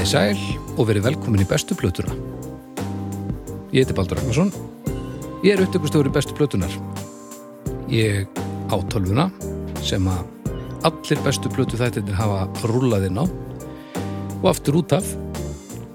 Þið 0.00 0.08
sæl 0.08 0.38
og 0.80 0.86
verið 0.88 1.02
velkomin 1.10 1.42
í 1.42 1.44
bestu 1.44 1.76
plötuna. 1.76 2.14
Ég 3.68 3.82
heiti 3.82 3.92
Baldur 3.92 4.16
Ragnarsson. 4.16 4.48
Ég 5.44 5.52
er 5.52 5.60
upptökustjóri 5.60 6.08
bestu 6.14 6.32
plötunar. 6.38 6.72
Ég 7.92 8.24
á 8.72 8.80
tölvuna 8.88 9.26
sem 9.84 10.08
að 10.08 10.24
allir 10.88 11.20
bestu 11.20 11.52
plötu 11.52 11.76
þættirnir 11.76 12.16
hafa 12.16 12.48
rúllað 12.72 13.10
inn 13.10 13.20
á 13.20 13.28
og 13.28 14.48
aftur 14.54 14.80
út 14.80 14.96
af 14.96 15.04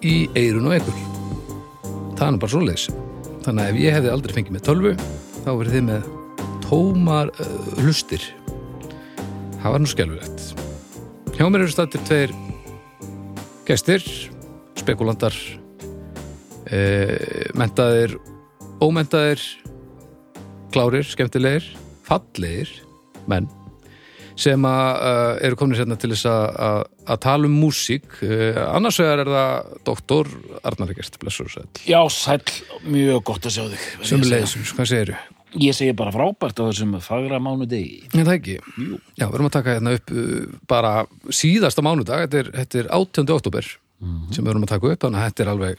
í 0.05 0.29
eirun 0.37 0.69
og 0.69 0.77
ekkur. 0.77 1.01
Það 2.13 2.27
er 2.29 2.39
bara 2.45 2.53
svoleiðis. 2.53 2.87
Þannig 3.41 3.65
að 3.65 3.73
ef 3.73 3.83
ég 3.87 3.97
hefði 3.97 4.13
aldrei 4.13 4.37
fengið 4.37 4.59
með 4.59 4.67
tölvu 4.69 4.95
þá 5.41 5.49
verið 5.49 5.79
þið 5.79 5.85
með 5.89 6.09
tómar 6.69 7.33
uh, 7.41 7.59
hlustir. 7.81 8.29
Það 9.63 9.69
var 9.71 9.81
nú 9.81 9.95
skelfilegt. 9.97 10.49
Hjá 11.33 11.47
mér 11.49 11.65
eru 11.65 11.73
stættir 11.73 12.05
tveir 12.05 12.41
gestir, 13.65 14.03
spekulantar, 14.77 15.33
e, 16.69 16.79
mentaðir, 17.57 18.17
ómentaðir, 18.83 19.41
klárir, 20.73 21.05
skemmtilegir, 21.07 21.67
fallegir, 22.05 22.71
menn 23.29 23.49
sem 24.35 24.65
að 24.67 24.97
uh, 24.99 25.37
eru 25.47 25.55
komin 25.55 25.77
sérna 25.79 25.95
til 25.99 26.09
þess 26.11 26.27
að- 26.27 26.57
tala 27.23 27.47
um 27.47 27.55
músík. 27.55 28.17
Uh, 28.19 28.57
annars 28.75 28.99
vegar 28.99 29.23
er 29.23 29.31
það 29.31 29.69
doktor 29.87 30.31
Arnar 30.67 30.91
Egert, 30.91 31.15
blessur 31.21 31.47
og 31.47 31.53
sæll. 31.55 31.69
Já, 31.87 32.01
sæll, 32.11 32.43
mjög 32.83 33.23
gott 33.31 33.47
að 33.47 33.55
sjá 33.55 33.63
þig 33.63 33.79
verð 33.79 34.11
ég 34.35 34.43
að 34.43 34.59
Sem 34.75 35.15
Ég 35.61 35.75
segi 35.77 35.93
bara 35.95 36.11
frábært 36.11 36.59
á 36.59 36.63
þessum 36.67 36.97
fagra 37.03 37.39
mánudegi 37.39 38.01
Er 38.11 38.25
það 38.27 38.33
ekki? 38.35 38.55
Jú. 38.81 38.99
Já, 39.15 39.25
við 39.25 39.37
erum 39.37 39.49
að 39.49 39.55
taka 39.57 39.75
hérna 39.77 39.95
upp 39.95 40.11
uh, 40.11 40.31
bara 40.71 40.93
síðasta 41.31 41.83
mánudag, 41.85 42.25
þetta 42.25 42.41
er, 42.41 42.53
þetta 42.61 42.81
er 42.81 42.89
18. 42.99 43.35
oktober 43.37 43.69
sem 44.35 44.43
við 44.43 44.51
erum 44.51 44.65
að 44.67 44.73
taka 44.73 44.89
upp, 44.91 44.99
þannig 45.05 45.21
að 45.21 45.29
þetta 45.29 45.43
er 45.45 45.51
alveg, 45.53 45.77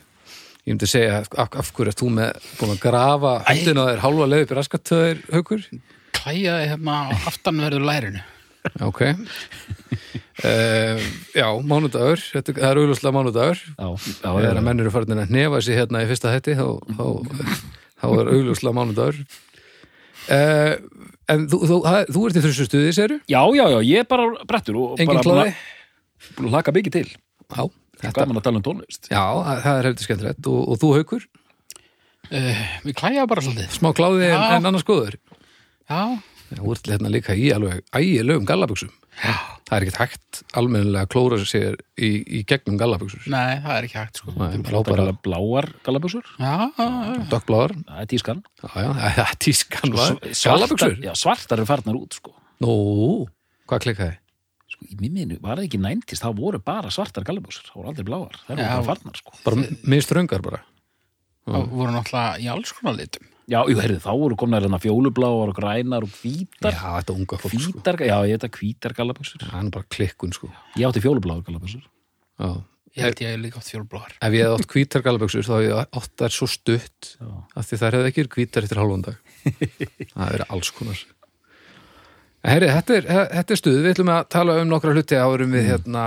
ég 0.66 0.72
myndi 0.72 0.88
segja, 0.91 1.19
af, 1.20 1.50
af 1.60 1.69
hverju 1.77 1.92
ert 1.92 2.00
þú 2.00 2.08
með 2.16 2.48
búin 2.58 2.72
að 2.72 2.80
grafa 2.82 3.34
hendina 3.47 3.84
á 3.84 3.88
þér 3.91 4.00
hálfa 4.06 4.30
leið 4.32 4.47
upp 4.47 4.54
í 4.54 4.56
raskatöður, 4.58 5.20
haukur? 5.36 5.66
klæjaði 6.16 6.70
hérna 6.72 6.97
á 6.97 7.04
aftanverður 7.30 7.86
lærinu 7.86 8.24
Ok. 8.82 9.00
Uh, 10.44 10.98
já, 11.32 11.47
mánudagur, 11.64 12.20
þetta, 12.34 12.54
það 12.58 12.69
er 12.69 12.80
auglustlega 12.82 13.14
mánudagur, 13.16 13.60
Já, 13.62 13.86
já, 13.86 14.27
þegar 14.27 14.58
að 14.58 14.66
menn 14.66 14.82
eru 14.82 14.92
farin 14.92 15.22
að 15.22 15.32
nefa 15.32 15.60
sig 15.64 15.78
hérna 15.78 16.02
í 16.02 16.08
fyrsta 16.10 16.32
hætti, 16.34 16.56
þá, 16.58 16.66
þá, 16.98 17.06
þá 18.02 18.06
er 18.10 18.30
auglustlega 18.34 18.77
mánudagur. 18.77 19.20
Uh, 20.27 20.74
en 21.30 21.46
þú, 21.50 21.58
þú, 21.62 21.77
þú, 21.84 21.94
þú 22.14 22.22
ert 22.28 22.36
í 22.38 22.42
þessu 22.44 22.66
stuði, 22.66 22.92
segirðu? 22.96 23.19
já, 23.30 23.41
já, 23.55 23.64
já, 23.72 23.78
ég 23.86 24.02
er 24.02 24.08
bara 24.10 24.28
brettur 24.48 24.78
og 24.82 25.00
Engin 25.02 25.20
bara 25.20 25.22
búin 25.27 25.42
að- 25.46 26.52
laka 26.56 26.72
mikið 26.74 26.92
til. 26.98 27.08
Já, 27.46 27.62
þetta 28.02 28.12
Gaman 28.20 28.41
að 28.41 28.47
tala 28.48 28.60
um 28.60 28.64
tónlist. 28.66 29.08
Já, 29.12 29.22
það 29.62 29.72
er 29.80 29.88
heldur 29.91 30.06
skemmtilegt. 30.08 30.47
Og, 30.50 30.62
og 30.72 30.80
þú 30.82 30.91
haukur, 30.98 31.27
uh, 32.30 32.64
Við 32.86 32.94
klæjaði 32.98 33.28
bara 33.30 33.44
svolítið. 33.47 33.70
Smá 33.78 33.91
kláði 33.94 34.24
en, 34.30 34.34
Já. 34.41 34.56
en 34.58 34.66
annars 34.72 34.86
góður? 34.88 35.16
Já, 35.86 36.00
Þú 36.52 36.72
ert 36.77 36.89
hérna 36.92 37.11
líka 37.11 37.34
í 37.34 37.48
alveg 37.55 37.83
ægilegum 37.97 38.47
gallabuxum. 38.47 38.91
Já, 39.16 39.33
Það 39.66 39.76
er 39.76 39.84
ekkert 39.87 39.97
hægt 39.98 40.41
almennilega 40.60 41.06
að 41.06 41.10
klóra 41.15 41.37
sér 41.43 41.78
í, 41.98 42.09
í 42.38 42.43
gegnum 42.47 42.76
gallabuxur. 42.78 43.22
Nei, 43.32 43.56
það 43.65 43.72
er 43.81 43.87
ekki 43.88 43.97
hægt 43.98 44.20
sko. 44.20 44.34
Bara 44.37 44.59
Láta 44.76 44.93
bara 44.93 45.06
bláar 45.25 45.66
galaböksur 45.87 46.28
Já, 46.38 46.53
já, 46.76 46.84
já, 46.87 47.25
dökkbláðar 47.32 47.75
Það 47.81 48.03
er 48.04 48.10
tískan. 48.12 48.43
Já, 48.62 48.69
já, 48.84 48.91
það 49.00 49.22
er 49.25 49.41
tískan 49.47 49.97
Svartar- 49.97 50.44
Gallabuxur? 50.53 50.94
Já, 51.09 51.12
svartar 51.19 51.62
er 51.65 51.69
farnar 51.72 51.98
út, 51.98 52.19
sko. 52.20 52.34
Nú, 52.62 52.76
hvað 53.66 53.82
klikkaði? 53.88 54.19
Sko, 54.76 54.87
í 54.93 54.99
minninu 55.00 55.41
var 55.43 55.59
það 55.59 55.66
ekki 55.70 55.81
næntist, 55.82 56.22
það 56.22 56.38
voru 56.44 56.60
bara 56.62 56.93
svartar 56.94 57.26
galaböksur, 57.26 57.66
það 57.72 57.81
voru 57.81 57.91
aldrei 57.94 58.06
bláar, 58.12 58.38
það 58.47 58.60
voru 58.60 58.69
bara 58.70 58.87
farnar, 58.93 59.19
sko. 59.25 59.34
Bara 59.49 59.65
minnst 59.91 60.12
röngar 60.15 60.44
bara. 60.47 60.60
Það 61.47 61.66
voru 61.72 61.97
náttúrulega 61.97 62.38
í 62.44 62.49
alls 62.54 62.72
konar 62.76 62.97
litum 63.00 63.32
Já, 63.46 63.60
jú, 63.70 63.76
heyrðu, 63.78 64.00
þá 64.02 64.12
voru 64.18 64.36
komnar 64.38 64.64
hérna 64.64 64.80
fjólubláar 64.82 65.52
og 65.52 65.58
grænar 65.58 66.02
og 66.02 66.10
Já, 66.10 66.18
hvítar, 66.18 66.74
þetta 66.74 67.14
unga 67.14 67.36
fólk 67.38 67.52
sko. 67.54 67.74
Hvítar, 67.76 68.00
já, 68.02 68.16
ég 68.26 68.32
heita 68.34 68.50
hvítar 68.50 68.94
galaböksur. 68.96 69.44
Það 69.44 69.60
er 69.60 69.74
bara 69.76 69.86
klikkun 69.96 70.34
sko. 70.34 70.50
Ég 70.74 70.88
átti 70.88 71.02
fjólubláar 71.04 71.44
galaböksur. 71.46 71.84
Já. 72.42 72.50
Ég 72.96 73.04
held 73.04 73.20
ég 73.20 73.28
hef 73.28 73.40
líka 73.42 73.60
átt 73.60 73.68
fjólblóðar 73.68 74.12
Ef 74.24 74.32
ég 74.32 74.46
hefði 74.46 74.56
átt 74.56 74.70
hvítar 74.72 75.02
gallabuxur 75.04 75.44
þá 75.44 75.52
hefði 75.52 75.66
ég 75.68 75.98
átt 76.00 76.12
þær 76.22 76.32
svo 76.32 76.46
stutt 76.48 77.08
Já. 77.20 77.28
af 77.52 77.66
því 77.68 77.78
þær 77.82 77.96
hefði 77.98 78.10
ekki 78.10 78.22
verið 78.22 78.36
hvítar 78.38 78.66
eftir 78.66 78.80
hálfan 78.80 79.04
dag. 79.04 79.18
Það 80.14 80.30
verið 80.32 80.54
alls 80.56 80.70
konar. 80.72 81.02
En 82.40 82.54
Herri, 82.54 82.70
þetta 82.72 82.96
er, 82.96 83.10
þetta 83.34 83.52
er 83.52 83.60
stuð. 83.60 83.78
Við 83.84 83.92
ætlum 83.92 84.12
að 84.14 84.22
tala 84.32 84.56
um 84.62 84.70
nokkra 84.70 84.94
hluti 84.96 85.20
árum 85.20 85.52
við 85.58 85.68
hérna 85.74 86.06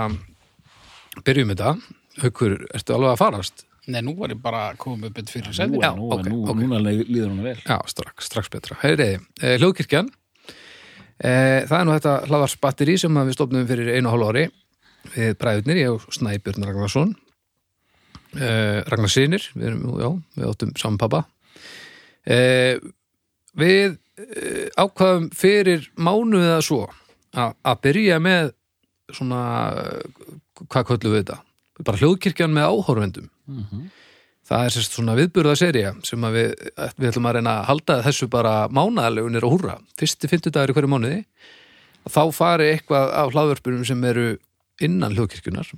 byrjum 1.22 1.54
þetta. 1.54 1.74
Haukur, 2.24 2.56
ertu 2.74 2.96
alveg 2.96 3.12
að 3.14 3.22
farast? 3.22 3.64
Nei, 3.88 4.00
nú 4.04 4.12
var 4.18 4.32
ég 4.34 4.40
bara 4.42 4.66
að 4.70 4.80
koma 4.82 5.08
upp 5.08 5.18
eitt 5.20 5.30
fyrir 5.32 5.48
Nú, 5.48 5.56
sæti 5.56 5.80
Já, 5.80 5.90
nú, 5.96 6.10
ok, 6.12 6.26
nú, 6.28 6.40
ok. 6.44 6.58
núna 6.60 6.80
líður 6.84 7.30
hún 7.30 7.40
vel. 7.46 7.56
Já, 7.64 7.78
strax, 7.88 8.26
strax 8.28 8.50
betra 8.52 8.76
Herri, 8.82 9.14
eh, 9.40 9.56
hljóðkirkjan 9.56 10.10
eh, 11.24 11.64
Það 11.64 11.76
er 11.78 11.88
nú 11.88 11.94
þetta 11.96 12.14
hlaðarsbatteri 12.28 12.98
sem 13.00 13.20
við 13.22 13.32
stofnum 13.38 13.66
fyrir 13.70 13.92
einu 13.96 14.12
hálf 14.12 14.28
ári 14.30 14.44
við 15.14 15.34
bræðurnir, 15.40 15.80
ég 15.80 15.94
og 15.96 16.04
Snæbjörn 16.12 16.68
Ragnarsson 16.68 17.14
eh, 18.36 18.84
Ragnar 18.84 19.12
Sinir 19.12 19.48
við, 19.54 19.70
erum, 19.70 19.84
já, 19.96 20.10
við 20.36 20.48
áttum 20.52 20.74
saman 20.76 21.00
pappa 21.00 21.24
eh, 22.28 22.76
Við 23.56 23.96
ákvaðum 24.78 25.30
fyrir 25.34 25.88
mánuðið 25.96 26.52
að 26.52 26.66
svo 26.66 26.82
að 27.32 27.78
byrja 27.86 28.18
með 28.22 28.50
svona 29.16 29.40
hvað 30.68 30.86
köllum 30.90 31.14
við 31.14 31.22
þetta? 31.22 31.38
Bara 31.86 32.00
hljóðkirkjan 32.00 32.54
með 32.54 32.70
áhorfendum 32.70 33.28
Það 34.50 34.64
er 34.66 34.72
sérst 34.74 34.96
svona 34.96 35.14
viðburða 35.14 35.52
serja 35.58 35.90
sem 36.02 36.24
að 36.26 36.36
við, 36.36 36.48
við 36.98 37.08
ætlum 37.12 37.26
að 37.30 37.36
reyna 37.36 37.52
að 37.60 37.66
halda 37.68 37.96
þessu 38.02 38.26
bara 38.32 38.54
mánaðalegunir 38.74 39.44
og 39.46 39.52
húrra. 39.54 39.76
Fyrsti 40.00 40.30
fimmtudagur 40.30 40.72
í 40.72 40.74
hverju 40.74 40.90
mánuði. 40.90 41.18
Þá 42.10 42.22
fari 42.34 42.70
eitthvað 42.72 43.12
af 43.20 43.30
hlaðvörpunum 43.30 43.84
sem 43.86 44.02
eru 44.10 44.24
innan 44.82 45.14
hljóðkirkjunar 45.14 45.70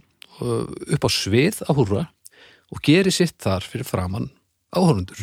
upp 0.97 1.05
á 1.05 1.11
svið 1.13 1.61
á 1.69 1.71
húrra 1.77 2.07
og 2.73 2.81
geri 2.87 3.13
sitt 3.13 3.37
þar 3.45 3.67
fyrir 3.69 3.85
framann 3.85 4.31
áhörundur. 4.73 5.21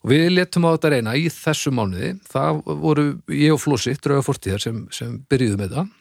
Og 0.00 0.14
við 0.14 0.30
letum 0.32 0.64
á 0.64 0.72
þetta 0.72 0.94
reyna 0.94 1.16
í 1.20 1.26
þessu 1.28 1.74
mánuði. 1.76 2.14
Það 2.30 2.62
voru 2.80 3.06
ég 3.36 3.52
og 3.52 3.60
Flósi, 3.60 3.92
drauga 4.00 4.24
fórtíðar, 4.24 4.64
sem, 4.64 4.86
sem 4.96 5.18
byrjuðu 5.28 5.60
með 5.60 5.76
það 5.76 5.96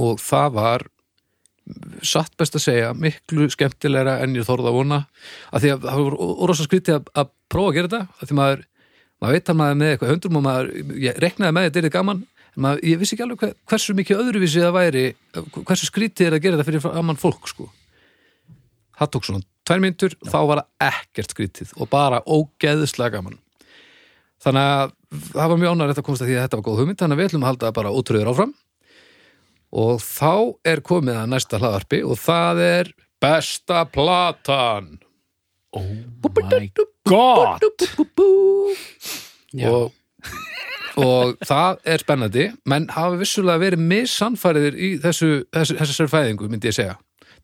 og 0.00 0.22
það 0.22 0.52
var 0.54 0.86
satt 2.06 2.34
best 2.40 2.56
að 2.58 2.64
segja, 2.64 2.90
miklu 2.96 3.48
skemmtilegra 3.52 4.18
en 4.24 4.34
ég 4.38 4.46
þorði 4.46 4.70
að 4.70 4.76
vona. 4.78 4.98
Að 5.50 5.64
því 5.64 5.72
að 5.74 5.86
það 5.86 6.02
voru 6.04 6.28
rosa 6.50 6.66
skrítið 6.66 6.98
að, 6.98 7.10
að 7.22 7.30
prófa 7.52 7.72
að 7.72 7.78
gera 7.78 7.90
þetta 7.90 8.02
að 8.20 8.30
því 8.30 8.38
maður, 8.40 8.64
maður 9.20 9.36
veit 9.36 9.52
að 9.52 9.58
maður 9.60 9.80
með 9.80 9.92
eitthvað 9.94 10.12
höndrum 10.14 10.40
og 10.40 10.46
maður, 10.46 10.70
ég 11.04 11.20
reknaði 11.24 11.56
með 11.56 11.68
þetta 11.68 11.82
er 11.82 11.94
gaman 11.96 12.22
en 12.50 12.64
maður, 12.66 12.82
ég 12.90 13.02
vissi 13.02 13.16
ekki 13.16 13.26
alveg 13.26 13.44
hver, 13.44 13.54
hversu 13.72 13.96
mikið 13.98 14.24
öðruvísi 14.24 14.64
það 14.64 14.76
væri, 14.78 15.04
hversu 15.60 15.90
skrítið 15.90 16.30
er 16.30 16.38
að 16.38 16.44
gera 16.46 16.58
þetta 16.58 16.70
fyrir 16.70 16.84
framann 16.86 17.20
fólk 17.20 17.50
sko. 17.50 17.68
Það 19.00 19.12
tók 19.14 19.28
svona 19.28 19.46
tvær 19.68 19.84
myndur 19.84 20.16
þá 20.26 20.40
var 20.48 20.62
það 20.62 20.90
ekkert 20.90 21.36
skrítið 21.36 21.76
og 21.78 21.90
bara 21.92 22.24
ógeðslega 22.26 23.18
gaman. 23.18 23.38
Þannig 24.40 24.66
að 24.72 24.92
það 25.34 25.52
var 25.52 25.60
mjög 25.60 25.74
ánægilegt 25.74 26.00
að 26.00 26.06
komast 26.06 26.24
að 26.24 26.30
því 26.30 26.36
að 26.36 26.44
þetta 26.46 26.58
var 26.58 26.66
góð 26.66 26.80
hugmynd 26.80 27.00
þannig 27.00 27.16
að 27.16 27.20
við 27.20 27.28
ætlum 27.28 27.44
að 27.44 27.50
halda 27.50 27.72
bara 27.76 27.92
ótröður 27.92 28.30
áfram 28.32 28.52
og 29.70 30.00
þá 30.02 30.34
er 30.66 30.82
komið 30.86 31.20
að 31.20 31.30
næsta 31.34 31.60
hlaðarpi 31.60 32.02
og 32.06 32.18
það 32.18 32.62
er 32.64 32.92
besta 33.22 33.84
platan. 33.90 34.98
Oh 35.70 35.86
my 36.42 36.70
god! 37.06 37.62
Og, 39.66 39.92
og 40.98 41.36
það 41.46 41.80
er 41.86 42.02
spennandi 42.02 42.46
menn 42.70 42.88
hafa 42.94 43.18
vissulega 43.20 43.62
verið 43.62 43.84
missannfæriðir 43.92 44.78
í 44.78 44.90
þessu, 45.02 45.30
þessu, 45.54 45.78
þessari 45.78 46.12
fæðingu 46.12 46.50
myndi 46.50 46.70
ég 46.70 46.76
segja. 46.76 46.96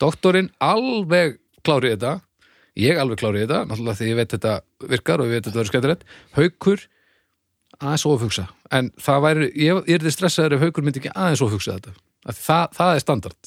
Doktorinn 0.02 0.50
alveg 0.62 1.38
klárið 1.66 1.96
þetta. 1.96 2.16
Ég 2.76 2.98
alveg 3.00 3.22
klárið 3.22 3.46
þetta, 3.46 3.62
náttúrulega 3.70 3.98
því 4.00 4.10
ég 4.10 4.18
veit 4.18 4.34
þetta 4.34 4.56
virkar 4.90 5.22
og 5.22 5.30
ég 5.30 5.38
veit 5.38 5.46
þetta 5.46 5.60
verður 5.60 5.72
skemmtilegt. 5.72 6.04
Haukur 6.36 6.82
aðeins 7.76 8.06
ofugsa 8.08 8.48
en 8.74 8.90
það 9.00 9.22
væri, 9.24 9.48
ég, 9.62 9.80
er 9.86 10.04
þið 10.04 10.14
stressaður 10.16 10.56
ef 10.56 10.66
haukur 10.66 10.86
myndi 10.86 11.02
ekki 11.02 11.14
aðeins 11.14 11.44
ofugsa 11.46 11.78
þetta. 11.78 11.94
því 11.96 12.05
það, 12.32 12.64
það 12.78 12.90
er 12.94 12.98
standard. 13.04 13.40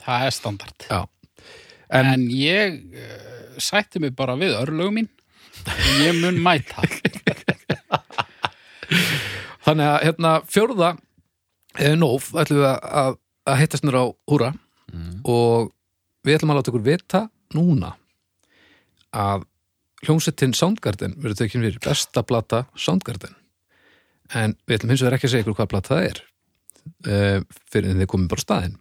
Það 0.00 0.20
er 0.26 0.30
standard. 0.36 0.78
Já. 0.90 1.00
En, 1.90 2.06
En- 2.14 2.28
ég 2.30 2.76
uh, 2.94 3.00
sætti 3.60 3.98
mig 4.02 4.14
bara 4.16 4.36
við 4.38 4.54
örlögum 4.60 4.94
mín 5.00 5.08
og 5.66 6.00
ég 6.00 6.14
mun 6.20 6.38
mæta. 6.40 6.80
Þannig 9.66 9.86
að 9.86 9.98
hérna 10.06 10.30
fjórða 10.50 10.88
eh, 11.78 11.94
nóf 11.98 12.30
ætlum 12.40 12.58
við 12.62 12.68
að, 12.70 13.18
að, 13.44 13.58
hittast 13.60 13.84
nýra 13.86 14.00
á 14.02 14.06
húra 14.30 14.48
og 15.28 15.70
við 16.26 16.34
ætlum 16.38 16.50
að 16.54 16.58
láta 16.58 16.70
ykkur 16.72 16.86
vita 16.86 17.20
núna 17.54 17.90
að 19.14 19.44
hljómsettin 20.06 20.54
Soundgarden 20.56 21.14
verður 21.20 21.38
tökinn 21.42 21.62
fyrir 21.66 21.82
besta 21.84 22.22
plata 22.24 22.64
Soundgarden. 22.74 23.34
En 24.32 24.56
við 24.66 24.78
ætlum 24.80 24.90
hins 24.94 25.02
vegar 25.04 25.14
ekki 25.18 25.28
að 25.28 25.32
segja 25.34 25.44
ykkur 25.44 25.58
hvað 25.60 25.70
plata 25.74 25.92
það 25.94 26.02
er 26.08 26.18
uh, 27.06 27.40
fyrir 27.70 27.92
en 27.92 28.02
þið 28.02 28.10
komum 28.12 28.28
bara 28.30 28.42
á 28.42 28.46
staðinn 28.46 28.78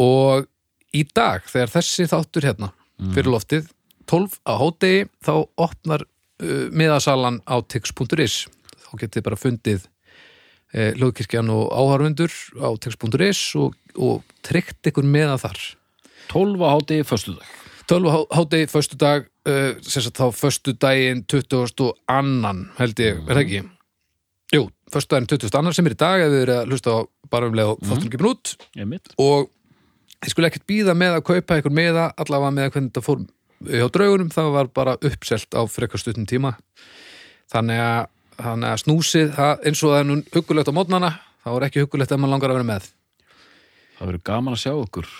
og 0.00 0.48
í 0.96 1.04
dag, 1.14 1.44
þegar 1.46 1.74
þessi 1.76 2.08
þáttur 2.10 2.48
hérna 2.48 2.72
fyrir 3.14 3.30
loftið, 3.32 3.70
12 4.10 4.40
á 4.44 4.52
hádegi 4.60 5.06
þá 5.24 5.34
opnar 5.60 6.04
uh, 6.04 6.66
miðasalan 6.74 7.40
á 7.46 7.56
tix.is 7.62 8.44
þá 8.84 8.90
getið 9.04 9.26
bara 9.28 9.38
fundið 9.40 9.86
uh, 9.86 10.90
hljóðkirkjan 10.98 11.52
og 11.54 11.70
áharfundur 11.72 12.34
á 12.60 12.68
tix.is 12.82 13.44
og, 13.60 13.78
og 13.96 14.36
tryggt 14.46 14.92
ykkur 14.92 15.06
meða 15.06 15.38
þar 15.46 15.64
12 16.30 16.62
á 16.62 16.68
háti 16.74 17.02
föstudag 17.06 17.56
12 17.90 18.06
á 18.06 18.18
hádegi, 18.38 18.66
föstu 18.70 18.94
dag 18.94 19.24
uh, 19.50 19.74
sem 19.82 20.04
sagt 20.04 20.20
þá 20.20 20.30
föstu 20.30 20.76
daginn 20.78 21.24
20. 21.26 21.90
annan 22.06 22.68
held 22.78 23.00
ég, 23.02 23.18
er 23.24 23.34
það 23.34 23.40
ekki? 23.42 23.62
Jú, 24.54 24.68
daginn 24.90 25.30
20. 25.30 25.56
annan 25.58 25.76
sem 25.76 25.88
er 25.88 25.96
í 25.96 26.00
dag 26.00 26.24
ef 26.24 26.30
þið 26.32 26.44
eru 26.44 26.56
að 26.58 26.70
hlusta 26.74 26.94
á 26.94 26.98
bara 27.30 27.48
um 27.50 27.56
leið 27.58 27.72
og 27.72 27.82
þáttur 27.86 28.08
ekki 28.10 28.30
út. 28.30 28.54
Einmitt. 28.76 29.12
og 29.20 29.50
þið 30.20 30.34
skulle 30.34 30.50
ekkert 30.50 30.66
býða 30.68 30.94
með 30.98 31.18
að 31.18 31.26
kaupa 31.30 31.58
ykkur 31.60 31.76
meða 31.76 32.06
allavega 32.20 32.56
með 32.56 32.72
hvernig 32.74 32.90
þetta 32.90 33.04
fór 33.06 33.26
hjá 33.70 33.86
draugunum, 33.92 34.30
það 34.32 34.52
var 34.56 34.70
bara 34.72 34.96
uppselt 35.04 35.56
á 35.56 35.62
frekar 35.68 36.00
stuttum 36.00 36.26
tíma. 36.28 36.54
Þannig 37.52 37.82
að, 37.82 38.06
þannig 38.40 38.70
að 38.70 38.80
snúsið 38.84 39.34
það, 39.36 39.52
eins 39.68 39.82
og 39.84 39.92
það 39.92 40.00
er 40.00 40.08
nú 40.08 40.16
huggulegt 40.36 40.70
á 40.72 40.76
mótnana 40.76 41.10
þá 41.44 41.50
er 41.52 41.66
ekki 41.68 41.84
huggulegt 41.84 42.14
ef 42.14 42.20
maður 42.20 42.34
langar 42.36 42.54
að 42.54 42.60
vera 42.60 42.70
með. 42.70 42.88
Það 43.98 44.10
verður 44.10 44.24
gaman 44.30 44.56
að 44.56 44.62
sjá 44.62 44.72
okkur 44.72 45.10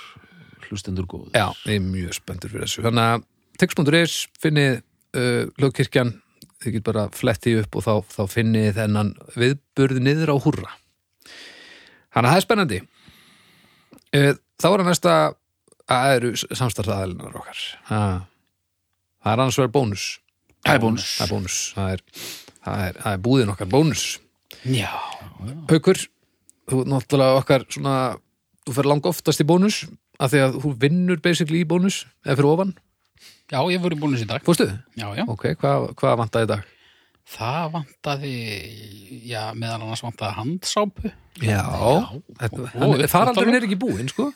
hlustendur 0.71 1.09
góð 1.11 1.35
Já, 1.35 1.49
ég 1.67 1.77
er 1.77 1.85
mjög 1.85 2.17
spenntur 2.17 2.53
fyrir 2.53 2.67
þessu. 2.67 2.85
Þannig 2.87 3.09
að 3.13 3.27
text.is 3.61 4.17
finnið 4.41 4.81
uh, 4.81 5.45
lögkirkjan 5.61 6.15
þið 6.61 6.77
get 6.77 6.87
bara 6.87 7.07
flettið 7.17 7.62
upp 7.65 7.79
og 7.81 7.87
þá, 7.87 7.93
þá 8.12 8.23
finnið 8.35 8.71
þennan 8.77 9.12
viðburði 9.37 10.05
niður 10.05 10.35
á 10.35 10.37
þannig 12.11 12.27
að 12.27 12.33
það 12.33 12.39
er 12.39 12.47
spennandi. 12.47 12.81
Uh, 14.11 14.33
þá 14.61 14.69
er 14.71 14.83
að 14.83 14.89
næsta 14.91 15.15
að 15.91 16.17
eru 16.17 16.33
samstarfsaðalinar 16.39 17.39
okkar. 17.41 17.62
Ha. 17.91 18.01
það 19.23 19.33
er 19.33 19.43
annars 19.45 19.61
verið 19.61 19.75
bónus. 19.75 20.07
Það 20.61 20.75
er 20.75 20.83
bónus. 20.85 21.09
það 21.17 21.27
er 21.27 21.33
bónus. 21.35 21.59
Það 21.77 21.95
er, 21.95 22.05
það 22.67 22.85
er, 22.87 23.01
það 23.05 23.17
er 23.17 23.23
búðin 23.27 23.55
okkar 23.55 23.71
bónus. 23.71 24.05
Já, 24.67 24.91
Haukur, 25.71 26.03
þú 26.69 26.85
náttúrulega 26.91 27.41
okkar 27.41 27.65
svona, 27.73 27.97
þú 28.67 28.77
fer 28.77 28.89
lang 28.91 29.09
oftast 29.09 29.43
í 29.43 29.49
bónus 29.49 29.83
af 30.21 30.35
því 30.35 30.43
að 30.45 30.59
þú 30.61 30.73
vinnur 30.83 31.23
basically 31.25 31.62
í 31.62 31.69
bónus 31.69 32.03
eða 32.27 32.37
fyrir 32.41 32.51
ofan, 32.51 32.75
já, 33.50 33.58
ég 33.70 33.81
voru 33.82 33.97
búin 33.99 34.17
í 34.19 34.26
dag. 34.26 34.43
fórstu? 34.47 34.67
Já, 34.97 35.08
já. 35.17 35.25
Ok, 35.29 35.49
hvað, 35.61 35.91
hvað 35.99 36.17
vantaði 36.23 36.47
í 36.47 36.50
dag? 36.55 36.62
Það 37.31 37.67
vantaði, 37.76 38.35
já, 39.31 39.43
meðal 39.55 39.82
annars 39.85 40.02
vantaði 40.02 40.35
handsápu. 40.38 41.12
Já, 41.43 41.62
þetta, 42.41 42.61
og- 42.61 42.70
hann, 42.75 42.88
og- 42.88 43.05
faraldurinn 43.12 43.55
er 43.61 43.67
ekki 43.69 43.79
búinn, 43.79 44.08
sko 44.11 44.32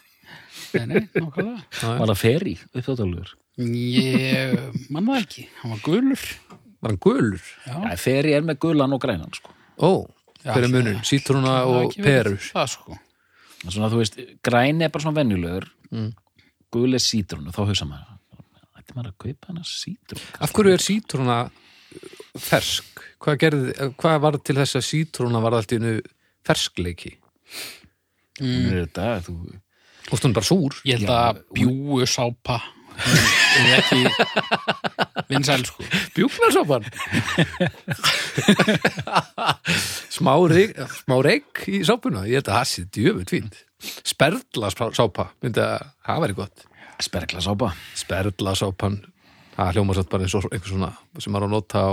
Nei, 0.74 0.86
nei, 0.86 1.00
nákvæmlega. 1.14 1.62
Var 2.00 2.08
það 2.10 2.18
feri 2.18 2.54
uppþáttalur? 2.74 3.28
Ég 3.62 4.54
mann 4.90 5.06
það 5.06 5.20
ekki, 5.22 5.44
hann 5.60 5.70
var 5.74 5.82
gulur. 5.84 6.22
var 6.82 6.90
hann 6.94 6.98
gulur? 7.04 7.42
Já, 7.66 7.74
Já, 7.84 7.96
feri 8.02 8.32
er 8.34 8.42
með 8.42 8.58
gulan 8.64 8.92
og 8.96 9.00
grænan 9.02 9.30
sko. 9.34 9.50
Ó, 9.78 9.90
Já, 10.44 10.50
er 10.58 10.66
það-? 10.66 10.98
Sítrúna 11.06 11.52
það 11.54 11.74
er 11.78 11.84
og 11.86 11.94
perur 12.04 12.38
Það 12.42 12.66
sko. 12.74 12.98
Það 13.62 13.68
er 13.68 13.74
Svona, 13.76 13.88
þú 13.94 14.00
veist, 14.02 14.18
græni 14.44 14.84
er 14.84 14.90
bara 14.92 15.04
svona 15.06 15.16
venjulegur 15.22 15.68
Mm. 15.94 16.10
gul 16.74 16.94
er 16.94 16.98
sítrunu, 17.02 17.52
þá 17.54 17.60
hausa 17.70 17.86
maður 17.86 18.13
Ætti 18.84 18.98
maður 18.98 19.14
að 19.14 19.18
kaupa 19.24 19.50
hana 19.50 19.64
sítrunu? 19.64 20.30
Af 20.44 20.52
hverju 20.52 20.76
er 20.76 20.84
sítrúna 20.84 21.38
fersk? 22.44 23.04
Hvað, 23.24 23.38
gerði, 23.40 23.74
hvað 23.96 24.18
var 24.26 24.38
til 24.44 24.58
þess 24.60 24.76
að 24.76 24.86
sítrúna 24.90 25.40
var 25.40 25.56
allt 25.56 25.72
í 25.72 25.80
einu 25.80 25.94
ferskleiki? 26.44 27.14
Mm. 28.42 28.64
Er 28.68 28.80
þetta, 28.82 29.08
þú, 29.24 29.36
Og 30.12 30.20
stundum 30.20 30.36
bara 30.36 30.44
súr 30.44 30.74
Ég 30.84 31.00
held 31.00 31.12
að 31.14 31.38
bjúu 31.56 32.04
sápa 32.04 32.58
er 32.94 33.70
ekki 33.78 34.02
vinsæl 35.30 35.64
sko. 35.66 35.82
Bjúknarsápan 36.14 36.84
smá, 40.14 40.34
reik, 40.50 40.76
smá 41.00 41.16
reik 41.24 41.64
í 41.70 41.80
sápuna 41.86 42.26
ég 42.28 42.42
held 42.42 42.50
að 42.52 42.58
það 42.60 42.70
sé 42.70 42.86
djöfut 42.94 43.34
fínt 43.34 43.58
sperla 44.06 44.70
sápa 44.74 45.30
myndi 45.42 45.64
að 45.64 45.88
það 46.06 46.22
væri 46.26 46.38
gott 46.38 46.66
spergla 47.02 47.40
sápa 47.44 47.72
sperla 47.98 48.54
sápan 48.58 49.00
það 49.56 49.72
hljóma 49.76 49.94
satt 49.96 50.10
bara 50.12 50.26
eins 50.26 50.34
og 50.38 50.46
einhver 50.50 50.70
svona 50.70 50.90
sem 51.22 51.34
er 51.38 51.46
að 51.46 51.54
nota 51.54 51.82
á 51.86 51.92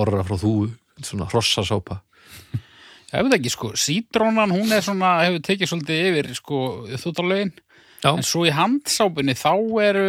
orra 0.00 0.22
frá 0.24 0.36
þúu 0.40 0.70
svona 1.02 1.28
hrossasápa 1.30 2.00
Ég 3.10 3.24
veit 3.26 3.32
ekki 3.40 3.50
sko, 3.50 3.72
sítrónan 3.74 4.52
hún 4.54 4.70
er 4.70 4.84
svona, 4.86 5.16
hefur 5.26 5.40
tekið 5.42 5.66
svolítið 5.72 6.04
yfir 6.12 6.28
sko 6.38 6.58
þúttalögin, 7.02 7.48
já, 8.04 8.10
en 8.12 8.22
svo 8.22 8.44
í 8.46 8.52
handsápunni 8.54 9.34
þá 9.34 9.50
eru 9.82 10.04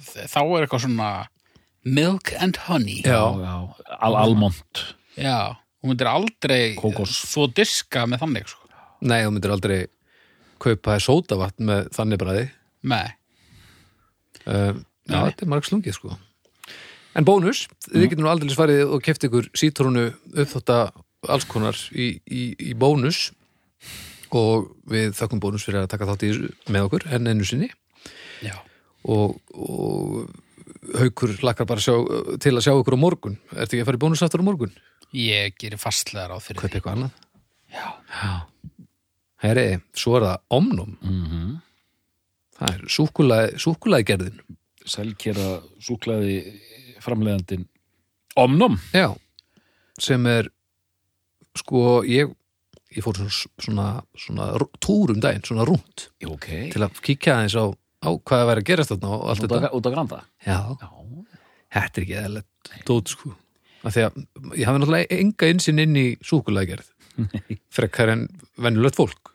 þá 0.00 0.38
er 0.40 0.64
eitthvað 0.64 0.84
svona 0.86 1.10
milk 1.84 2.32
and 2.40 2.56
honey. 2.64 3.02
Já, 3.04 3.20
já, 3.44 3.52
al 4.00 4.16
almond. 4.22 4.80
Já, 5.20 5.52
hún 5.84 5.92
myndir 5.92 6.08
aldrei 6.08 6.62
Kókos. 6.80 7.12
svo 7.28 7.44
diska 7.52 8.06
með 8.08 8.24
þannig 8.24 8.48
sko. 8.48 8.64
nei, 9.04 9.20
þú 9.26 9.34
myndir 9.36 9.52
aldrei 9.58 9.78
kaupa 10.64 10.96
sótavatn 10.96 11.68
með 11.68 11.92
þannig 11.96 12.20
bræði 12.24 12.46
Nei, 12.88 13.04
uh, 14.46 14.72
já, 14.76 15.16
Nei. 15.16 15.30
þetta 15.30 15.46
er 15.46 15.52
marg 15.52 15.68
slungið 15.68 15.96
sko. 15.96 16.16
En 17.18 17.26
bónus, 17.26 17.64
þið 17.88 18.06
getur 18.12 18.22
nú 18.24 18.30
aldrei 18.30 18.54
svarið 18.54 18.92
og 18.94 19.02
keft 19.02 19.24
ykkur 19.26 19.48
sítrúnu 19.58 20.10
uppþótta 20.30 20.80
alls 21.28 21.46
konar 21.50 21.78
í, 21.90 22.12
í, 22.24 22.42
í 22.70 22.74
bónus. 22.78 23.30
Og 24.30 24.68
við 24.86 25.16
þakkum 25.18 25.40
bónus 25.42 25.64
fyrir 25.66 25.82
að 25.82 25.90
taka 25.90 26.06
þátt 26.12 26.26
í 26.28 26.30
með 26.70 26.86
okkur 26.86 27.08
enn 27.16 27.32
ennu 27.32 27.46
sinni. 27.48 27.70
Já. 28.46 28.54
Og, 29.10 29.40
og 29.50 30.30
haukur 31.00 31.34
lakkar 31.42 31.66
bara 31.66 31.82
sjá, 31.82 31.96
til 32.42 32.54
að 32.54 32.62
sjá 32.68 32.72
ykkur 32.76 32.94
á 32.94 33.04
morgun. 33.04 33.40
Ertu 33.56 33.74
ekki 33.74 33.82
að 33.82 33.90
fara 33.90 33.98
í 33.98 34.04
bónus 34.04 34.22
aftur 34.22 34.44
á 34.44 34.46
morgun? 34.46 34.76
Ég 35.16 35.58
gerir 35.58 35.82
fastlega 35.82 36.28
ráð 36.30 36.46
fyrir 36.46 36.62
kaupa 36.62 36.78
eitthvað 36.78 36.94
annað? 36.94 37.26
Já, 37.74 37.88
Herri, 39.40 39.66
svo 39.96 40.14
er 40.18 40.26
það 40.28 40.46
omnum. 40.60 40.94
Mm 41.02 41.58
það 42.60 42.74
er 42.76 42.84
súkulaði, 42.92 43.58
súkulaði 43.64 44.08
gerðin 44.12 44.40
selkjera 44.90 45.48
súklaði 45.82 46.36
framleiðandin 47.04 47.66
Omnum 48.40 48.76
já, 48.94 49.08
sem 50.00 50.24
er 50.30 50.46
sko, 51.58 52.00
ég 52.06 52.30
ég 52.94 53.02
fór 53.04 53.18
svona, 53.18 53.32
svona, 53.58 53.86
svona 54.18 54.46
rú- 54.58 54.70
túr 54.82 55.12
um 55.14 55.20
daginn, 55.22 55.42
svona 55.46 55.64
rúnt. 55.66 56.08
Ok, 56.26 56.46
til 56.72 56.82
að 56.82 57.00
kíkja 57.06 57.36
aðeins 57.36 57.54
á, 57.58 57.64
á 58.02 58.08
hvað 58.14 58.40
það 58.40 58.48
væri 58.50 58.62
að 58.64 58.68
gerast 58.70 58.92
þarna 58.94 59.10
og 59.16 59.24
allt 59.30 59.44
þetta. 59.44 59.70
út 59.78 59.86
á 59.86 59.90
granda? 59.94 60.18
Já, 60.46 60.58
já, 60.80 60.88
þetta 61.76 62.00
er 62.00 62.06
ekki 62.06 62.16
eðalegt 62.22 62.72
dót 62.88 63.12
sko. 63.14 63.34
Af 63.86 63.94
því 63.96 64.04
að 64.06 64.18
ég 64.60 64.66
hafi 64.70 64.80
náttúrulega 64.82 65.18
enga 65.20 65.50
insinn 65.54 65.82
inn 65.84 65.98
í 66.00 66.06
súkulaðgerð 66.30 66.88
frekar 67.78 68.14
en 68.14 68.24
venjulegt 68.62 68.98
fólk. 68.98 69.34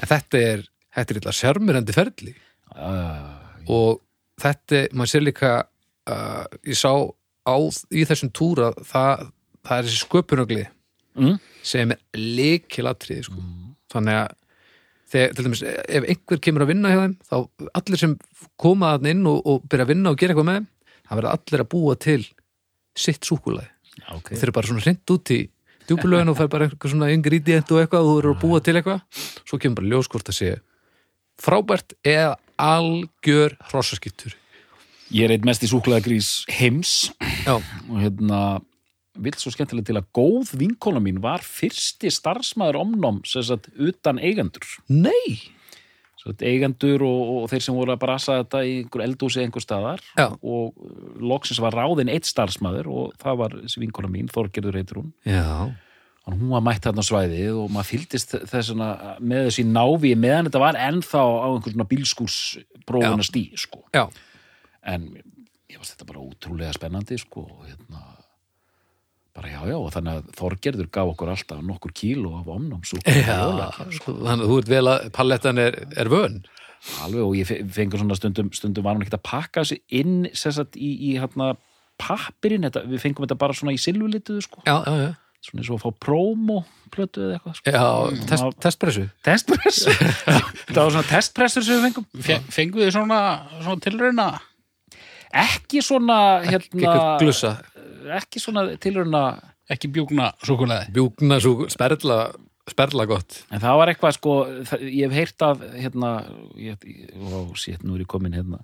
En 0.00 0.10
þetta 0.10 0.42
er 0.54 0.64
þetta 0.94 1.14
er 1.14 1.20
eitthvað 1.20 1.38
sjarmirandi 1.42 1.94
ferli 1.98 2.34
og 3.70 4.00
þetta, 4.40 4.84
maður 4.92 5.12
sér 5.12 5.24
líka 5.26 5.52
uh, 6.10 6.44
ég 6.66 6.78
sá 6.78 6.92
á 7.46 7.56
í 7.90 8.04
þessum 8.08 8.32
túra 8.36 8.70
það, 8.78 9.30
það 9.66 9.76
er 9.76 9.88
þessi 9.88 10.02
sköpunugli 10.04 10.66
mm, 11.18 11.38
sem 11.66 11.94
er 11.94 12.02
leikilatriði 12.14 13.26
sko. 13.28 13.46
þannig 13.92 14.20
að 14.20 14.36
þegar, 15.10 15.32
til 15.34 15.46
dæmis, 15.46 15.64
ef 15.66 16.10
einhver 16.14 16.42
kemur 16.44 16.66
að 16.66 16.72
vinna 16.74 16.92
hjá 16.92 17.00
þeim 17.02 17.16
þá 17.26 17.36
allir 17.80 18.02
sem 18.04 18.18
koma 18.60 18.94
að 18.96 19.10
inn 19.14 19.24
og, 19.26 19.40
og 19.42 19.64
byrja 19.66 19.88
að 19.88 19.94
vinna 19.94 20.12
og 20.12 20.20
gera 20.20 20.34
eitthvað 20.34 20.50
með 20.50 20.60
þeim 20.60 20.68
það 21.10 21.20
verða 21.20 21.36
allir 21.36 21.64
að 21.64 21.72
búa 21.74 21.96
til 21.98 22.20
sitt 22.98 23.26
súkulaði 23.26 23.70
ok. 24.14 24.34
Þeir 24.34 24.46
eru 24.48 24.56
bara 24.56 24.70
svona 24.70 24.84
hreint 24.84 25.14
út 25.14 25.34
í 25.34 25.40
djúpulögin 25.88 26.30
og 26.30 26.38
fær 26.38 26.50
bara 26.52 26.68
eitthvað 26.68 26.94
svona 26.94 27.10
ingredient 27.14 27.72
og 27.74 27.82
eitthvað 27.82 28.06
og 28.06 28.10
þú 28.10 28.18
eru 28.20 28.34
að 28.34 28.42
búa 28.44 28.60
til 28.62 28.76
eitthvað. 28.78 29.22
Svo 29.42 29.58
kemur 29.58 29.80
bara 29.80 29.90
ljós 29.90 30.10
hvort 30.10 30.30
að 30.30 30.38
sé 30.38 30.50
frábært 31.40 31.96
eða 32.04 32.36
algjör 32.60 33.56
hrossaskittur 33.70 34.36
ég 35.10 35.26
er 35.26 35.34
eitt 35.34 35.46
mest 35.46 35.64
í 35.66 35.70
súklaði 35.70 36.06
grís 36.06 36.32
heims. 36.58 37.10
Já, 37.44 37.56
og 37.58 37.96
hérna 37.98 38.60
vill 39.20 39.36
svo 39.36 39.52
skemmtilega 39.52 39.90
til 39.90 39.98
að 39.98 40.10
góð 40.16 40.52
vinkona 40.60 41.02
mín 41.02 41.18
var 41.22 41.42
fyrsti 41.44 42.12
starfsmæður 42.14 42.80
Omnum 42.84 43.22
sem 43.28 43.44
sagt 43.46 43.68
utan 43.74 44.20
eigendur. 44.22 44.66
Nei. 44.88 45.50
Sagt 46.20 46.44
eigendur 46.44 47.02
og, 47.04 47.20
og 47.34 47.44
þeir 47.50 47.64
sem 47.64 47.76
voru 47.76 47.94
að 47.94 48.02
brasa 48.02 48.38
þetta 48.42 48.62
í 48.68 48.74
einhver 48.82 49.04
eldhúsi 49.06 49.42
einhver 49.42 49.64
staðar. 49.64 50.04
Já. 50.14 50.28
og 50.40 50.76
uh, 50.76 50.96
loksins 51.32 51.62
var 51.64 51.76
ráðin 51.76 52.12
eitt 52.12 52.28
starfsmæður 52.28 52.90
og 52.92 53.14
það 53.20 53.40
var 53.42 53.56
þessi 53.64 53.82
vinkona 53.82 54.12
mín, 54.12 54.30
Þorgerður 54.30 54.80
heitir 54.80 55.00
hún. 55.00 55.14
Já, 55.26 55.72
hún 56.28 56.50
var 56.52 56.62
mætt 56.62 56.84
þarna 56.86 57.02
svæðið 57.06 57.56
og 57.62 57.70
maður 57.74 57.88
fylgdist 57.94 58.34
þessuna 58.50 58.88
með 59.24 59.48
þessi 59.48 59.64
návi 59.66 60.12
meðan 60.20 60.46
þetta 60.50 60.60
var 60.62 60.78
ennþá 60.78 61.22
á 61.24 61.48
einhver 61.48 61.72
svona 61.74 61.88
bílskúrsprófuna 61.90 63.24
stí 63.26 63.44
sko. 63.58 63.82
en 64.82 65.08
ég 65.70 65.78
varst 65.80 65.94
þetta 65.96 66.06
bara 66.12 66.22
ótrúlega 66.24 66.72
spennandi 66.76 67.18
sko. 67.18 67.40
og 67.48 67.64
hérna, 67.66 68.02
bara 69.34 69.48
já, 69.48 69.60
já, 69.70 69.76
og 69.78 69.90
þannig 69.94 70.18
að 70.20 70.30
Þorgerður 70.40 70.88
gaf 70.92 71.10
okkur 71.14 71.28
alltaf 71.32 71.60
nokkur 71.62 71.92
kíló 71.94 72.32
af 72.40 72.48
omnámsúk 72.50 73.04
Já, 73.06 73.70
sko, 73.96 74.14
þannig 74.20 74.44
að 74.44 74.50
þú 74.50 74.58
ert 74.62 74.72
vel 74.74 74.86
að 74.90 75.10
pallettan 75.16 75.58
er, 75.62 75.78
er 75.96 76.10
vön. 76.12 76.40
alveg 77.04 77.22
og 77.24 77.34
ég 77.36 77.46
fe- 77.48 77.62
fengur 77.68 78.00
svona 78.00 78.16
stundum 78.18 78.52
stundum 78.56 78.84
var 78.84 78.96
hún 78.96 79.02
ekkert 79.04 79.18
að 79.20 79.26
pakka 79.30 79.64
þessi 79.64 79.80
inn 80.00 80.28
sessat 80.32 80.76
í, 80.76 80.92
í 81.10 81.18
hérna 81.20 81.54
pappirinn, 82.00 82.64
við 82.88 83.00
fengum 83.02 83.26
þetta 83.26 83.36
bara 83.40 83.52
svona 83.56 83.74
í 83.76 83.80
silfurlituðu 83.80 84.42
sko, 84.46 84.62
Já, 84.66 84.78
já, 84.86 84.94
já. 85.06 85.10
Svona 85.40 85.62
eins 85.62 85.70
og 85.72 85.78
að 85.78 85.84
fá 85.86 85.90
prómo 86.04 86.58
plötu 86.90 87.22
eða 87.24 87.38
eitthvað 87.38 87.56
sko. 87.56 87.72
Já, 87.72 87.84
test, 88.26 88.42
það- 88.42 88.58
testpressu. 88.66 89.04
testpress 89.24 89.80
þetta 89.86 90.78
var 90.84 90.90
svona 90.96 91.08
testpressur 91.10 91.64
sem 91.66 91.78
við 91.78 91.86
fengum 91.88 92.06
Fe- 92.26 92.42
Fengum 92.56 92.82
við 92.82 92.92
svona, 92.96 93.20
svona 93.62 93.84
tilrauna? 93.86 94.28
ekki 95.30 95.82
svona 95.86 96.18
hérna, 96.42 97.16
Ekki 98.20 98.40
svona 98.42 98.64
tilrauna 98.82 99.24
Ekki 99.70 99.86
bjúkna 99.94 100.32
súkuleði? 100.42 100.88
bjúkna, 100.96 101.36
svo, 101.38 101.68
sperla, 101.70 102.16
sperla 102.70 103.04
gott. 103.06 103.44
en 103.54 103.60
það 103.62 103.76
var 103.78 103.92
eitthvað 103.92 104.16
sko 104.16 104.32
það, 104.66 104.82
ég 104.90 105.06
hef 105.06 105.14
heyrt 105.20 105.44
af 105.46 105.60
hérna 105.78 106.10
ég, 106.58 106.88
ó, 107.14 107.54
sétt, 107.54 107.84
nú 107.86 107.94
er 107.94 108.02
ég 108.02 108.10
komin 108.10 108.34
hérna 108.34 108.58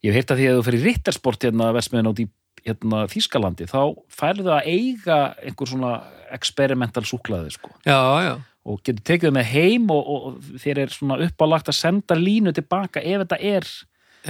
ég 0.00 0.08
hef 0.14 0.16
heyrt 0.22 0.32
af 0.32 0.40
því 0.40 0.48
að 0.48 0.56
þú 0.60 0.64
fyrir 0.70 0.86
rittarsport 0.88 1.44
hérna 1.44 1.68
versmiðin 1.76 2.08
át 2.14 2.22
í 2.24 2.28
hérna, 2.66 3.04
Þýskalandi 3.12 3.66
þá 3.70 3.80
færðu 4.12 4.52
að 4.56 4.68
eiga 4.72 5.18
einhver 5.42 5.70
svona 5.70 5.92
experimental 6.34 7.04
súklaði 7.06 7.52
sko 7.54 7.70
Já, 7.86 7.98
já. 8.26 8.32
og 8.66 8.80
getur 8.82 9.04
tekið 9.12 9.28
það 9.30 9.36
með 9.38 9.50
heim 9.52 9.90
og, 9.94 10.08
og, 10.16 10.40
þér 10.62 10.80
er 10.84 10.94
svona 10.94 11.18
uppálagt 11.26 11.70
að 11.70 11.78
senda 11.78 12.18
línu 12.18 12.52
tilbaka 12.56 13.02
ef 13.02 13.22
þetta 13.24 13.38
er 13.54 13.68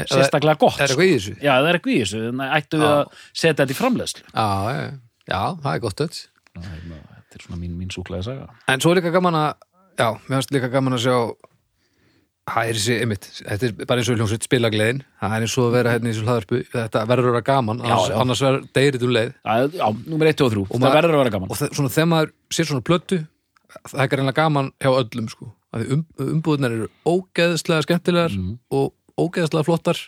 sérstaklega 0.04 0.60
gott 0.60 0.76
Er 0.84 0.90
sko. 0.92 1.00
eitthvað 1.00 1.08
í 1.08 1.16
þessu? 1.16 1.34
Já, 1.40 1.52
það 1.56 1.68
er 1.70 1.78
eitthvað 1.78 1.94
í 1.94 2.00
þessu, 2.02 2.22
þannig 2.26 2.46
að 2.50 2.56
ættu 2.60 2.80
við 2.82 2.88
að 2.92 3.02
setja 3.32 3.56
þetta 3.62 3.72
í 3.76 3.78
framleiðslu 3.80 4.24
Já, 5.26 5.40
það 5.64 5.72
er 5.72 5.80
gott 5.82 6.02
öll. 6.04 6.18
Hérna, 6.56 6.98
Þetta 7.16 7.38
er 7.40 7.44
svona 7.48 7.58
mín, 7.60 7.72
mín 7.80 7.88
súklaði 7.92 8.26
saga 8.28 8.44
En 8.70 8.82
svo 8.84 8.92
er 8.92 9.00
líka 9.00 9.10
gaman 9.16 9.38
að, 9.40 9.48
já, 9.98 10.06
mér 10.28 10.36
finnst 10.36 10.52
líka 10.54 10.70
gaman 10.72 10.96
að 10.98 11.02
sjá, 11.08 11.16
það 12.46 12.68
er 12.70 12.78
þessi, 12.78 12.96
einmitt, 13.02 13.26
þetta 13.42 13.66
er 13.66 13.72
bara 13.90 14.02
eins 14.02 14.10
og 14.12 14.18
hljómsveit 14.20 14.46
spilagleðin, 14.46 15.00
það 15.20 15.36
er 15.36 15.46
eins 15.46 15.56
og 15.58 15.66
að 15.66 15.76
vera 15.76 15.92
hérna 15.94 16.08
í 16.08 16.12
þessu 16.14 16.26
hlaðarpu, 16.26 16.60
þetta 16.72 17.02
verður 17.10 17.30
að 17.30 17.36
vera 17.36 17.46
gaman, 17.50 17.80
annars, 17.82 18.08
já. 18.10 18.16
annars 18.22 18.42
verður 18.46 18.66
deyrit 18.78 19.06
um 19.06 19.14
leið. 19.16 19.32
Já, 19.36 19.54
já, 19.80 19.86
númer 20.06 20.30
1 20.30 20.44
og 20.46 20.52
3, 20.54 20.64
það 20.70 20.84
maður- 20.84 20.98
verður 21.00 21.16
að 21.16 21.22
vera 21.24 21.34
gaman 21.36 21.50
Og 21.50 21.60
það, 21.60 21.72
svona, 21.78 21.92
þegar 21.96 22.10
maður 22.12 22.32
sér 22.58 22.68
svona 22.70 22.86
plötu, 22.86 23.18
það 23.90 24.02
er 24.06 24.12
reynilega 24.16 24.38
gaman 24.40 24.72
hjá 24.80 24.90
öllum, 24.94 25.30
sko. 25.32 25.52
Um, 25.76 26.04
umbúðunar 26.22 26.72
eru 26.72 26.86
ógeðslega 27.04 27.84
skemmtilegar 27.84 28.32
og 28.72 28.94
ógeðslega 29.18 29.66
flottar 29.66 29.98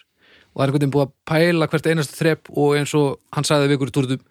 og 0.54 0.62
það 0.62 0.62
er 0.62 0.70
einhvern 0.70 0.78
veginn 0.80 0.94
búið 0.94 1.04
að 1.08 1.14
pæla 1.28 1.68
hvert 1.68 1.88
einast 1.90 2.14
þrepp 2.16 2.48
og 2.56 2.76
eins 2.78 2.94
og 2.96 3.18
hann 3.34 3.44
sagði 3.44 3.68
við 3.68 3.76
ykkur 3.76 3.90
í 3.90 3.94
túrtum, 3.98 4.22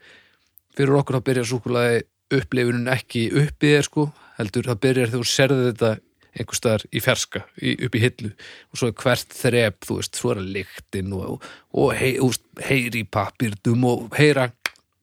fyrir 0.73 0.97
okkur 0.97 1.19
að 1.19 1.25
byrja 1.27 1.43
súkulaði 1.51 1.99
upplifunin 2.33 2.89
ekki 2.89 3.27
upp 3.43 3.63
í 3.67 3.73
þér 3.75 3.85
sko, 3.85 4.07
heldur 4.39 4.65
það 4.71 4.81
byrjar 4.87 5.11
þegar 5.11 5.21
þú 5.21 5.29
serði 5.29 5.67
þetta 5.69 5.91
einhvers 6.37 6.61
staðar 6.61 6.85
í 6.89 7.01
ferska 7.03 7.43
í, 7.57 7.73
upp 7.87 7.97
í 7.97 8.03
hillu. 8.03 8.31
Og 8.71 8.79
svo 8.79 8.91
er 8.91 8.97
hvert 9.01 9.35
þrep 9.37 9.87
þú 9.87 9.99
veist, 9.99 10.19
svo 10.19 10.33
er 10.33 10.41
að 10.41 10.51
lyktin 10.57 11.15
og, 11.17 11.47
og, 11.73 11.89
hei, 11.97 12.13
úst, 12.23 12.45
heyri 12.63 13.03
í 13.03 13.09
pappirtum 13.09 13.85
og 13.89 14.07
heyra 14.17 14.49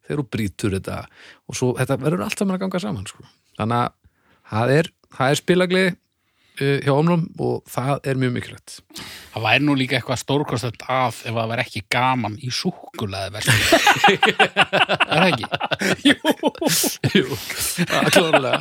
þegar 0.05 0.23
þú 0.23 0.27
brýtur 0.37 0.79
þetta. 0.79 1.03
Og 1.49 1.59
svo 1.59 1.73
þetta 1.79 2.01
verður 2.03 2.27
allt 2.27 2.41
saman 2.41 2.59
að 2.59 2.65
ganga 2.67 2.83
saman 2.83 3.11
sko. 3.11 3.27
þannig 3.59 3.83
að 3.83 3.93
það 4.51 4.75
er, 4.79 4.91
er 5.29 5.41
spilagliði 5.41 5.93
uh, 5.93 6.01
hjá 6.59 6.93
omnum 6.95 7.25
og 7.43 7.65
það 7.71 8.07
er 8.11 8.19
mjög 8.21 8.35
mikilvægt. 8.37 8.77
Það 9.33 9.47
væri 9.47 9.65
nú 9.67 9.75
líka 9.79 9.99
eitthvað 9.99 10.21
stórkostet 10.23 10.85
af 10.91 11.23
ef 11.27 11.35
það 11.35 11.51
væri 11.51 11.65
ekki 11.65 11.83
gaman 11.91 12.37
í 12.39 12.51
súkuleði 12.55 13.33
verslun. 13.35 13.63
er 15.11 15.19
það 15.19 15.29
ekki? 15.33 15.47
Jú, 16.11 17.41
það 17.81 17.99
er 17.99 18.15
klárlega. 18.15 18.61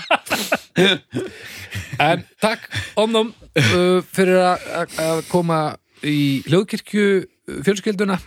En 2.01 2.25
takk 2.41 2.65
omnum 2.99 3.33
uh, 3.33 4.01
fyrir 4.15 4.41
að, 4.41 5.23
koma 5.29 5.61
í 6.01 6.41
hljóðkirkju 6.49 7.07
uh, 7.21 7.61
fjölskylduna. 7.67 8.17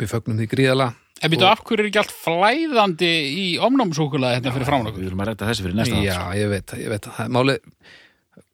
Við 0.00 0.12
fögnum 0.12 0.40
því 0.40 0.50
gríðala 0.54 0.92
En 1.20 1.28
býtu, 1.28 1.44
af 1.44 1.60
hverju 1.66 1.82
er 1.82 1.88
ekki 1.90 2.00
allt 2.00 2.12
flæðandi 2.16 3.08
í 3.36 3.46
omnámsúkuleði 3.60 4.38
hérna 4.38 4.52
fyrir 4.54 4.68
framan 4.68 4.88
okkur? 4.88 5.02
Við 5.02 5.10
erum 5.10 5.20
að 5.20 5.28
rætta 5.28 5.48
þessi 5.50 5.64
fyrir 5.66 5.76
næsta 5.76 5.98
Já, 6.00 6.20
ég 6.38 6.48
veit 6.48 6.64
það, 6.70 6.80
ég 6.80 6.92
veit 6.94 7.02
það, 7.04 7.16
það 7.18 7.26
er 7.26 7.34
málið 7.36 7.58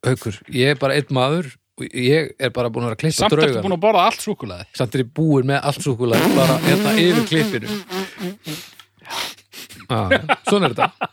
Haukur, 0.06 0.40
ég 0.54 0.74
er 0.74 0.78
bara 0.80 0.96
einn 0.98 1.10
maður 1.16 1.52
og 1.76 1.84
ég 1.92 2.30
er 2.40 2.52
bara 2.56 2.70
búin 2.72 2.86
að 2.86 2.90
vera 2.90 2.96
að 2.96 3.02
klippa 3.02 3.18
Samt 3.18 3.34
ertu 3.34 3.42
draugan 3.42 3.66
búin 3.66 3.76
að 3.76 3.82
borða 3.82 4.04
allt 4.08 4.22
súkuleði. 4.24 4.66
samt 4.78 4.94
er 4.96 5.02
ég 5.04 5.10
búin 5.18 5.50
með 5.50 5.58
allt 5.70 5.82
súkulega 5.84 6.30
bara 6.36 6.56
hérna 6.64 6.94
yfir 7.02 7.26
klippinu. 7.28 7.80
Ah, 9.92 10.10
svona 10.48 10.66
er 10.70 10.74
þetta. 10.74 11.10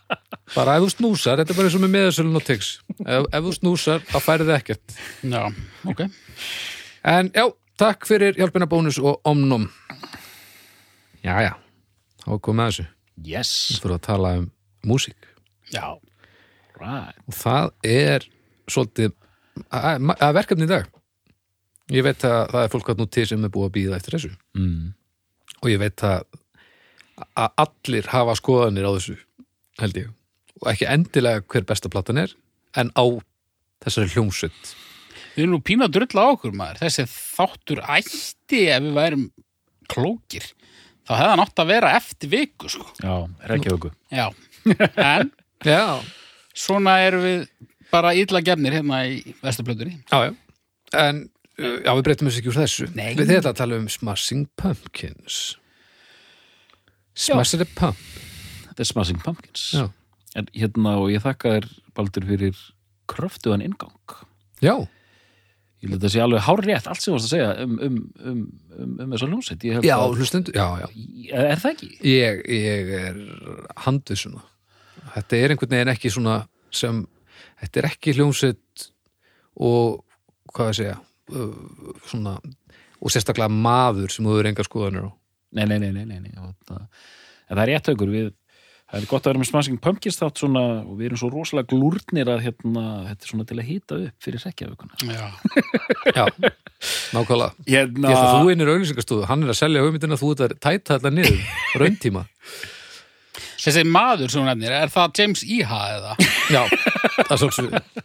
Bara 0.53 0.77
ef 0.77 0.85
þú 0.85 0.91
snúsar, 0.93 1.41
þetta 1.41 1.53
er 1.53 1.57
bara 1.57 1.67
eins 1.69 1.75
og 1.77 1.83
með 1.83 1.91
meðasölun 1.93 2.39
og 2.39 2.45
tix 2.47 2.69
ef, 3.03 3.27
ef 3.27 3.43
þú 3.45 3.51
snúsar, 3.57 4.05
þá 4.09 4.17
færið 4.23 4.49
þið 4.49 4.55
ekkert. 4.57 4.95
Já, 5.33 5.43
ok. 5.91 6.01
en 7.13 7.29
já, 7.35 7.45
takk 7.83 8.07
fyrir 8.09 8.39
hjálpina 8.39 8.67
bónus 8.69 8.99
og 9.01 9.19
omnum. 9.29 9.67
Já, 11.23 11.35
já. 11.45 11.53
Þá 12.23 12.29
er 12.35 12.41
komið 12.47 12.63
að 12.65 12.71
þessu. 12.71 12.87
Yes, 13.27 13.51
þú 13.75 13.81
fyrir 13.85 13.97
að 13.99 14.05
tala 14.07 14.33
um 14.39 14.47
músík. 14.89 15.29
Já. 15.73 15.85
right. 16.79 17.19
Og 17.29 17.37
það 17.37 17.71
er 17.87 18.27
svolítið 18.71 19.11
að, 19.69 20.13
að 20.17 20.35
verkefni 20.39 20.67
í 20.67 20.71
dag 20.71 20.89
ég 21.93 22.05
veit 22.05 22.23
að 22.27 22.39
það 22.53 22.61
er 22.61 22.73
fólk 22.73 22.93
að 22.93 23.01
nú 23.01 23.09
til 23.11 23.25
sem 23.29 23.43
er 23.43 23.53
búið 23.53 23.69
að 23.69 23.75
býða 23.77 23.99
eftir 23.99 24.17
þessu 24.17 24.31
mm. 24.59 24.93
og 25.61 25.71
ég 25.71 25.81
veit 25.81 26.05
að, 26.07 26.23
að 27.33 27.61
allir 27.65 28.09
hafa 28.13 28.37
skoðanir 28.39 28.87
á 28.87 28.91
þessu 28.95 29.17
held 29.81 29.99
ég 29.99 30.13
og 30.63 30.71
ekki 30.71 30.89
endilega 30.89 31.43
hver 31.49 31.67
besta 31.67 31.91
platan 31.91 32.23
er 32.23 32.33
en 32.79 32.93
á 32.95 33.05
þessari 33.83 34.13
hljómsveit 34.15 34.73
Við 35.33 35.47
erum 35.47 35.55
nú 35.55 35.63
pína 35.65 35.87
að 35.87 35.95
drulla 35.95 36.27
á 36.29 36.33
okkur 36.35 36.51
maður. 36.53 36.79
Þessi 36.83 37.05
þáttur 37.09 37.79
ætti 37.89 38.59
ef 38.69 38.83
við 38.85 38.97
værum 38.99 39.23
klókir. 39.89 40.45
Þá 41.03 41.13
hefði 41.17 41.29
hann 41.31 41.43
átt 41.43 41.61
að 41.63 41.71
vera 41.73 41.93
eftir 41.97 42.31
viku, 42.31 42.69
sko. 42.71 42.85
Já, 43.01 43.15
Reykjavíku 43.49 43.89
Já. 44.13 44.27
En 45.01 45.31
já, 45.65 45.99
svona 46.55 46.99
erum 47.03 47.25
við 47.25 47.41
bara 47.93 48.13
illa 48.17 48.41
gefnir 48.45 48.75
hérna 48.79 49.03
í 49.09 49.21
vestuplötunni. 49.43 49.99
já, 50.09 50.29
já. 50.29 50.33
En 50.93 51.23
uh, 51.57 51.79
já, 51.85 51.91
við 51.93 52.03
breytum 52.05 52.29
þessu 52.29 52.41
ekki 52.41 52.51
úr 52.51 52.59
þessu. 52.63 52.89
Nei. 52.97 53.11
við 53.17 53.35
þetta 53.37 53.53
tala 53.57 53.79
um 53.81 53.89
Smashing 53.89 54.47
Pumpkins. 54.59 55.41
Smashing 57.13 57.65
Pump. 57.77 57.97
The 58.77 58.85
Smashing 58.85 59.21
Pumpkins. 59.21 59.69
Já, 59.77 59.87
en, 60.37 60.49
Hérna 60.57 60.97
og 61.01 61.11
ég 61.13 61.21
þakka 61.23 61.57
þér 61.57 61.69
Baldur 61.93 62.25
fyrir 62.25 62.59
kröftuðan 63.09 63.63
ingang 63.65 64.17
já, 64.63 64.75
Ég 65.83 65.91
held 65.91 65.97
að 65.99 66.05
það 66.05 66.13
sé 66.13 66.21
alveg 66.23 66.43
hár 66.45 66.61
rétt 66.63 66.85
allt 66.87 67.03
sem 67.03 67.11
þú 67.11 67.17
varst 67.17 67.27
að 67.27 67.33
segja 67.33 67.47
um, 67.65 67.73
um, 67.83 67.95
um, 68.23 68.43
um, 68.79 68.91
um 69.03 69.15
þessa 69.17 69.27
held 69.75 69.87
já 69.89 69.95
hlustendur 69.99 70.55
já, 70.55 70.67
já, 70.79 70.87
Er, 71.27 71.47
er 71.51 71.59
það 71.59 71.73
ekki? 71.73 71.89
ég, 72.07 72.39
ég 72.55 72.93
er 73.01 73.19
handvissuna 73.83 74.45
þetta 75.17 75.41
er 75.41 75.53
einhvern 75.53 75.75
veginn 75.75 75.91
ekki 75.93 76.13
svona 76.15 76.37
sem, 76.73 77.03
þetta 77.63 77.81
er 77.81 77.89
ekki 77.89 78.15
hljómsveit 78.17 78.85
og 79.63 80.03
hvað 80.53 80.69
að 80.69 80.77
segja 80.81 80.99
uh, 81.33 81.97
svona, 82.11 82.37
og 82.99 83.13
sérstaklega 83.13 83.51
maður 83.51 84.13
sem 84.13 84.27
þú 84.27 84.39
er 84.39 84.51
enga 84.53 84.67
skoðanir 84.67 85.09
á 85.09 85.11
Nei, 85.53 85.67
nei, 85.69 85.77
nei, 85.77 85.91
nei, 85.93 86.05
nei, 86.09 86.17
nei. 86.23 86.31
Það, 86.65 86.79
en 87.45 87.53
það 87.53 87.61
er 87.63 87.69
rétt 87.73 87.91
aukur 87.93 88.13
við 88.13 88.31
Það 88.93 89.01
er 89.01 89.07
gott 89.09 89.25
að 89.25 89.31
vera 89.31 89.39
með 89.41 89.47
Smashing 89.49 89.77
Pumpkins 89.81 90.19
þátt 90.19 90.37
svona 90.37 90.61
og 90.83 90.97
við 90.99 91.07
erum 91.07 91.17
svo 91.17 91.27
rosalega 91.33 91.69
glúrnir 91.71 92.29
að 92.29 92.43
hérna, 92.43 92.83
þetta 93.07 93.25
er 93.25 93.31
svona 93.31 93.45
til 93.49 93.55
að 93.57 93.65
hýta 93.65 93.97
upp 93.97 94.25
fyrir 94.27 94.43
Reykjavíkuna 94.43 94.99
Já. 95.07 95.23
já, 96.19 96.25
nákvæmlega 97.15 97.47
Hérna, 97.71 98.11
ég 98.11 98.13
ætla 98.13 98.27
að 98.27 98.35
þú 98.35 98.53
einir 98.53 98.71
auðlýsingastofu, 98.75 99.25
hann 99.31 99.47
er 99.47 99.53
að 99.55 99.57
selja 99.63 99.81
hugmyndina 99.87 100.19
þú 100.21 100.29
ert 100.35 100.45
að 100.45 100.53
tæta 100.59 100.99
þetta 100.99 101.13
niður, 101.15 101.41
rauntíma 101.81 102.23
Þessi 103.63 103.85
maður 103.87 104.29
sem 104.29 104.43
hún 104.43 104.51
nefnir, 104.51 104.77
er 104.83 104.93
það 104.93 105.17
James 105.23 105.45
Iha 105.57 105.81
eða? 105.95 106.15
Já, 106.51 106.63
það 107.29 107.37
svolítið 107.39 108.03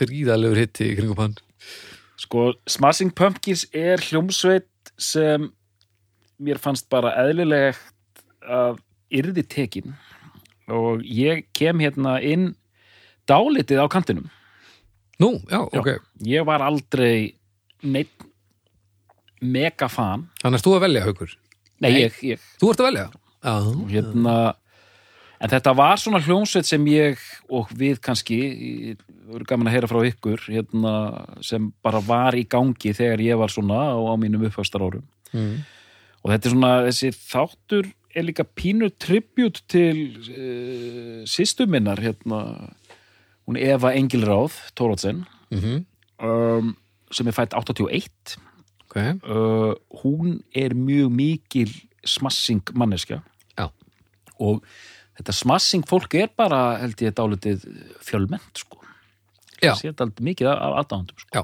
gríðalegur 0.00 0.60
hitti 0.62 0.86
í 0.90 0.96
kringum 0.98 1.18
hann. 1.20 1.34
Sko, 2.20 2.50
Smashing 2.68 3.12
Pumpkins 3.16 3.66
er 3.76 4.00
hljómsveit 4.04 4.92
sem 5.00 5.50
mér 6.40 6.60
fannst 6.60 6.88
bara 6.92 7.12
eðlilegt 7.20 8.22
að 8.48 8.78
yrði 9.12 9.44
tekin. 9.50 9.94
Og 10.70 11.02
ég 11.04 11.46
kem 11.56 11.80
hérna 11.82 12.18
inn 12.22 12.52
dálitið 13.28 13.82
á 13.82 13.86
kantinum. 13.92 14.28
nú, 15.20 15.34
já, 15.50 15.60
ok, 15.76 15.90
Ég 16.24 16.44
var 16.48 16.62
aldrei 16.64 17.34
neitt 17.82 18.12
megafan. 19.40 20.28
þannig 20.42 20.60
að 20.60 20.64
þú 20.66 20.74
að 20.76 20.82
velja 20.86 21.02
haukur? 21.04 21.34
Nei, 21.80 21.90
Nei. 21.90 22.00
ég, 22.02 22.16
ég, 22.34 22.40
þú 22.60 22.70
ert 22.72 22.80
að 22.82 22.88
velja? 22.90 23.04
Já, 23.40 23.54
hérna, 23.92 24.34
en 25.40 25.48
þetta 25.52 25.72
var 25.76 25.96
svona 26.00 26.20
hljómsveit 26.24 26.68
sem 26.68 26.84
ég 26.92 27.20
og 27.48 27.70
við 27.76 28.00
kannski, 28.04 28.38
ég- 28.90 29.04
voru 29.30 29.46
gaman 29.46 29.68
að 29.70 29.74
heyra 29.76 29.88
frá 29.90 30.00
ykkur, 30.08 30.40
hérna, 30.50 30.92
sem 31.46 31.72
bara 31.82 32.00
var 32.02 32.34
í 32.34 32.42
gangi 32.50 32.92
þegar 32.96 33.20
ég 33.22 33.38
var 33.38 33.48
svona 33.52 33.78
á, 33.94 33.98
á 33.98 34.14
mínum 34.18 34.42
uppfastar 34.48 34.82
árum. 34.82 35.04
mm. 35.32 35.56
og 36.24 36.30
þetta 36.32 36.46
er 36.48 36.52
svona 36.56 36.72
þessi 36.88 37.10
þáttur 37.14 37.92
er 38.14 38.24
líka 38.26 38.42
pínu 38.44 38.88
tribut 38.98 39.62
til 39.70 40.18
uh, 40.34 41.22
sýstu 41.30 41.66
minnar 41.70 42.00
hérna, 42.02 42.40
hún 43.46 43.56
Eva 43.56 43.92
Engilráð 43.94 44.52
Tórótsen 44.74 45.24
mm 45.50 45.84
um, 46.20 46.74
sem 47.10 47.26
er 47.26 47.32
fætt 47.32 47.54
81 47.56 48.36
ok, 48.84 48.96
uh, 49.24 49.72
hún 50.02 50.42
er 50.54 50.74
mjög 50.74 51.08
mikil 51.14 51.70
smassing 52.04 52.60
manneskja 52.74 53.22
Já. 53.56 53.70
og 54.38 54.60
þetta 55.18 55.34
smassing 55.36 55.86
fólk 55.88 56.14
er 56.20 56.30
bara 56.36 56.78
held 56.80 57.02
ég 57.04 57.16
dálítið 57.16 57.66
fjölmennt 58.04 58.62
sko 58.62 58.78
Já. 59.60 59.74
sér 59.76 59.92
dálítið 59.98 60.24
mikið 60.30 60.48
af, 60.52 60.60
aðdáðandum 60.82 61.18
sko. 61.20 61.30
Já. 61.36 61.42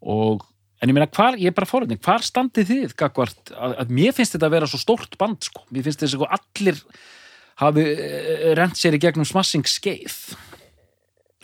og 0.00 0.44
en 0.80 0.88
ég 0.88 0.96
meina 0.96 1.08
hvar, 1.12 1.36
ég 1.36 1.50
er 1.50 1.56
bara 1.56 1.68
fórhundin, 1.68 1.98
hvar 2.00 2.22
standið 2.24 2.68
þið 2.70 2.94
gagvart, 2.96 3.50
að, 3.52 3.74
að 3.82 3.90
mér 3.98 4.14
finnst 4.16 4.36
þetta 4.36 4.46
að 4.48 4.54
vera 4.54 4.68
svo 4.70 4.78
stórt 4.80 5.18
band 5.20 5.42
sko, 5.44 5.64
mér 5.74 5.84
finnst 5.84 6.00
þess 6.04 6.16
að 6.16 6.30
allir 6.38 6.78
hafi 7.60 7.84
uh, 7.90 8.46
rent 8.56 8.78
sér 8.80 8.96
í 8.96 9.02
gegnum 9.02 9.28
smassing 9.28 9.66
skeið, 9.68 10.14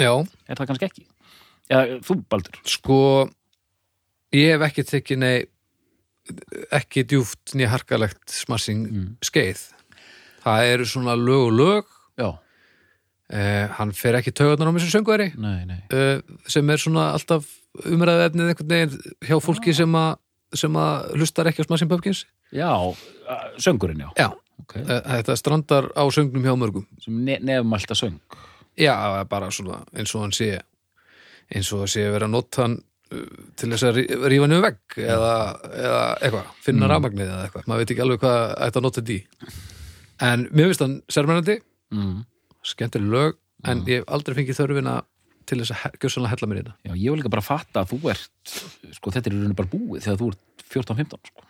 já 0.01 0.13
er 0.15 0.57
það 0.57 0.67
kannski 0.73 0.89
ekki 0.91 1.07
Já, 1.67 1.99
þú 2.07 2.21
Baldur 2.31 2.61
sko 2.71 2.97
ég 4.37 4.53
hef 4.55 4.65
ekki 4.69 4.85
tekið 4.87 5.19
nei 5.19 5.37
ekki 6.75 7.03
djúft 7.07 7.57
nýja 7.59 7.73
harkalegt 7.75 8.31
smassing 8.31 8.87
Mm. 8.87 9.09
skeið 9.27 9.65
það 10.47 10.73
eru 10.73 10.87
svona 10.89 11.17
lög 11.19 11.43
og 11.49 11.55
lög. 11.59 11.95
Já, 12.17 12.29
eh, 13.31 13.67
hann 13.79 13.93
fer 13.93 14.15
ekki 14.21 14.33
taugarnar 14.33 14.71
á 14.71 14.75
mér 14.75 14.87
sem 14.87 15.05
nei, 15.37 15.65
nei. 15.67 15.81
Eh, 15.91 16.21
sem 16.47 16.71
er 16.71 16.77
svona 16.79 17.13
alltaf 17.13 17.45
umræðið 17.85 18.27
efnið 18.31 18.53
einhvern 18.53 18.73
veginn 18.73 19.17
hjá 19.27 19.37
fólki 19.43 19.75
sem 19.75 19.93
að 19.93 20.17
sem 20.55 20.73
að 20.79 21.11
hlustar 21.19 21.49
ekki 21.51 21.63
á 21.63 21.67
Smashing 21.67 21.91
Pumpkins. 21.91 22.25
Já, 22.55 22.71
uh, 22.71 23.47
söngurinn 23.59 23.99
já. 24.05 24.11
Já, 24.17 24.29
okay. 24.63 24.83
eh, 24.87 25.03
þetta 25.19 25.37
strandar 25.37 25.89
á 25.93 26.03
söngnum 26.15 26.45
hjá 26.47 26.55
mörgum. 26.57 26.87
Sem 27.03 27.19
ne 27.25 27.39
nefnmælta 27.43 27.95
söng. 27.99 28.21
Já, 28.79 28.95
bara 29.29 29.51
svona 29.51 29.83
eins 29.97 30.15
og 30.15 30.23
hann 30.23 30.33
sé 30.37 30.61
eins 31.53 31.73
og 31.73 31.83
það 31.85 31.91
sé 31.93 32.05
að 32.07 32.13
vera 32.15 32.27
að 32.29 32.35
nota 32.37 32.63
hann 32.63 32.77
uh, 33.13 33.27
til 33.57 33.71
þess 33.73 33.87
að 33.89 33.99
rí- 34.01 34.09
rífa 34.33 34.49
niður 34.51 34.65
vegg 34.69 34.97
eða, 35.03 35.33
eða 35.83 36.03
eitthvað, 36.21 36.53
finna 36.63 36.87
Mm. 36.87 36.93
rafmagnið 36.95 37.27
eða 37.33 37.45
eitthvað, 37.49 37.67
maður 37.67 37.83
veit 37.83 37.91
ekki 37.95 38.05
alveg 38.07 38.21
hvað 38.23 38.55
ætti 38.67 38.81
að 38.81 38.87
nota 38.87 39.01
þetta 39.03 39.17
í 39.17 39.21
en 40.25 40.47
mér 40.53 40.71
finnst 40.71 40.85
hann 40.85 40.97
sérmennandi, 41.13 41.59
mm. 41.95 42.17
skemmtileg 42.63 43.13
lög 43.13 43.37
en 43.67 43.85
ég 43.89 44.01
hef 44.01 44.09
aldrei 44.13 44.37
fengið 44.39 44.61
þörfina 44.61 44.97
til 45.47 45.61
þess 45.63 45.75
að 45.75 45.99
gjössanlega 46.03 46.35
hella 46.35 46.49
mér 46.51 46.59
í 46.59 46.63
þetta 46.63 46.75
Já, 46.89 46.93
ég 46.95 47.13
vil 47.13 47.21
líka 47.21 47.33
bara 47.33 47.45
fatta 47.45 47.83
að 47.83 47.93
þú 47.93 47.99
ert 48.13 48.55
sko, 48.97 49.13
þetta 49.15 49.31
er 49.31 49.37
í 49.37 49.37
rauninu 49.37 49.59
bara 49.59 49.73
búið 49.73 50.07
þegar 50.07 50.21
þú 50.23 50.31
ert 50.33 50.65
14-15 50.75 51.31
sko. 51.31 51.45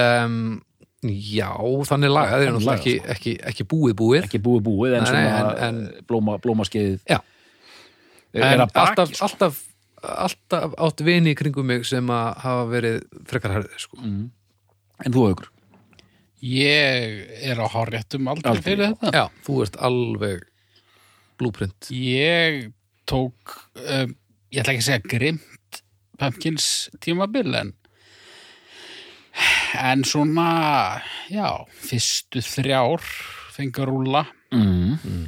um, 0.00 0.38
já, 1.04 1.50
þannig 1.90 2.14
lagað 2.14 2.34
það 2.34 2.46
er 2.46 2.54
náttúrulega 2.54 2.78
ekki, 2.80 2.94
ekki, 3.14 3.34
ekki 3.52 3.68
búið 3.74 3.96
búið 4.00 4.20
ekki 4.22 4.42
búið 4.46 4.66
búið 4.70 4.98
en 4.98 5.04
Nei, 5.04 5.10
svona 5.12 5.36
en- 5.36 5.62
en, 5.68 6.04
blóma, 6.08 6.38
blómaskeiðið 6.44 7.00
Já. 7.10 7.20
en 8.40 8.64
alltaf, 8.64 9.12
sko. 9.12 9.28
alltaf, 9.28 9.60
alltaf 10.02 10.78
átt 10.88 11.04
vini 11.04 11.34
í 11.34 11.38
kringum 11.38 11.68
mig 11.68 11.84
sem 11.88 12.08
að 12.12 12.30
hafa 12.46 12.64
verið 12.72 13.02
frekar 13.28 13.58
herðið 13.58 13.84
sko. 13.86 14.00
mm. 14.00 14.24
en 15.04 15.12
þú 15.12 15.28
aukur 15.28 15.53
Ég 16.44 17.22
er 17.48 17.60
á 17.60 17.66
háréttum 17.72 18.28
aldrei 18.28 18.52
Aldrei, 18.52 18.64
fyrir 18.66 18.90
þetta. 18.92 19.12
já, 19.16 19.24
þú 19.46 19.60
ert 19.64 19.78
alveg 19.88 20.42
blúprint 21.40 21.88
Ég 21.94 22.66
tók, 23.08 23.54
um, 23.80 24.12
ég 24.52 24.60
ætla 24.60 24.74
ekki 24.74 24.84
að 24.84 24.88
segja 24.90 25.08
grimt 25.14 25.80
Pumpkins 26.20 26.68
tímabil 27.02 27.56
en 27.58 27.72
en 29.74 30.04
svona 30.06 31.00
já, 31.32 31.48
fyrstu 31.82 32.42
þrjár 32.44 33.02
fengur 33.54 33.90
rúla 33.90 34.22
mm. 34.54 35.24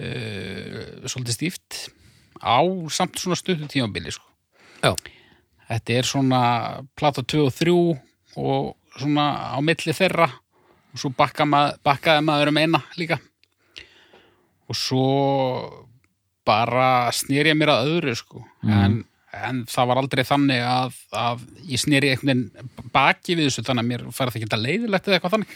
uh, 0.00 0.78
svolítið 1.04 1.36
stíft 1.36 1.80
á 2.42 2.58
samt 2.90 3.20
svona 3.20 3.38
stuttu 3.38 3.68
tímabili 3.70 4.12
sko. 4.12 4.26
Já. 4.82 4.96
Þetta 5.68 5.94
er 5.94 6.08
svona 6.08 6.40
plata 6.98 7.22
2 7.22 7.44
og 7.46 7.52
3 7.54 7.74
og 8.42 8.98
svona 8.98 9.26
á 9.54 9.58
milli 9.64 9.94
þeirra 9.96 10.26
og 10.92 11.00
svo 11.00 11.12
bakka 11.16 11.46
mað, 11.48 11.78
bakkaði 11.84 12.24
maður 12.26 12.52
um 12.52 12.60
eina 12.60 12.82
líka. 13.00 13.18
Og 14.70 14.78
svo 14.78 15.06
bara 16.46 17.10
snýr 17.14 17.52
ég 17.52 17.58
mér 17.58 17.74
að 17.74 17.90
öðru 17.94 18.14
sko. 18.18 18.42
En, 18.66 19.02
en 19.32 19.62
það 19.70 19.90
var 19.90 20.00
aldrei 20.02 20.24
þannig 20.26 20.64
að, 20.66 20.96
að 21.16 21.44
ég 21.70 21.82
snýri 21.82 22.12
einhvern 22.12 22.46
veginn 22.48 22.90
baki 22.94 23.36
við 23.38 23.48
þessu 23.48 23.66
þannig 23.68 23.84
að 23.84 23.92
mér 23.92 24.08
farið 24.16 24.40
ekki 24.40 24.50
að 24.50 24.66
leiðilegt 24.66 25.08
eða 25.08 25.18
eitthvað 25.18 25.36
þannig. 25.36 25.54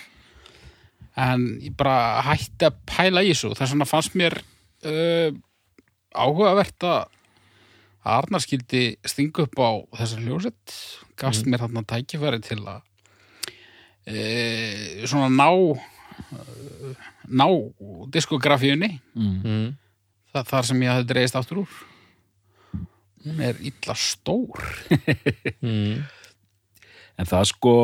En 1.26 1.46
ég 1.64 1.76
bara 1.76 1.98
hætti 2.26 2.68
að 2.68 2.80
pæla 2.88 3.24
í 3.24 3.32
þessu 3.32 3.52
þess 3.56 3.74
vegna 3.74 3.88
fannst 3.88 4.16
mér 4.20 4.38
uh, 4.40 5.30
áhugavert 6.16 6.88
að 6.88 7.12
Arnar 8.06 8.38
skildi 8.38 8.92
stinga 9.02 9.42
upp 9.42 9.58
á 9.58 9.70
þessar 9.98 10.20
hljósett 10.22 10.74
gafst 11.18 11.48
mér 11.50 11.64
þarna 11.64 11.82
tækifæri 11.90 12.38
til 12.44 12.60
að 12.62 12.84
e, 14.06 15.06
svona 15.06 15.28
ná 15.32 15.48
e, 15.52 16.94
ná 17.28 17.46
diskografíunni 18.14 19.00
Mm. 19.16 19.40
mm. 19.44 19.68
það, 20.32 20.44
þar 20.52 20.68
sem 20.70 20.82
ég 20.86 20.92
hafði 20.94 21.08
dreigist 21.12 21.38
aftur 21.40 21.62
úr 21.64 21.76
hún 23.26 23.40
er 23.42 23.58
illa 23.60 23.94
stór 23.98 24.62
Mm. 25.66 26.04
en 27.18 27.26
það 27.26 27.44
sko 27.50 27.74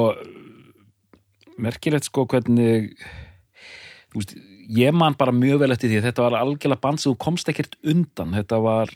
merkilegt 1.62 2.06
sko 2.08 2.24
hvernig 2.30 2.92
þú 4.12 4.20
veist, 4.20 4.34
ég 4.72 4.94
man 4.94 5.16
bara 5.18 5.32
mjög 5.34 5.62
vel 5.64 5.72
eftir 5.74 5.90
því 5.92 6.02
þetta 6.06 6.24
var 6.26 6.36
algjörlega 6.40 6.80
band 6.82 7.00
sem 7.02 7.12
þú 7.12 7.18
komst 7.26 7.48
ekkert 7.52 7.76
undan 7.82 8.34
þetta 8.36 8.58
var, 8.64 8.92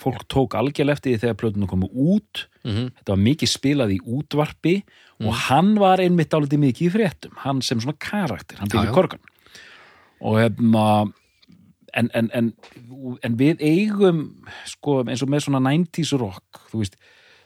fólk 0.00 0.24
tók 0.32 0.56
algjörlega 0.58 0.98
eftir 0.98 1.14
því 1.14 1.22
þegar 1.24 1.38
plötunum 1.42 1.70
komu 1.70 1.90
út. 1.92 2.46
Mm 2.64 2.90
þetta 2.98 3.14
var 3.14 3.22
mikið 3.24 3.52
spilað 3.52 3.94
í 3.94 4.00
útvarpi 4.04 4.74
og 5.20 5.32
hann 5.48 5.74
var 5.80 6.00
einmitt 6.00 6.32
álítið 6.32 6.62
mikið 6.64 6.86
í 6.86 6.92
fréttum. 6.96 7.36
Hann 7.44 7.62
sem 7.64 7.80
svona 7.80 7.96
karakter, 8.00 8.60
hann 8.60 8.72
já. 8.72 8.92
korgan 8.94 9.20
og 10.20 10.36
hefna 10.36 10.84
en, 11.96 12.10
en, 12.14 12.28
en, 12.36 12.52
en 13.24 13.38
við 13.40 13.62
eigum 13.64 14.26
sko 14.68 15.00
eins 15.06 15.24
og 15.24 15.32
með 15.32 15.46
svona 15.46 15.62
90s 15.64 16.12
rock 16.20 16.60
þú 16.70 16.82
veist, 16.82 16.98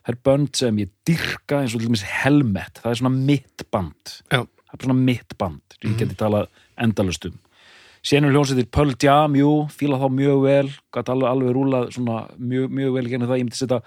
það 0.04 0.12
er 0.14 0.20
bönd 0.28 0.58
sem 0.58 0.82
ég 0.82 0.92
dyrka 1.06 1.62
eins 1.62 1.76
og 1.76 1.82
til 1.82 1.88
dæmis 1.88 2.04
Helmet. 2.22 2.82
Það 2.82 2.90
er 2.90 3.00
svona 3.00 3.24
mitt 3.30 3.66
band. 3.72 4.18
Já. 4.28 4.42
það 4.42 4.76
er 4.76 4.86
svona 4.88 5.06
mitt 5.06 5.38
band, 5.38 5.78
ég 5.84 5.96
geti 6.00 6.18
talað 6.18 6.50
endalust 6.82 7.30
um 7.30 7.38
Sénum 8.04 8.34
hljónsettir 8.34 8.66
Pearl 8.68 8.92
Jam, 9.00 9.32
jú, 9.38 9.50
fíla 9.72 9.96
þá 9.96 10.08
mjög 10.12 10.42
vel 10.44 10.66
gæti 10.92 11.12
alveg, 11.14 11.28
alveg 11.30 11.54
rúlað 11.56 11.86
svona 11.94 12.18
mjög, 12.36 12.66
mjög 12.76 12.98
vel 12.98 13.06
genið 13.08 13.30
það, 13.30 13.38
ég 13.40 13.46
myndi 13.48 13.60
setja 13.60 13.78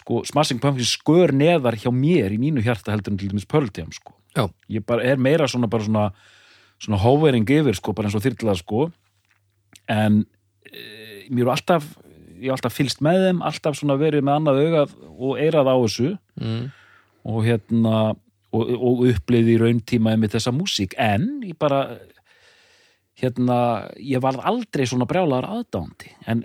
sko, 0.00 0.22
Smashing 0.30 0.62
Pumpkins 0.62 0.94
skör 0.96 1.34
neðar 1.36 1.76
hjá 1.76 1.90
mér 1.92 2.32
í 2.32 2.38
mínu 2.40 2.62
hjarta 2.64 2.94
heldur 2.94 3.12
en 3.12 3.20
til 3.20 3.28
dæmis 3.32 3.44
Pearl 3.50 3.68
Jam 3.76 3.90
sko. 3.92 4.14
Já. 4.36 4.46
ég 4.70 4.84
bara 4.86 5.02
er 5.04 5.18
meira 5.20 5.48
svona 5.50 5.66
bara 5.68 5.84
svona, 5.84 6.04
svona 6.80 7.00
hovering 7.02 7.44
yfir 7.50 7.74
sko, 7.76 7.92
bara 7.92 8.08
eins 8.08 8.14
og 8.16 8.22
þyrla 8.24 8.54
sko 8.56 8.84
en 9.90 10.22
e, 10.70 11.26
mér 11.34 11.48
er 11.48 11.52
alltaf 11.56 11.88
ég 12.40 12.46
hef 12.48 12.54
alltaf 12.56 12.72
fylst 12.78 13.02
með 13.04 13.26
þeim, 13.26 13.42
alltaf 13.44 13.76
svona 13.76 13.98
verið 14.00 14.22
með 14.24 14.38
annað 14.38 14.60
augað 14.64 14.94
og 15.10 15.36
eirað 15.42 15.68
á 15.68 15.76
þessu 15.84 16.10
Mm. 16.40 16.70
og 17.28 17.42
hérna 17.44 17.96
og, 18.56 18.70
og 18.72 19.02
upplifði 19.10 19.58
í 19.58 19.60
rauntíma 19.60 20.14
með 20.16 20.38
þessa 20.38 20.54
músík, 20.56 20.94
en 20.96 21.42
ég 21.44 21.58
bara 21.60 21.98
hérna, 23.20 23.56
ég 24.00 24.20
varð 24.24 24.40
aldrei 24.48 24.86
svona 24.88 25.06
brjálaðar 25.08 25.48
aðdándi 25.50 26.12
en 26.30 26.42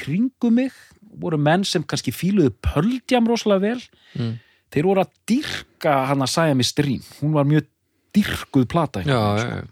kringum 0.00 0.54
mig 0.60 0.72
voru 1.16 1.38
menn 1.40 1.64
sem 1.64 1.84
kannski 1.84 2.12
fíluðu 2.12 2.54
pöldjam 2.64 3.28
rosalega 3.28 3.60
vel 3.70 3.82
Mm. 4.16 4.38
þeir 4.72 4.86
voru 4.88 5.02
að 5.02 5.10
dyrka 5.28 5.92
hann 6.08 6.22
að 6.24 6.30
sæja 6.32 6.54
mig 6.56 6.66
strím, 6.66 7.02
hún 7.20 7.32
var 7.36 7.44
mjög 7.44 7.66
dyrkuð 8.16 8.66
plata 8.68 9.02
Já, 9.04 9.20
já. 9.38 9.64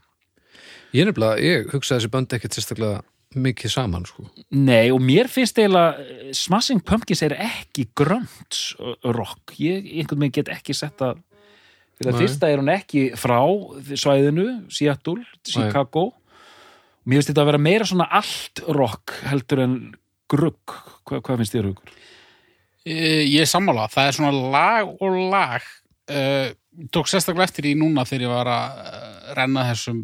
Ég 0.95 1.07
nefnilega, 1.09 1.41
ég 1.43 1.71
hugsaði 1.73 2.01
þessi 2.05 2.11
bönd 2.13 2.35
ekkert 2.37 2.55
sérstaklega 2.55 3.01
mikið 3.35 3.71
saman, 3.73 4.05
sko. 4.07 4.29
Nei, 4.55 4.93
og 4.95 5.01
mér 5.03 5.27
finnst 5.33 5.57
eiginlega 5.59 5.97
eh, 5.99 6.29
Smashing 6.39 6.85
Pumpkins 6.87 7.23
er 7.27 7.35
ekki 7.35 7.89
grönt 7.99 8.61
rock, 9.03 9.57
ég 9.59 9.89
einhvern 9.99 10.21
veginn 10.23 10.37
get 10.37 10.53
ekki 10.55 10.77
sett 10.77 11.01
að 11.03 11.19
fyrir 11.99 12.13
að 12.13 12.15
Nei. 12.15 12.21
fyrsta 12.23 12.51
er 12.53 12.63
hún 12.63 12.71
ekki 12.71 13.03
frá 13.19 13.41
svæðinu, 13.99 14.47
Seattle, 14.71 15.25
Chicago 15.43 16.13
mér 17.05 17.21
finnst 17.21 17.31
þetta 17.33 17.45
að 17.45 17.51
vera 17.53 17.63
meira 17.63 17.87
svona 17.89 18.09
allt 18.19 18.63
rock 18.75 19.15
heldur 19.29 19.63
en 19.65 19.79
grugg, 20.31 20.75
Hva, 21.05 21.21
hvað 21.21 21.43
finnst 21.43 21.55
þér 21.57 21.71
hugur? 21.71 21.95
e, 22.85 23.25
ég 23.29 23.41
er 23.45 23.49
sammála, 23.49 23.89
það 23.93 24.09
er 24.09 24.17
svona 24.19 24.51
lag 24.55 24.93
og 25.05 25.19
lag. 25.33 25.67
E, 26.09 26.21
tók 26.93 27.09
sérstaklega 27.09 27.49
eftir 27.49 27.71
í 27.71 27.75
núna 27.79 28.05
þegar 28.09 28.27
ég 28.27 28.33
var 28.33 28.51
að 28.51 28.81
eh, 28.85 29.35
renna 29.39 29.67
þessum 29.71 30.01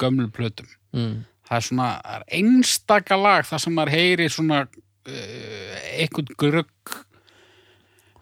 gömlu 0.00 0.28
plötum. 0.32 0.68
Mm. 0.96 1.20
það 1.46 1.56
er 1.56 1.64
svona 1.68 1.88
það 2.02 2.16
er 2.16 2.24
einstaka 2.40 3.16
lag 3.20 3.46
þar 3.46 3.62
sem 3.62 3.76
maður 3.76 3.92
heyri 3.94 4.24
svona 4.30 4.56
uh, 4.66 5.76
eitthvað 6.00 6.32
grugg 6.40 6.94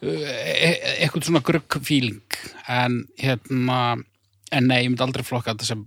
uh, 0.03 0.35
eitthvað 0.99 1.29
svona 1.31 1.43
grugg 1.45 1.79
feeling. 1.85 2.39
En 2.69 3.03
hérna 3.21 3.81
En 4.49 4.65
nei, 4.65 4.79
ég 4.81 4.89
myndi 4.89 5.05
aldrei 5.05 5.25
flokka 5.27 5.53
þetta 5.53 5.67
sem 5.69 5.81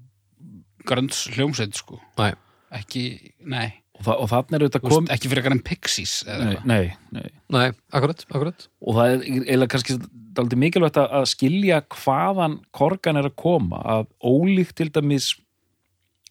grönns 0.87 1.25
hljómsveit, 1.35 1.77
sko. 1.77 1.99
Nei, 2.19 2.31
Ekki, 2.71 3.03
nei, 3.51 3.67
og, 3.97 4.03
það, 4.05 4.15
og 4.15 4.29
þannig 4.31 4.55
er 4.55 4.63
auðvitað 4.63 4.83
kom, 4.85 5.07
ekki 5.11 5.29
fyrir 5.31 5.47
en 5.51 5.61
Pixies 5.65 6.13
eða 6.23 6.45
nei, 6.47 6.59
nei, 6.63 6.83
nei. 7.17 7.25
nei, 7.51 7.65
akkurat, 7.91 8.23
akkurat. 8.29 8.67
Og 8.79 8.95
það 8.95 9.15
er 9.15 9.25
eiginlega 9.25 9.71
kannski 9.73 9.97
daldið 10.37 10.61
mikilvægt 10.61 10.99
að, 11.01 11.15
að 11.19 11.25
skilja 11.33 11.81
hvaðan 11.91 12.55
korgan 12.75 13.19
er 13.19 13.27
að 13.27 13.35
koma. 13.43 13.81
Að 13.97 14.07
ólíkt 14.23 14.77
til 14.79 14.87
dæmis 14.95 15.33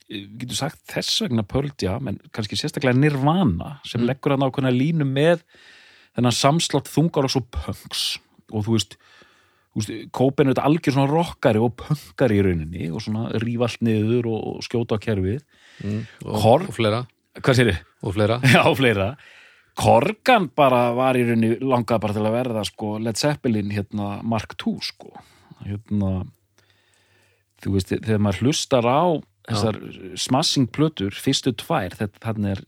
eh, 0.09 0.25
getur 0.41 0.63
sagt 0.63 0.81
þess 0.95 1.21
vegna 1.27 1.45
Pearl 1.45 1.69
Jam 1.83 2.09
en 2.09 2.17
kannski 2.33 2.57
sérstaklega 2.57 2.97
Nirvana 2.97 3.77
sem 3.89 4.07
leggur 4.09 4.33
hann 4.33 4.47
ákveðna 4.49 4.73
línu 4.73 5.05
með 5.05 5.45
þennan 6.17 6.41
samslátt 6.41 6.89
þungar 6.89 7.29
og 7.29 7.37
svo 7.37 7.45
punks. 7.53 8.15
Og 8.49 8.65
þú 8.65 8.79
veist 8.79 8.97
Kópen 10.11 10.49
er 10.49 10.55
þetta 10.57 10.67
algjör 10.67 10.95
svona 10.97 11.11
rockari 11.13 11.61
og 11.63 11.77
punkari 11.79 12.41
í 12.41 12.43
rauninni 12.43 12.89
og 12.91 13.05
svona 13.05 13.29
rífa 13.39 13.69
allt 13.69 13.85
niður 13.87 14.27
og, 14.33 14.65
skjóta 14.67 14.99
á 14.99 15.03
kerfið 15.03 15.45
mm. 15.87 16.01
og, 16.27 16.47
og 16.57 16.73
fleira, 16.75 17.05
hvað 17.39 17.61
sér 17.61 17.71
og 18.03 18.17
fleira 18.17 18.41
Já, 18.55 18.65
fleira. 18.75 19.13
Korgan 19.79 20.49
bara 20.59 20.89
var 20.97 21.19
í 21.19 21.23
rauninni 21.29 21.61
langað 21.63 22.03
bara 22.03 22.17
til 22.17 22.27
að 22.27 22.37
verða 22.41 22.67
sko 22.67 22.97
Led 22.99 23.21
Zeppelin 23.21 23.71
hérna 23.71 24.19
Mark 24.27 24.57
II 24.59 24.81
sko. 24.83 25.15
Hérna, 25.63 26.25
þú 27.63 27.77
veist, 27.77 27.95
þegar 27.95 28.25
maður 28.27 28.49
hlustar 28.49 28.91
á 28.91 29.03
þessar 29.51 29.79
smashing 30.19 30.69
plötur, 30.75 31.15
fyrstu 31.15 31.53
tvær, 31.59 31.95
þetta 31.99 32.35
er 32.51 32.63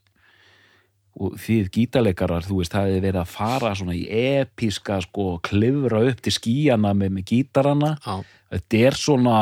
og 1.21 1.37
þið 1.41 1.69
gítaleikarar, 1.75 2.47
þú 2.47 2.63
veist, 2.63 2.73
það 2.73 2.89
hefði 2.89 3.05
verið 3.05 3.21
að 3.21 3.33
fara 3.35 3.75
svona 3.77 3.97
í 3.97 4.03
episka 4.09 4.99
sko, 5.05 5.27
klifra 5.45 6.01
upp 6.09 6.23
til 6.25 6.33
skíjana 6.33 6.95
með, 6.97 7.15
með 7.19 7.27
gítarana. 7.29 7.93
Já, 8.01 8.15
þetta 8.55 8.83
er 8.89 8.99
svona 8.99 9.39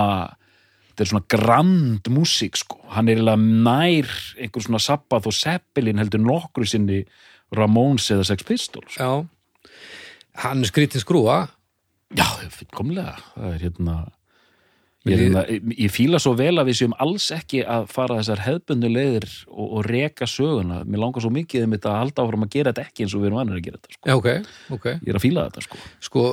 þetta 0.90 1.04
er 1.04 1.11
svona 1.12 1.28
grand 1.30 2.11
músík 2.12 2.59
sko. 2.59 2.80
hann 2.90 3.09
er 3.09 3.20
eiginlega 3.20 3.38
nær 3.38 4.11
einhver 4.42 4.66
svona 4.66 4.83
Sabbath 4.83 5.30
og 5.30 5.37
Zeppelin 5.37 6.02
heldur 6.02 6.20
nokkru 6.20 6.66
sinni 6.66 7.04
Ramones 7.54 8.11
eða 8.11 8.26
Sex 8.28 8.44
Pistols. 8.46 8.98
Já. 8.98 9.26
Hann 10.42 10.62
er 10.62 10.70
skrítin 10.70 11.02
skrúa 11.02 11.48
já, 12.14 12.26
fullkomlega. 12.50 13.16
Það 13.35 13.54
er 13.54 13.64
hérna 13.64 13.96
ég, 15.08 15.12
er 15.14 15.22
hérna, 15.22 15.42
ég, 15.48 15.68
ég 15.86 15.92
fíla 15.92 16.20
svo 16.20 16.34
vel 16.36 16.52
að 16.60 16.70
við 16.70 16.78
séum 16.80 16.94
alls 17.00 17.30
ekki 17.32 17.62
að 17.64 17.86
fara 17.92 18.18
þessar 18.18 18.42
hefbundu 18.44 18.90
leiðir 18.92 19.26
og, 19.48 19.66
og 19.66 19.86
reka 19.88 20.28
söguna 20.28 20.82
mér 20.84 21.04
langar 21.04 21.24
svo 21.24 21.32
mikið 21.32 21.66
um 21.66 21.76
þetta 21.76 21.92
að 21.92 22.00
halda 22.02 22.24
áfram 22.26 22.44
að 22.44 22.52
gera 22.56 22.74
þetta 22.74 22.84
ekki 22.88 23.06
eins 23.06 23.14
og 23.16 23.22
við 23.22 23.30
erum 23.30 23.40
annir 23.40 23.60
að 23.60 23.64
gera 23.68 23.80
þetta 23.80 23.96
sko. 23.96 24.02
Já, 24.10 24.14
ok, 24.18 24.28
ok 24.76 24.88
ég 24.92 25.08
er 25.08 25.20
að 25.20 25.24
fíla 25.24 25.46
þetta 25.48 25.64
sko. 25.66 25.80
Sko, 26.08 26.26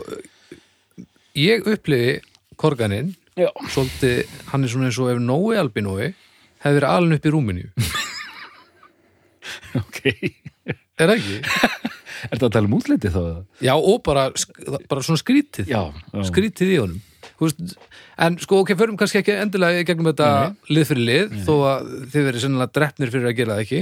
ég 1.37 1.71
upplifi 1.73 2.13
korganinn 2.59 3.13
svolítið, 3.37 4.37
hann 4.51 4.65
er 4.65 4.73
svona 4.73 4.89
eins 4.89 4.99
og 4.99 5.11
ef 5.13 5.21
Nói 5.21 5.59
Albinói 5.61 6.07
hefði 6.63 6.79
verið 6.79 6.89
alin 6.91 7.17
upp 7.17 7.27
í 7.27 7.33
rúminu 7.35 7.67
ok 9.83 10.01
Er 10.97 11.11
það 11.11 11.19
ekki? 11.19 11.35
er 12.27 12.31
þetta 12.33 12.47
að 12.47 12.55
tala 12.55 12.67
um 12.67 12.77
útliti 12.79 13.11
þá? 13.13 13.21
Já, 13.61 13.75
og 13.77 14.01
bara, 14.05 14.31
bara 14.89 15.03
svona 15.05 15.21
skrítið 15.21 15.69
já, 15.69 15.83
já. 15.93 16.23
skrítið 16.31 16.73
í 16.73 16.79
honum 16.81 17.03
Þú 17.37 17.45
veist, 17.45 17.75
en 18.25 18.37
sko, 18.41 18.61
ok, 18.63 18.73
förum 18.79 18.97
kannski 18.99 19.21
ekki 19.21 19.35
endilega 19.37 19.85
gegnum 19.87 20.09
þetta 20.11 20.29
lið 20.73 20.89
fyrir 20.91 21.07
lið 21.09 21.37
þó 21.47 21.53
að 21.69 21.91
þið 22.13 22.27
verið 22.29 22.43
sennilega 22.45 22.75
drefnir 22.79 23.13
fyrir 23.13 23.31
að 23.31 23.37
gera 23.39 23.57
það 23.57 23.63
ekki. 23.65 23.81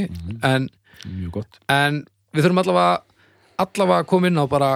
En, 0.51 0.69
mjög 1.05 1.31
gott. 1.39 1.59
en 1.71 2.03
við 2.35 2.47
þurfum 2.47 2.63
allavega 2.65 2.95
allavega 3.65 4.03
að 4.03 4.09
koma 4.11 4.31
inn 4.31 4.41
á 4.41 4.45
bara 4.51 4.71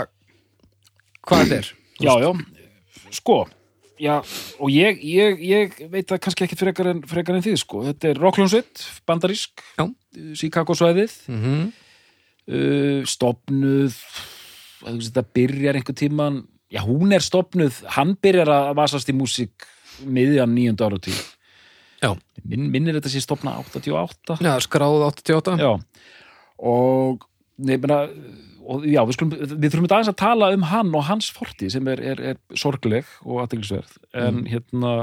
hvað 1.28 1.45
þetta 1.45 1.62
er. 1.62 1.72
Já, 2.00 2.13
já, 2.24 2.30
sko 3.12 3.41
Já, 4.00 4.22
og 4.63 4.69
ég, 4.72 5.02
ég, 5.04 5.41
ég 5.43 5.74
veit 5.91 6.08
það 6.08 6.22
kannski 6.24 6.45
ekki 6.45 6.56
frekar 6.56 6.88
en, 6.93 7.02
frekar 7.04 7.36
en 7.36 7.43
þið, 7.43 7.58
sko. 7.60 7.82
Þetta 7.89 8.08
er 8.08 8.22
Rockljónsveit, 8.24 8.84
bandarísk 9.10 9.60
Já. 9.76 9.84
Chicago 10.39 10.76
svæðið 10.80 11.17
mm 11.28 11.41
-hmm. 11.43 11.65
uh, 12.56 13.02
Stopnuð 13.04 13.98
Þetta 14.80 15.26
byrjar 15.36 15.76
einhver 15.76 15.98
tíman 16.00 16.39
Já, 16.70 16.84
hún 16.86 17.14
er 17.16 17.24
stopnuð 17.26 17.82
Hann 17.96 18.16
byrjar 18.22 18.52
að 18.54 18.72
vasast 18.78 19.10
í 19.10 19.16
músík 19.18 19.68
miðjan 20.06 20.54
nýjönda 20.56 20.90
áratí 20.90 21.14
Já. 22.00 22.14
Minn, 22.48 22.70
Minnir 22.72 22.96
þetta 23.00 23.12
sé 23.12 23.22
stopna 23.24 23.58
88 23.60 24.40
Já, 24.46 24.54
skráð 24.64 25.08
88 25.10 25.58
Já, 25.60 25.72
og 26.60 27.26
nefna, 27.60 28.04
og 28.64 28.86
já, 28.88 29.02
við, 29.04 29.18
skulum, 29.18 29.34
við 29.36 29.68
þurfum 29.74 29.90
aðeins 29.90 30.12
að 30.14 30.20
tala 30.22 30.52
um 30.56 30.68
hann 30.70 30.94
og 30.96 31.08
hans 31.10 31.28
forti 31.36 31.72
sem 31.74 31.88
er, 31.92 32.02
er, 32.14 32.22
er 32.32 32.60
sorgleg 32.60 33.08
og 33.26 33.42
aðteglisverð 33.44 33.98
en 34.16 34.46
hérna 34.48 34.94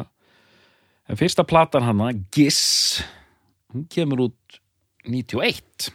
en 1.07 1.21
fyrsta 1.21 1.45
platan 1.47 1.85
hana, 1.87 2.11
Giss 2.35 3.03
hún 3.75 3.85
kemur 3.93 4.29
út 4.31 4.59
91 5.07 5.91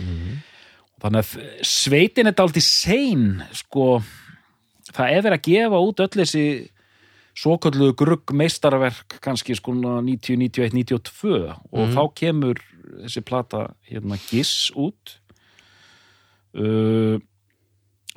og 0.00 1.04
þannig 1.04 1.20
að 1.20 1.66
sveitin 1.66 2.30
er 2.30 2.36
dálítið 2.38 2.64
sein 2.64 3.26
sko 3.58 4.00
það 4.94 5.16
er 5.16 5.26
verið 5.26 5.38
að 5.38 5.48
gefa 5.48 5.82
út 5.86 6.02
öll 6.04 6.12
þessi 6.20 6.46
svokölluðu 7.38 7.96
grugg 7.96 8.32
meistarverk 8.36 9.16
kannski 9.24 9.56
sko 9.56 9.74
90, 9.78 10.36
91, 10.36 10.74
92 10.76 11.38
og 11.72 11.94
þá 11.94 12.02
kemur 12.18 12.60
þessi 13.00 13.22
plata 13.24 13.66
hérna 13.88 14.18
Giss 14.28 14.68
út 14.76 15.16
uh, 16.58 17.16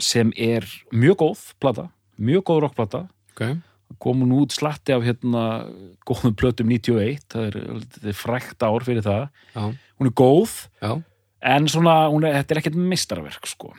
sem 0.02 0.34
er 0.36 0.68
mjög 0.92 1.22
góð 1.22 1.46
plata, 1.64 1.88
mjög 2.20 2.44
góð 2.50 2.62
rockplata. 2.66 3.06
Okay. 3.36 3.58
komun 4.00 4.32
út 4.32 4.54
slatti 4.56 4.94
af 4.96 5.04
hérna 5.06 5.68
góðum 6.08 6.36
plötum 6.40 6.70
91, 6.72 7.26
það 7.32 7.50
er, 7.50 7.58
er 8.10 8.16
frækt 8.16 8.64
ár 8.64 8.84
fyrir 8.84 9.04
það, 9.06 9.28
Já, 9.54 9.66
hún 10.00 10.10
er 10.10 10.16
góð 10.16 10.56
já, 10.82 10.92
en 11.52 11.68
svona, 11.72 11.96
er, 12.10 12.40
þetta 12.40 12.56
er 12.56 12.62
ekkert 12.62 12.80
meistarverk 12.80 13.52
sko 13.52 13.74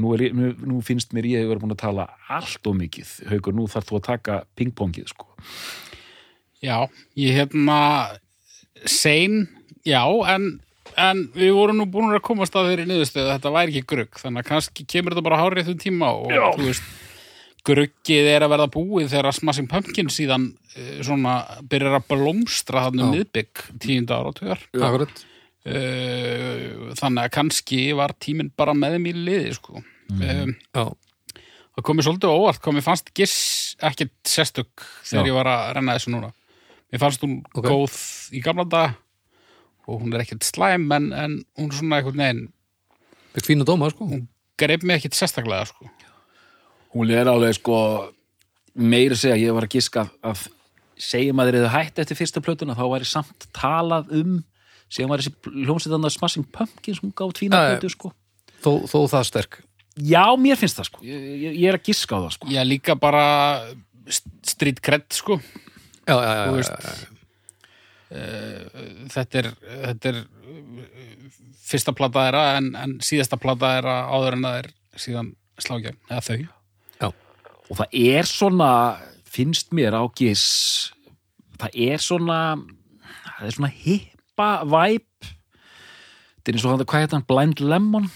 nú, 0.00 0.12
er, 0.16 0.28
nú, 0.36 0.52
nú 0.68 0.82
finnst 0.84 1.14
mér 1.16 1.28
ég 1.30 1.46
hefur 1.46 1.62
búin 1.62 1.74
að 1.74 1.82
tala 1.84 2.06
allt 2.32 2.68
og 2.68 2.76
mikið, 2.78 3.12
haukur, 3.32 3.56
nú 3.56 3.66
þarf 3.70 3.90
þú 3.90 3.98
að 4.00 4.06
taka 4.10 4.38
pingpongið 4.58 5.10
sko 5.12 5.28
Já, 6.64 6.88
ég 7.20 7.36
hérna 7.36 7.80
sein, 8.88 9.44
já, 9.86 10.02
en, 10.32 10.48
en 10.96 11.26
við 11.36 11.52
vorum 11.56 11.80
nú 11.80 11.86
búin 11.92 12.14
að 12.14 12.24
komast 12.26 12.56
að 12.56 12.72
þeirri 12.72 12.86
niðurstöðu 12.88 13.28
að 13.28 13.34
þetta 13.36 13.52
væri 13.56 13.74
ekki 13.74 13.90
grugg, 13.92 14.20
þannig 14.22 14.42
að 14.42 14.48
kannski 14.50 14.86
kemur 14.88 15.14
þetta 15.14 15.26
bara 15.28 15.42
hárið 15.42 15.70
þau 15.70 15.82
tíma 15.84 16.10
og 16.16 16.32
Já. 16.32 16.44
þú 16.56 16.68
veist, 16.70 16.90
gruggið 17.66 18.28
er 18.30 18.46
að 18.46 18.52
verða 18.54 18.68
búið 18.72 19.08
þegar 19.12 19.36
Smashing 19.36 19.70
Pumpkins 19.70 20.18
síðan 20.20 20.50
eh, 20.76 21.00
svona 21.06 21.38
byrjar 21.66 21.98
að 21.98 22.10
blómstra 22.12 22.84
þannig 22.86 23.06
um 23.06 23.16
miðbygg 23.16 23.64
tíunda 23.82 24.20
ára 24.20 24.30
og 24.30 24.38
tugar. 24.38 24.62
akkurat 24.76 25.24
Þannig 25.66 27.24
að 27.26 27.32
kannski 27.34 27.80
var 27.98 28.14
tíminn 28.22 28.52
bara 28.56 28.74
með 28.76 29.00
í 29.10 29.12
liði, 29.16 29.54
sko. 29.58 29.82
Mm. 30.12 30.54
Já, 30.74 30.84
Það 31.76 31.84
komið 31.90 32.06
svolítið 32.06 32.32
óvart, 32.32 32.60
komið 32.64 32.84
fannst 32.86 33.10
giss 33.12 33.40
ekkert 33.84 34.14
sérstök 34.24 34.84
þegar 35.04 35.26
Já. 35.26 35.28
ég 35.28 35.34
var 35.36 35.48
að 35.52 35.64
renna 35.76 35.96
þessu 35.98 36.12
núna. 36.14 36.30
Mér 36.88 37.02
fannst 37.02 37.20
hún 37.26 37.34
Ok. 37.52 37.66
góð 37.66 37.96
í 38.32 38.40
gamla 38.40 38.64
dag 38.64 38.94
og 39.86 40.00
hún 40.00 40.14
er 40.14 40.22
ekkert 40.24 40.46
slæm 40.46 40.86
en, 40.96 41.10
en 41.12 41.34
hún 41.58 41.68
er 41.68 41.76
svona 41.76 41.98
einhvern 41.98 42.16
veginn, 42.22 42.40
þetta 43.34 43.50
fína 43.50 43.66
dóma, 43.68 43.90
sko 43.92 44.08
hún 44.08 44.24
greip 44.56 44.82
mig 44.88 44.96
ekkert 45.02 45.18
sérstaklega, 45.18 45.66
sko. 45.68 45.90
Hún 46.94 47.12
er 47.12 47.28
alveg 47.28 47.58
sko 47.58 47.76
meira 48.72 49.14
segja, 49.14 49.36
ég 49.36 49.52
var 49.52 49.68
að 49.68 49.76
giska 49.76 50.08
að 50.24 50.46
segjum 50.96 51.44
að 51.44 51.50
þeir 51.50 51.60
eru 51.60 51.74
hætt 51.76 51.98
eftir 52.00 52.16
fyrsta 52.16 52.40
plötuna 52.40 52.72
þá 52.78 52.86
væri 52.88 53.04
samt 53.04 53.50
talað 53.52 54.08
um 54.16 54.38
segjum 54.92 55.12
að 55.14 55.22
þessi 55.22 55.64
hljómsveitanna 55.66 56.12
Smashing 56.14 56.46
Pumpkins 56.54 57.00
hún 57.02 57.12
Já, 57.14 57.58
já. 57.58 57.76
plötu 57.76 57.90
sko 57.94 58.12
þó, 58.62 58.70
þó 58.90 58.98
það 59.14 59.26
sterk 59.30 59.60
Já, 59.96 60.24
mér 60.36 60.58
finnst 60.60 60.76
það 60.76 60.88
sko, 60.90 61.02
ég, 61.08 61.26
ég, 61.40 61.54
ég 61.62 61.68
er 61.70 61.78
að 61.78 61.86
giska 61.88 62.18
á 62.18 62.20
það 62.26 62.32
sko 62.36 62.48
Ég 62.52 62.60
er 62.60 62.68
líka 62.68 62.96
bara 63.00 63.24
st- 64.06 64.34
street 64.44 64.82
cred, 64.84 65.06
sko. 65.16 65.38
Já, 66.06 66.14
já, 66.14 66.18
já, 66.20 66.42
já, 66.44 66.52
veist, 66.52 66.74
já, 66.86 67.06
Þetta 69.10 69.40
er, 69.40 69.48
þetta 69.88 70.10
er 70.12 70.18
uh, 70.20 71.30
fyrsta 71.66 71.94
plata 71.96 72.26
þeirra 72.28 72.42
en, 72.60 72.68
en 72.78 72.92
síðasta 73.02 73.38
plata 73.40 73.72
þeirra 73.72 73.96
áður 74.14 74.36
en 74.36 74.46
það 74.46 74.58
er 74.60 74.68
síðan 75.06 75.32
slágjörn, 75.64 75.98
eða 76.10 76.22
þau. 76.28 77.10
og 77.66 77.80
það 77.80 77.96
er 77.98 78.28
svona 78.30 78.70
finnst 79.26 79.72
mér 79.74 79.96
á 79.98 80.02
gis 80.14 80.44
það 81.58 81.78
er 81.88 82.04
svona 82.04 82.36
það 83.40 83.48
er 83.48 83.56
svona 83.56 83.72
hippa 84.36 84.64
væp 84.68 85.26
þetta 85.26 86.52
er 86.52 86.56
eins 86.56 86.64
og 86.66 86.72
hann, 86.74 86.84
hvað 86.86 87.02
heit 87.02 87.14
hann, 87.16 87.24
Blind 87.26 87.60
Lemon? 87.60 88.06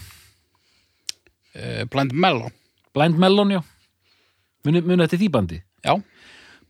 Uh, 1.57 1.85
Blind 1.91 2.13
Mellow. 2.15 2.51
Blind 2.95 3.19
Melon, 3.19 3.51
já. 3.51 3.61
Muni, 4.65 4.83
muni 4.85 5.03
þetta 5.07 5.19
því 5.19 5.29
bandi? 5.35 5.59
Já, 5.83 5.97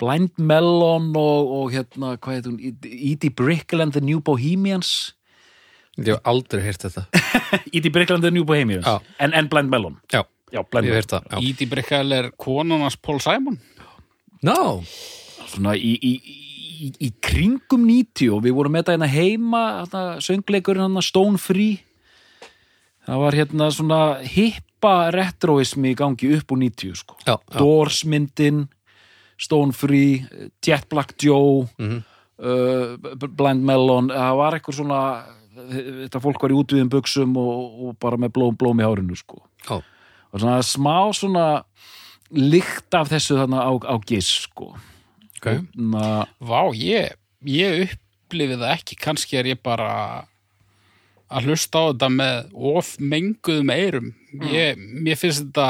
Blind 0.01 0.39
Melon 0.39 1.11
og, 1.19 1.51
og 1.59 1.73
hérna, 1.75 2.15
hvað 2.17 2.39
heit 2.39 2.47
hún? 2.49 2.61
Edie 2.87 3.31
Brickell 3.37 3.83
and 3.85 3.93
the 3.93 4.01
New 4.01 4.21
Bohemians. 4.25 5.13
Ég 5.99 6.15
hef 6.15 6.23
aldrei 6.25 6.63
heyrt 6.65 6.87
þetta. 6.87 7.05
Edie 7.75 7.93
Brickell 7.93 8.17
and 8.17 8.25
the 8.25 8.33
New 8.33 8.47
Bohemians. 8.49 8.87
En, 9.21 9.35
en 9.37 9.51
Blind 9.53 9.69
Melon. 9.69 9.99
Já, 10.09 10.23
já, 10.55 10.63
ég 10.63 10.71
Blind 10.73 10.87
hef 10.89 10.95
Melon. 10.95 11.01
heyrt 11.03 11.13
það. 11.13 11.45
Ídi 11.51 11.69
Brickell 11.69 12.17
er 12.17 12.31
konunars 12.41 12.97
Paul 12.97 13.21
Simon. 13.21 13.61
No, 14.47 14.81
svona 15.51 15.75
í, 15.77 15.99
í, 16.01 16.15
í, 16.81 16.89
í 17.07 17.11
kringum 17.25 17.85
90 17.89 18.31
og 18.35 18.43
við 18.47 18.55
vorum 18.57 18.73
með 18.77 18.85
þetta 18.87 18.95
hérna 18.97 19.11
heima 19.13 19.63
hérna, 19.83 20.03
söngleikurinn 20.25 20.87
hérna 20.87 21.03
Stone 21.05 21.41
Free 21.43 21.79
það 23.07 23.23
var 23.25 23.37
hérna 23.39 23.69
svona 23.75 24.01
hippa 24.25 24.95
retroismi 25.15 25.93
í 25.95 25.99
gangi 25.99 26.31
upp 26.39 26.53
úr 26.55 26.61
90 26.65 26.95
sko 27.03 27.17
Já, 27.27 27.35
já. 27.37 27.59
Doors 27.59 28.03
myndin 28.09 28.67
Stone 29.41 29.73
Free, 29.73 30.25
Jet 30.65 30.89
Black 30.93 31.15
Joe 31.25 31.67
Mhm. 31.81 32.01
uh, 32.41 32.97
B- 33.17 33.31
Blind 33.37 33.65
Melon 33.65 34.09
það 34.13 34.37
var 34.37 34.57
eitthvað 34.59 34.77
svona 34.81 35.01
þetta 35.61 36.21
fólk 36.23 36.41
var 36.45 36.53
í 36.55 36.59
útviðum 36.61 36.89
buksum 36.93 37.33
og, 37.37 37.81
og 37.89 37.97
bara 38.01 38.17
með 38.17 38.31
blóm, 38.37 38.55
blóm 38.57 38.81
í 38.81 38.85
hárinu 38.87 39.17
sko 39.19 39.41
Já. 39.67 39.81
og 40.33 40.41
svona 40.41 40.61
smá 40.65 41.11
svona 41.17 41.47
lykt 42.31 42.95
af 42.95 43.09
þessu 43.11 43.37
þarna 43.41 43.65
á, 43.67 43.73
á 43.91 43.97
giss 44.07 44.45
sko 44.47 44.71
Ok. 45.41 45.65
Na, 45.73 46.27
Vá, 46.37 46.69
ég, 46.77 47.15
ég 47.49 47.87
upplifið 47.87 48.61
það 48.61 48.73
ekki, 48.75 48.97
kannski 49.01 49.39
er 49.41 49.47
ég 49.55 49.61
bara 49.65 49.93
að 51.33 51.47
hlusta 51.49 51.81
á 51.81 51.85
þetta 51.89 52.09
með 52.13 52.51
of 52.75 52.91
menguðum 53.01 53.71
eirum. 53.73 54.11
Ég, 54.51 54.77
mér 54.77 55.17
finnst 55.17 55.47
þetta, 55.47 55.69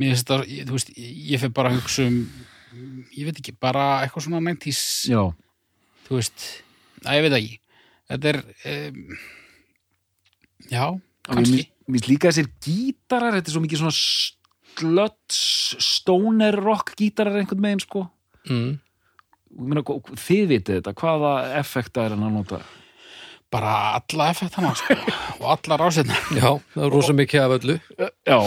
mér 0.00 0.10
finnst 0.10 0.26
þetta, 0.26 0.48
ég, 0.50 0.66
þú 0.66 0.74
veist, 0.74 0.90
ég 0.98 1.42
fyrir 1.42 1.54
bara 1.54 1.70
að 1.70 1.78
hugsa 1.78 2.06
um, 2.08 2.16
ég 3.14 3.28
veit 3.28 3.38
ekki, 3.38 3.54
bara 3.62 3.84
eitthvað 4.02 4.26
svona 4.26 4.40
90s, 4.48 4.80
já, 5.12 5.22
þú 6.08 6.18
veist, 6.18 6.46
að 7.04 7.18
ég 7.20 7.26
veit 7.28 7.36
ekki. 7.38 7.60
Þetta 8.12 8.32
er, 8.32 8.40
um, 8.72 9.20
já, 10.72 10.86
kannski. 11.28 11.68
Mér 11.86 11.94
finnst 11.98 12.10
líka 12.10 12.32
þessir 12.32 12.50
gítarar, 12.64 13.36
þetta 13.38 13.52
er 13.52 13.54
svo 13.54 13.62
mikið 13.62 13.84
svona 13.84 13.94
slöts, 14.72 15.38
stoner 15.84 16.58
rock 16.58 16.96
gítarar 16.98 17.38
einhvern 17.38 17.62
veginn 17.68 17.84
sko 17.84 18.08
Mm. 18.50 18.78
Meina, 19.62 19.82
þið 19.84 20.46
vitið 20.48 20.78
þetta, 20.80 20.94
hvaða 20.96 21.32
effekta 21.60 22.06
er 22.06 22.14
hann 22.16 22.24
að 22.24 22.38
nota? 22.38 22.60
Bara 23.52 23.72
alla 23.98 24.30
effektana, 24.32 24.70
sko, 24.80 24.94
og 25.42 25.48
alla 25.52 25.76
rásinna. 25.82 26.16
Já, 26.32 26.54
það 26.72 26.86
er 26.86 26.94
rosa 26.94 27.12
mikið 27.12 27.42
af 27.42 27.52
öllu. 27.58 27.74
Já, 28.24 28.38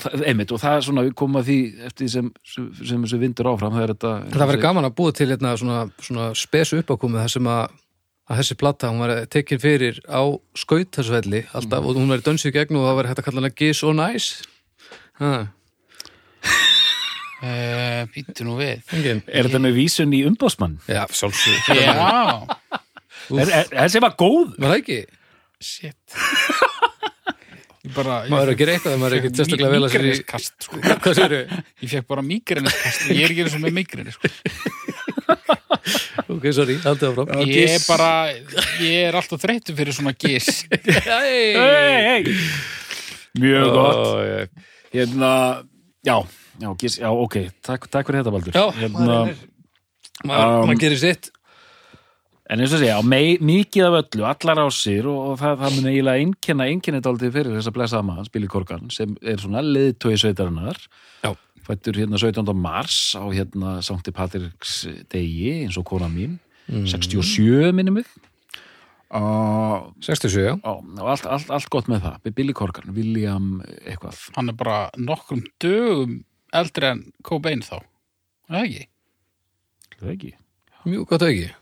það- 0.00 0.22
einmitt 0.30 0.54
og 0.56 0.62
það 0.62 0.76
er 0.78 0.86
svona, 0.86 1.04
við 1.04 1.12
komum 1.20 1.42
að 1.42 1.50
því 1.50 1.58
eftir 1.90 2.06
því 2.06 2.08
sem, 2.14 2.30
sem, 2.54 3.02
þessu 3.04 3.20
vindur 3.20 3.50
áfram 3.52 3.76
það 3.76 3.84
er 3.84 3.92
þetta 3.92 4.12
Það 4.32 4.46
verður 4.48 4.62
gaman 4.64 4.88
að 4.88 4.94
búa 5.02 5.12
til 5.18 5.28
hérna 5.28 5.52
svona, 5.60 5.82
svona 6.00 6.30
spesu 6.40 6.80
uppákomið 6.80 7.20
þar 7.20 7.34
sem 7.36 7.50
að, 7.52 7.76
að 8.30 8.40
þessi 8.40 8.56
platta, 8.64 8.88
hún 8.94 9.04
var 9.04 9.12
tekin 9.36 9.60
fyrir 9.60 10.00
á 10.08 10.22
skaut 10.56 10.88
þessu 10.96 11.12
velli 11.18 11.42
alltaf 11.52 11.84
og 11.84 12.00
hún 12.00 12.08
verður 12.08 12.30
dönsið 12.30 12.56
gegn 12.56 12.80
og 12.80 12.88
það 12.88 12.96
verður 13.02 13.12
hægt 13.12 13.20
að 13.20 13.28
kalla 13.28 13.42
hana 13.44 13.52
Giss 13.60 13.84
og 13.84 13.96
Nice. 14.00 14.44
Ha, 15.20 15.32
Uh, 15.36 15.46
Býttu 17.40 18.44
nú 18.44 18.56
við. 18.60 18.82
engin. 18.96 19.22
Er 19.28 19.48
þetta 19.48 19.60
með 19.64 19.78
vísun 19.78 20.12
í 20.16 20.20
umbásmann? 20.28 20.78
Já, 20.90 21.04
sjálfsög. 21.08 21.70
Já, 21.80 21.94
Er, 23.30 23.46
er, 23.46 23.68
er 23.70 23.84
þessi 23.86 24.00
bara 24.02 24.16
góð? 24.18 24.56
Var 24.58 24.72
það 24.72 24.80
ekki? 24.80 25.00
shit. 25.60 25.96
Bara, 27.94 28.20
Maður 28.28 28.50
er 28.50 28.52
að 28.52 28.58
gera 28.60 28.72
eitthvað, 28.76 28.96
maður 29.00 29.14
er 29.16 29.18
ekki 29.22 29.30
sérstaklega 29.38 29.70
vel 29.72 29.84
að 29.86 29.92
sér 29.94 30.02
í... 30.04 30.10
Sko. 30.20 30.80
Hvað 31.02 31.14
sér 31.16 31.32
þau? 31.32 31.60
Ég 31.80 31.90
fekk 31.94 32.06
bara 32.10 32.22
mígreniskast 32.26 33.06
og 33.06 33.16
ég 33.16 33.22
er 33.24 33.32
ekki 33.32 33.44
eins 33.46 33.54
og 33.56 33.62
með 33.64 33.74
mígreni, 33.78 34.12
sko. 34.14 34.30
Ok, 36.30 36.44
sorry, 36.54 36.76
haldið 36.84 37.08
áfram. 37.08 37.32
Ég 37.48 37.72
er 37.78 37.86
bara, 37.88 38.10
ég 38.84 39.06
er 39.08 39.16
alltaf 39.18 39.40
þreyttur 39.42 39.78
fyrir 39.80 39.96
svona 39.96 40.12
gís. 40.14 40.50
Hey, 41.08 41.56
hey. 41.56 42.36
Mjög 43.40 43.72
gott 43.74 44.60
Hérna, 44.92 45.32
já, 46.06 46.16
já, 46.60 46.70
giss, 46.80 46.98
já, 47.00 47.08
ok 47.10 47.36
Takk, 47.66 47.88
takk 47.90 48.06
fyrir 48.10 48.22
þetta, 48.22 48.32
Baldur 48.36 48.56
Já, 48.56 48.64
hérna, 48.78 49.04
maður, 49.06 49.44
maður, 50.24 50.48
Um, 50.60 50.66
maður 50.68 50.80
gerir 50.82 51.00
sitt. 51.00 51.30
En 52.50 52.58
eins 52.60 52.72
og 52.74 52.80
segja, 52.82 52.96
mei, 53.06 53.36
mikið 53.38 53.84
af 53.86 53.94
öllu, 54.00 54.24
allar 54.26 54.58
ásir 54.66 55.06
og, 55.06 55.18
og 55.30 55.36
það, 55.38 55.60
það 55.62 55.76
mun 55.76 55.90
eiginlega 55.92 56.24
einkenna 56.24 56.66
einkenni 56.66 57.00
dálítið 57.06 57.32
fyrir 57.36 57.54
þess 57.56 57.70
að 57.70 57.76
blessa 57.78 58.00
sama, 58.00 58.16
Billy 58.34 58.48
Corgan 58.50 58.90
sem 58.90 59.12
er 59.22 59.38
svona 59.38 59.62
liðtói 59.62 60.16
sveitarinnar 60.18 60.80
Já. 61.22 61.30
fættur 61.68 62.00
hérna 62.02 62.18
17. 62.18 62.42
mars 62.58 62.98
á 63.14 63.22
hérna 63.30 63.76
Sankti 63.86 64.10
Patriks 64.16 64.80
degi 65.14 65.60
eins 65.64 65.78
og 65.80 65.86
kona 65.92 66.10
mín 66.10 66.38
Mm. 66.70 66.84
67 66.86 67.72
minni 67.74 67.90
mig 67.90 68.06
og, 69.10 69.88
67, 70.06 70.36
já. 70.44 70.52
og 70.62 71.08
allt, 71.10 71.24
allt, 71.26 71.48
allt 71.50 71.66
gott 71.72 71.88
með 71.90 72.04
það 72.04 72.28
Billy 72.36 72.54
Corgan, 72.54 72.92
William 72.94 73.48
eitthvað 73.82 74.20
Hann 74.36 74.52
er 74.52 74.58
bara 74.58 74.76
nokkrum 75.00 75.40
dögum 75.62 76.20
eldri 76.56 76.90
en 76.90 77.02
Cobain 77.26 77.62
þá. 77.64 77.78
Er 77.80 78.54
Það 78.54 78.64
ekki? 78.66 78.86
Er 79.90 80.00
það 80.00 80.12
ekki? 80.16 80.32
Mjög 80.90 81.06
gott. 81.10 81.26
Ég 81.30 81.54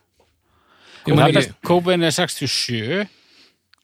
Cobain 1.08 1.28
er, 1.36 1.40
ekki. 1.42 1.54
Cobain 1.68 2.06
er 2.08 2.14
67, 2.14 3.02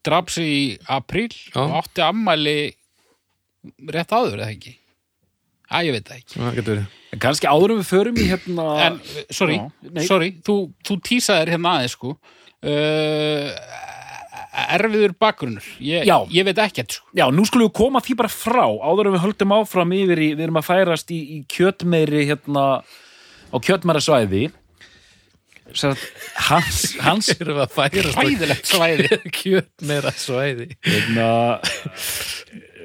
draf 0.05 0.31
sig 0.35 0.49
í 0.53 0.63
apríl 0.93 1.31
Já. 1.33 1.61
og 1.65 1.77
átti 1.81 2.05
ammæli 2.05 2.57
rétt 3.89 4.13
áður, 4.13 4.41
eða 4.43 4.51
ekki? 4.53 4.75
Æ, 5.73 5.77
ég 5.89 5.95
veit 5.97 6.09
það 6.09 6.19
ekki. 6.21 6.37
Það 6.39 6.59
getur 6.59 6.75
verið. 6.75 6.97
En 7.15 7.23
kannski 7.23 7.49
áður 7.49 7.73
en 7.75 7.79
við 7.81 7.89
förum 7.89 8.19
í 8.21 8.27
hérna 8.29 8.65
En, 8.85 8.99
sorry, 9.33 9.57
Já, 9.57 9.91
nei. 9.95 10.05
sorry, 10.09 10.29
þú, 10.45 10.57
þú 10.85 10.97
tísaðir 11.09 11.55
hérna 11.55 11.77
aðeins, 11.79 11.95
sko. 11.97 12.13
Uh, 12.65 13.49
erfiður 14.55 15.15
bakgrunnur. 15.21 15.65
Ég, 15.83 16.07
ég 16.35 16.47
veit 16.47 16.61
ekki 16.63 16.85
sko. 16.89 17.09
Já, 17.17 17.25
nú 17.35 17.45
skulum 17.49 17.69
við 17.71 17.77
koma 17.81 18.03
því 18.05 18.17
bara 18.21 18.31
frá 18.33 18.65
áður 18.67 19.11
en 19.11 19.17
við 19.17 19.25
höldum 19.25 19.55
áfram 19.57 19.95
yfir 19.97 20.23
í 20.23 20.29
við 20.35 20.45
erum 20.47 20.61
að 20.61 20.69
færast 20.69 21.11
í, 21.15 21.21
í 21.37 21.39
kjötmeiri 21.51 22.27
hérna 22.31 22.67
á 22.85 23.57
kjötmeira 23.63 24.03
svæði 24.05 24.45
Sér, 25.75 25.97
hans, 26.51 26.83
hans 27.07 27.31
Erum 27.35 27.57
við 27.57 27.63
að 27.65 27.73
færast 27.75 28.19
Hræðilegt 28.19 28.69
svæði. 28.69 29.09
kjöt 29.33 29.87
meira 29.89 30.13
svæði. 30.15 30.67
hérna 30.85 31.29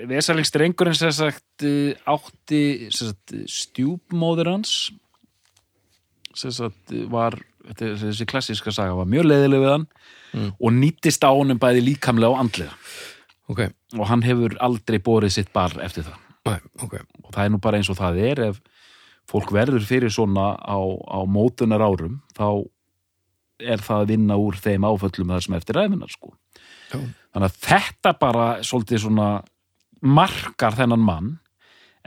Vesalingstrengurinn 0.10 0.96
sem 0.98 1.12
sagt 1.14 1.66
eh, 1.68 1.92
átti 2.08 2.88
sem 2.88 3.12
sagt, 3.12 3.36
stjúpmóður 3.52 4.54
hans 4.56 4.74
sem 6.40 6.54
sagt 6.56 6.94
var 7.12 7.36
þetta 7.70 7.86
er 7.88 8.00
þessi 8.02 8.28
klassíska 8.30 8.74
saga 8.76 8.98
var 8.98 9.10
mjög 9.10 9.30
leiðileg 9.30 9.64
við 9.64 9.74
hann 9.76 9.88
og 10.60 10.74
nýttist 10.76 11.24
á 11.26 11.32
honum 11.34 11.62
bæði 11.62 11.86
líkamlega 11.88 12.34
og 12.36 12.44
andlega 12.44 12.76
Ok, 13.50 13.64
og 13.98 14.06
hann 14.06 14.22
hefur 14.22 14.54
aldrei 14.62 15.00
borið 15.02 15.32
sitt 15.40 15.54
bar 15.54 15.74
eftir 15.82 16.06
það 16.06 16.18
Næ, 16.50 16.60
ok. 16.86 16.94
og 17.26 17.32
það 17.34 17.44
er 17.46 17.54
nú 17.54 17.60
bara 17.62 17.80
eins 17.80 17.90
og 17.90 17.98
það 17.98 18.20
er 18.26 18.42
ef 18.50 18.60
fólk 19.30 19.52
verður 19.54 19.84
fyrir 19.86 20.10
svona 20.14 20.52
á, 20.58 20.78
á 20.78 21.20
mótunar 21.30 21.82
árum 21.86 22.20
þá 22.38 22.66
er 23.60 23.82
það 23.84 24.04
að 24.04 24.12
vinna 24.14 24.38
úr 24.40 24.58
þeim 24.58 24.86
áföllum 24.88 25.34
þar 25.34 25.46
sem 25.46 25.58
eftir 25.58 25.78
ræfinar 25.78 26.14
sko. 26.14 26.32
Já. 26.90 26.98
þannig 27.36 27.50
að 27.50 27.58
þetta 27.66 28.14
bara 28.22 28.46
svolítið 28.66 29.04
svona 29.04 29.28
markar 30.02 30.78
þennan 30.78 31.04
mann 31.04 31.34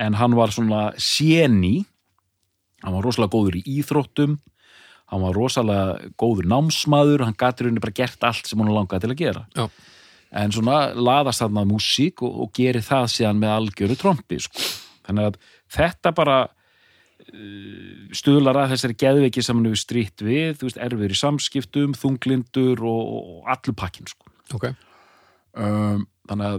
en 0.00 0.16
hann 0.18 0.34
var 0.34 0.50
svona 0.54 0.92
séni 0.96 1.84
hann 2.82 2.96
var 2.96 3.04
rosalega 3.04 3.34
góður 3.34 3.58
í 3.60 3.64
íþróttum 3.78 4.38
hann 5.12 5.24
var 5.26 5.36
rosalega 5.36 6.12
góður 6.20 6.48
námsmaður 6.52 7.26
hann 7.26 7.38
gatur 7.38 7.68
henni 7.68 7.82
bara 7.82 7.96
gert 7.96 8.24
allt 8.26 8.48
sem 8.48 8.62
hann 8.62 8.72
langaði 8.72 9.04
til 9.04 9.12
að 9.12 9.20
gera 9.20 9.44
Já. 9.56 9.66
en 10.42 10.54
svona 10.56 10.78
laðast 10.96 11.44
þarna 11.44 11.66
músík 11.68 12.24
og, 12.24 12.40
og 12.46 12.52
gerir 12.56 12.84
það 12.86 13.10
síðan 13.16 13.42
með 13.42 13.54
algjöru 13.58 13.98
trompi 14.00 14.40
sko. 14.42 14.66
þannig 15.08 15.30
að 15.30 15.38
þetta 15.76 16.14
bara 16.16 16.38
uh, 16.46 18.06
stuðlar 18.16 18.62
að 18.62 18.74
þessari 18.76 18.98
geðveiki 19.04 19.44
sem 19.44 19.58
hann 19.58 19.68
hefur 19.68 19.82
strýtt 19.82 20.24
við, 20.24 20.56
þú 20.60 20.70
veist, 20.70 20.80
erfir 20.88 21.14
í 21.14 21.20
samskiptum 21.22 21.98
þunglindur 21.98 22.82
og, 22.88 23.12
og 23.12 23.52
allur 23.52 23.78
pakkin 23.78 24.08
sko. 24.10 24.32
Ok. 24.56 24.72
Um, 25.56 26.02
þannig 26.28 26.48
að 26.48 26.58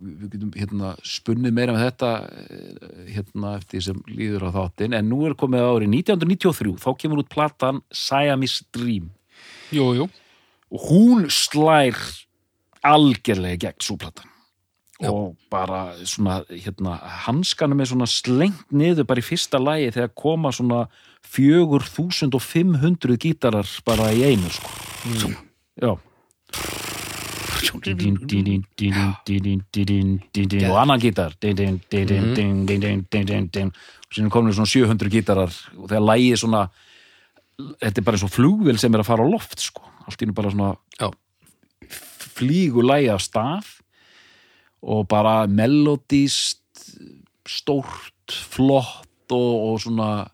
við 0.00 0.26
getum 0.34 0.52
hérna 0.54 0.90
spunnið 1.06 1.56
meira 1.56 1.74
með 1.74 1.86
þetta 1.88 2.10
eh, 2.24 2.90
hérna 3.16 3.54
eftir 3.58 3.82
sem 3.84 4.02
líður 4.06 4.46
á 4.48 4.50
þáttin 4.54 4.94
en 4.96 5.08
nú 5.10 5.24
er 5.28 5.34
komið 5.38 5.66
árið 5.66 5.96
1993 6.00 6.76
þá 6.84 6.90
kemur 7.00 7.24
út 7.24 7.32
platan 7.32 7.82
Siamese 7.90 8.68
Dream 8.74 9.10
Jú, 9.74 9.88
jú. 9.98 10.06
og 10.70 10.86
hún 10.90 11.26
slær 11.32 11.98
algerlega 12.84 13.58
í 13.58 13.62
gegn 13.66 13.82
svo 13.82 13.98
platan 13.98 14.30
Já. 15.02 15.10
og 15.10 15.34
bara 15.50 15.88
svona 16.06 16.44
hérna, 16.46 16.94
hanskanum 17.26 17.82
er 17.82 17.90
svona 17.90 18.06
slengt 18.06 18.70
niður 18.70 19.08
bara 19.10 19.24
í 19.24 19.26
fyrsta 19.26 19.58
lagi 19.58 19.90
þegar 19.96 20.14
koma 20.14 20.54
svona 20.54 20.84
4500 21.34 23.18
gítarar 23.18 23.66
bara 23.82 24.12
í 24.14 24.22
einu 24.22 24.52
sko. 24.54 24.70
já 25.74 25.96
og 30.70 30.78
annan 30.80 31.02
gítar 31.02 31.34
og 33.74 34.14
sinni 34.14 34.30
kominu 34.30 34.54
svona 34.54 34.70
700 34.70 35.10
gítarar 35.10 35.52
og 35.76 35.88
þegar 35.88 36.04
lægið 36.10 36.36
svona 36.44 36.68
þetta 37.54 38.00
er 38.00 38.06
bara 38.06 38.18
eins 38.18 38.26
og 38.26 38.34
flugvél 38.34 38.78
sem 38.80 38.94
er 38.94 39.02
að 39.02 39.10
fara 39.10 39.26
á 39.26 39.28
loft 39.28 39.60
sko. 39.62 39.82
allt 40.06 40.22
í 40.22 40.28
nú 40.28 40.34
bara 40.36 40.52
svona 40.52 40.74
Já. 41.00 41.08
flýgur 42.34 42.86
lægi 42.86 43.10
af 43.10 43.22
stað 43.22 43.66
og 44.84 45.08
bara 45.08 45.46
melodíst 45.46 46.60
stórt, 47.48 48.28
flott 48.28 49.32
og, 49.32 49.52
og 49.72 49.80
svona 49.80 50.28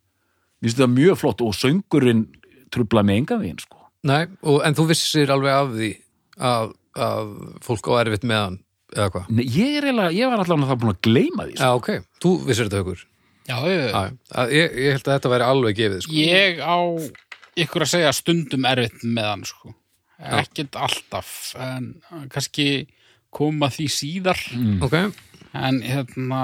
mjög 0.63 1.19
flott 1.19 1.41
og 1.43 1.55
söngurinn 1.55 2.27
trubla 2.71 3.03
með 3.03 3.23
enga 3.23 3.39
veginn 3.41 3.63
sko. 3.63 3.79
Nei, 4.07 4.27
og, 4.43 4.63
en 4.65 4.77
þú 4.77 4.87
vissir 4.91 5.31
alveg 5.33 5.55
af 5.55 5.73
því 5.75 5.91
að, 6.41 6.73
að 7.07 7.33
fólk 7.65 7.91
á 7.91 7.93
erfitt 8.01 8.27
með 8.27 8.43
hann 8.45 8.59
eða 8.97 9.09
hvað? 9.15 9.31
Nei, 9.37 9.45
ég, 9.47 9.73
er 9.79 9.89
eiginlega, 9.89 10.15
ég 10.17 10.33
var 10.33 10.43
allavega 10.45 10.71
það 10.71 10.81
búin 10.83 10.93
að 10.93 11.01
gleyma 11.07 11.47
því 11.47 11.57
sko. 11.57 11.65
Já, 11.65 11.81
ok, 11.81 11.91
þú 12.25 12.33
vissir 12.49 12.69
þetta 12.69 12.83
hugur 12.85 13.05
Já, 13.51 13.57
ég, 13.67 13.83
Já, 13.89 14.01
að, 14.43 14.55
ég, 14.55 14.79
ég 14.85 14.97
held 14.97 15.05
að 15.07 15.17
þetta 15.17 15.33
væri 15.35 15.49
alveg 15.49 15.81
gefið 15.81 16.05
sko. 16.05 16.17
ég 16.19 16.63
á 16.63 16.79
ykkur 17.65 17.87
að 17.87 17.93
segja 17.95 18.15
stundum 18.17 18.69
erfitt 18.71 19.05
með 19.07 19.29
hann 19.31 19.45
sko. 19.49 19.75
ekkert 20.41 20.79
alltaf 20.79 21.35
en 21.59 21.91
kannski 22.33 22.69
koma 23.33 23.71
því 23.73 23.87
síðar 23.95 24.41
mm. 24.55 24.81
Ok, 24.87 24.97
en 25.57 25.83
hérna 25.87 26.43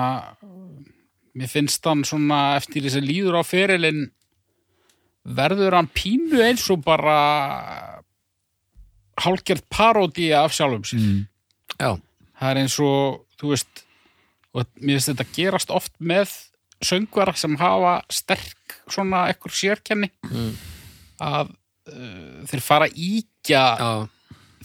mér 1.37 1.51
finnst 1.53 1.85
hann 1.87 2.05
svona 2.07 2.57
eftir 2.57 2.87
þess 2.87 3.01
að 3.01 3.11
líður 3.11 3.41
á 3.41 3.43
ferilinn 3.45 4.07
verður 5.27 5.77
hann 5.77 5.91
pínu 5.91 6.41
eins 6.47 6.65
og 6.73 6.85
bara 6.87 7.17
hálfgerð 9.21 9.65
paródía 9.73 10.43
af 10.45 10.55
sjálfum 10.57 10.85
sér. 10.87 11.01
Mm. 11.01 11.25
já, 11.81 11.91
það 12.41 12.51
er 12.51 12.63
eins 12.63 12.79
og, 12.85 13.25
þú 13.41 13.53
veist 13.55 13.85
og 14.57 14.69
mér 14.81 14.97
finnst 14.97 15.13
þetta 15.13 15.29
gerast 15.37 15.73
oft 15.75 15.93
með 16.01 16.33
söngvara 16.85 17.35
sem 17.37 17.57
hafa 17.61 17.99
sterk 18.13 18.79
svona 18.93 19.27
ekkur 19.33 19.53
sérkenni. 19.55 20.11
Mm. 20.31 20.55
að 21.25 21.53
uh, 21.93 22.47
þeir 22.51 22.65
fara 22.65 22.89
íkja 22.93 23.65
já. 23.81 23.91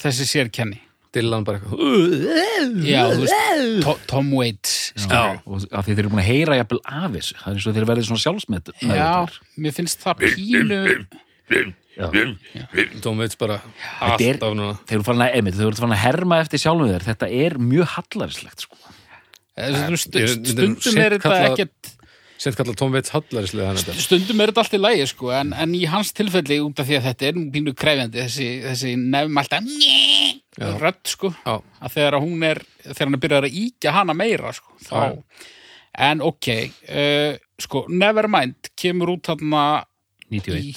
þessi 0.03 0.27
sérkenni. 0.27 0.81
Dylan 1.11 1.43
bara 1.43 1.59
eitthvað 1.59 2.85
já, 2.87 3.01
þú 3.11 3.25
veist, 3.25 3.81
To 3.83 3.95
Tom 4.07 4.29
Waits 4.31 4.93
Já, 4.95 5.41
og 5.43 5.65
af 5.67 5.83
því 5.83 5.95
þeir 5.97 6.01
eru 6.05 6.11
búin 6.13 6.21
að 6.21 6.29
heyra 6.29 6.55
jafnvel 6.59 6.79
af 6.87 7.09
þessu. 7.17 7.35
Það 7.35 7.49
er 7.49 7.57
eins 7.57 7.67
og 7.67 7.75
þeir 7.75 7.87
verið 7.89 8.07
svona 8.07 8.23
sjálfsmet 8.23 8.71
já, 8.85 9.11
mér 9.59 9.75
finnst 9.75 10.05
það 10.05 10.23
pínu 10.23 10.79
Tom 13.03 13.19
Waits 13.19 13.37
bara 13.39 13.59
alltaf 14.01 14.53
núna. 14.55 14.75
þeir 14.87 14.97
eru 14.99 15.05
farin 15.05 15.23
að, 15.25 15.33
einmitt, 15.37 15.57
þeir 15.57 15.67
eru 15.67 15.79
farin 15.81 15.95
að 15.97 16.03
herma 16.05 16.39
eftir 16.41 16.61
sjálfum 16.63 16.91
þeir 16.93 17.07
þetta 17.09 17.27
er 17.45 17.57
mjög 17.61 17.89
hallarislegt 17.97 18.63
sko. 18.67 18.77
Ég 19.61 19.75
myndi 19.75 20.77
stundum 20.79 21.01
er 21.03 21.17
þetta 21.17 21.27
kalla- 21.27 21.49
ekkert 21.51 21.97
Sent 22.41 22.55
kallar 22.57 22.73
Tom 22.73 22.89
Waits 22.95 23.11
hallarislega 23.13 23.67
hann 23.69 23.99
stundum 24.01 24.39
er 24.41 24.49
þetta 24.49 24.63
allt 24.63 24.73
í 24.73 24.79
lægi 24.81 25.03
sko, 25.11 25.27
en, 25.37 25.51
en 25.53 25.75
í 25.77 25.83
hans 25.91 26.09
tilfelli 26.17 26.57
út 26.63 26.79
af 26.81 26.87
því 26.87 26.95
að 26.97 27.03
þetta 27.11 27.27
er 27.27 27.35
nú 27.37 27.43
pínu 27.53 27.73
krefjandi 27.77 28.17
þessi, 28.23 28.47
þessi 28.65 28.93
nefn 28.97 29.37
alltaf 29.37 29.67
rödd 30.81 31.03
sko 31.11 31.29
Já, 31.35 31.53
að 31.85 31.93
þegar 31.99 32.17
að 32.17 32.25
hún 32.25 32.47
er 32.47 32.63
þegar 32.87 33.03
hann 33.05 33.17
er 33.19 33.21
byrjað 33.27 33.45
að 33.51 33.59
íkja 33.61 33.93
hana 33.99 34.15
meira 34.17 34.55
sko, 34.57 34.73
þá, 34.87 34.97
en 36.09 36.25
ok 36.31 36.49
uh, 36.55 37.37
sko, 37.61 37.83
Nevermind 37.93 38.71
kemur 38.79 39.13
út 39.13 39.29
þarna 39.29 39.61
91, 40.31 40.57
í 40.65 40.73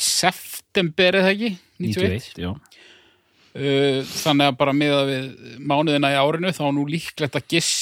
september 0.74 1.20
eða 1.20 1.30
ekki 1.34 1.50
91, 1.78 2.34
91 2.34 2.42
já. 2.42 2.50
Uh, 3.54 4.00
þannig 4.02 4.48
að 4.50 4.56
bara 4.58 4.72
miða 4.74 5.02
við 5.06 5.26
mánuðina 5.62 6.08
í 6.10 6.16
árinu 6.18 6.50
þá 6.50 6.62
er 6.66 6.72
nú 6.74 6.86
líklegt 6.90 7.36
að 7.38 7.44
Giss 7.52 7.74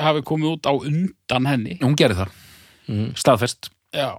hafi 0.00 0.22
komið 0.24 0.54
út 0.54 0.68
á 0.68 0.72
undan 0.72 1.48
henni 1.50 1.74
hún 1.82 1.96
gerir 1.96 2.16
það, 2.16 2.30
Mhm. 2.88 3.10
staðfest 3.20 3.68
Já. 3.92 4.16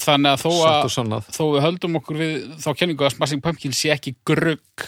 þannig 0.00 0.32
að 0.32 0.42
þó 0.42 0.52
að 0.64 1.28
þó 1.28 1.44
við 1.52 1.60
höldum 1.66 1.96
okkur 2.00 2.16
við 2.16 2.56
þá 2.56 2.70
kenningu 2.80 3.04
að 3.04 3.12
Smashing 3.18 3.42
Pumpkins 3.44 3.78
sé 3.84 3.92
ekki 3.92 4.14
grugg 4.24 4.86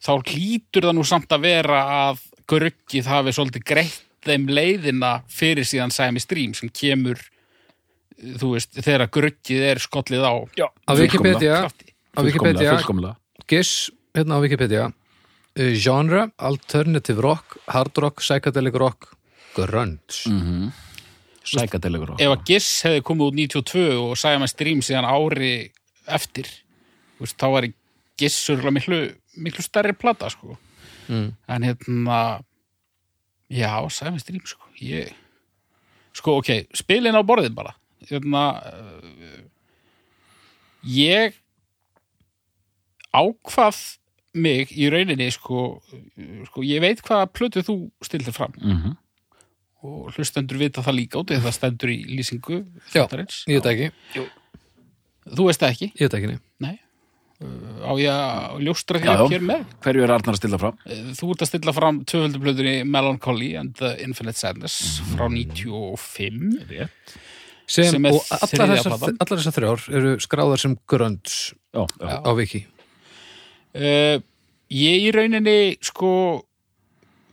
þá 0.00 0.12
hlýtur 0.22 0.86
það 0.86 0.94
nú 0.96 1.04
samt 1.04 1.28
að 1.34 1.42
vera 1.48 1.82
að 2.10 2.22
gruggið 2.48 3.10
hafi 3.10 3.34
svolítið 3.34 3.66
greitt 3.66 4.00
þeim 4.22 4.46
leiðina 4.48 5.22
fyrir 5.28 5.64
síðan 5.66 5.90
Sæmi 5.92 6.20
Stream 6.22 6.54
sem 6.54 6.68
kemur 6.70 7.18
þú 8.20 8.52
veist, 8.54 8.74
þegar 8.76 9.06
gruggið 9.16 9.66
er 9.70 9.82
skollið 9.82 10.26
á 10.26 10.34
já, 10.58 10.66
Á 10.68 10.92
Wikipedia, 10.98 11.62
á 11.66 12.20
Wikipedia 12.20 12.76
fullkomlega 12.76 13.16
Giss, 13.50 13.90
hérna 14.14 14.38
á 14.38 14.42
Wikipedia. 14.42 14.84
Uh, 15.58 15.72
Genre, 15.74 16.28
alternative 16.38 17.24
rock 17.24 17.58
Hard 17.66 17.98
rock, 17.98 18.22
psychedelic 18.22 18.76
rock 18.78 19.10
Grunge. 19.56 20.30
Mm 20.30 20.70
sækadelegur 21.50 22.14
Ef 22.18 22.32
að 22.32 22.44
Giss 22.48 22.82
hefði 22.86 23.04
komið 23.06 23.30
út 23.30 23.38
92 23.38 23.84
og 24.02 24.18
Sæmi 24.20 24.48
Stream 24.50 24.82
síðan 24.84 25.08
ári 25.08 25.54
eftir 26.10 26.48
veist, 27.20 27.36
þá 27.40 27.46
var 27.54 27.68
Giss 28.20 28.50
örgulega 28.52 28.76
miklu, 28.76 29.00
miklu 29.40 29.64
stærri 29.64 29.94
plata 29.96 30.28
sko. 30.32 30.58
Mm. 31.10 31.32
en 31.48 31.66
hérna 31.66 32.20
já, 33.50 33.72
Sæmi 33.90 34.20
Stream 34.22 34.44
sko 34.46 34.68
ég, 34.84 35.10
sko 36.14 36.38
ok, 36.38 36.68
spilin 36.76 37.18
á 37.18 37.22
borðið 37.26 37.56
bara 37.56 37.74
hérna 38.14 38.44
uh, 38.70 39.42
ég 40.86 41.36
ákvað 43.10 43.78
mig 44.38 44.70
í 44.78 44.86
rauninni 44.92 45.30
sko, 45.34 45.80
uh, 45.80 46.42
sko 46.50 46.64
ég 46.66 46.82
veit 46.84 47.02
hvaða 47.06 47.30
plötu 47.34 47.64
þú 47.66 47.78
stildir 48.06 48.36
fram. 48.36 48.54
Mm 48.60 48.98
og 49.86 50.12
hlustendur 50.16 50.60
vita 50.60 50.82
það 50.84 50.96
líka 50.98 51.20
út 51.22 51.32
eða 51.32 51.46
það 51.46 51.56
stendur 51.56 51.92
í 51.92 51.98
lýsingu 52.18 52.60
Já, 52.92 53.00
þáttarins. 53.00 53.42
ég 53.48 53.60
veit 53.60 53.70
ekki. 53.72 54.28
Þú 55.30 55.46
veist 55.48 55.62
það 55.62 55.74
ekki, 55.74 55.88
Ég 55.96 56.08
veit 56.08 56.16
ekki, 56.18 56.30
nei. 56.30 56.40
Nei. 56.66 56.76
Uh, 57.40 57.88
á 57.88 57.92
ég 57.96 58.12
að 58.12 58.58
ljóstra 58.66 59.00
þér 59.00 59.22
hér 59.32 59.44
með? 59.48 59.62
Hverju 59.80 60.04
er 60.04 60.12
Arnar 60.12 60.36
að 60.36 60.40
stilla 60.42 60.60
fram? 60.60 60.80
Þú 61.16 61.30
ert 61.32 61.44
að 61.46 61.48
stilla 61.48 61.72
fram 61.72 62.00
tvöfölduplötunni 62.04 62.74
Melancholy 62.84 63.54
and 63.56 63.72
the 63.80 63.94
Infinite 64.04 64.36
Sadness 64.36 64.98
frá 65.14 65.24
95 65.32 66.58
Rétt. 66.68 67.14
Sem, 67.70 67.86
Sem 67.94 68.08
og 68.10 68.18
allar 68.34 68.74
þessar, 68.74 68.96
platan. 68.96 69.20
allar 69.22 69.40
þessar 69.40 69.56
þrjár 69.56 69.86
eru 70.00 70.12
skráðar 70.22 70.62
sem 70.62 70.76
grunge 70.90 71.30
já, 71.30 71.82
já. 71.86 72.16
á 72.26 72.30
Viki 72.38 72.64
uh, 73.78 74.18
Ég 74.70 75.06
í 75.06 75.10
rauninni 75.14 75.56
sko 75.82 76.10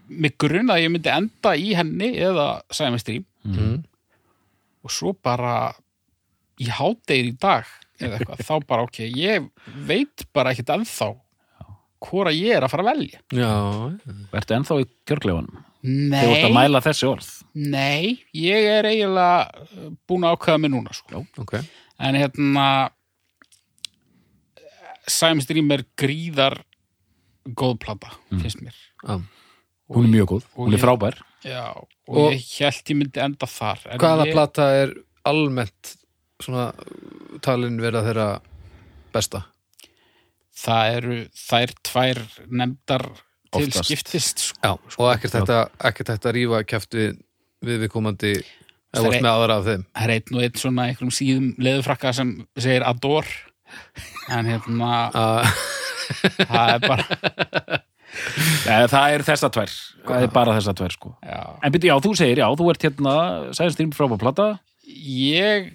mig 0.07 0.37
grunn 0.39 0.71
að 0.73 0.85
ég 0.85 0.93
myndi 0.93 1.11
enda 1.11 1.51
í 1.59 1.73
henni 1.77 2.13
eða 2.23 2.47
Sæmi 2.73 3.01
Stream 3.01 3.25
mm. 3.45 3.75
og 4.87 4.93
svo 4.93 5.11
bara 5.13 5.73
í 6.57 6.69
hádegir 6.71 7.29
í 7.29 7.35
dag 7.37 7.67
eða 7.97 8.17
eitthvað, 8.17 8.43
þá 8.45 8.55
bara 8.69 8.85
ok, 8.87 9.01
ég 9.09 9.47
veit 9.89 10.25
bara 10.33 10.53
ekkert 10.53 10.75
ennþá 10.77 11.11
hvora 12.07 12.33
ég 12.33 12.57
er 12.57 12.65
að 12.65 12.73
fara 12.73 12.85
að 12.85 12.91
velja 12.93 13.21
Já, 13.33 13.51
Ertu 14.37 14.57
ennþá 14.57 14.79
í 14.83 14.87
kjörgleifunum? 15.09 15.63
Þegar 15.87 16.27
þú 16.27 16.33
ert 16.35 16.43
að 16.43 16.51
Nei, 16.51 16.57
mæla 16.57 16.81
þessi 16.83 17.07
orð? 17.07 17.27
Nei, 17.55 18.01
ég 18.35 18.67
er 18.73 18.87
eiginlega 18.89 19.63
uh, 19.63 19.89
búin 20.09 20.25
að 20.27 20.35
ákveða 20.35 20.61
mig 20.63 20.73
núna 20.73 20.95
sko. 20.97 21.23
ok. 21.39 21.53
En 22.03 22.17
hérna 22.19 22.65
Sam 25.07 25.39
Stream 25.41 25.71
er 25.71 25.85
gríðar 25.99 26.57
góð 27.57 27.77
plata, 27.85 28.11
finnst 28.41 28.59
mér. 28.61 28.75
Já. 29.07 29.21
Hún 29.87 30.09
er 30.09 30.11
mjög 30.17 30.31
góð, 30.33 30.47
hún 30.57 30.75
er 30.75 30.81
frábær. 30.83 31.21
Já, 31.47 31.63
og, 31.71 32.17
Og- 32.17 32.33
ég 32.35 32.43
held 32.59 32.91
ég 32.91 32.97
myndi 32.99 33.21
enda 33.23 33.47
þar 33.47 33.85
en 33.87 34.01
Hvaða 34.01 34.25
ég, 34.27 34.33
plata 34.35 34.65
er 34.81 34.91
almennt 35.23 35.93
svona 36.43 36.73
talin 37.45 37.79
vera 37.79 38.01
þeirra 38.03 38.27
besta? 39.15 39.45
Það 40.57 40.95
eru 40.97 41.17
þær 41.37 41.73
tvær 41.87 42.21
nefndar 42.49 43.05
til 43.51 43.67
Oftast. 43.67 43.85
skiptist 43.87 44.39
sko. 44.49 44.59
Já, 44.63 44.71
og 44.99 45.09
ekkert 45.15 45.33
þetta, 45.37 45.59
ekkert 45.89 46.09
þetta 46.13 46.33
rífa 46.35 46.63
kæft 46.67 46.93
við, 46.97 47.17
við 47.65 47.83
viðkomandi 47.85 48.33
Það 48.37 48.99
eða 49.01 49.03
vart 49.07 49.15
er- 49.17 49.23
með 49.25 49.31
aðra 49.35 49.55
af 49.61 49.65
þeim. 49.67 49.83
Það 49.97 50.03
er 50.07 50.13
einn 50.17 50.35
og 50.37 50.43
einn 50.47 50.59
svona 50.61 50.85
einhverjum 50.87 51.15
síðum 51.17 51.47
leðufrakka 51.67 52.13
sem 52.15 52.31
segir 52.57 52.85
ador 52.87 53.25
en 54.31 54.45
hérna 54.47 54.91
að 55.11 55.49
það 56.47 56.73
er 56.73 56.79
bara 56.87 57.81
Nei, 58.67 58.87
Það 58.87 59.13
er 59.13 59.21
þessa 59.27 59.49
tvær, 59.53 59.71
það 60.07 60.23
er 60.23 60.31
bara 60.33 60.53
þessa 60.55 60.73
tvær 60.79 60.93
sko. 60.95 61.09
já, 61.21 61.41
En 61.61 61.71
byrju, 61.75 61.89
já, 61.91 61.97
þú 62.01 62.11
segir, 62.17 62.39
já, 62.41 62.47
þú 62.57 62.69
ert 62.71 62.85
hérna 62.87 63.13
Sæðinstýrum 63.53 63.91
frábær 63.93 64.21
plata. 64.23 64.45
Ég 64.87 65.67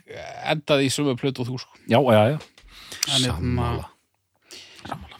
endaði 0.48 0.88
í 0.88 0.90
sömu 0.90 1.14
plötu 1.20 1.44
og 1.44 1.50
þú 1.52 1.58
sko. 1.62 1.76
Já, 1.92 2.00
já, 2.00 2.22
já. 2.32 2.38
En 3.12 3.26
hérna, 3.28 3.68
Sammála. 4.88 5.18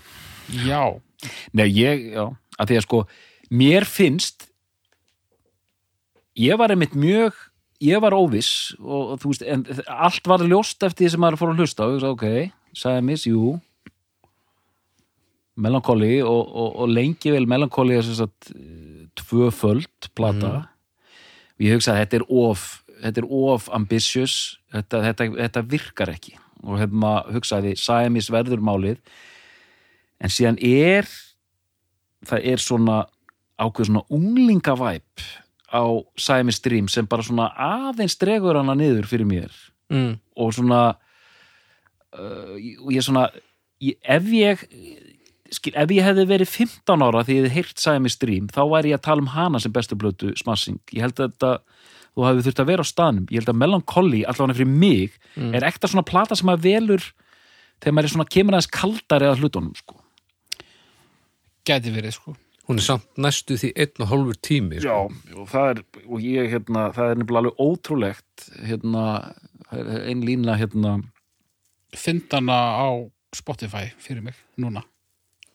Já, 0.66 0.83
Nei, 1.55 1.68
ég, 1.70 2.09
já, 2.16 2.24
að 2.59 2.73
því 2.73 2.79
að 2.79 2.87
sko 2.87 3.03
mér 3.53 3.87
finnst 3.89 4.49
ég 6.39 6.59
var 6.61 6.73
einmitt 6.73 6.97
mjög 6.97 7.37
ég 7.83 8.03
var 8.03 8.15
óviss 8.15 8.73
og, 8.79 9.15
og 9.15 9.21
þú 9.23 9.33
veist, 9.33 9.45
en 9.47 9.65
allt 9.91 10.29
var 10.31 10.45
ljóst 10.47 10.83
eftir 10.87 11.07
því 11.07 11.13
sem 11.15 11.23
maður 11.25 11.41
fór 11.41 11.53
að 11.53 11.63
hlusta 11.63 11.87
og 11.87 11.97
ég 11.97 12.05
sagði, 12.05 12.17
ok, 12.17 12.79
sagði 12.79 13.07
mis, 13.09 13.27
jú. 13.29 13.55
Melancholy 15.63 16.15
og, 16.25 16.43
og, 16.49 16.69
og 16.85 16.93
lengi 16.93 17.33
vel 17.35 17.49
Melancholy 17.51 17.99
er 17.99 18.07
sem 18.07 18.17
sagt 18.17 18.53
eh, 18.55 19.09
tvöföld 19.21 20.09
plata. 20.17 20.53
Og 21.59 21.67
ég 21.67 21.77
hugsa 21.77 21.93
að 21.93 22.05
þetta 22.05 22.21
er 22.21 22.25
of 22.43 22.69
þetta 23.03 23.23
er 23.23 23.29
of 23.35 23.67
ambitious 23.75 24.37
þetta, 24.73 25.03
þetta, 25.09 25.29
þetta 25.43 25.65
virkar 25.75 26.15
ekki. 26.15 26.39
Og 26.63 26.79
hefum 26.79 27.05
að 27.09 27.35
hugsaði 27.37 27.75
Sæmis 27.81 28.31
verður 28.33 28.63
málið. 28.65 29.03
En 30.23 30.33
síðan 30.33 30.61
er 30.63 31.11
það 32.29 32.49
er 32.53 32.62
svona 32.62 32.99
ákveð 33.61 33.91
svona 33.91 34.05
unglingavæp 34.12 35.25
á 35.73 35.85
Sæmis 36.16 36.61
Dream 36.64 36.89
sem 36.93 37.07
bara 37.09 37.25
svona 37.25 37.49
aðeins 37.57 38.18
dregur 38.20 38.59
hana 38.59 38.75
niður 38.77 39.09
fyrir 39.09 39.29
mér 39.29 39.55
mm. 39.93 40.12
og 40.37 40.53
svona 40.57 40.83
uh, 42.12 42.53
og 42.85 42.93
ég 42.93 43.05
svona 43.05 43.29
ég, 43.81 43.97
ef 44.03 44.29
ég 44.37 44.66
skil, 45.53 45.75
ef 45.77 45.95
ég 45.95 46.07
hefði 46.07 46.27
verið 46.29 46.53
15 46.53 47.07
ára 47.07 47.25
því 47.25 47.39
ég 47.39 47.47
hefði 47.47 47.57
heyrt 47.57 47.83
sæmi 47.83 48.12
strím, 48.12 48.51
þá 48.53 48.62
væri 48.73 48.93
ég 48.93 49.01
að 49.01 49.07
tala 49.09 49.25
um 49.25 49.33
hana 49.33 49.62
sem 49.62 49.73
bestu 49.73 49.99
blötu 49.99 50.35
smassing 50.41 50.81
ég 50.93 51.07
held 51.07 51.16
að 51.18 51.33
þetta, 51.33 51.55
þú 52.12 52.29
hefði 52.29 52.47
þurft 52.49 52.62
að 52.62 52.70
vera 52.73 52.87
á 52.87 52.93
staðnum 52.93 53.27
ég 53.31 53.43
held 53.43 53.53
að 53.53 53.61
Melancholy, 53.64 54.23
allavega 54.29 54.61
fyrir 54.61 54.73
mig 54.85 55.18
er 55.57 55.68
ekta 55.68 55.91
svona 55.91 56.07
plata 56.09 56.39
sem 56.39 56.53
að 56.53 56.68
velur 56.68 57.11
þegar 57.83 57.97
maður 57.97 58.09
er 58.09 58.14
svona 58.14 58.31
kemur 58.31 58.57
aðeins 58.57 58.73
kaldari 58.73 59.29
að 59.29 59.43
hlutunum 59.43 59.75
sko. 59.77 60.02
Gæti 61.69 61.93
verið, 61.95 62.17
sko. 62.17 62.35
Hún 62.69 62.79
er 62.79 62.85
samt 62.87 63.19
næstu 63.19 63.57
því 63.59 63.73
einn 63.83 64.05
og 64.05 64.11
hálfur 64.13 64.39
tími 64.39 64.79
sko. 64.83 64.87
Já, 64.89 65.37
og 65.39 65.49
það 65.51 65.71
er 65.73 65.81
og 66.07 66.23
ég, 66.23 66.51
hérna, 66.53 66.85
það 66.95 67.11
er 67.11 67.19
nefnilega 67.21 67.41
alveg 67.43 67.63
ótrúlegt 67.67 68.45
hérna, 68.69 69.03
það 69.71 69.91
er 69.97 70.07
ein 70.13 70.23
lína 70.27 70.57
hérna, 70.61 70.95
Find 71.93 72.31
hana 72.33 72.55
á 72.81 72.89
Spotify 73.37 73.91
fyrir 74.01 74.23
mig, 74.25 74.37
núna. 74.57 74.81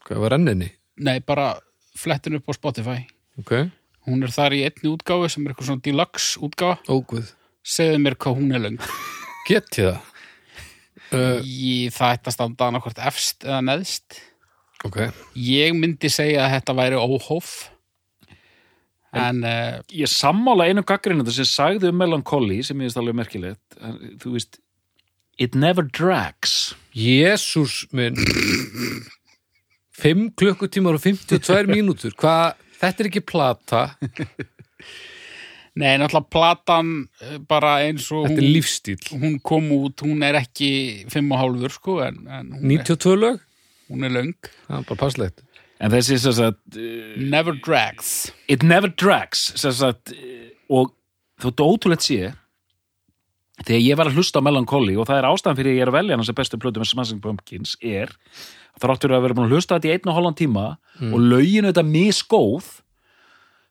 Hvað 0.05 0.19
var 0.21 0.35
enninni? 0.37 0.67
Nei, 1.01 1.17
bara 1.25 1.55
flettin 1.97 2.37
upp 2.37 2.51
á 2.51 2.53
Spotify. 2.53 2.99
Ok, 3.41 3.71
Hún 4.07 4.21
er 4.23 4.31
þar 4.31 4.53
í 4.55 4.61
einni 4.63 4.87
útgáfu 4.93 5.27
sem 5.31 5.43
er 5.47 5.51
eitthvað 5.51 5.67
svona 5.71 5.83
deluxe 5.83 6.37
útgáfa. 6.45 6.77
óguð 6.87 7.33
Segðu 7.67 7.97
mér 7.99 8.15
hvað 8.15 8.37
hún 8.37 8.53
er 8.55 8.61
löng. 8.63 8.77
Get 9.49 9.79
ég 9.81 9.89
það? 9.89 10.13
Uh, 11.07 11.41
Í 11.43 11.73
það 11.91 12.13
ætti 12.15 12.29
að 12.31 12.35
standa 12.37 12.67
annarkvort 12.69 13.01
efst 13.09 13.43
eða 13.47 13.59
neðst. 13.67 14.21
Ok, 14.85 15.01
Ég 15.39 15.73
myndi 15.77 16.11
segja 16.13 16.45
að 16.45 16.57
þetta 16.57 16.77
væri 16.77 17.01
óhóf. 17.01 17.55
En, 19.17 19.41
uh, 19.47 19.79
ég 19.89 20.09
sammála 20.11 20.67
einu 20.67 20.83
gaggrinandi 20.85 21.33
sem 21.33 21.47
sagði 21.47 21.89
um 21.89 21.97
Melancholy 21.97 22.59
sem 22.65 22.77
ég 22.77 22.91
veist 22.91 22.99
alveg 23.01 23.17
merkilegt. 23.17 23.77
Þú 24.21 24.35
veist 24.35 24.59
It 25.37 25.53
never 25.53 25.85
drags. 25.85 26.73
Jésús 26.97 27.85
minn. 27.93 28.17
5 29.97 30.31
klukkutímar 30.37 30.97
og 30.97 31.01
52 31.03 31.69
mínútur. 31.69 32.13
Hvað, 32.17 32.57
þetta 32.81 33.03
er 33.03 33.09
ekki 33.11 33.21
plata. 33.25 33.83
Nei, 35.77 35.93
náttúrulega 36.01 36.31
platan 36.33 36.87
eh, 37.21 37.37
bara 37.45 37.75
eins 37.85 38.07
og 38.09 38.25
Þetta 38.25 38.41
er 38.41 38.47
lífstíl 38.55 38.97
hún 39.21 39.35
kom 39.45 39.67
út, 39.75 40.01
hún 40.05 40.23
er 40.25 40.39
ekki 40.39 40.69
fimm 41.11 41.29
og 41.35 41.41
hálfur, 41.43 41.75
sko, 41.75 41.97
en, 42.05 42.23
en 42.25 42.49
hún, 42.55 42.71
er, 42.73 42.81
92 42.87 43.13
lög, 43.21 43.43
hún 43.89 44.07
er 44.07 44.13
löng. 44.13 44.49
það 44.67 44.79
er 44.79 44.89
bara 44.89 45.01
passlegt 45.03 45.43
en 45.77 45.93
þessi 45.93 46.17
sem 46.21 46.35
sagt 46.39 46.77
uh, 46.79 47.15
Never 47.21 47.53
drags. 47.53 48.31
It 48.49 48.65
never 48.65 48.89
drags 48.89 49.51
sem 49.59 49.73
sagt 49.75 50.13
uh, 50.15 50.49
og 50.73 50.93
þóttu 51.41 51.67
ótrúlegt 51.67 52.05
sé 52.07 52.33
þegar 53.65 53.83
ég 53.83 53.97
var 53.97 54.09
að 54.09 54.19
hlusta 54.19 54.41
á 54.41 54.45
Melancholy 54.45 54.97
og 54.97 55.07
það 55.09 55.19
er 55.19 55.29
ástæðan 55.31 55.59
fyrir 55.59 55.71
að 55.71 55.77
ég 55.77 55.85
er 55.85 55.91
að 55.91 55.97
velja 55.97 56.17
hann 56.17 56.27
sem 56.27 56.37
bestu 56.37 56.59
plötu 56.61 56.81
með 56.81 56.91
Smashing 56.91 57.21
Pumpkins 57.23 57.77
er 57.81 58.13
þráttur 58.81 59.15
að 59.17 59.23
vera 59.25 59.37
búin 59.37 59.47
að 59.47 59.55
hlusta 59.57 59.77
þetta 59.77 59.89
í 59.89 59.93
einn 59.95 60.11
og 60.11 60.17
hálfan 60.17 60.37
tíma 60.37 60.65
og 61.07 61.17
löginu 61.23 61.71
þetta 61.71 61.85
misgóð 61.87 62.67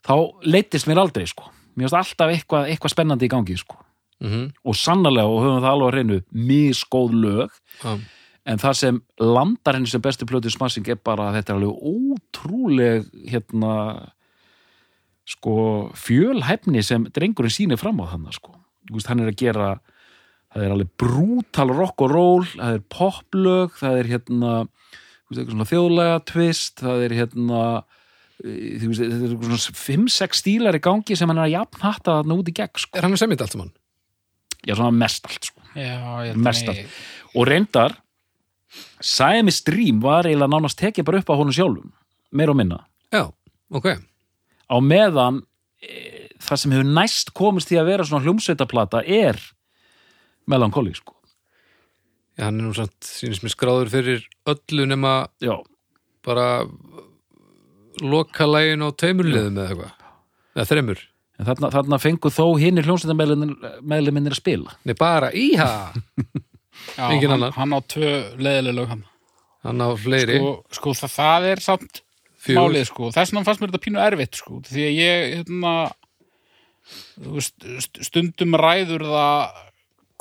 þá 0.07 0.15
leittist 0.47 0.91
mér 0.91 1.05
aldrei 1.05 1.27
sko 1.31 1.51
mér 1.77 1.87
finnst 1.87 1.99
alltaf 2.01 2.33
eitthvað, 2.35 2.71
eitthvað 2.73 2.95
spennandi 2.95 3.29
í 3.29 3.31
gangi 3.31 3.59
sko 3.61 3.79
mm 4.23 4.31
-hmm. 4.31 4.51
og 4.65 4.79
sannarlega 4.81 5.31
og 5.31 5.43
höfum 5.45 5.63
það 5.63 5.73
alveg 5.73 5.89
að 5.89 5.97
reynu 5.99 6.21
misgóð 6.51 7.17
lög 7.23 7.61
en 8.47 8.61
það 8.63 8.77
sem 8.79 9.01
landar 9.23 9.79
henni 9.79 9.91
sem 9.91 10.03
bestu 10.03 10.27
plötu 10.29 10.53
Smashing 10.53 10.87
er 10.93 11.01
bara 11.03 11.31
að 11.31 11.41
þetta 11.41 11.53
er 11.53 11.59
alveg 11.59 11.89
ótrúleg 11.91 13.09
hérna 13.33 13.73
sko 15.27 15.57
fjölhæfni 15.99 16.85
sem 16.87 17.09
drengurinn 17.11 17.55
sýnir 17.55 17.81
fram 17.81 17.99
á 18.03 18.15
þannig 18.15 18.39
sko 18.39 18.55
hann 19.09 19.25
er 19.25 19.33
að 19.33 19.41
gera 19.41 19.71
það 20.55 20.63
er 20.63 20.75
alveg 20.77 20.93
brútal 21.01 21.69
rock 21.75 22.07
og 22.07 22.13
roll 22.15 22.47
það 22.53 22.79
er 22.79 22.85
poplög, 22.95 23.75
það 23.81 24.01
er 24.01 24.11
hérna 24.15 24.53
veist, 25.27 25.57
þjóðlega 25.73 26.21
twist 26.31 26.85
það 26.85 27.03
er 27.09 27.17
hérna 27.19 27.63
eh, 28.45 28.77
þú 28.79 28.93
veist, 28.93 29.03
þetta 29.03 29.19
er 29.19 29.35
eitthvað 29.35 29.59
svona 29.67 29.81
5-6 29.83 30.41
stílar 30.45 30.79
í 30.79 30.85
gangi 30.87 31.19
sem 31.19 31.33
hann 31.33 31.43
er 31.43 31.49
að 31.49 31.57
jafn 31.57 31.83
hatta 31.83 32.21
þarna 32.21 32.39
út 32.39 32.53
í 32.53 32.57
gegn 32.57 32.83
sko. 32.85 32.95
Er 32.95 33.09
hann 33.09 33.19
að 33.19 33.23
semja 33.25 33.37
þetta 33.37 33.49
allt 33.49 33.59
saman? 33.59 33.75
já, 34.67 34.75
svona 34.75 34.95
mest 34.95 35.29
allt 35.29 35.51
sko. 35.51 35.63
Já, 35.77 36.35
Mest 36.41 36.71
allt. 36.71 36.99
og 37.35 37.47
reyndar 37.51 37.95
Sæmi 39.01 39.53
Stream 39.55 40.01
var 40.05 40.29
eiginlega 40.29 40.53
nánast 40.53 40.79
tekið 40.81 41.07
bara 41.09 41.21
upp 41.23 41.33
á 41.33 41.39
honum 41.39 41.55
sjálfum 41.55 41.93
meir 42.37 42.53
og 42.53 42.59
minna. 42.59 42.83
Já, 43.15 43.29
ok. 43.71 43.89
Á 44.67 44.77
meðan 44.83 45.43
e, 45.81 46.29
það 46.43 46.63
sem 46.63 46.75
hefur 46.77 46.95
næst 46.99 47.33
komist 47.37 47.71
því 47.71 47.81
að 47.81 47.91
vera 47.93 48.07
svona 48.07 48.25
hljómsveitaplata 48.27 49.03
er 49.07 49.41
Melancholy 50.51 50.95
sko. 50.97 51.15
Já, 52.37 52.49
hann 52.49 52.61
er 52.61 52.69
nú 52.69 52.75
samt, 52.77 52.97
sínist 53.01 53.45
mér 53.45 53.55
skráður 53.55 53.93
fyrir 53.93 54.25
öllu 54.49 54.87
nema 54.91 55.15
já, 55.41 55.55
bara 56.27 56.67
lokalægin 58.03 58.85
á 58.85 58.93
tveimurliðum 58.93 59.57
eða 59.57 59.71
eitthvað. 59.71 59.95
Eða 60.57 60.67
þremur, 60.69 61.01
en 61.37 61.49
þarna, 61.49 61.71
þarna 61.73 62.01
fengu 62.01 62.33
þó 62.33 62.45
hinn 62.61 62.83
hljómsveitameðluminir 62.83 64.37
að 64.37 64.41
spila. 64.41 64.77
Nei 64.85 64.97
bara 64.99 65.33
íha 65.33 65.71
Engin 66.97 67.31
hann, 67.31 67.39
annar. 67.43 67.53
hann 67.57 67.75
á 67.75 67.81
tvö 67.83 68.11
leðileg 68.39 68.75
lög 68.79 68.89
hann. 68.95 69.05
hann 69.67 69.83
á 69.83 69.89
fleiri 69.99 70.39
Sko, 70.39 70.53
sko 70.79 70.95
það, 70.95 71.15
það 71.17 71.47
er 71.53 71.63
samt 71.65 72.03
Fjögur. 72.47 72.61
málið, 72.63 72.85
sko. 72.87 73.09
Þess 73.11 73.33
vegna 73.33 73.45
fannst 73.49 73.61
mér 73.63 73.71
þetta 73.73 73.85
pínu 73.87 74.03
erfitt, 74.07 74.37
sko. 74.39 74.61
Því 74.69 74.83
að 74.87 74.99
ég, 75.01 75.25
hérna, 75.41 75.73
veist, 77.35 77.57
st- 77.83 78.05
stundum 78.07 78.55
ræður 78.61 79.03
það 79.11 79.57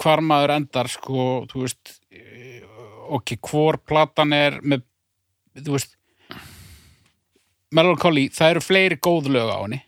hvar 0.02 0.24
maður 0.26 0.54
endar, 0.56 0.90
sko, 0.90 1.28
veist, 1.54 2.00
eh, 2.12 2.64
ok, 3.14 3.36
hvor 3.46 3.78
platan 3.86 4.34
er 4.34 4.58
með, 4.66 4.82
þú 5.62 5.78
veist, 5.78 5.94
Melancholy, 7.76 8.30
það 8.32 8.54
eru 8.56 8.62
fleiri 8.64 8.98
góð 9.04 9.30
lög 9.36 9.50
á 9.52 9.58
henni, 9.66 9.80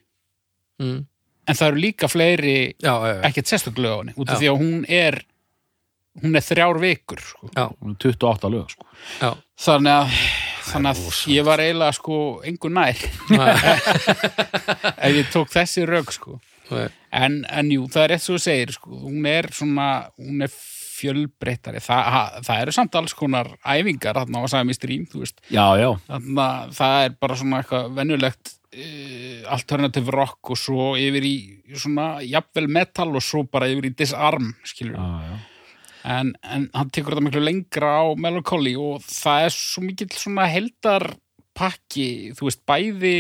mm. 0.82 0.98
en 1.48 1.56
það 1.58 1.68
eru 1.72 1.82
líka 1.84 2.10
fleiri 2.12 2.56
Já, 2.84 2.94
já, 2.94 3.12
já, 3.14 3.22
ekkert 3.30 3.52
sérstök 3.52 3.78
lög 3.80 3.94
á 3.94 4.00
henni, 4.02 4.16
út 4.18 4.32
af 4.34 4.42
því 4.42 4.50
að 4.52 4.62
hún 4.62 4.82
er, 4.92 5.20
hún 6.24 6.38
er 6.40 6.44
þrjár 6.46 6.80
vikur, 6.82 7.20
sko. 7.22 7.50
já, 7.54 7.66
28 7.84 8.50
lög 8.54 8.68
sko. 8.74 8.86
Þannig 9.58 9.94
að, 9.94 10.08
þannig 10.68 10.90
að 10.92 10.98
ég 11.34 11.44
var 11.48 11.60
eiginlega 11.64 11.94
sko 11.98 12.18
engu 12.46 12.70
nær 12.70 12.98
ef 15.08 15.14
ég 15.18 15.30
tók 15.34 15.50
þessi 15.54 15.86
rög 15.90 16.08
sko. 16.14 16.32
En, 17.16 17.40
en 17.48 17.70
jú, 17.72 17.86
það 17.92 18.04
er 18.04 18.10
rétt 18.14 18.24
svo 18.26 18.36
þú 18.36 18.42
segir 18.44 18.74
sko. 18.76 18.90
hún 19.06 19.24
er 19.30 19.48
svona, 19.56 19.86
hún 20.20 20.44
er 20.44 20.52
fjölbreyttari. 20.98 21.80
Þa, 21.84 21.98
ha, 22.12 22.22
það 22.46 22.62
eru 22.66 22.74
samt 22.76 22.96
alls 23.00 23.14
konar 23.18 23.48
æfingar 23.62 24.18
þarna 24.18 24.42
á 24.44 24.46
Sæmi 24.52 24.74
Stream, 24.76 25.04
þú 25.10 25.18
veist. 25.24 25.38
já, 25.54 25.66
já, 25.80 25.90
Þannig 26.10 26.42
að 26.44 26.74
það 26.80 26.96
er 27.06 27.12
bara 27.22 27.38
svona 27.40 27.60
eitthvað 27.62 27.84
venjulegt 28.00 28.46
uh, 28.54 29.40
alternative 29.58 30.10
rock 30.16 30.42
og 30.54 30.58
svo 30.60 30.84
yfir 31.00 31.24
í 31.30 31.36
svona 31.78 32.08
jafnvel 32.26 32.68
metal 32.80 33.10
og 33.14 33.24
svo 33.24 33.40
bara 33.46 33.70
yfir 33.72 33.86
í 33.92 33.94
disarm, 33.98 34.48
skilur 34.68 34.98
já, 34.98 35.06
já. 35.30 35.38
En, 36.08 36.32
en 36.48 36.68
hann 36.74 36.92
tekur 36.94 37.16
þetta 37.16 37.26
miklu 37.28 37.44
lengra 37.44 37.92
á 38.00 38.06
Melancholy 38.20 38.74
og 38.80 39.04
það 39.04 39.48
er 39.50 39.56
svo 39.58 39.84
mikill 39.86 40.14
svona 40.16 40.48
heldarpakki, 40.52 42.08
þú 42.38 42.48
veist, 42.48 42.64
bæði 42.70 43.18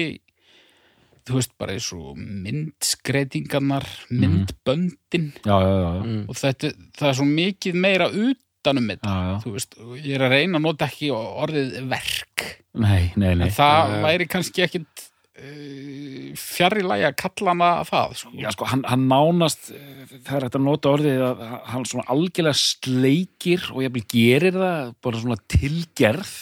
þú 1.28 1.36
veist, 1.42 1.54
bara 1.60 1.76
eins 1.76 1.90
og 1.96 2.16
myndskreitingarnar, 2.18 3.88
myndböndin 4.10 5.32
já, 5.44 5.56
já, 5.60 5.68
já, 5.68 5.90
já. 5.98 6.04
Mm. 6.06 6.22
og 6.30 6.40
þetta, 6.40 6.72
það 7.00 7.10
er 7.10 7.18
svo 7.20 7.28
mikið 7.32 7.80
meira 7.84 8.08
utanum 8.14 8.88
þetta, 8.94 9.12
já, 9.12 9.28
já. 9.34 9.36
þú 9.44 9.54
veist, 9.58 9.78
ég 10.06 10.14
er 10.16 10.26
að 10.28 10.36
reyna 10.38 10.62
að 10.62 10.66
nota 10.70 10.88
ekki 10.88 11.12
orðið 11.18 11.78
verk 11.92 12.48
Nei, 12.78 13.12
nei, 13.18 13.32
nei 13.34 13.48
en 13.48 13.56
það 13.58 13.78
Já, 13.78 13.94
já. 13.98 14.02
væri 14.06 14.28
kannski 14.30 14.64
ekkit 14.68 15.08
uh, 15.38 16.32
fjarri 16.38 16.84
lagi 16.86 17.06
að 17.08 17.16
kalla 17.22 17.54
hana 17.54 17.70
það, 17.88 18.16
sko. 18.22 18.32
Já, 18.42 18.50
sko, 18.56 18.68
hann, 18.72 18.84
hann 18.90 19.06
nánast 19.12 19.70
eh, 19.74 20.04
það 20.26 20.34
er 20.40 20.46
hægt 20.48 20.58
að 20.60 20.66
nota 20.68 20.94
orðið 20.96 21.24
að 21.28 21.44
hann 21.72 21.88
svona 21.90 22.08
algjörlega 22.14 22.60
sleikir 22.62 23.68
og 23.74 23.84
ég 23.86 23.94
vil 23.98 24.06
gerir 24.14 24.58
það 24.58 24.94
bara 25.06 25.22
svona 25.24 25.40
tilgerð 25.54 26.34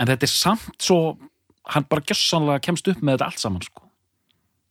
en 0.00 0.10
þetta 0.10 0.26
er 0.28 0.34
samt 0.34 0.82
svo 0.82 1.00
hann 1.70 1.86
bara 1.90 2.04
gjössanlega 2.08 2.64
kemst 2.64 2.88
upp 2.90 3.00
með 3.04 3.18
þetta 3.18 3.30
allt 3.30 3.42
saman 3.44 3.64
sko. 3.66 3.86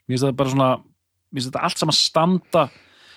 mér 0.07 0.15
finnst 0.17 0.25
þetta 0.27 0.39
bara 0.43 0.53
svona 0.55 0.69
mér 0.79 1.39
finnst 1.39 1.51
þetta 1.51 1.65
allt 1.67 1.81
saman 1.83 1.97
standa 1.97 2.63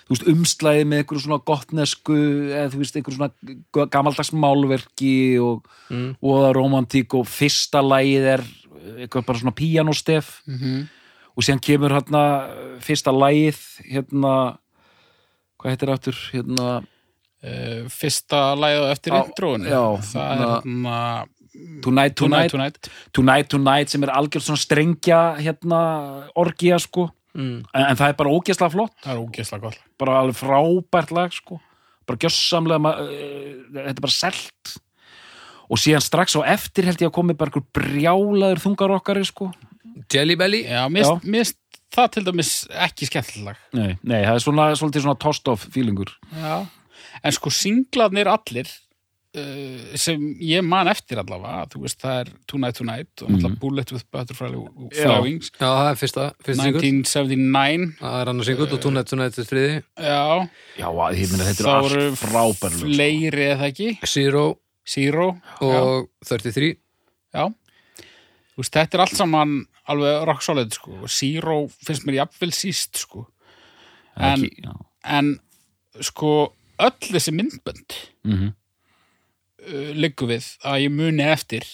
þú 0.03 0.11
veist, 0.13 0.25
umslæði 0.33 0.83
með 0.87 0.99
einhverju 1.01 1.23
svona 1.23 1.43
gottnesku 1.47 2.15
eða 2.51 2.71
þú 2.73 2.79
veist, 2.81 2.97
einhverju 2.99 3.17
svona 3.17 3.87
gamaldags 3.93 4.33
málverki 4.35 5.13
og, 5.39 5.63
Mm. 5.93 6.15
og 6.21 6.37
það 6.43 6.53
romantík 6.57 7.13
og 7.19 7.27
fyrsta 7.27 7.81
lagið 7.83 8.27
er 8.33 8.43
eitthvað 9.03 9.25
bara 9.25 9.39
svona 9.39 9.55
píanóstef. 9.55 10.41
Mm 10.47 10.57
-hmm. 10.57 10.87
og 11.35 11.43
síðan 11.43 11.61
kemur 11.61 11.91
hérna 11.91 12.23
fyrsta 12.79 13.11
lagið 13.11 13.59
hérna 13.89 14.57
hvað 15.57 15.71
heitir 15.71 15.93
aftur? 15.93 16.17
Hérna, 16.33 16.67
uh, 17.43 17.87
fyrsta 17.87 18.55
lagið 18.59 18.83
á 18.83 18.87
eftir 18.91 19.13
intróinu. 19.13 19.69
það 20.03 20.31
er 20.31 20.37
hérna- 20.37 20.61
hérna 20.63 21.27
Tonight, 21.83 22.15
Tonight, 22.17 22.49
Tonight, 22.49 22.89
Tonight. 23.13 23.49
Tonight, 23.49 23.89
sem 23.89 24.03
er 24.03 24.09
algjörð 24.09 24.47
svona 24.47 24.57
strengja 24.57 25.35
hérna 25.37 25.81
orgía 26.33 26.79
sko. 26.81 27.11
Mm. 27.33 27.63
en, 27.73 27.83
en 27.89 27.97
það 27.97 28.09
er 28.09 28.17
bara 28.17 28.29
ógeðslega 28.33 28.73
flott. 28.73 28.95
Það 29.03 29.13
er 29.13 29.21
ógeðslega 29.21 29.61
gott. 29.61 29.77
Bara 30.01 30.17
alveg 30.21 30.37
frábært 30.37 31.13
lag 31.13 31.33
sko. 31.33 31.59
Bara 32.09 32.19
gjössamlega 32.25 32.93
uh, 32.93 33.53
þetta 33.69 33.93
er 33.93 34.01
bara 34.01 34.15
selt 34.17 34.73
og 35.69 35.79
síðan 35.81 36.03
strax 36.03 36.37
á 36.39 36.41
eftir 36.55 36.87
held 36.89 37.01
ég 37.01 37.11
að 37.11 37.17
komi 37.17 37.35
bara 37.37 37.51
einhver 37.51 37.67
brjálaður 37.75 38.63
þungarokkari 38.65 39.25
sko. 39.27 39.51
Jelly 40.11 40.35
Belly? 40.39 40.63
Já, 40.67 40.85
mér 40.91 41.09
finnst- 41.21 41.59
það 41.93 42.13
til 42.15 42.23
dæmis 42.27 42.53
ekki 42.85 43.09
skemmtileg. 43.09 43.59
Nei, 43.77 43.91
nei 44.01 44.21
það 44.23 44.37
er 44.37 44.45
svona, 44.47 44.69
svolítið 44.79 45.05
svona 45.05 45.19
tost-off 45.21 45.67
feelingur. 45.73 46.13
Já, 46.33 46.63
en 47.23 47.35
sko 47.35 47.51
singlarnir 47.53 48.29
allir 48.31 48.69
uh, 49.37 49.93
sem 49.99 50.23
ég 50.41 50.65
man 50.65 50.89
eftir 50.91 51.21
allavega, 51.21 51.67
þú 51.71 51.83
veist 51.85 52.01
það 52.01 52.19
er 52.23 52.31
Tonight 52.49 52.79
Tonight 52.79 53.23
og 53.25 53.33
náttúrulega 53.33 53.61
Bullet 53.61 53.93
with 53.95 54.07
Butterfly 54.13 54.63
Já. 54.93 55.13
Wings 55.23 55.51
Já, 55.53 55.67
það 55.67 55.91
er 55.91 56.01
fyrsta, 56.01 56.27
fyrsta 56.45 56.67
singull 56.67 56.87
1979 56.89 57.87
Það 58.01 58.17
er 58.19 58.33
annars 58.33 58.51
singull 58.51 58.69
og 58.69 58.83
Tonight 58.87 59.13
Tonight 59.13 59.39
er 59.39 59.49
þriði. 59.49 59.77
Já, 60.09 60.25
já, 60.81 60.89
ég 61.19 61.33
meina 61.33 61.49
þetta 61.51 61.63
er 61.63 61.71
allt 61.77 62.21
frábær 62.23 62.73
lög, 62.73 62.81
sko. 62.81 62.91
fleiri 62.97 63.49
eða 63.53 63.69
ekki? 63.71 63.89
Zero 64.09 64.47
Zero. 64.87 65.29
Og 65.61 66.09
33 66.27 66.75
Já, 67.33 67.47
veist, 68.57 68.73
þetta 68.75 68.97
er 68.97 69.01
allt 69.05 69.15
saman 69.17 69.53
alveg 69.89 70.25
rock 70.27 70.43
solid 70.45 70.73
sko. 70.75 70.99
Zero 71.09 71.67
finnst 71.83 72.05
mér 72.05 72.19
jafnvel 72.21 72.51
síst 72.53 72.99
sko. 73.01 73.25
En, 74.15 74.43
Ekki, 74.43 74.61
já. 74.67 74.73
en 75.17 75.31
sko 76.01 76.53
öll 76.79 77.09
þessi 77.09 77.33
myndbönd 77.33 77.95
Mhm. 78.23 78.51
uh, 79.67 79.91
liggur 79.97 80.27
við 80.29 80.45
að 80.63 80.83
ég 80.85 80.91
muni 80.93 81.23
eftir 81.23 81.65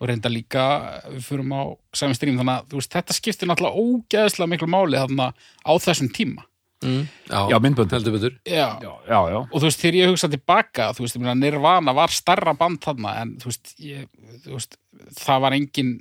og 0.00 0.08
reynda 0.08 0.30
líka 0.32 0.64
við 1.12 1.22
fyrum 1.28 1.52
á 1.54 1.62
sami 1.94 2.14
strím 2.16 2.38
þannig 2.40 2.62
að 2.64 2.72
veist, 2.78 2.90
þetta 2.96 3.14
skiptir 3.14 3.46
náttúrulega 3.46 3.78
ógeðslega 3.78 4.50
miklu 4.50 4.66
máli 4.72 4.98
þarna 4.98 5.28
á 5.62 5.72
þessum 5.78 6.08
tíma 6.10 6.42
mm. 6.84 7.06
já, 7.30 7.58
myndbönd 7.62 7.94
heldur 7.96 8.16
betur 8.16 8.36
Já. 8.46 8.78
já, 8.82 8.92
já, 9.08 9.18
já. 9.32 9.38
og 9.42 9.56
þú 9.56 9.64
veist, 9.66 9.82
þegar 9.82 9.98
ég 10.00 10.12
hugsa 10.12 10.30
tilbaka 10.32 10.90
þú 10.96 11.06
veist, 11.06 11.16
ég 11.16 11.24
meina, 11.24 11.36
Nirvana 11.38 11.94
var 11.96 12.14
starra 12.14 12.54
band 12.58 12.82
þarna 12.84 13.14
en 13.22 13.34
þú 13.42 13.50
veist, 13.50 13.74
ég, 13.82 14.10
þú 14.44 14.56
veist 14.56 14.78
það 15.22 15.44
var 15.46 15.56
engin 15.58 15.94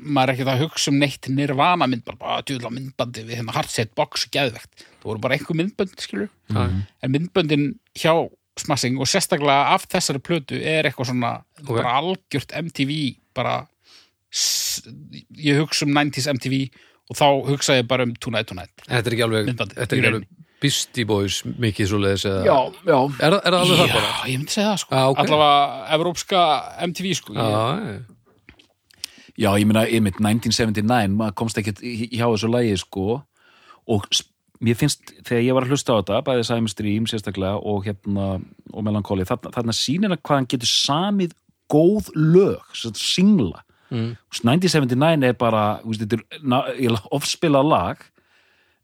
maður 0.00 0.32
er 0.32 0.34
ekkert 0.34 0.52
að 0.54 0.64
hugsa 0.64 0.92
um 0.92 1.00
neitt 1.00 1.30
Nirvana 1.30 1.88
myndband 1.90 2.20
bara 2.20 2.42
djúðla 2.46 2.72
myndbandi 2.74 3.24
við 3.28 3.40
hérna 3.40 3.56
Hardset 3.56 3.94
Box 3.98 4.26
og 4.26 4.34
geðvegt, 4.36 4.84
það 5.00 5.08
voru 5.12 5.24
bara 5.24 5.38
einhver 5.38 5.58
myndbönd 5.60 5.96
skilur, 6.00 6.30
mm. 6.52 6.84
en 7.04 7.16
myndböndin 7.16 7.72
hjá 7.98 8.14
Smassing 8.60 8.98
og 9.00 9.08
sérstaklega 9.08 9.70
af 9.74 9.86
þessari 9.88 10.20
plötu 10.20 10.58
er 10.58 10.88
eitthvað 10.88 11.12
svona 11.12 11.30
Ok. 11.62 11.70
bara 11.70 11.92
algjört 12.00 12.52
MTV 12.58 12.92
bara 13.36 13.54
ég 15.38 15.58
hugsa 15.58 15.86
um 15.86 15.94
90s 15.94 16.28
MTV 16.34 16.68
og 17.10 17.18
þá 17.18 17.26
hugsa 17.50 17.78
ég 17.80 17.88
bara 17.90 18.06
um 18.06 18.14
Tonight 18.16 18.50
Tonight 18.50 18.86
Þetta 18.86 19.02
er 19.02 19.16
ekki 19.16 19.26
alveg, 19.26 19.50
þetta 19.58 19.76
er 19.76 19.98
ekki 19.98 20.12
alveg 20.12 20.28
Beastie 20.60 21.06
Boys 21.08 21.40
mikið 21.46 21.88
svo 21.88 21.98
leiðis 22.02 22.26
eða 22.28 22.40
já, 22.44 22.56
já. 22.84 22.96
Er, 23.24 23.36
er 23.38 23.54
það 23.54 23.60
alveg 23.62 23.78
það 23.80 23.92
bara? 23.94 24.08
Já, 24.10 24.24
ég 24.28 24.40
myndi 24.42 24.54
segja 24.56 24.70
það 24.70 24.80
sko 24.82 24.96
Já, 24.98 25.04
ok. 25.08 25.20
allavega 25.24 25.94
evrópska 25.96 26.42
MTV 26.90 27.12
sko 27.16 27.36
Já, 27.36 27.46
ég, 27.46 28.02
já. 29.40 29.50
Ég 29.56 29.70
meina, 29.70 29.86
einmitt 29.88 30.20
1979, 30.20 31.16
maður 31.16 31.38
komst 31.40 31.60
ekkert 31.62 31.80
hjá 31.80 32.26
þessu 32.26 32.50
lagi, 32.52 32.74
sko, 32.82 33.20
og 33.88 34.08
mér 34.60 34.76
finnst, 34.76 35.14
þegar 35.24 35.46
ég 35.46 35.56
var 35.56 35.64
að 35.64 35.72
hlusta 35.72 35.96
á 35.96 35.98
þetta, 36.02 36.20
bæði 36.26 36.46
Simon 36.50 36.72
Stream 36.72 37.08
sérstaklega 37.08 37.56
og 37.72 37.86
hérna, 37.88 38.26
og 38.74 38.84
Melancholy, 38.84 39.24
þarna, 39.28 39.54
þarna 39.56 39.76
sýnir 39.76 40.12
að 40.12 40.20
hvað 40.20 40.42
hann 40.42 40.50
getur 40.52 40.72
samið 40.74 41.32
góð 41.72 42.10
lög, 42.18 42.68
sem 42.74 42.90
sagt, 42.90 43.00
singla 43.00 43.64
mm. 43.90 44.14
1979 44.40 45.28
er 45.28 45.36
bara 45.38 45.64
veist, 45.84 46.02
er 46.06 46.14
ofspila 47.14 47.62
lag 47.66 47.98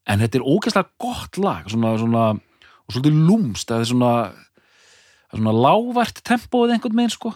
en 0.06 0.20
þetta 0.22 0.38
er 0.38 0.46
ógeðslega 0.46 0.92
gott 1.02 1.34
lag 1.42 1.64
svona, 1.70 1.96
svona, 2.00 2.24
og 2.86 2.90
svolítið 2.94 3.14
lúmst 3.28 3.68
það 3.70 3.80
er 3.82 3.88
svona, 3.90 4.12
svona 5.32 5.54
lávært 5.56 6.16
tempóið 6.26 6.72
einhvern 6.76 6.98
veginn 7.00 7.16
sko. 7.16 7.30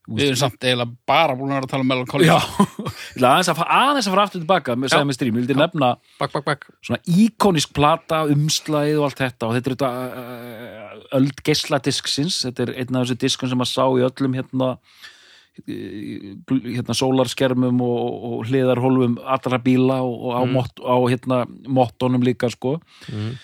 Við 0.09 0.25
erum 0.29 0.37
samt 0.41 0.63
eiginlega 0.65 0.95
bara 1.05 1.35
búin 1.37 1.51
að 1.51 1.59
vera 1.59 1.67
að 1.67 1.71
tala 1.73 1.85
um 1.85 1.89
Melancholy. 1.91 2.25
Já, 2.25 2.37
ég 2.39 3.15
ætla 3.15 3.29
aðeins 3.33 3.49
að 3.51 3.57
fara 3.59 3.77
aðeins 3.89 4.07
að 4.09 4.13
fara 4.15 4.23
aftur 4.29 4.41
tilbaka 4.43 4.75
með 4.79 4.93
segjum 4.93 5.13
Stream, 5.13 5.35
ég 5.37 5.43
vildi 5.45 5.57
nefna 5.59 5.89
Bakk, 6.19 6.31
bakk, 6.37 6.45
bakk. 6.47 6.65
svona 6.87 7.01
íkónisk 7.25 7.73
plata, 7.77 8.23
umslagið 8.33 8.97
og 9.01 9.05
allt 9.09 9.21
þetta. 9.21 9.49
Og 9.49 9.57
þetta 9.57 9.69
er 9.69 9.77
þetta 9.77 9.91
uh, 10.23 11.05
öld 11.19 11.43
geisladisksins, 11.45 12.39
þetta 12.47 12.65
er 12.67 12.73
einn 12.81 12.95
af 12.97 13.05
þessu 13.05 13.19
diskum 13.25 13.51
sem 13.53 13.61
maður 13.61 13.73
sá 13.75 13.85
í 13.99 14.05
öllum 14.09 14.39
hérna 14.39 14.71
gl- 15.67 16.65
hérna 16.77 16.95
sólarskermum 16.95 17.81
og, 17.83 18.23
og 18.29 18.43
hliðarhólfum 18.49 19.17
allra 19.23 19.59
bíla 19.63 19.99
og, 20.05 20.13
og 20.29 20.35
á, 20.35 20.41
Mm. 20.45 20.53
mott, 20.55 20.79
á 20.79 20.95
hérna 21.11 21.39
mottonum 21.67 22.23
líka 22.23 22.49
sko. 22.49 22.79
Mm. 23.11 23.37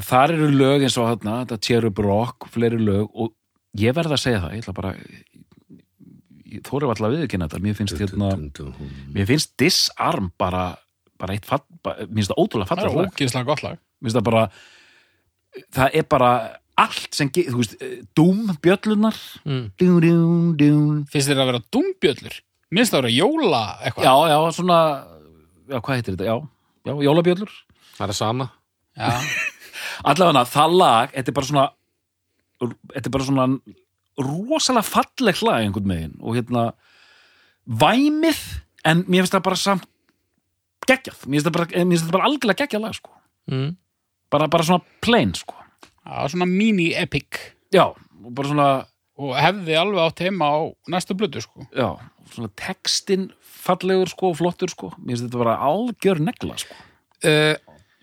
þar 0.00 0.32
eru 0.32 0.46
lög 0.56 0.82
eins 0.86 0.96
og 0.96 1.10
hérna 1.10 1.42
þetta 1.44 1.60
Cherub 1.60 1.98
Rock, 2.00 2.48
fleiri 2.48 2.78
lög. 2.80 3.10
Og 3.14 3.34
ég 3.76 3.92
verð 3.94 4.14
að 4.16 4.22
segja 4.22 4.40
það, 4.40 4.54
ég 4.56 4.62
ætla 4.64 4.72
bara 4.74 4.94
ég 6.50 6.62
þóri 6.66 6.88
alltaf 6.88 7.06
að 7.08 7.14
viðurkenna 7.16 7.48
þetta. 7.48 7.62
Mér 7.64 7.76
finnst 7.78 8.00
hérna, 8.00 8.30
mér 9.14 9.28
finnst 9.30 9.52
Disarm 9.60 10.30
bara, 10.40 10.64
bara 11.20 11.36
eitt 11.36 11.46
fall, 11.48 11.62
bara, 11.84 12.06
mér 12.06 12.20
finnst 12.22 12.32
það 12.34 12.42
ótrúlega 12.44 12.68
Það 12.70 12.80
fallega 12.84 13.04
er 13.04 13.10
ógeðslega 13.14 13.48
gott 13.50 13.62
lag. 13.66 13.78
Mér 14.00 14.08
finnst 14.10 14.18
það 14.20 14.28
bara 14.30 14.44
það 15.78 15.96
er 16.00 16.06
bara 16.14 16.30
allt 16.80 17.16
sem, 17.18 17.28
þú 17.34 17.58
veist, 17.60 17.74
dúm 18.16 18.46
bjöllunar 18.64 19.16
Mm. 19.44 19.64
dún, 19.78 19.98
dún, 20.04 20.56
dún. 20.56 21.00
Finnst 21.12 21.28
þér 21.28 21.42
að 21.42 21.50
vera 21.50 21.62
dumbjöllur? 21.74 22.38
Minnst 22.70 22.92
það 22.94 23.00
að 23.00 23.02
vera 23.02 23.16
jóla 23.18 23.62
eitthvað? 23.82 24.04
já, 24.06 24.14
já, 24.30 24.38
svona 24.56 24.78
já, 25.68 25.76
hvað 25.80 25.94
heitir 25.98 26.14
þetta, 26.16 26.28
já, 26.30 26.36
já, 26.86 26.94
jólabjöllur. 27.08 27.52
Það 27.98 28.06
er 28.06 28.12
það 28.14 28.20
sama 28.20 28.50
allavega 30.10 30.44
það 30.50 30.74
lag, 30.80 31.12
þetta 31.14 31.30
er 31.32 31.36
bara 31.36 31.48
svona 31.50 31.66
þetta 32.60 33.06
er 33.08 33.14
bara 33.14 33.26
svona 33.28 33.46
rosalega 34.26 34.86
falleg 34.86 35.40
lag 35.46 35.64
einhvern 35.64 35.88
megin 35.90 36.16
og 36.20 36.36
hérna 36.38 36.70
væmið, 37.66 38.40
en 38.88 39.04
mér 39.06 39.24
finnst 39.24 39.36
það 39.36 39.46
bara 39.46 39.60
samt 39.60 39.88
geggjað, 40.88 41.24
mér 41.26 41.38
finnst 41.40 41.48
það 41.48 41.56
bara, 41.58 41.70
það 41.86 42.14
bara 42.16 42.28
algjörlega 42.30 42.64
geggjað 42.64 42.84
lag, 42.86 42.96
sko 42.98 43.16
mm. 43.52 43.72
bara, 44.32 44.48
bara 44.52 44.66
svona 44.66 44.98
plain, 45.04 45.34
sko 45.38 45.56
Já, 46.00 46.24
svona 46.32 46.48
mini-epic 46.48 47.42
já, 47.74 47.84
og 47.92 48.30
bara 48.34 48.50
svona 48.50 48.68
og 49.20 49.34
hefði 49.36 49.74
alveg 49.76 50.00
átt 50.00 50.22
heima 50.24 50.46
á 50.48 50.58
næstu 50.90 51.14
blödu 51.14 51.42
sko. 51.44 51.66
já, 51.76 51.92
svona 52.32 52.48
textin 52.56 53.28
fallegur 53.42 54.08
sko, 54.08 54.32
og 54.32 54.38
flottur 54.40 54.72
sko 54.72 54.94
mér 54.96 55.12
finnst 55.14 55.26
þetta 55.28 55.42
bara 55.44 55.58
algjör 55.68 56.22
negla 56.24 56.56
sko 56.60 56.74
uh, 57.28 57.56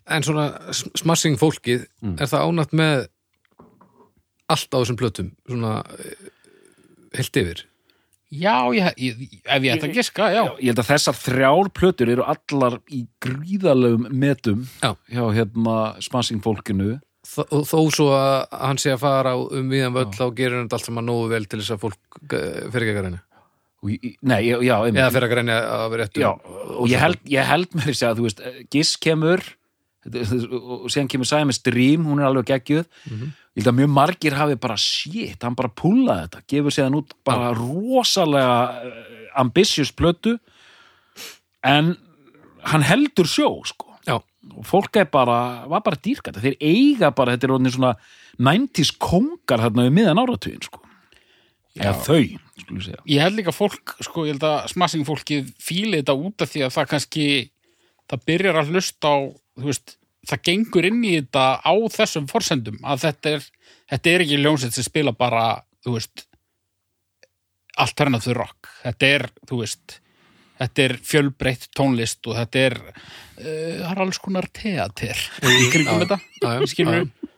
En 0.07 0.23
svona 0.23 0.45
sm- 0.71 0.93
smassing 0.95 1.35
fólkið 1.35 1.81
Mm. 1.99 2.13
Er 2.21 2.29
það 2.31 2.43
ánætt 2.47 2.73
með 2.77 3.07
allt 4.49 4.69
á 4.73 4.77
þessum 4.81 4.99
plötum 4.99 5.31
Svona 5.47 5.73
uh, 5.81 6.29
heilt 7.17 7.41
yfir 7.43 7.65
Já, 8.27 8.67
ég, 8.75 8.89
ég, 8.99 9.19
ef 9.47 9.63
ég 9.63 9.71
ætti 9.77 9.87
að 9.87 9.93
giska, 9.95 10.25
já. 10.35 10.41
ég 10.59 10.67
held 10.73 10.79
að 10.81 10.89
þessar 10.89 11.15
þrjár 11.15 11.69
plötur 11.71 12.09
eru 12.11 12.25
allar 12.27 12.73
í 12.91 13.05
gríðalegum 13.23 14.09
metum 14.11 14.65
Já. 14.83 14.89
hjá 15.07 15.23
hérna 15.37 15.75
smassing 16.03 16.41
fólkinu 16.43 16.97
Þó, 17.27 17.43
þó 17.67 17.79
svo 17.91 18.09
að 18.15 18.51
hann 18.55 18.77
sé 18.79 18.91
að 18.95 19.01
fara 19.05 19.31
á 19.31 19.39
um 19.39 19.71
viðan 19.71 19.95
völl 19.95 20.11
hann 20.11 20.35
þetta 20.35 20.75
allt 20.77 20.85
saman 20.89 21.07
nógu 21.07 21.29
vel 21.31 21.45
til 21.47 21.59
þess 21.61 21.73
að 21.77 21.81
fólk 21.85 22.19
fyrir 22.27 22.83
ekki 22.83 22.93
að 22.93 22.99
græna 22.99 23.23
Og 23.85 23.89
ég- 23.93 24.15
nei, 24.25 24.39
já, 24.47 24.57
já, 24.65 24.75
einmitt. 24.83 24.99
eða 25.03 25.11
fyrir 25.15 25.27
að 25.27 25.33
græna 25.37 25.57
að 25.77 25.87
vera 25.93 26.03
réttu 26.07 26.23
já 26.23 26.29
og 26.81 26.87
ég 26.91 26.99
held, 27.03 27.19
ég 27.31 27.45
held 27.51 27.75
með 27.77 27.89
þess 27.91 28.03
að 28.09 28.19
þú 28.19 28.27
veist, 28.27 28.43
Giss 28.75 28.95
kemur 29.07 29.43
Þetta- 30.07 30.47
og 30.55 30.87
síðan 30.91 31.09
kemur 31.11 31.27
Simon's 31.31 31.59
Dream, 31.63 32.05
hún 32.07 32.19
er 32.23 32.27
alveg 32.29 32.47
geggjuð 32.51 32.85
Mhm. 33.07 33.31
Ég 33.57 33.63
held 33.63 33.71
að 33.71 33.77
mjög 33.79 33.89
margir 33.89 34.35
hafi 34.37 34.57
bara 34.61 34.77
shit, 34.77 35.41
hann 35.41 35.55
bara 35.57 35.71
púlaði 35.73 36.27
þetta. 36.27 36.43
Gefur 36.53 36.75
síðan 36.75 36.97
út 36.99 37.15
bara 37.25 37.49
rosalega 37.57 38.57
eh, 38.85 38.99
ambitious 39.41 39.89
plötu. 39.97 40.35
En 41.65 41.95
hann 42.69 42.85
heldur 42.85 43.25
sjó 43.25 43.49
sko. 43.65 43.95
Já, 44.05 44.19
og 44.21 44.67
fólk 44.69 45.01
er 45.01 45.09
bara, 45.09 45.65
var 45.65 45.81
bara 45.85 45.97
dýrkætt 45.97 46.37
þeir 46.43 46.59
eiga 46.61 47.09
bara, 47.15 47.33
þetta 47.33 47.49
er 47.49 47.55
orðin 47.57 47.73
svona 47.73 47.95
90s 48.37 48.93
kongar 49.01 49.65
þarna 49.65 49.87
við 49.87 49.97
miðan 49.97 50.21
áratugin 50.21 50.61
sko. 50.67 50.83
Eða 51.77 51.97
þau, 52.05 52.21
skulum 52.61 52.81
segja. 52.85 53.03
Ég 53.09 53.25
held 53.25 53.37
líka 53.37 53.53
fólk, 53.53 53.97
sko, 54.05 54.25
ég 54.25 54.35
held 54.37 54.45
að 54.45 54.69
smassing 54.73 55.05
fólkið 55.05 55.49
fíli 55.61 55.99
þetta 55.99 56.17
út 56.17 56.45
af 56.45 56.53
því 56.53 56.65
að 56.65 56.73
það 56.77 56.91
kannski 56.93 57.27
það 58.07 58.23
byrjar 58.29 58.61
að 58.61 58.71
hlusta 58.73 59.13
á 59.13 59.17
þú 59.57 59.67
veist, 59.67 59.97
það 60.27 60.43
gengur 60.49 60.87
inn 60.89 61.03
í 61.05 61.13
þetta 61.19 61.45
á 61.63 61.73
þessum 61.93 62.27
forsendum 62.29 62.79
að 62.83 63.05
þetta 63.07 63.35
er 63.37 63.45
þetta 63.91 64.13
er 64.13 64.25
ekki 64.25 64.41
ljónsett 64.41 64.75
sem 64.75 64.85
spila 64.87 65.13
bara 65.15 65.45
þú 65.85 65.95
veist 65.95 66.25
alternative 67.77 68.35
rock, 68.37 68.69
þetta 68.83 69.13
er 69.17 69.25
þú 69.47 69.61
veist, 69.61 69.97
þetta 70.57 70.85
er 70.87 70.95
fjölbreytt 71.05 71.69
tónlist 71.77 72.27
og 72.27 72.37
þetta 72.39 72.63
er 72.71 72.77
uh, 72.81 72.93
það 73.37 73.91
er 73.91 74.03
alls 74.07 74.21
konar 74.23 74.49
teater. 74.53 75.23
Í 75.45 75.69
kringum 75.73 76.03
þetta, 76.03 76.19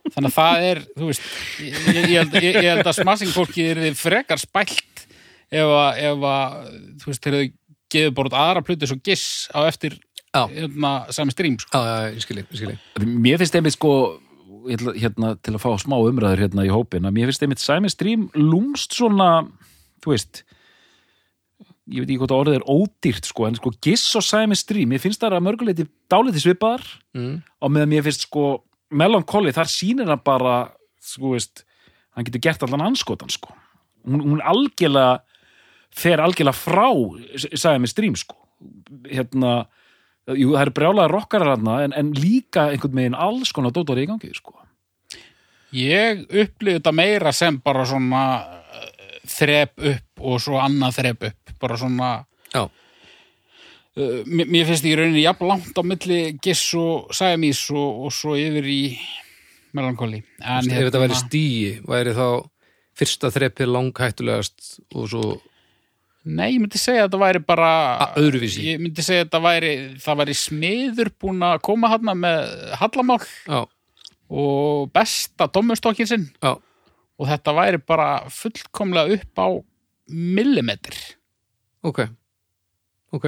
þannig 0.10 0.32
að 0.32 0.36
það 0.38 0.68
er, 0.70 0.84
þú 0.96 1.12
veist 1.12 1.26
ég, 1.66 1.80
ég, 2.00 2.14
held, 2.16 2.38
ég, 2.40 2.50
ég 2.56 2.70
held 2.72 2.88
að 2.88 3.00
smassing 3.02 3.34
fólki 3.36 3.68
er 3.74 3.84
frekar 4.00 4.42
spælt 4.42 5.06
ef 5.50 5.74
að, 5.76 6.70
þú 7.02 7.12
veist, 7.12 7.26
þegar 7.26 7.40
þau 7.40 7.56
gefur 7.90 8.16
bara 8.16 8.30
út 8.30 8.38
aðra 8.38 8.66
plötu 8.66 8.90
svo 8.90 9.00
giss 9.02 9.50
á 9.50 9.66
eftir. 9.66 9.98
Hérna, 10.34 10.94
sami 11.16 11.34
strím 11.34 11.58
sko. 11.60 11.82
ég 11.82 12.20
ég 12.20 13.06
mér 13.06 13.42
finnst 13.42 13.56
einmitt 13.58 13.78
sko 13.78 13.94
ég 14.70 14.84
hérna, 15.00 15.34
til 15.42 15.56
að 15.56 15.64
fá 15.64 15.72
smá 15.82 15.98
umræður 15.98 16.44
hérna 16.46 16.68
í 16.68 16.72
hópin 16.74 17.08
mér 17.10 17.30
finnst 17.30 17.46
einmitt 17.46 17.64
Simon 17.64 17.92
Stream 17.94 18.30
lúmst 18.36 18.94
svona, 18.98 19.48
þú 20.04 20.14
veist 20.14 20.44
ég 21.90 22.04
veit 22.04 22.12
ekki 22.12 22.20
hvort 22.22 22.36
orðið 22.36 22.60
er 22.60 22.68
ódýrt 22.70 23.30
sko, 23.30 23.48
en 23.48 23.58
sko 23.58 23.72
Giss 23.82 24.12
og 24.20 24.26
Simon 24.26 24.60
Stream 24.60 24.92
mér 24.94 25.02
finnst 25.02 25.22
það 25.24 25.40
að 25.40 25.48
mörguleiti 25.48 25.88
dálítið 26.12 26.46
svipaðar. 26.46 26.86
Mm. 27.18 27.40
og 27.62 27.74
meðan 27.74 27.94
mér 27.96 28.06
finnst 28.06 28.28
sko 28.28 28.46
Melancholy, 28.90 29.54
þar 29.54 29.70
sýnir 29.70 30.10
hann 30.10 30.22
bara 30.26 30.72
sko 31.02 31.36
veist, 31.36 31.64
hann 32.18 32.26
getur 32.26 32.42
gert 32.42 32.64
allan 32.66 32.88
anskotan 32.88 33.30
sko, 33.30 33.54
hún, 34.06 34.24
hún 34.26 34.42
algjörlega 34.42 35.20
fer 35.94 36.22
algjörlega 36.22 36.58
frá 36.58 36.90
með 37.82 37.92
strím 37.92 38.18
sko. 38.18 38.38
Hérna, 39.10 39.68
jú 40.38 40.54
það 40.54 40.64
eru 40.66 40.74
brjálaði 40.78 41.14
rockarar 41.14 41.56
hann 41.56 41.70
en, 41.74 41.94
en 41.98 42.10
líka 42.18 42.70
einhvern 42.74 42.98
veginn 43.00 43.18
alls 43.18 43.54
konar 43.56 43.74
dótar 43.76 44.02
í 44.02 44.08
gangi 44.10 44.32
sko. 44.36 44.56
Ég 45.76 46.26
upplifði 46.26 46.80
þetta 46.80 46.94
meira 46.98 47.34
sem 47.36 47.60
bara 47.62 47.86
svona 47.90 48.24
uh, 48.42 48.90
þrep 49.30 49.86
upp 49.94 50.26
og 50.26 50.42
svo 50.42 50.60
annað 50.62 51.00
þrep 51.00 51.28
upp 51.30 51.56
bara 51.62 51.78
svona 51.78 52.12
Já, 52.50 52.64
uh, 52.66 54.22
mér, 54.26 54.66
finnst 54.70 54.88
í 54.90 54.96
rauninni 54.98 55.26
jafn 55.26 55.50
langt 55.50 55.78
á 55.78 55.84
milli 55.86 56.22
Giss 56.42 56.74
og 56.80 57.12
Siamese 57.14 57.76
og, 57.78 58.06
og 58.08 58.16
svo 58.16 58.38
yfir 58.40 58.66
í 58.66 58.82
hérna- 60.42 60.80
ef 60.80 60.90
þetta 60.90 61.04
væri 61.04 61.20
stíi 61.20 61.76
væri 61.86 62.16
þá 62.18 62.26
fyrsta 63.00 63.30
þreppið 63.32 63.70
langhættulegast 63.76 64.80
og 64.96 65.06
svo 65.12 65.26
Nei, 66.30 66.52
ég 66.54 66.60
myndi 66.62 66.78
segja 66.78 67.06
að 67.06 67.10
þetta 67.10 67.20
væri 67.24 67.40
bara 67.48 67.70
A- 68.06 68.10
öðruvísi. 68.22 68.62
Ég 68.68 68.82
myndi 68.84 69.02
segja 69.06 69.24
að 69.24 69.28
þetta 69.30 69.42
væri 69.48 69.72
það 70.04 70.20
væri 70.22 70.36
smiður 70.38 71.10
búin 71.24 71.46
að 71.48 71.62
koma 71.66 71.90
hann 71.94 72.12
með 72.22 72.52
hallamál 72.82 73.20
Já, 73.48 73.62
og 74.30 74.92
besta 74.94 75.48
dommustokkin 75.56 76.10
sinn. 76.12 76.28
Já, 76.44 76.52
og 77.20 77.28
þetta 77.32 77.56
væri 77.58 77.82
bara 77.82 78.10
fullkomlega 78.30 79.18
upp 79.18 79.42
á 79.42 79.48
millimetr 80.10 80.96
ok. 81.86 82.00
Ok, 83.16 83.26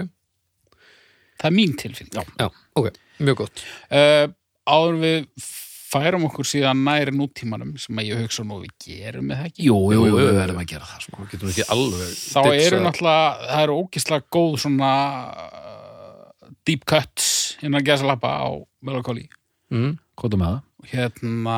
það 1.41 1.47
er 1.49 1.55
mín 1.57 1.73
tilfinning 1.79 2.13
Já. 2.13 2.23
já, 2.37 2.47
ok, 2.77 2.91
mjög 3.25 3.39
gott. 3.43 3.63
Uh, 3.89 4.27
áður 4.69 4.99
við 5.01 5.47
færum 5.91 6.23
okkur 6.29 6.45
síðan 6.47 6.83
næri 6.87 7.11
nútímanum 7.11 7.73
sem 7.77 7.95
að 7.99 8.07
ég 8.11 8.21
hugsa 8.23 8.43
nú 8.47 8.61
við 8.61 8.71
gerum 8.85 9.25
með 9.27 9.37
það 9.41 9.45
ekki 9.51 9.65
Jú, 9.67 9.77
jú, 9.91 10.05
jú, 10.07 10.15
við 10.17 10.33
verðum 10.39 10.61
að 10.61 10.67
gera 10.71 10.85
það 10.91 11.01
sko. 11.05 11.17
Við 11.21 11.31
getum 11.33 11.49
ekki 11.51 11.65
alveg 11.75 12.13
þá 12.17 12.41
eru 12.55 12.79
náttúrulega, 12.85 13.25
það 13.51 13.63
eru 13.65 13.77
ógislega 13.81 14.25
góð 14.37 14.57
svona 14.63 14.91
uh, 15.31 16.51
deep 16.65 16.85
cuts 16.85 17.57
innan 17.61 17.83
gesalappa 17.83 18.31
á 18.41 18.49
Melancholy 18.81 19.27
mm. 19.71 19.97
Hvað 20.21 20.37
með 20.37 20.47
það? 20.47 20.61
hérna 20.91 21.57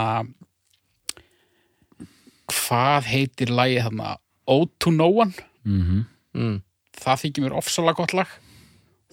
hvað 2.54 3.08
heitir 3.08 3.52
lagið 3.56 3.86
þarna 3.88 4.16
O 4.52 4.66
to 4.80 4.92
No 4.92 5.08
One 5.24 5.34
Mm 5.64 5.82
-hmm. 5.82 6.02
Mm. 6.36 6.62
það 7.00 7.20
þykir 7.22 7.44
mér 7.44 7.54
ofsalega 7.56 7.96
gott 7.96 8.14
lag 8.14 8.28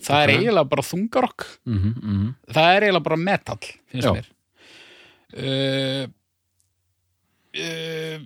það 0.03 0.23
er 0.23 0.31
Ok. 0.31 0.37
eiginlega 0.41 0.69
bara 0.69 0.83
þungarokk 0.83 1.45
Mm 1.67 1.79
-hmm. 1.79 2.35
það 2.53 2.77
er 2.77 2.83
eiginlega 2.83 3.03
bara 3.05 3.17
metal 3.17 3.59
finnst 3.87 4.07
Já. 4.09 4.13
mér 4.15 4.27
uh, 5.37 6.05
uh, 7.55 8.17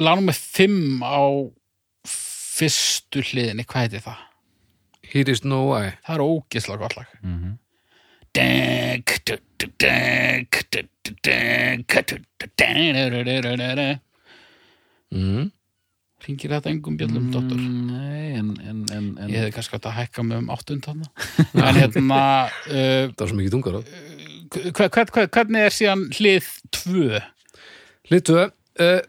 lánum 0.00 0.28
með 0.28 0.40
fimm 0.40 1.00
á 1.04 1.20
fyrstu 2.10 3.24
hliðinni, 3.30 3.64
hvað 3.68 3.88
heitir 3.88 4.04
það? 4.04 4.26
Here 5.10 5.32
is 5.32 5.42
no 5.42 5.64
way 5.72 5.94
það 6.06 6.14
er 6.16 6.24
ógislega 6.26 6.82
gott 6.84 6.96
lag. 7.00 7.18
Mm 7.24 7.58
mm. 15.10 15.48
ringir 16.26 16.52
þetta 16.52 16.70
engum 16.70 16.98
bjöllum, 17.00 17.30
dottor 17.34 17.58
Nei, 17.58 18.36
en, 18.38 18.52
en, 18.60 18.84
en, 18.92 19.10
en. 19.18 19.30
Ég 19.32 19.40
hefði 19.40 19.56
kannski 19.56 19.78
átt 19.78 19.90
að 19.90 19.98
hækka 19.98 20.24
mig 20.26 20.42
um 20.42 20.50
áttund 20.54 20.86
þarna. 20.86 21.10
En 21.70 21.80
hérna 21.80 22.20
uh, 22.46 23.10
Það 23.10 23.22
var 23.24 23.32
svo 23.32 23.40
mikið 23.40 23.56
tungar 23.56 23.80
á 23.80 23.80
hvernig 24.50 25.62
er 25.68 25.74
síðan 25.74 26.06
hlið 26.16 26.46
tvö? 26.74 27.20
Hlið 28.10 28.22
tvö 28.26 28.44
uh, 28.46 29.00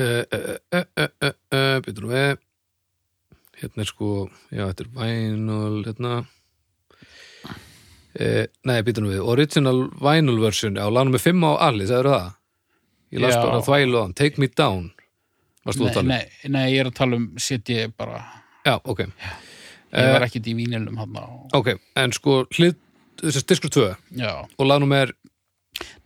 uh, 0.00 0.24
uh, 0.32 0.58
uh, 0.72 0.84
uh, 0.96 1.08
uh, 1.26 1.34
uh, 1.52 1.76
Býtur 1.84 2.06
nú 2.06 2.12
við 2.14 2.38
Hérna 3.60 3.84
er 3.84 3.90
sko 3.90 4.10
Já, 4.48 4.64
þetta 4.70 4.86
er 4.86 4.92
vinyl 4.96 5.82
Hérna 5.84 6.14
uh, 8.20 8.44
Nei, 8.64 8.78
býtur 8.86 9.08
við 9.10 9.20
Original 9.34 9.84
vinyl 10.00 10.38
version 10.42 10.80
á 10.80 10.86
lánum 10.88 11.12
með 11.16 11.26
5 11.28 11.44
á 11.44 11.52
alli, 11.68 11.88
sagður 11.90 12.12
það? 12.14 12.30
Ég 13.10 13.24
las 13.24 13.36
Já. 13.36 13.42
bara 13.44 13.62
þvælu 13.66 14.00
á 14.00 14.02
hann 14.06 14.16
Take 14.16 14.40
me 14.40 14.48
down 14.48 14.90
Varst 15.66 15.76
þú 15.82 15.84
að 15.84 15.90
Nei, 15.90 15.94
tala? 15.94 16.04
um? 16.06 16.12
nei, 16.14 16.24
nei, 16.56 16.66
ég 16.72 16.80
er 16.84 16.88
að 16.88 16.96
tala 17.02 17.20
um 17.20 17.26
set 17.42 17.68
ég 17.74 17.92
bara, 18.00 18.22
Já, 18.64 18.78
ok 18.80 19.04
ég 19.90 20.12
var 20.14 20.22
ekkit 20.22 20.46
í 20.46 20.54
vínilum 20.54 20.96
hann 21.02 21.16
Ok, 21.58 21.74
en 21.98 22.12
sko 22.16 22.44
hlið 22.54 22.78
Þessi 23.20 23.42
diskur 23.48 23.72
2 23.74 23.86
já, 24.20 24.32
og 24.44 24.68
lagnum 24.68 24.92
er 24.96 25.12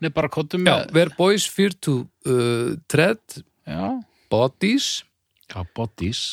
nei 0.03 0.11
bara 0.15 0.31
kottum 0.33 0.65
Já, 0.67 0.83
með 0.83 0.95
Where 0.97 1.17
boys 1.19 1.47
fear 1.51 1.75
to 1.85 2.05
uh, 2.27 2.75
tread. 2.91 3.23
Já, 3.67 4.01
bodies. 4.33 5.05
Já, 5.51 5.63
bodies. 5.77 6.25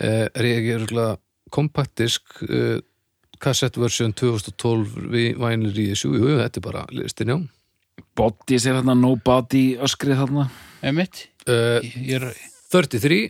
Uh, 0.00 0.26
er 0.32 0.48
ég 0.48 0.60
ekki 0.62 0.74
örgulega 0.80 1.16
compact 1.52 1.94
disk 2.00 2.42
uh, 2.48 2.80
cassette 3.42 3.80
version 3.80 4.14
2012 4.14 5.10
við 5.12 5.40
vænir 5.42 5.78
í 5.82 5.88
þessu, 5.92 6.12
jú, 6.14 6.30
jú, 6.30 6.38
þetta 6.40 6.60
er 6.60 6.66
bara 6.66 6.84
listin, 6.94 7.32
já. 7.34 8.02
Bodies 8.16 8.66
er 8.68 8.78
þarna 8.78 8.94
nobody 8.98 9.64
öskrið 9.82 10.22
þarna. 10.22 10.46
Uh, 11.46 11.80
er, 12.06 12.28
33 12.72 13.20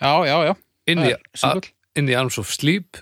já, 0.00 0.12
já, 0.28 0.36
já. 0.50 0.54
In 0.86 1.02
það 1.02 1.08
the, 1.08 1.16
er 1.16 1.40
single. 1.42 1.70
in 1.98 2.08
the 2.08 2.16
Arms 2.16 2.38
of 2.38 2.50
Sleep 2.52 3.00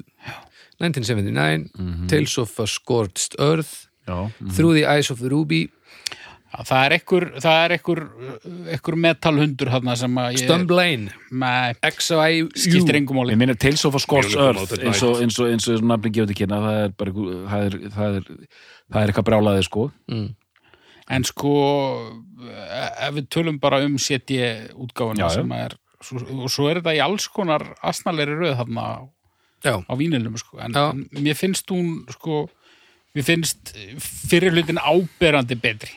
1979 0.85 1.70
Mhm. 1.78 2.09
Tales 2.09 2.37
of 2.39 2.53
a 2.61 2.66
Scorched 2.66 3.35
Earth 3.39 3.87
Já, 4.07 4.30
Through 4.55 4.74
the 4.76 4.85
Eyes 4.87 5.11
of 5.11 5.18
the 5.20 5.30
Ruby. 5.32 5.70
Það 6.55 6.82
er 6.87 6.93
ekkur 7.01 7.24
það 7.43 7.57
er 7.64 7.72
ekkur, 7.74 8.01
ekkur 8.76 8.95
metalhundur 8.95 9.70
þarna 9.72 9.97
sem 9.99 10.14
að 10.22 10.37
ég 10.37 10.45
Stumblane 10.45 11.09
með 11.32 11.80
XIU 11.82 12.51
skiptir 12.55 12.95
engum 13.01 13.16
máli. 13.18 13.35
Ég 13.35 13.41
minna 13.41 13.57
Tales 13.59 13.82
of 13.89 13.97
a 13.97 13.99
Scorched 13.99 14.39
Earth 14.39 14.76
eins 14.78 15.03
og, 15.03 15.18
eins 15.24 15.39
og, 15.41 15.49
eins 15.51 15.66
og 15.72 15.82
nafni 15.82 16.12
gefur 16.14 16.30
til 16.30 16.39
kynna 16.45 16.61
það 16.62 16.78
er 16.85 16.95
bara 17.01 17.11
það 17.11 17.66
er, 17.66 17.78
það 17.97 18.18
er, 18.20 18.28
það 18.93 19.01
er 19.03 19.11
eitthvað 19.12 19.28
brjálaði 19.30 19.64
sko. 19.66 19.91
Mm. 20.12 20.28
en 21.11 21.24
sko 21.24 21.55
ef 23.03 23.14
við 23.18 23.26
tölum 23.28 23.59
bara 23.61 23.82
um 23.85 23.99
setji 23.99 24.39
já. 24.39 25.28
sem 25.32 25.53
er 25.53 25.74
svo, 26.01 26.20
og 26.45 26.51
svo 26.53 26.68
er 26.70 26.80
þetta 26.80 26.95
í 26.97 27.03
alls 27.05 27.26
konar 27.28 27.74
asnalegri 27.82 28.37
röð 28.39 28.57
þarna. 28.62 28.85
á, 28.85 29.09
Já, 29.65 29.81
á 29.81 29.93
vínilum 29.97 30.37
sko. 30.37 30.59
en, 30.61 30.73
Já. 30.77 30.91
en 30.93 31.23
mér 31.25 31.37
finnst 31.39 31.71
hún 31.73 32.05
sko, 32.12 32.45
mér 33.17 33.25
finnst 33.25 33.73
fyrir 33.99 34.53
hlutin 34.53 34.81
áberandi 34.81 35.57
betri 35.57 35.95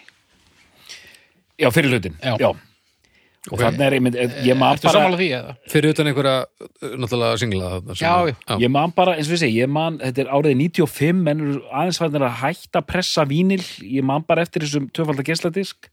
Já, 1.59 1.67
fyrir 1.73 1.91
hlutin 1.91 2.15
Já. 2.23 2.37
og 3.51 3.59
þannig 3.59 3.83
er 3.87 3.97
ég 4.45 4.55
man 4.59 4.75
Ertu 4.75 4.87
bara 4.87 4.93
sammála 4.95 5.19
því 5.19 5.27
eða? 5.39 5.55
Fyrir 5.71 5.95
utan 5.95 6.09
einhverja, 6.11 6.37
uh, 6.63 6.95
náttúrulega 7.01 7.41
singla 7.41 7.71
Já, 7.99 8.13
já. 8.31 8.55
ég 8.61 8.71
man 8.71 8.95
bara, 8.95 9.17
eins 9.17 9.27
og 9.27 9.35
við 9.35 9.43
segi, 9.43 9.59
ég 9.65 9.71
man 9.71 9.99
þetta 9.99 10.23
er 10.23 10.31
árið 10.31 10.55
95, 10.63 11.21
menn 11.27 11.43
eru 11.43 11.59
aðeins 11.71 11.99
fannir 12.03 12.27
að 12.27 12.39
hætta 12.43 12.81
að 12.81 12.89
pressa 12.93 13.27
vínil, 13.27 13.63
ég 13.83 14.07
man 14.07 14.23
bara 14.27 14.47
eftir 14.47 14.63
þessum 14.63 14.87
tvöfaldar 14.95 15.27
geisladisk 15.27 15.89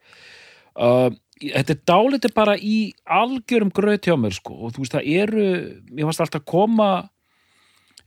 uh, 0.78 1.10
þetta 1.40 1.74
er 1.74 1.80
dálítið 1.90 2.34
bara 2.36 2.54
í 2.54 2.92
algjörum 3.02 3.72
gröð 3.74 3.98
hjá 4.06 4.14
mér 4.20 4.36
sko, 4.36 4.54
og 4.54 4.74
þú 4.76 4.84
veist, 4.84 4.94
það 4.94 5.10
eru 5.24 5.48
ég 5.98 6.06
fannst 6.06 6.22
alltaf 6.22 6.46
koma 6.46 6.90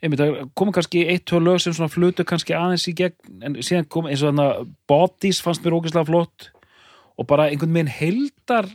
einmitt, 0.02 0.22
það 0.22 0.50
koma 0.58 0.74
kannski 0.76 1.06
eitt, 1.10 1.26
tvö 1.30 1.42
lög 1.42 1.62
sem 1.64 1.74
svona 1.76 1.92
flutu 1.92 2.26
kannski 2.28 2.56
aðeins 2.58 2.88
í 2.90 2.96
gegn 2.98 3.46
en 3.46 3.60
síðan 3.66 3.88
kom 3.90 4.10
eins 4.10 4.22
og 4.22 4.34
þannig 4.34 4.74
Bodies 4.90 5.42
fannst 5.44 5.64
mér 5.66 5.78
ógeðslega 5.80 6.10
flott 6.10 6.50
og 7.18 7.30
bara 7.30 7.48
einhvern 7.50 7.74
veginn 7.74 7.94
heldar 7.94 8.70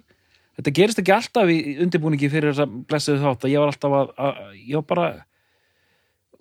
þetta 0.59 0.75
gerist 0.77 1.03
ekki 1.03 1.15
alltaf 1.15 1.53
í 1.53 1.59
undirbúningi 1.85 2.31
fyrir 2.33 2.53
þess 2.53 2.65
að 2.67 2.81
blessuðu 2.91 3.23
þátt 3.23 3.47
að 3.47 3.55
ég 3.55 3.63
var 3.63 3.73
alltaf 3.73 3.95
að, 3.99 4.11
að 4.27 4.41
ég 4.59 4.81
var 4.81 4.89
bara 4.91 5.07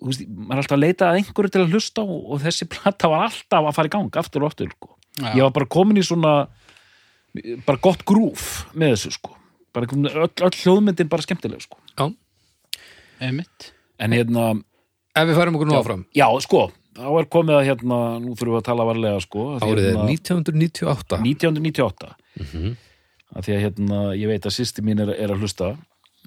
veist, 0.06 0.24
maður 0.26 0.56
er 0.56 0.62
alltaf 0.62 0.76
að 0.76 0.82
leita 0.82 1.08
að 1.08 1.20
einhverju 1.20 1.52
til 1.52 1.62
að 1.62 1.76
hlusta 1.76 2.04
á 2.04 2.06
og 2.08 2.42
þessi 2.42 2.68
plata 2.72 3.12
var 3.12 3.28
alltaf 3.28 3.68
að 3.68 3.78
fara 3.78 3.90
í 3.90 3.94
gang 3.94 4.18
aftur 4.22 4.44
og 4.44 4.52
aftur 4.52 4.72
sko. 4.74 4.90
Já. 5.20 5.28
ég 5.36 5.44
var 5.44 5.54
bara 5.54 5.68
komin 5.68 6.00
í 6.00 6.04
svona 6.06 6.34
bara 7.66 7.80
gott 7.84 8.04
grúf 8.08 8.66
með 8.72 8.96
þessu 8.96 9.14
sko. 9.18 9.36
bara 9.72 9.88
öll, 9.88 10.28
öll 10.28 10.58
hljóðmyndin 10.58 11.10
bara 11.12 11.24
skemmtileg 11.24 11.64
sko. 11.64 11.78
Já. 11.96 12.10
Einmitt. 13.22 13.72
en 14.02 14.12
hérna, 14.16 14.46
Ef 15.12 15.28
við 15.28 15.36
færum 15.36 15.56
okkur 15.58 15.68
nú 15.68 15.76
áfram, 15.76 16.02
já 16.16 16.26
sko 16.40 16.70
þá 16.96 17.06
er 17.20 17.26
komið 17.32 17.56
að 17.58 17.66
hérna, 17.68 17.98
nú 18.20 18.32
þurfum 18.36 18.52
við 18.54 18.60
að 18.60 18.66
tala 18.68 18.84
varlega 18.88 19.20
sko, 19.24 19.44
að 19.56 19.64
árið 19.66 19.86
er 19.86 19.94
hérna, 19.96 20.06
1998 20.12 21.18
1998 21.24 22.10
Mhm. 22.40 22.76
að 23.36 23.44
því 23.46 23.52
að 23.56 23.62
hérna, 23.64 23.98
ég 24.16 24.28
veit 24.28 24.44
að 24.48 24.54
sýsti 24.56 24.84
mín 24.84 25.00
er, 25.00 25.10
er 25.16 25.28
að 25.32 25.40
hlusta. 25.40 25.70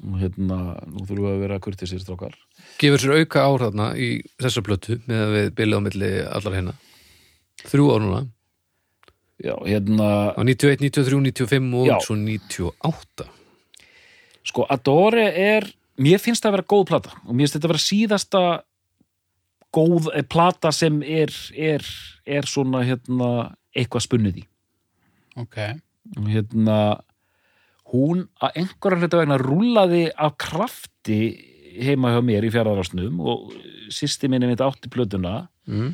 Og 0.04 0.18
hérna, 0.20 0.58
nú 0.92 1.06
þurfum 1.08 1.24
við 1.24 1.34
að 1.36 1.40
vera 1.46 1.60
kurtisir 1.64 2.00
strákar. 2.02 2.34
Gefur 2.82 3.00
sér 3.00 3.14
auka 3.22 3.40
ár 3.46 3.62
þarna 3.64 3.86
í 3.96 4.10
þessa 4.42 4.62
plötu 4.66 4.98
með 5.08 5.22
að 5.24 5.32
við 5.38 5.50
bylið 5.56 5.78
á 5.78 5.82
milli 5.86 6.10
allar 6.36 6.54
hérna 6.58 6.74
Þrjú 7.66 7.86
ár 7.96 8.02
núna, 8.04 8.20
já, 9.42 9.56
hérna, 9.66 10.10
á 10.36 10.42
91, 10.44 10.82
93, 10.84 11.22
95 11.32 11.74
og 11.80 11.88
Já. 11.88 11.98
svo 12.04 12.16
98 12.20 13.30
sko 14.46 14.66
Adore 14.70 15.26
er 15.34 15.66
mér 15.98 16.20
finnst 16.20 16.44
það 16.44 16.52
að 16.52 16.58
vera 16.58 16.70
góð 16.76 16.86
plata 16.92 17.10
og 17.26 17.32
mér 17.34 17.46
finnst 17.48 17.56
þetta 17.56 17.66
að 17.70 17.74
vera 17.74 17.86
síðasta 17.88 18.42
góð 19.76 20.10
eh, 20.14 20.24
plata 20.24 20.72
sem 20.76 21.02
er, 21.04 21.34
er, 21.54 21.86
er 22.26 22.48
svona 22.50 22.84
hérna, 22.88 23.32
eitthvað 23.76 24.08
spunnið 24.08 24.44
í 24.44 24.46
Ok. 25.36 25.58
Hérna 26.30 26.78
hún 27.92 28.26
að 28.40 28.62
einhverja 28.62 29.02
hluta 29.02 29.20
vegna 29.20 29.38
rúlaði 29.42 30.06
af 30.16 30.38
krafti 30.42 31.20
heima 31.76 32.14
hjá 32.14 32.22
mér 32.24 32.48
í 32.48 32.52
fjaraðarsnum 32.54 33.20
og 33.20 33.54
sýsti 33.94 34.30
minni 34.32 34.48
mitt 34.50 34.64
átti 34.64 34.90
plötuna 34.92 35.46
mm. 35.68 35.90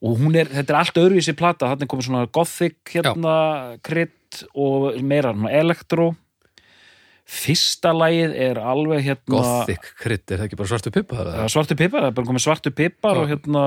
og 0.00 0.22
hún 0.22 0.38
er, 0.38 0.48
þetta 0.50 0.72
er 0.72 0.78
allt 0.80 1.00
öðruvísi 1.02 1.36
plata 1.38 1.68
þannig 1.72 1.90
komið 1.92 2.08
svona 2.08 2.30
gothic 2.32 2.94
hérna 2.94 3.34
krydd 3.86 4.46
og 4.56 4.96
meira 5.04 5.34
svona 5.36 5.52
elektro 5.60 6.14
fyrsta 7.26 7.90
lagið 7.96 8.34
er 8.38 8.58
alveg 8.62 9.02
hérna 9.08 9.34
Gothic 9.34 9.86
krydd, 9.98 10.24
er 10.30 10.38
það 10.40 10.44
ekki 10.48 10.58
bara 10.60 10.70
svartu 10.70 10.92
pippa 10.94 11.16
þar? 11.18 11.26
það 11.26 11.38
eða? 11.40 11.46
er 11.48 11.54
svartu 11.56 11.76
pipar, 11.80 12.04
það 12.04 12.10
er 12.12 12.18
bara 12.20 12.28
komið 12.32 12.44
svartu 12.46 12.72
pipar 12.78 13.16
Já. 13.16 13.22
og 13.22 13.30
hérna 13.32 13.62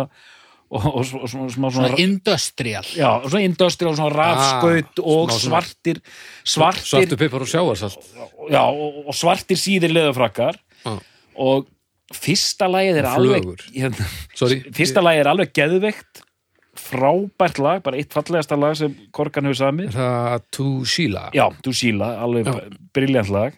og, 0.70 0.86
og, 0.86 0.86
og, 0.94 1.02
og 1.24 1.30
svona, 1.32 1.50
svona, 1.50 1.72
Svona 1.74 1.90
industrial. 2.04 2.86
já, 2.94 3.10
svona 3.26 3.42
industrial, 3.44 3.96
svona 3.98 4.14
rafskaut 4.16 5.02
og 5.02 5.32
smá 5.32 5.34
svona- 5.34 5.44
svartir 5.50 6.02
svartir, 6.46 6.86
Svartu 6.92 7.18
pippar 7.20 7.42
og 7.44 7.50
sjáarsalt 7.50 8.10
já, 8.54 8.62
og, 8.70 9.02
og 9.10 9.18
svartir 9.18 9.58
síðir 9.60 9.92
leðafrakkar 9.98 10.60
Já. 10.86 10.94
og 11.36 11.68
fyrsta 12.16 12.70
lagið 12.70 13.02
er 13.02 13.10
Og 13.10 13.18
alveg 13.20 13.50
hérna, 13.76 14.06
Sorry, 14.40 14.62
fyrsta 14.74 15.02
lagið 15.04 15.26
er 15.26 15.32
alveg 15.34 15.52
geðveikt 15.58 16.24
frábært 16.90 17.60
lag, 17.64 17.82
bara 17.86 17.98
eitt 18.02 18.14
fallegasta 18.16 18.58
lag 18.60 18.76
sem 18.80 18.94
Korkan 19.16 19.46
hefur 19.50 19.60
samið 19.62 19.94
það 19.96 20.46
To 20.58 20.68
Sheila 20.90 21.28
já, 21.38 21.46
þú 21.66 21.74
síla, 21.80 22.12
alveg 22.26 22.50
briljant 22.96 23.30
lag 23.34 23.58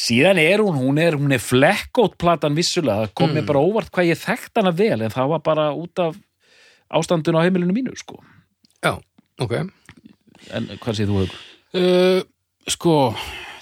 síðan 0.00 0.38
er 0.38 0.62
hún, 0.62 0.76
hún 0.78 0.98
er, 1.02 1.16
hún 1.18 1.32
er 1.34 1.42
flekkótt 1.42 2.14
platan 2.20 2.54
vissulega, 2.58 3.08
það 3.08 3.14
kom 3.18 3.32
mér 3.34 3.42
Mm. 3.42 3.48
bara 3.50 3.62
óvart 3.66 3.90
hvað 3.90 4.10
ég 4.12 4.20
þekkt 4.20 4.60
hana 4.60 4.70
vel, 4.78 5.00
en 5.02 5.10
það 5.10 5.28
var 5.32 5.40
bara 5.46 5.64
út 5.74 5.98
af 5.98 6.18
ástandun 6.90 7.38
á 7.38 7.42
heimilinu 7.42 7.74
mínu 7.74 7.96
sko. 7.98 8.20
Já, 8.82 8.98
ok 9.42 9.52
en 10.54 10.66
hvað 10.80 10.94
séð 10.96 11.10
þú 11.10 11.18
hefur? 11.20 11.40
Uh, 11.74 12.22
sko, 12.70 12.94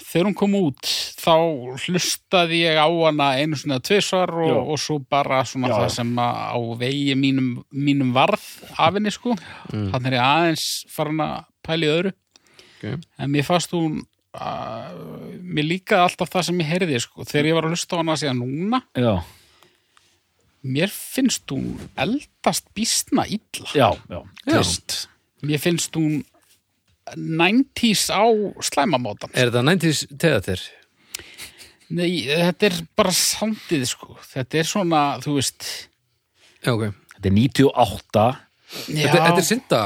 þegar 0.09 0.27
hún 0.29 0.37
kom 0.39 0.55
út 0.57 0.89
þá 1.19 1.33
hlustaði 1.85 2.61
ég 2.63 2.79
á 2.81 2.87
hana 2.89 3.27
einu 3.37 3.57
svona 3.59 3.79
tvisvar 3.85 4.31
og, 4.33 4.71
og 4.73 4.79
svo 4.81 4.97
bara 5.05 5.43
svona 5.47 5.69
Já, 5.71 5.75
það 5.83 5.89
sem 5.97 6.13
að 6.23 6.39
á 6.49 6.59
vegi 6.81 7.17
mínum, 7.19 7.49
mínum 7.69 8.13
varð 8.15 8.45
af 8.75 8.95
henni 8.97 9.13
sko. 9.13 9.35
Mm. 9.71 9.89
Þannig 9.93 10.09
er 10.11 10.17
ég 10.17 10.25
aðeins 10.25 10.67
farin 10.93 11.21
að 11.25 11.35
pæla 11.65 11.85
í 11.85 11.91
öðru. 11.93 12.13
Ok. 12.79 12.87
En 13.19 13.33
mér 13.35 13.45
fannst 13.45 13.75
hún 13.75 13.99
uh, 13.99 14.89
mér 15.43 15.67
líkaði 15.67 16.05
alltaf 16.07 16.33
það 16.33 16.47
sem 16.49 16.63
ég 16.63 16.71
heyrði 16.73 17.03
sko. 17.05 17.27
Þegar 17.29 17.51
ég 17.51 17.59
var 17.59 17.67
að 17.69 17.75
hlusta 17.75 17.99
á 17.99 18.01
hana 18.01 18.17
síðan 18.19 18.41
núna 18.41 18.81
Já, 18.97 19.13
mér 20.63 20.91
finnst 20.93 21.53
hún 21.53 21.77
eldast 21.99 22.67
býstna 22.75 23.27
illa. 23.29 23.69
já, 23.75 23.89
Mér 25.39 25.61
finnst 25.63 25.95
hún 25.95 26.23
90s 27.17 28.09
á 28.13 28.23
slæmamótan. 28.65 29.31
Er 29.33 29.51
það 29.53 29.65
90s 29.71 30.03
teðatir? 30.21 30.63
Nei, 31.89 32.09
þetta 32.27 32.67
er 32.69 32.75
bara 32.99 33.13
sandið 33.15 33.85
sko. 33.89 34.17
Þetta 34.33 34.59
er 34.61 34.67
svona, 34.69 35.03
þú 35.23 35.39
veist 35.39 35.65
Já, 36.59 36.73
ok 36.75 36.89
þetta 37.19 37.29
er 37.31 37.35
98 37.35 38.27
Þetta, 38.69 39.19
þetta 39.25 39.41
er 39.41 39.47
synda 39.47 39.79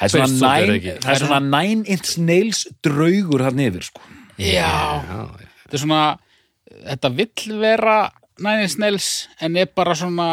það 0.00 0.04
er 0.04 0.12
svona, 0.12 0.26
svolítið, 0.28 0.50
er 0.50 0.66
nine, 0.66 0.76
ekki? 0.80 0.94
það 1.04 1.12
er 1.14 1.22
svona 1.24 1.40
nine 1.46 1.94
inch 1.94 2.10
nails 2.20 2.60
draugur 2.84 3.44
hann 3.46 3.62
yfir 3.64 3.86
sko. 3.88 4.02
Já, 4.40 4.68
Já, 5.08 5.20
þetta 5.64 5.78
er 5.78 5.82
svona 5.84 6.02
þetta 6.90 7.10
vill 7.16 7.56
vera 7.60 7.96
Nine 8.40 8.64
Inch 8.64 8.78
Nails 8.80 9.08
en 9.44 9.56
er 9.60 9.68
bara 9.76 9.92
svona 9.98 10.28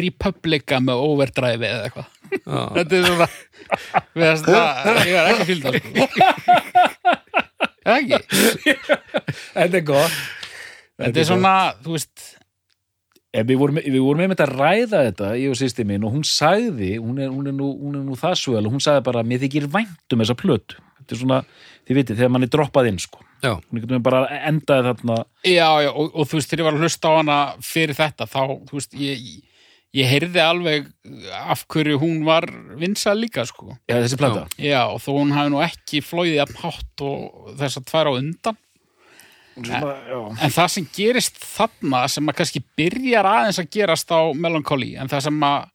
Republica 0.00 0.80
með 0.84 1.04
overdrive 1.06 1.70
eða 1.70 1.86
eitthvað 1.88 2.08
Þetta 2.76 2.98
er 2.98 3.06
svona 3.08 3.30
við 4.14 4.26
þess 4.26 4.50
að 4.50 5.00
ég 5.10 5.16
er 5.20 5.30
ekki 5.30 5.46
fylgd 5.48 5.64
það 5.66 5.78
sko. 5.80 5.90
Eða 7.80 7.96
ekki? 8.00 8.76
þetta 9.54 9.80
er 9.80 9.88
gott 9.88 10.20
Þetta 11.00 11.22
er 11.22 11.26
svona, 11.30 11.54
þú 11.80 11.96
veist 11.96 12.28
En 13.30 13.46
við 13.46 13.60
vorum, 13.60 13.76
við 13.78 14.00
vorum 14.02 14.24
einmitt 14.24 14.40
að 14.42 14.56
ræða 14.58 15.04
þetta, 15.06 15.26
ég 15.38 15.52
og 15.52 15.58
sýsti 15.58 15.84
minn, 15.86 16.02
og 16.02 16.16
hún 16.16 16.24
sagði, 16.26 16.96
hún 16.98 17.20
er, 17.22 17.28
hún 17.30 17.46
er, 17.46 17.54
nú, 17.54 17.68
hún 17.78 18.00
er 18.00 18.02
nú 18.02 18.16
það 18.18 18.32
svo 18.40 18.56
vel, 18.56 18.64
og 18.66 18.74
hún 18.74 18.82
sagði 18.82 19.04
bara, 19.06 19.22
mér 19.22 19.38
þykir 19.44 19.68
vænt 19.70 20.16
um 20.16 20.24
þessa 20.24 20.34
plötu. 20.40 20.80
Þetta 20.98 21.14
er 21.14 21.20
svona, 21.20 21.38
þið 21.86 22.00
vitið, 22.00 22.18
þegar 22.18 22.32
mann 22.34 22.46
er 22.46 22.50
droppað 22.50 22.88
inn, 22.90 22.98
sko. 22.98 23.22
Hún 23.46 23.78
veginn 23.78 24.02
bara 24.02 24.24
endaði 24.50 24.88
þarna, 24.88 25.20
Já, 25.46 25.68
já, 25.86 25.90
og, 25.92 26.10
og 26.10 26.26
þú 26.26 26.40
veist, 26.40 26.50
þegar 26.50 26.64
ég 26.64 26.66
var 26.66 26.80
að 26.80 26.82
hlusta 26.88 27.14
á 27.14 27.18
hana 27.20 27.38
fyrir 27.70 27.98
þetta, 28.00 28.26
þá, 28.34 28.40
þú 28.66 28.80
veist, 28.80 28.98
ég, 28.98 29.22
ég 29.22 29.46
heyrði 30.06 30.42
alveg 30.42 30.88
af 31.34 31.64
hverju 31.70 31.98
hún 31.98 32.20
var 32.26 32.46
vinsað 32.78 33.24
líka, 33.24 33.44
sko. 33.48 33.74
já, 33.90 33.96
þessi 33.96 34.18
plata. 34.20 34.44
Já, 34.54 34.84
og 34.86 35.00
þó 35.02 35.10
hún 35.16 35.32
hafi 35.34 35.50
nú 35.50 35.62
ekki 35.64 36.02
flóið 36.04 36.36
jafn 36.36 36.60
hátt 36.62 37.02
og 37.02 37.54
þess 37.58 37.80
að 37.80 37.88
tvær 37.90 38.10
á 38.10 38.12
undan. 38.14 38.60
Já. 39.66 39.80
En 40.40 40.54
það 40.54 40.68
sem 40.76 40.86
gerist 40.94 41.40
þarna, 41.42 42.04
sem 42.08 42.30
að 42.30 42.38
kannski 42.38 42.62
byrjar 42.78 43.26
aðeins 43.26 43.58
að 43.60 43.70
gerast 43.74 44.14
á 44.14 44.30
Melancholy, 44.30 44.94
en 44.94 45.10
það 45.10 45.26
sem 45.26 45.44
að 45.48 45.68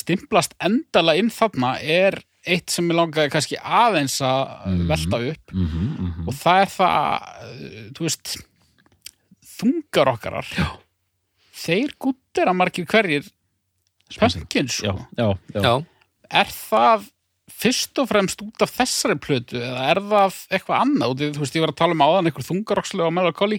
stimplast 0.00 0.54
endala 0.62 1.16
inn 1.18 1.30
þarna 1.34 1.74
er 1.82 2.16
eitt 2.48 2.72
sem 2.72 2.86
ég 2.88 2.96
langaði 2.96 3.32
kannski 3.34 3.58
aðeins 3.60 4.16
að 4.24 4.86
velta 4.88 5.18
upp 5.20 5.52
Mm 5.52 5.66
-hmm, 5.66 5.88
mm 5.98 6.12
-hmm. 6.12 6.28
og 6.28 6.34
það 6.34 6.60
er 6.60 6.70
það, 6.72 7.20
þú 7.98 8.06
veist, 8.06 8.36
þungar 9.60 10.08
okkarar. 10.14 10.46
Já. 10.56 10.68
Þeir 11.52 11.90
guttir 11.98 12.48
að 12.48 12.56
margir 12.56 12.86
hverjir 12.86 13.28
pömpkin, 14.18 14.68
Já, 14.70 14.92
sko. 14.92 15.06
já, 15.16 15.28
já. 15.54 15.62
já 15.62 15.74
Er 16.30 16.46
það 16.54 17.08
fyrst 17.60 17.98
og 17.98 18.06
fremst 18.08 18.42
út 18.44 18.62
af 18.62 18.70
þessari 18.72 19.16
plötu 19.20 19.58
eða 19.58 19.86
er 19.90 20.00
það 20.12 20.36
eitthvað 20.54 20.82
annað? 20.84 21.10
Og 21.10 21.24
þú 21.34 21.42
veist, 21.42 21.56
ég 21.58 21.64
var 21.64 21.72
að 21.74 21.80
tala 21.80 21.96
um 21.96 22.04
áðan 22.06 22.30
einhver 22.30 22.46
þungarokslu 22.46 23.02
á 23.02 23.10
Melancholy. 23.10 23.58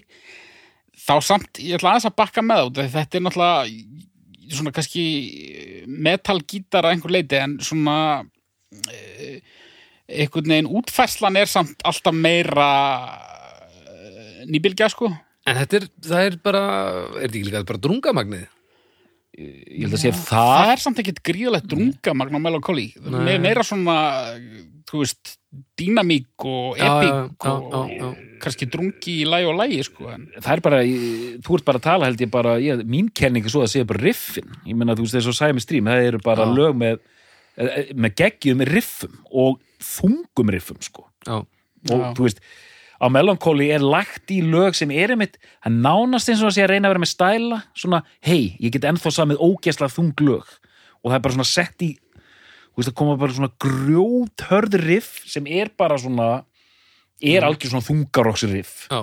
Þá 1.02 1.14
samt, 1.28 1.60
ég 1.60 1.76
ætla 1.76 1.92
aðeins 1.92 2.08
að 2.08 2.16
bakka 2.22 2.44
með 2.46 2.62
það 2.62 2.70
út 2.70 2.80
af 2.80 2.86
því 2.88 2.94
Þetta 2.96 3.18
er 3.20 3.26
náttúrulega 3.26 4.00
svona 4.52 4.74
kannski 4.76 5.06
metalgítar 5.88 6.88
að 6.88 6.96
einhver 6.96 7.14
leiti 7.16 7.38
en 7.40 7.58
svona 7.64 7.98
eh, 8.92 9.38
einhvern 10.12 10.52
veginn 10.52 10.72
útfærslan 10.80 11.40
er 11.40 11.52
samt 11.52 11.84
alltaf 11.88 12.16
meira 12.16 12.70
eh, 13.86 14.42
nýbylgja 14.52 14.90
sko 14.92 15.12
En 15.48 15.58
þetta 15.58 15.80
er, 15.80 15.86
það 16.06 16.26
er 16.28 16.36
bara, 16.44 16.64
er 17.18 17.24
þetta 17.24 17.32
ekki 17.32 17.48
líka 17.48 17.64
bara 17.72 17.82
drungamagnið? 17.82 18.44
Ég 19.38 19.86
held 19.86 19.96
að 19.96 20.02
sé 20.04 20.12
það 20.18 20.74
er 20.74 20.82
samt 20.84 21.00
ekkit 21.04 21.22
gríðalegt 21.24 21.70
drunga 21.72 22.16
magna 22.18 22.42
melancholy, 22.44 22.90
Nei. 23.00 23.22
Me, 23.24 23.38
meira 23.46 23.64
svona 23.64 23.96
þú 24.92 25.06
veist, 25.06 25.38
dýnamík 25.80 26.46
og 26.48 26.82
epík 26.82 27.46
og 27.48 28.18
kannski 28.44 28.68
drungi 28.72 29.14
í 29.22 29.28
lægi 29.30 29.48
og 29.48 29.56
lægi 29.60 29.86
sko, 29.88 30.10
en 30.12 30.26
það 30.36 30.52
er 30.54 30.64
bara, 30.66 30.82
þú 31.46 31.58
ert 31.58 31.68
bara 31.70 31.80
að 31.80 31.86
tala 31.88 32.10
held 32.10 32.24
ég 32.26 32.32
bara, 32.34 32.58
ég, 32.60 32.84
mín 32.90 33.08
kenning 33.16 33.48
er 33.48 33.54
svo 33.54 33.64
að 33.64 33.72
segja 33.76 33.88
bara 33.88 34.04
riffin, 34.04 34.52
ég 34.68 34.76
meina 34.76 34.98
þú 34.98 35.06
veist 35.08 35.20
þessu 35.20 35.36
Sæmi 35.38 35.64
Stream 35.64 35.88
það 35.92 36.10
eru 36.10 36.22
bara 36.26 36.48
lög 36.50 36.76
með 36.82 37.00
eh, 37.56 37.94
með 37.96 38.18
geggjum 38.24 38.66
riffum 38.68 39.16
og 39.32 39.62
þungum 39.82 40.52
riffum 40.58 40.82
sko. 40.84 41.08
Og 41.32 42.04
þú 42.18 42.28
veist 42.28 42.44
á 43.02 43.06
Melancholy 43.10 43.72
er 43.74 43.82
lagt 43.84 44.32
í 44.34 44.42
lög 44.46 44.78
sem 44.78 44.92
er 44.94 45.16
einmitt 45.16 45.40
hann 45.66 45.82
nánast 45.82 46.30
eins 46.30 46.44
og 46.44 46.52
að 46.52 46.58
sé 46.58 46.66
að 46.66 46.74
reyna 46.76 46.90
að 46.90 46.94
vera 46.94 47.04
með 47.04 47.14
stæla 47.16 47.60
svona, 47.74 48.04
hei, 48.22 48.54
ég 48.62 48.76
get 48.76 48.86
ennþá 48.88 49.14
samið 49.18 49.42
ógesla 49.42 49.90
þung 49.92 50.14
lög 50.22 50.46
og 51.02 51.10
það 51.10 51.18
er 51.18 51.26
bara 51.26 51.38
svona 51.40 51.50
sett 51.50 51.86
í 51.88 51.96
þú 51.96 52.78
veist, 52.78 52.92
það 52.92 53.00
koma 53.02 53.18
bara 53.20 53.38
svona 53.38 53.54
grjóthörð 53.66 54.78
riff 54.86 55.26
sem 55.30 55.50
er 55.50 55.74
bara 55.78 55.98
svona 56.02 56.30
er 57.22 57.46
algjör 57.46 57.74
svona 57.74 57.90
þungaroks 57.90 58.46
riff 58.52 58.86
já, 58.92 59.02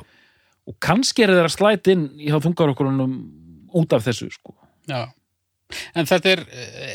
og 0.68 0.76
kannski 0.84 1.24
er 1.24 1.32
þeirra 1.32 1.53
slæt 1.53 1.88
inn 1.92 2.09
í 2.20 2.30
þá 2.32 2.42
þungarokkurunum 2.44 3.14
út 3.78 3.94
af 3.96 4.05
þessu 4.05 4.28
sko. 4.32 4.55
Já. 4.88 5.09
En 5.96 6.09
þetta 6.09 6.32
er, 6.32 6.42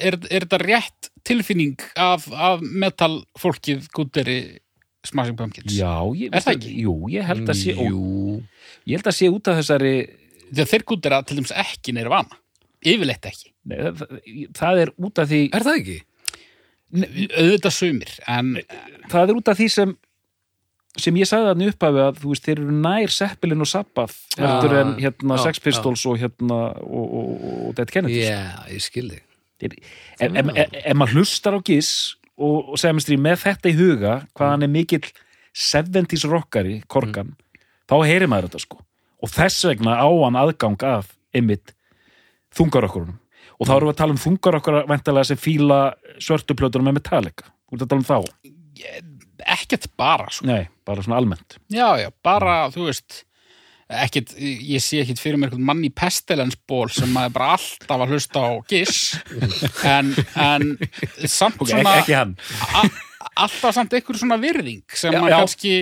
er, 0.01 0.17
er 0.33 0.45
þetta 0.45 0.59
rétt 0.61 1.09
tilfinning 1.25 1.81
af, 1.99 2.25
af 2.33 2.63
metal 2.63 3.21
fólkið 3.39 3.85
gútteri 3.93 4.37
Smashing 5.03 5.35
Pumpkins? 5.39 5.73
já, 5.75 5.91
ég, 6.15 6.29
Er 6.33 6.43
það 6.45 6.53
ekki? 6.57 6.73
Jú, 6.85 6.93
ég 7.11 7.25
held 7.27 7.49
að 7.51 7.57
sé 7.59 7.73
Jú, 7.75 8.43
ég 8.87 8.97
held 8.99 9.09
að 9.11 9.17
sé 9.17 9.29
út 9.33 9.49
af 9.51 9.59
þessari 9.59 9.93
Þegar 10.53 10.69
þeir 10.69 10.83
gúttera 10.91 11.19
til 11.25 11.37
dæmis 11.39 11.51
ekki 11.57 11.93
neir 11.97 12.09
vana. 12.13 12.37
Yfirleitt 12.85 13.25
ekki. 13.25 13.49
nei, 13.65 13.77
það, 13.79 14.17
það 14.59 14.79
er 14.83 14.89
út 15.07 15.19
af 15.23 15.29
því 15.31 15.39
er 15.55 15.63
það 15.65 15.77
ekki? 15.79 15.99
Auðvitað 16.93 17.73
sumir, 17.73 18.11
en 18.29 18.49
það 19.09 19.31
er 19.31 19.37
út 19.39 19.49
af 19.49 19.57
því 19.57 19.67
sem 19.73 19.93
sem 21.01 21.15
ég 21.17 21.25
sagði 21.25 21.47
þannig 21.49 21.71
upphafi 21.73 22.01
að 22.03 22.17
þú 22.21 22.31
veist, 22.35 22.43
þeir 22.45 22.59
eru 22.61 22.73
nær 22.83 23.13
Seppelin 23.15 23.63
og 23.65 23.69
Sabbath 23.71 24.19
heldur 24.37 24.75
Já, 24.75 24.81
en 24.83 24.91
hérna 25.01 25.37
Sex 25.41 25.57
Pistols 25.63 26.03
og 26.05 26.19
hérna 26.21 26.59
og, 26.85 27.15
og, 27.17 27.47
og 27.69 27.71
Dead 27.79 27.89
Kennedys 27.95 28.27
Já, 28.27 28.43
ég 28.69 28.83
skilði 28.85 29.17
Þeir- 29.63 29.79
ef, 29.79 30.27
ef, 30.43 30.51
ef, 30.53 30.77
ef 30.83 30.99
maður 31.01 31.17
hlustar 31.23 31.57
á 31.57 31.59
Giss 31.65 31.95
og, 32.39 32.73
og 32.73 32.79
semstri 32.81 33.17
með 33.19 33.43
þetta 33.45 33.71
í 33.71 33.77
huga 33.77 34.15
hvað 34.33 34.53
hann 34.55 34.65
er 34.65 34.73
mikill 34.73 35.05
70s 35.53 36.25
rockari, 36.29 36.79
Korgan 36.89 37.35
þá 37.89 37.95
heyrir 38.07 38.29
maður 38.31 38.49
þetta 38.49 38.63
sko. 38.63 38.79
Og 39.23 39.31
þess 39.31 39.67
vegna 39.69 39.97
á 39.99 40.07
hann 40.07 40.39
aðgang 40.39 40.85
af 40.87 41.11
einmitt 41.35 41.75
þungarokkurunum. 42.57 43.19
Og 43.59 43.69
þá 43.69 43.73
erum 43.75 43.89
við 43.89 43.93
að 43.93 43.99
tala 44.01 44.15
um 44.15 44.21
þungarokkura 44.23 44.85
vendalega 44.89 45.29
sem 45.29 45.39
fíla 45.39 45.79
svörtuplötunum 46.21 46.89
með 46.89 46.97
Metallica. 46.99 47.47
Þú 47.69 47.77
ert 47.77 47.85
að 47.85 47.93
tala 47.93 48.01
um 48.01 48.09
þá? 48.09 48.17
Ekkert 49.53 49.87
bara 49.99 50.27
sko. 50.33 50.47
Nei, 50.49 50.65
bara 50.87 51.05
svona 51.05 51.19
almennt. 51.21 51.57
Já, 51.71 51.87
já, 52.01 52.09
bara, 52.25 52.57
þú 52.73 52.89
veist 52.89 53.23
ekkit, 54.01 54.33
ég 54.41 54.81
sé 54.83 55.01
ekkit 55.03 55.21
fyrir 55.21 55.39
mér 55.41 55.55
mann 55.57 55.83
í 55.85 55.91
pestilensból 55.93 56.87
sem 56.93 57.11
maður 57.13 57.35
bara 57.37 57.49
alltaf 57.57 58.03
að 58.05 58.13
hlusta 58.15 58.43
á 58.43 58.51
giss. 58.69 59.13
En, 59.87 60.13
en 60.39 60.69
samt 61.29 61.61
Ok, 61.61 61.69
svona 61.73 61.97
ekki, 62.01 62.15
ekki 62.17 62.93
alltaf 63.33 63.75
samt 63.75 63.93
einhver 63.97 64.19
svona 64.19 64.37
virðing 64.41 64.83
sem 64.93 65.13
Já, 65.13 65.19
að 65.21 65.29
já. 65.31 65.37
kannski 65.39 65.75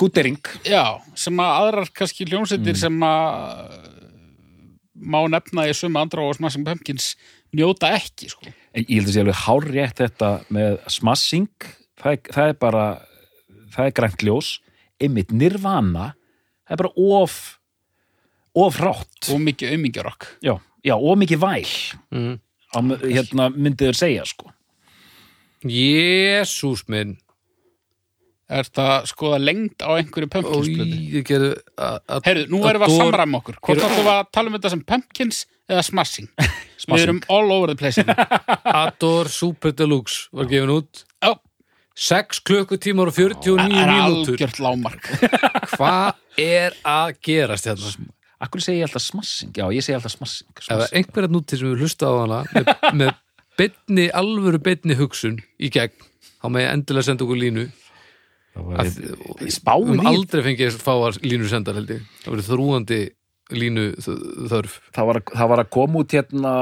Guttering 0.00 0.48
já, 0.66 0.84
sem 1.18 1.38
að 1.42 1.56
aðrar 1.60 1.90
kannski 1.94 2.26
hljómsveitir 2.26 2.78
sem 2.80 2.96
að 3.06 3.76
má 5.02 5.20
nefna 5.30 5.66
í 5.70 5.74
suma 5.76 6.02
andra 6.04 6.24
og 6.26 6.36
Smashing 6.38 6.64
Pumpkins 6.66 7.12
njóta 7.54 7.90
ekki 7.96 8.30
sko. 8.32 8.50
Ég 8.78 8.88
held 8.96 9.10
að 9.10 9.14
sé 9.14 9.22
alveg 9.22 9.40
hárrétt 9.44 9.98
þetta 10.00 10.30
með 10.54 10.76
smashing. 10.94 11.66
Það 12.00 12.30
það 12.32 12.50
er 12.52 12.58
bara 12.62 12.84
það 13.74 13.88
er 13.88 13.96
grænt 13.98 14.24
ljós. 14.26 14.52
Einmitt 15.02 15.32
nirvana 15.34 16.12
það 16.72 16.78
er 16.78 16.82
bara 16.82 17.20
of 17.20 17.36
of 18.62 18.80
rátt 18.80 19.30
og 19.32 19.44
mikið 19.44 19.76
auðmingjarokk 19.76 20.28
já, 20.44 20.56
já, 20.84 20.96
of 20.96 21.20
mikið 21.20 21.44
væl 21.44 21.74
mm. 22.12 22.34
á, 22.72 22.78
hérna 23.04 23.48
myndið 23.52 23.92
þér 23.92 24.00
segja 24.02 24.26
sko 24.28 24.52
Jésús 25.62 26.82
minn 26.90 27.18
Er 28.52 28.66
þetta 28.66 28.86
að 28.98 29.06
skoða 29.08 29.38
lengd 29.40 29.80
á 29.80 29.90
einhverju 29.96 30.28
og 30.28 30.32
Pumpkins-blötu? 30.34 30.96
ég 31.14 31.24
gerði 31.24 31.52
að 31.80 32.26
Heyrðu, 32.26 32.48
nú 32.52 32.58
erum 32.68 32.82
við 32.82 32.88
að 32.90 32.98
samræma 33.00 33.38
okkur. 33.38 33.58
Hvort 33.64 33.84
áttum 33.86 34.02
við 34.02 34.10
að 34.12 34.26
tala 34.36 34.50
um 34.50 34.56
þetta 34.58 34.72
sem 34.74 34.82
Pumpkins 34.92 35.38
eða 35.70 35.84
Smashing? 35.86 36.28
Við 36.82 37.04
erum 37.04 37.22
all 37.32 37.54
over 37.54 37.70
the 37.70 37.78
place. 37.78 38.02
hérna. 38.02 38.26
Ador 38.82 39.30
Super 39.32 39.72
Deluxe 39.78 40.28
var 40.34 40.50
gefin 40.50 40.74
út 40.74 41.04
6 41.98 42.40
klukkutímar 42.48 43.10
og 43.12 43.16
49 43.16 43.56
það 43.58 43.78
er 43.82 43.90
mínútur 43.92 44.34
algjört 44.34 44.60
lámark. 44.64 45.08
Hvað 45.76 46.40
er 46.40 46.76
að 46.88 47.12
gerast 47.28 47.68
hérna? 47.68 48.08
Akkur 48.42 48.64
segi 48.64 48.80
ég 48.80 48.88
alltaf 48.88 49.04
smashing? 49.04 49.52
Já, 49.54 49.66
ég 49.70 49.84
segi 49.84 49.94
alltaf 49.98 50.16
smashing, 50.16 50.48
Ef 50.56 50.64
það 50.64 50.72
er 50.72 50.80
smashing. 50.88 51.04
einhverja 51.04 51.30
núti 51.30 51.58
sem 51.60 51.68
við 51.68 51.84
hlusta 51.84 52.08
á 52.10 52.14
hana 52.16 52.40
með, 52.56 52.72
með 53.02 53.12
beinni, 53.60 54.08
alvöru 54.22 54.58
beinni 54.64 54.96
hugsun 54.98 55.38
í 55.62 55.70
gegn, 55.70 55.94
þá 56.42 56.46
með 56.50 56.64
ég 56.66 56.72
endilega 56.78 57.08
senda 57.10 57.26
okkur 57.28 57.42
línu 57.42 57.68
Það 58.52 58.80
að, 58.82 58.88
við 59.40 60.02
í 60.02 60.08
aldrei 60.10 60.42
fengið 60.44 60.74
fáar 60.82 61.16
línu 61.24 61.46
sendar 61.48 61.78
held 61.78 61.92
ég 61.94 62.02
það 62.24 62.34
verið 62.34 62.48
þrúandi 62.50 62.98
línu 63.52 63.84
þörf. 64.50 64.78
Það 64.96 65.08
var, 65.08 65.18
að- 65.20 65.32
það 65.38 65.48
var 65.52 65.62
að 65.64 65.70
koma 65.76 66.02
út 66.02 66.14
hérna 66.16 66.52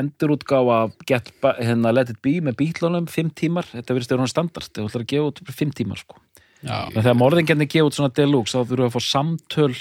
endurútgáfa 0.00 0.78
Get 1.08 1.32
hérna, 1.60 1.92
Let 1.94 2.10
It 2.14 2.20
Be 2.24 2.36
með 2.44 2.56
bítlunum 2.60 3.06
fimm 3.10 3.30
tímar, 3.30 3.66
þetta 3.72 3.94
verðist 3.96 4.12
þér 4.14 4.22
hann 4.24 4.32
standart 4.32 4.70
það 4.72 4.88
ætlar 4.90 5.04
að 5.06 5.10
gefa 5.14 5.30
út 5.32 5.42
fimm 5.58 5.72
tímar 5.76 6.00
sko. 6.00 6.20
Já, 6.64 6.78
en 6.88 7.02
þegar 7.02 7.18
morðingjarnir 7.20 7.68
gefa 7.68 7.88
út 7.90 7.96
svona 7.98 8.14
deluxe 8.16 8.54
þá 8.56 8.62
þurfum 8.64 8.84
við 8.84 8.88
að 8.88 8.94
fá 8.94 9.02
samtöl 9.04 9.74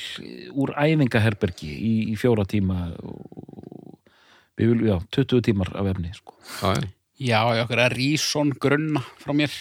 úr 0.60 0.74
æfingaherbergi 0.76 1.70
í, 1.72 1.94
í 2.12 2.16
fjóra 2.20 2.44
tíma 2.52 2.90
við 4.60 4.74
viljum, 4.74 4.90
já, 4.92 4.98
20 5.16 5.46
tímar 5.48 5.72
af 5.80 5.88
efni 5.94 6.12
sko. 6.14 6.36
já, 6.60 6.74
já, 7.24 7.40
já, 7.56 7.62
okkur 7.64 7.80
er 7.86 7.96
Ríson 7.96 8.52
grunna 8.60 9.02
frá 9.24 9.32
mér. 9.38 9.54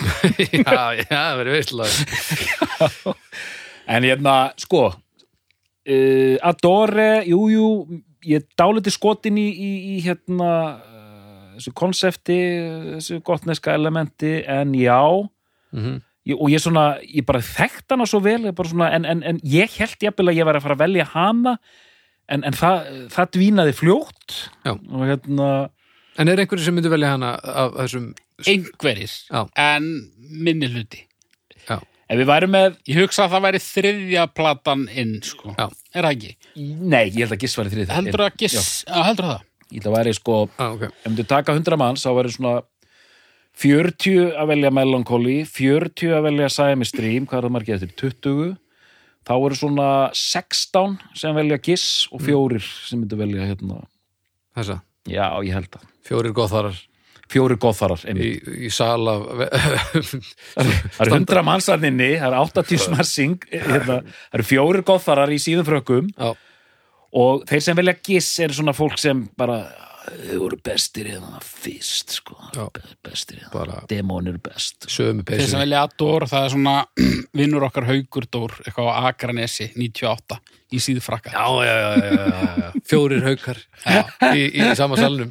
já, 0.64 0.82
já, 0.96 1.04
það 1.12 1.38
verið 1.42 1.56
veistlega 1.58 3.14
en 3.92 4.06
hérna, 4.08 4.34
sko 4.56 4.86
uh, 5.88 6.36
Adore, 6.52 7.10
jú, 7.28 7.42
jú 7.52 7.68
ég 8.28 8.46
dáliti 8.58 8.92
skotin 8.94 9.38
í, 9.40 9.48
í, 9.50 9.72
í 9.96 9.98
hérna 10.04 10.52
uh, 10.78 11.52
þessu 11.56 11.74
konsepti, 11.74 12.38
þessu 12.94 13.20
gottneska 13.26 13.74
elementi, 13.74 14.40
en 14.46 14.74
já 14.78 15.02
mm 15.72 16.00
ég, 16.28 16.38
og 16.38 16.50
ég 16.52 16.62
svona, 16.62 16.86
ég 17.02 17.26
bara 17.28 17.42
þekkt 17.44 17.94
hana 17.94 18.06
svo 18.08 18.22
vel 18.24 18.40
ég 18.46 18.56
bara 18.58 18.70
svona, 18.70 18.90
en, 18.96 19.06
en, 19.08 19.22
en 19.26 19.40
ég 19.48 19.78
held 19.80 20.06
jafnvel 20.06 20.32
að 20.32 20.40
ég 20.40 20.48
væri 20.48 20.60
að 20.60 20.66
fara 20.66 20.78
að 20.78 20.84
velja 20.84 21.06
hana 21.12 21.54
en, 22.32 22.42
en 22.42 22.56
það, 22.56 22.90
það 23.14 23.30
dvínaði 23.36 23.76
fljótt 23.78 24.36
Já. 24.62 24.74
og 24.74 25.06
hérna 25.10 25.52
En 26.20 26.28
er 26.28 26.42
einhverju 26.42 26.66
sem 26.66 26.74
myndi 26.76 26.90
velja 26.92 27.14
hana 27.14 27.34
af 27.40 27.78
þessum 27.80 28.10
Einhverjir, 28.42 29.12
Já. 29.30 29.46
en 29.56 29.86
minni 30.18 30.68
hluti. 30.68 31.04
Ef 32.12 32.18
við 32.20 32.28
værum 32.28 32.52
með, 32.52 32.74
Ég 32.90 32.98
hugsa 33.00 33.24
að 33.24 33.32
það 33.32 33.44
væri 33.46 33.60
þriðja 33.64 34.26
platan 34.36 34.82
inn, 35.00 35.14
sko. 35.24 35.54
Já. 35.56 35.64
Er 35.96 36.04
það 36.04 36.12
ekki? 36.12 36.32
nei, 36.92 37.06
ég 37.06 37.22
held 37.24 37.32
að 37.32 37.40
giss 37.46 37.56
væri 37.56 37.72
þrið 37.72 37.94
Heldur 37.96 38.24
að 38.26 38.36
giss, 38.42 38.66
já, 38.84 38.98
heldur 39.06 39.28
það? 39.30 39.46
ég 39.72 39.80
held 39.80 39.88
að 39.88 39.96
væri 39.96 40.12
sko, 40.16 40.36
ah, 40.60 40.74
ok. 40.76 40.82
ef 40.92 41.14
þú 41.16 41.24
taka 41.30 41.54
100 41.56 41.78
manns 41.80 42.04
þá 42.04 42.10
væri 42.18 42.32
svona 42.34 42.54
40 43.62 44.32
að 44.40 44.50
velja 44.52 44.72
Melancholy 44.72 45.38
40 45.48 46.12
að 46.16 46.26
velja 46.28 46.50
Siamese 46.52 46.92
Stream 46.92 47.28
hvað 47.28 47.38
er 47.38 47.46
það 47.46 47.54
margir 47.56 47.78
eftir, 47.78 47.94
20 48.00 48.54
þá 49.28 49.32
eru 49.38 49.58
svona 49.58 49.88
16 50.18 50.96
sem 51.22 51.36
velja 51.36 51.60
Giss 51.64 51.88
og 52.12 52.24
fjórir 52.24 52.64
sem 52.88 53.00
myndu 53.00 53.18
velja 53.20 53.48
hérna, 53.52 53.82
Þessa, 54.52 54.82
já, 55.08 55.24
ég 55.46 55.54
held 55.56 55.78
að. 55.78 55.84
Fjórir 56.04 56.34
góðþarar 56.36 56.76
fjórir 57.32 57.60
góðfarar 57.62 58.04
í, 58.12 58.30
í 58.68 58.70
sal 58.72 59.02
af 59.10 59.26
það 60.56 61.04
eru 61.06 61.18
100 61.18 61.44
mannsarninni, 61.48 62.10
það 62.20 62.28
eru 62.28 62.42
80 62.46 62.82
smarsing 62.86 63.46
hérna, 63.50 64.00
það 64.04 64.38
eru 64.38 64.48
fjórir 64.48 64.86
góðfarar 64.92 65.32
í 65.32 65.40
síðum 65.42 65.68
frökkum. 65.68 66.10
Já, 66.16 66.34
og 67.12 67.46
þeir 67.48 67.64
sem 67.64 67.78
velja 67.78 67.96
Giss 68.00 68.40
eru 68.44 68.56
svona 68.56 68.76
fólk 68.76 69.00
sem 69.00 69.26
bara 69.38 69.62
þau 70.02 70.38
voru 70.42 70.56
bestir 70.66 71.06
hérna 71.12 71.38
fyrst 71.46 72.08
sko, 72.18 72.34
Já. 72.56 72.64
Be- 72.74 72.96
bestir 73.08 73.36
hérna, 73.40 73.52
bara 73.54 73.76
demón 73.90 74.26
eru 74.30 74.40
best 74.42 74.76
sömu 74.90 75.22
Þeir 75.22 75.38
sem 75.42 75.46
peysu 75.46 75.60
velja 75.60 75.78
Ador, 75.86 76.22
það 76.30 76.42
er 76.48 76.52
svona 76.56 76.74
vinnur 77.38 77.66
okkar 77.68 77.86
Haugurdór, 77.90 78.52
eitthvað 78.64 78.90
á 78.90 78.92
Akranesi 79.12 79.66
98, 79.76 80.38
í 80.72 80.78
síðfrakka. 80.80 81.30
Já, 81.36 81.46
já, 81.66 81.74
já, 81.76 81.90
já, 82.00 82.10
já, 82.16 82.24
já. 82.62 82.68
Fjórir 82.92 83.22
haukar 83.28 83.58
í, 84.32 84.34
í 84.56 84.58
sama 84.78 84.96
salnum 84.98 85.30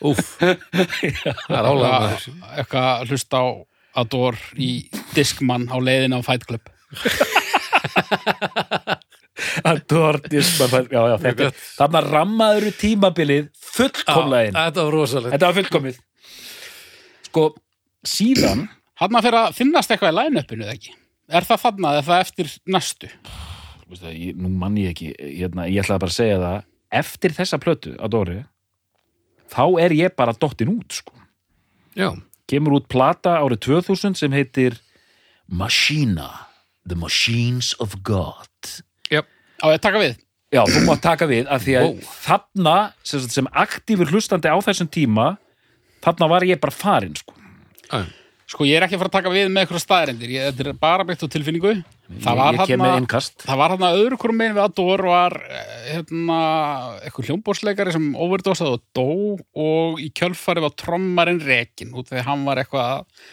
Úff 0.00 0.38
Það 0.40 1.56
er 1.60 1.68
álega 1.70 1.92
maður 1.92 2.22
Eitthvað 2.56 2.86
að 2.90 3.02
hlusta 3.12 3.36
á 3.42 3.44
Ador 3.96 4.36
í 4.60 4.70
Discman 5.16 5.64
á 5.72 5.76
leiðin 5.80 6.12
á 6.12 6.20
Fight 6.26 6.44
Club. 6.44 6.60
Þetta 9.66 11.48
er 11.50 11.56
Þarna 11.76 12.02
rammaður 12.06 12.68
tímabilið 12.80 13.48
fullkomlega 13.74 14.50
inn. 14.50 14.58
Þetta 14.58 14.86
var 14.86 14.96
rosalegt. 14.96 15.34
Þetta 15.34 15.50
var 15.50 15.58
fullkomið. 15.60 16.00
Sko, 17.26 17.46
síðan 18.06 18.66
Hann 18.96 19.12
að 19.18 19.26
fyrir 19.26 19.38
að 19.42 19.56
finnast 19.58 19.90
eitthvað 19.92 20.14
í 20.14 20.16
line-upinu 20.16 20.64
eða 20.64 20.76
ekki? 20.78 20.94
Er 21.36 21.44
það 21.44 21.58
eða 21.66 21.98
er 21.98 22.06
það 22.06 22.22
eftir 22.24 22.52
næstu? 22.72 23.10
Veistu 23.86 24.06
það, 24.06 24.14
ég, 24.22 24.38
Nú 24.40 24.52
mann 24.56 24.78
ég 24.80 24.94
ekki 24.94 25.10
hérna, 25.18 25.66
Ég 25.68 25.84
ætlaði 25.84 26.04
bara 26.06 26.14
að 26.14 26.16
segja 26.16 26.38
það 26.40 26.56
Eftir 26.96 27.34
þessa 27.36 27.58
plötu, 27.60 27.92
Adore 28.00 28.38
Þá 29.52 29.64
er 29.84 29.94
ég 29.94 30.16
bara 30.18 30.34
dottin 30.34 30.72
út 30.72 30.96
sko. 30.96 31.12
Já, 31.96 32.08
Kemur 32.50 32.78
út 32.78 32.88
plata 32.90 33.36
árið 33.42 33.60
2000 33.66 34.16
sem 34.18 34.34
heitir 34.34 34.78
Machina 35.46 36.46
The 36.86 36.98
Machines 36.98 37.74
of 37.82 37.98
God 38.06 38.70
Á 39.62 39.66
ég 39.72 39.78
að 39.78 39.84
taka 39.88 40.02
við? 40.02 40.14
Já, 40.54 40.62
þú 40.70 40.82
mátt 40.86 41.02
taka 41.02 41.26
við 41.26 41.48
að 41.50 41.64
því 41.66 41.74
að 41.80 41.86
Wow. 41.86 42.12
þarna 42.22 42.76
sem, 43.02 43.24
sem 43.34 43.48
aktífur 43.50 44.12
hlustandi 44.12 44.48
á 44.52 44.56
þessum 44.62 44.88
tíma 44.92 45.26
þarna 46.04 46.28
var 46.30 46.46
ég 46.46 46.60
bara 46.62 46.74
farin 46.74 47.16
sko. 47.18 47.34
já. 47.90 48.04
Sko 48.46 48.62
ég 48.62 48.78
er 48.78 48.84
ekki 48.86 48.94
að 48.94 49.00
fara 49.02 49.10
að 49.10 49.16
taka 49.16 49.30
við 49.34 49.48
með 49.50 49.64
eitthvað 49.64 49.82
staðarendir 49.82 50.30
ég, 50.30 50.44
Þetta 50.54 50.68
er 50.70 50.76
bara 50.78 51.04
byggt 51.08 51.24
á 51.26 51.34
tilfinningu 51.34 51.72
Það 52.22 52.28
ég, 52.30 52.38
var 52.38 52.58
þarna 52.60 53.22
Það 53.42 53.58
var 53.58 53.72
hann 53.74 53.86
að 53.88 53.96
öðru 54.04 54.18
hverjum 54.22 54.38
megin 54.38 54.54
við 54.54 54.62
Ador 54.62 55.02
var 55.10 55.34
eh, 55.50 55.72
hérna, 55.96 56.36
eitthvað 57.02 57.26
hljómbórsleikari 57.32 57.94
sem 57.96 58.06
overdosað 58.14 58.76
og 58.76 58.84
dó 58.94 59.08
og 59.66 59.98
í 59.98 60.12
kjölfari 60.14 60.62
var 60.62 60.76
trommarinn 60.78 61.42
rekin 61.42 61.90
út 61.98 62.12
þegar 62.12 62.28
hann 62.30 62.46
var 62.46 62.62
eitthvað 62.62 62.92
að 63.00 63.26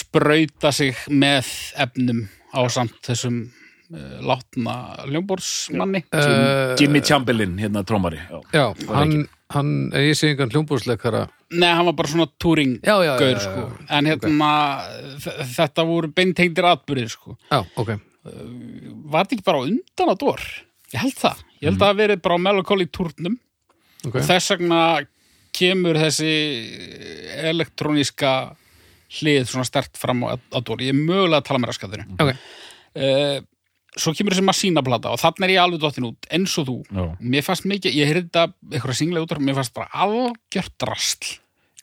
sprauta 0.00 0.74
sig 0.74 0.98
með 1.06 1.46
efnum 1.86 2.24
á 2.50 2.60
samt 2.74 2.98
þessum 3.06 3.38
uh, 3.46 3.59
látna 3.90 4.74
hljómbórsmanni 5.08 6.04
Eh, 6.12 6.76
Jimmy 6.78 7.00
Chamberlain, 7.02 7.56
hérna 7.58 7.82
trómari 7.84 8.20
já. 8.30 8.40
Já, 8.54 8.66
hann, 8.94 9.26
hann 9.50 9.70
ég 9.98 10.14
sé 10.14 10.30
engan 10.30 10.50
hljómbúrsleikara 10.52 11.24
Nei, 11.50 11.72
hann 11.74 11.84
var 11.88 11.96
bara 11.98 12.08
svona 12.08 12.28
túring 12.38 12.76
Já, 12.86 12.94
já, 13.02 13.14
já, 13.14 13.18
gaur 13.18 13.34
já, 13.34 13.40
sko. 13.40 13.64
en 13.90 14.06
hérna 14.06 14.50
þ- 15.18 15.46
þetta 15.56 15.86
voru 15.88 16.08
beintengdir 16.14 16.64
atbyrðir 16.70 17.10
sko. 17.10 17.36
Já, 17.50 17.64
ok. 17.76 17.88
Var 19.10 19.24
þetta 19.24 19.34
ekki 19.34 19.44
bara 19.50 19.64
undan 19.66 20.12
Ador? 20.14 20.40
Ég 20.94 21.00
held 21.02 21.16
það. 21.18 21.42
Ég 21.60 21.68
held 21.70 21.80
að 21.82 21.86
það 21.88 21.98
verið 22.04 22.22
bara 22.22 22.34
á 22.38 22.44
Melancholy 22.46 22.86
túrnum 22.86 23.38
Ok, 24.06 24.14
og 24.14 24.22
þess 24.22 24.50
vegna 24.54 24.80
kemur 25.52 25.98
þessi 25.98 26.30
elektróníska 27.50 28.54
hlið 29.20 29.48
svona 29.50 29.66
stert 29.66 29.98
fram 29.98 30.22
á 30.24 30.38
Ador 30.54 30.78
ég 30.84 30.94
er 30.94 30.98
mögulega 30.98 31.40
að 31.42 31.48
tala 31.50 31.62
með 31.64 31.72
raskaðinu 31.72 32.06
ok. 32.22 32.30
Uh, 32.90 33.40
svo 33.98 34.14
kemur 34.14 34.36
þessi 34.36 34.46
massína 34.46 34.82
plata 34.86 35.10
og 35.10 35.18
þannig 35.22 35.46
er 35.48 35.54
ég 35.56 35.62
alveg 35.64 35.82
dottin 35.82 36.08
út 36.12 36.28
eins 36.30 36.56
og 36.60 36.68
þú. 36.68 36.78
Já. 36.90 37.04
mér 37.20 37.46
fannst 37.46 37.66
mikið, 37.66 37.96
ég 37.98 38.10
heyrði 38.10 38.26
þetta 38.28 38.44
eitthvað 38.70 38.98
singlega 39.00 39.26
út 39.26 39.34
og 39.34 39.42
mér 39.46 39.58
fannst 39.58 39.74
bara 39.76 40.04
algjört 40.06 40.76
drasl 40.80 41.38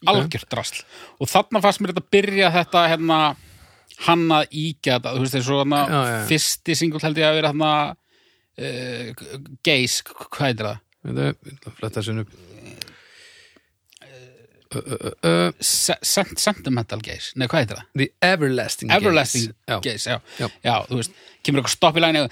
algjört 0.06 0.50
drasl. 0.52 0.82
Og 1.22 1.30
þarna 1.32 1.62
fannst 1.64 1.82
mér 1.82 1.94
þetta 1.94 2.14
byrja 2.14 2.50
þetta 2.54 2.84
hérna 2.92 3.20
hann 4.06 4.26
að 4.30 4.52
íkja 4.54 4.98
þetta, 4.98 5.14
þú 5.16 5.24
veist 5.24 5.38
þessu 5.38 5.48
svona 5.50 6.02
fyrsti 6.30 6.76
singull 6.78 7.02
held 7.02 7.18
ég 7.18 7.30
að 7.30 7.40
vera 7.40 7.52
hérna 7.54 7.72
uh, 8.62 9.24
Geis, 9.66 10.04
hvað 10.06 10.44
heitir 10.52 10.70
það? 10.70 10.84
Þetta 11.08 11.26
er 11.32 11.80
fletta 11.80 12.04
sinni 12.06 12.26
upp 12.26 12.36
Uh, 14.68 14.80
uh, 14.80 14.98
uh, 15.00 15.12
uh, 15.30 15.52
Se 15.64 15.96
sent 16.04 16.42
sentimental 16.42 17.00
Geis, 17.04 17.30
nei 17.40 17.48
hvað 17.48 17.62
heitir 17.62 17.78
það? 17.78 17.86
The 18.02 18.08
Everlasting 18.28 18.92
Everlasting 18.92 19.46
Gaze. 19.48 19.56
Já. 19.70 19.78
Geis, 19.86 20.08
já. 20.10 20.18
Já. 20.42 20.48
já 20.66 20.74
þú 20.90 20.98
veist, 21.00 21.14
kemur 21.46 21.62
eitthvað 21.62 21.76
stopp 21.78 21.96
í 22.00 22.04
læginu 22.04 22.24
og 22.28 22.32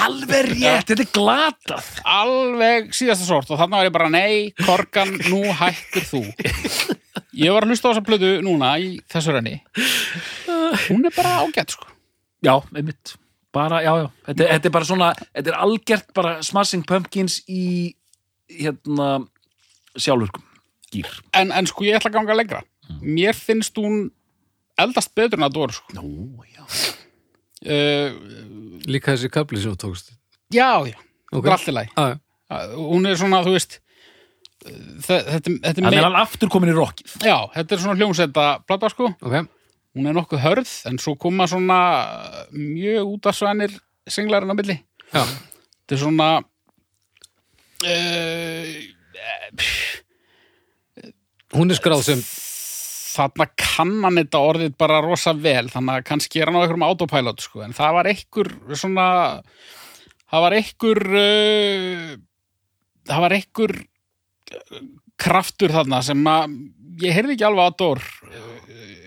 Alveg 0.00 0.50
rétt, 0.50 0.90
þetta 0.90 1.02
er 1.04 1.10
glatað 1.14 1.88
alveg 2.08 2.92
síðasta 2.96 3.26
sort 3.28 3.50
og 3.52 3.60
þannig 3.60 3.76
var 3.78 3.88
ég 3.88 3.94
bara 3.94 4.10
nei, 4.12 4.34
Korgan, 4.60 5.14
nú 5.28 5.40
hættir 5.56 6.04
þú 6.08 6.22
ég 7.36 7.54
var 7.54 7.64
að 7.64 7.72
hlusta 7.72 7.88
á 7.88 7.90
þessa 7.94 8.04
plötu 8.06 8.34
núna 8.44 8.74
í 8.80 8.92
þessu 9.08 9.36
renni 9.36 9.56
hún 10.88 11.04
er 11.08 11.16
bara 11.16 11.40
ágætt 11.46 11.76
sko 11.76 11.88
Já, 12.40 12.54
einmitt 12.72 13.16
bara, 13.54 13.80
já, 13.82 13.92
já, 14.02 14.06
þetta, 14.28 14.46
þetta 14.54 14.68
er 14.70 14.74
bara 14.76 14.88
svona 14.88 15.08
þetta 15.18 15.50
er 15.52 15.58
algjört 15.64 16.12
bara 16.14 16.36
Smashing 16.46 16.84
Pumpkins 16.86 17.40
í 17.50 17.94
hérna 18.50 19.10
sjálfurkum, 19.98 20.42
gýr 20.94 21.08
en, 21.38 21.50
en 21.54 21.66
sko 21.70 21.84
ég 21.86 21.98
ætla 21.98 22.10
að 22.12 22.16
ganga 22.20 22.36
lengra. 22.38 22.62
Mér 23.02 23.36
finnst 23.38 23.76
hún 23.78 24.08
eldast 24.80 25.12
betur 25.14 25.38
en 25.38 25.46
að 25.46 25.54
dóra 25.58 25.74
sko. 25.76 25.94
Nú, 25.98 26.42
já. 26.50 26.64
Uh, 27.60 28.16
Líka 28.88 29.12
þessi 29.12 29.28
kapli 29.32 29.60
sem 29.60 29.74
þú 29.74 29.80
tókst. 29.84 30.14
Já, 30.54 30.80
já, 30.88 30.96
Ok. 31.30 31.38
okay. 31.38 31.52
allt 31.52 31.68
í 31.70 31.74
læg 31.76 31.90
ah, 32.00 32.14
hún 32.74 33.04
er 33.06 33.14
svona, 33.20 33.42
þú 33.46 33.52
veist 33.54 33.76
þe- 34.64 35.20
þetta, 35.28 35.36
þetta, 35.36 35.68
er 35.68 35.74
Þannig 35.76 35.90
me- 35.92 35.98
er 36.00 36.06
hann 36.08 36.16
aftur 36.18 36.50
komin 36.50 36.72
í 36.72 36.74
rockið. 36.74 37.12
Já, 37.22 37.36
þetta 37.54 37.76
er 37.76 37.82
svona 37.84 37.98
hljómsetta 38.00 38.46
plata 38.66 38.90
sko. 38.90 39.12
Ok, 39.22 39.36
hún 39.96 40.06
er 40.06 40.14
nokkuð 40.16 40.44
hörð 40.44 40.72
en 40.90 40.98
svo 41.02 41.16
koma 41.18 41.48
svona 41.50 41.78
mjög 42.54 43.16
útasvænir 43.16 43.72
singlarinn 44.10 44.54
á 44.54 44.56
milli 44.58 44.76
já, 45.10 45.24
þetta 45.24 45.96
er 45.96 46.02
svona 46.04 46.28
uh, 47.86 48.70
hún 51.56 51.70
er 51.72 51.80
skráð 51.80 52.06
sem 52.06 52.22
þarna 53.10 53.46
kann 53.58 53.96
hann 54.04 54.20
þetta 54.20 54.42
orðið 54.46 54.76
bara 54.78 55.02
rosa 55.04 55.34
vel 55.34 55.66
þannig 55.72 55.98
að 55.98 56.08
kannski 56.12 56.40
er 56.40 56.50
hann 56.50 56.58
á 56.58 56.62
einhverjum 56.62 56.86
autopilot 56.86 57.42
sko. 57.42 57.64
en 57.66 57.74
það 57.76 57.96
var 57.98 58.10
einhver 58.12 58.52
svona 58.78 59.06
það 60.30 60.44
var 60.46 60.58
einhver 60.60 61.02
uh, 61.10 62.10
það 63.10 63.24
var 63.26 63.36
einhver 63.38 63.76
uh, 63.80 64.84
kraftur 65.20 65.74
þarna 65.74 66.00
sem 66.06 66.22
að 66.30 66.54
ég 67.02 67.14
heyrði 67.16 67.36
ekki 67.36 67.46
alveg 67.48 67.70
að 67.70 67.76
Dór 67.82 68.02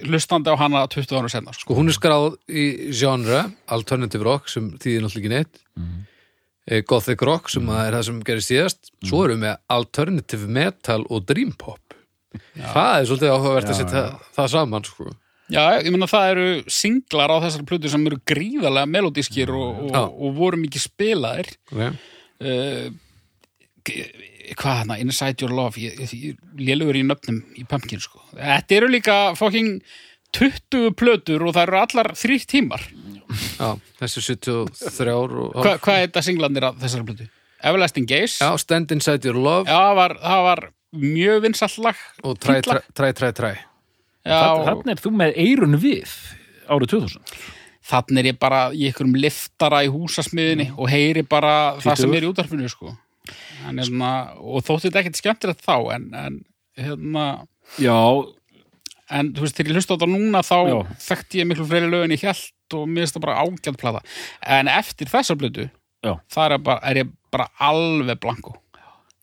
hlustandi 0.04 0.52
á 0.52 0.56
hana 0.60 0.82
20 0.92 1.16
ára 1.20 1.30
senna 1.32 1.54
sko. 1.56 1.64
Sko 1.68 1.78
hún 1.80 1.88
er 1.92 1.96
skráð 1.96 2.34
í 2.52 2.66
genre 2.96 3.44
Alternative 3.72 4.26
Rock 4.28 4.50
sem 4.52 4.72
þýðir 4.78 5.06
náttúrulega 5.06 5.24
ekki 5.24 5.34
neitt 5.36 5.62
Mhm. 5.80 6.02
eh, 6.68 6.82
Gothic 6.88 7.22
Rock 7.22 7.50
sem 7.50 7.66
það 7.68 7.88
er 7.88 7.94
það 7.98 8.06
sem 8.10 8.20
gerist 8.24 8.52
síðast 8.52 8.92
Svo 9.04 9.24
erum 9.26 9.42
við 9.42 9.58
Alternative 9.70 10.48
Metal 10.48 11.06
og 11.10 11.26
Dream 11.26 11.52
Pop 11.58 11.80
Það 12.58 12.94
er 13.00 13.06
svolítið 13.10 13.34
áhugavert 13.36 13.70
að 13.70 13.76
Já, 13.76 13.80
setja 13.84 14.04
það 14.36 14.48
saman 14.50 14.84
sko. 14.88 15.12
Já, 15.54 15.64
ég 15.84 15.92
meina 15.94 16.08
það 16.10 16.30
eru 16.32 16.46
singlar 16.72 17.30
á 17.30 17.38
þessari 17.44 17.66
plötu 17.70 17.90
sem 17.92 18.08
eru 18.08 18.18
gríðarlega 18.26 18.90
melodískir 18.90 19.52
og, 19.54 19.84
Já. 19.92 20.00
og, 20.02 20.16
og 20.18 20.34
voru 20.40 20.58
mikið 20.64 20.82
spilaðir 20.88 21.50
okay. 21.70 21.92
uh, 22.42 22.90
hvað 24.58 24.80
hana, 24.82 24.98
Inside 25.02 25.44
Your 25.44 25.54
Love 25.56 25.80
lélugur 26.60 26.98
í 27.00 27.04
nöfnum 27.08 27.40
í 27.60 27.66
Pumpkin 27.70 28.02
sko. 28.04 28.22
þetta 28.36 28.78
eru 28.78 28.90
líka 28.92 29.18
fucking 29.40 29.80
20 30.34 30.94
plötur 30.98 31.46
og 31.46 31.54
það 31.54 31.68
eru 31.68 31.80
allar 31.84 32.12
þrýr 32.18 32.46
tímar. 32.50 32.84
Já, 33.60 33.70
þessi 34.02 34.24
73 34.34 35.14
ár 35.14 35.36
og 35.46 35.58
Hva, 35.58 35.78
hvað 35.82 36.00
er 36.00 36.08
þetta 36.08 36.24
singlandir 36.26 36.68
af 36.70 36.80
þessari 36.82 37.08
plötu? 37.10 37.28
Everlasting 37.64 38.08
Gaze. 38.10 38.42
Já, 38.42 38.58
Stand 38.60 38.92
Inside 38.92 39.30
Your 39.30 39.40
Love. 39.40 39.70
Já, 39.70 39.94
var, 39.96 40.18
það 40.22 40.46
var 40.50 40.64
mjög 40.94 41.44
vinsall 41.46 41.86
lag. 41.86 42.02
Og 42.24 42.40
Træ. 42.42 42.60
Træ, 42.66 43.12
Træ, 43.14 43.32
Træ. 43.34 43.52
Þannig 44.24 44.96
er 44.96 45.04
þú 45.04 45.12
með 45.20 45.38
eirun 45.44 45.78
við 45.82 46.12
árið 46.72 46.96
2000 46.96 47.44
þannig 47.84 48.22
er 48.22 48.30
ég 48.32 48.40
bara 48.40 48.60
í 48.72 48.86
einhverjum 48.88 49.18
liftara 49.20 49.82
í 49.84 49.90
húsasmiðinni 49.92 50.70
og 50.78 50.88
heyri 50.92 51.26
bara 51.28 51.76
það 51.84 52.00
sem 52.00 52.16
er 52.16 52.26
í 52.26 52.30
útarfinu 52.32 52.70
sko. 52.72 52.94
En, 53.68 53.80
hérna, 53.80 54.10
og 54.40 54.64
þótti 54.68 54.90
þetta 54.90 55.02
ekkert 55.04 55.20
skemmtilegt 55.22 55.64
þá 55.66 55.76
en, 55.96 56.08
en 56.18 56.40
hérna 56.80 57.26
Já, 57.80 57.96
en 59.14 59.30
þú 59.36 59.46
veist, 59.46 59.56
þegar 59.58 59.72
ég 59.72 59.78
hlusta 59.80 59.94
á 59.94 59.98
þetta 59.98 60.10
núna 60.12 60.42
þá 60.44 60.58
Já. 60.70 60.78
þekkti 61.08 61.40
ég 61.44 61.48
miklu 61.52 61.68
fleiri 61.70 61.92
lögin 61.92 62.16
í 62.16 62.20
hjælt 62.20 62.76
og 62.78 62.88
mér 62.90 63.04
finnst 63.06 63.16
það 63.20 63.26
bara 63.28 63.38
ágætt 63.46 63.78
plata. 63.80 64.02
En 64.58 64.68
eftir 64.72 65.10
þessa 65.12 65.36
blötu 65.38 65.68
Já. 66.04 66.16
þar 66.34 66.56
er, 66.58 66.64
bara, 66.66 66.80
er 66.90 67.00
ég 67.04 67.12
bara 67.32 67.48
alveg 67.62 68.20
blanko. 68.24 68.56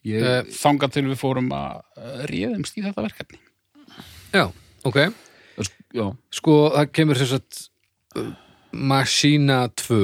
Ég, 0.07 0.23
Eh, 0.25 0.45
þangað 0.57 0.95
til 0.95 1.03
við 1.11 1.19
fórum 1.21 1.51
að 1.53 1.81
uh, 2.01 2.23
réðumst 2.31 2.79
í 2.79 2.85
þetta 2.87 3.03
verkefni. 3.05 3.41
Já, 4.33 4.47
ok. 4.89 5.01
Já, 5.93 6.07
Sko, 6.33 6.55
það 6.73 6.93
kemur 6.97 7.19
sagt 7.21 7.59
uh, 8.17 8.31
Machina 8.73 9.65
2 9.77 9.99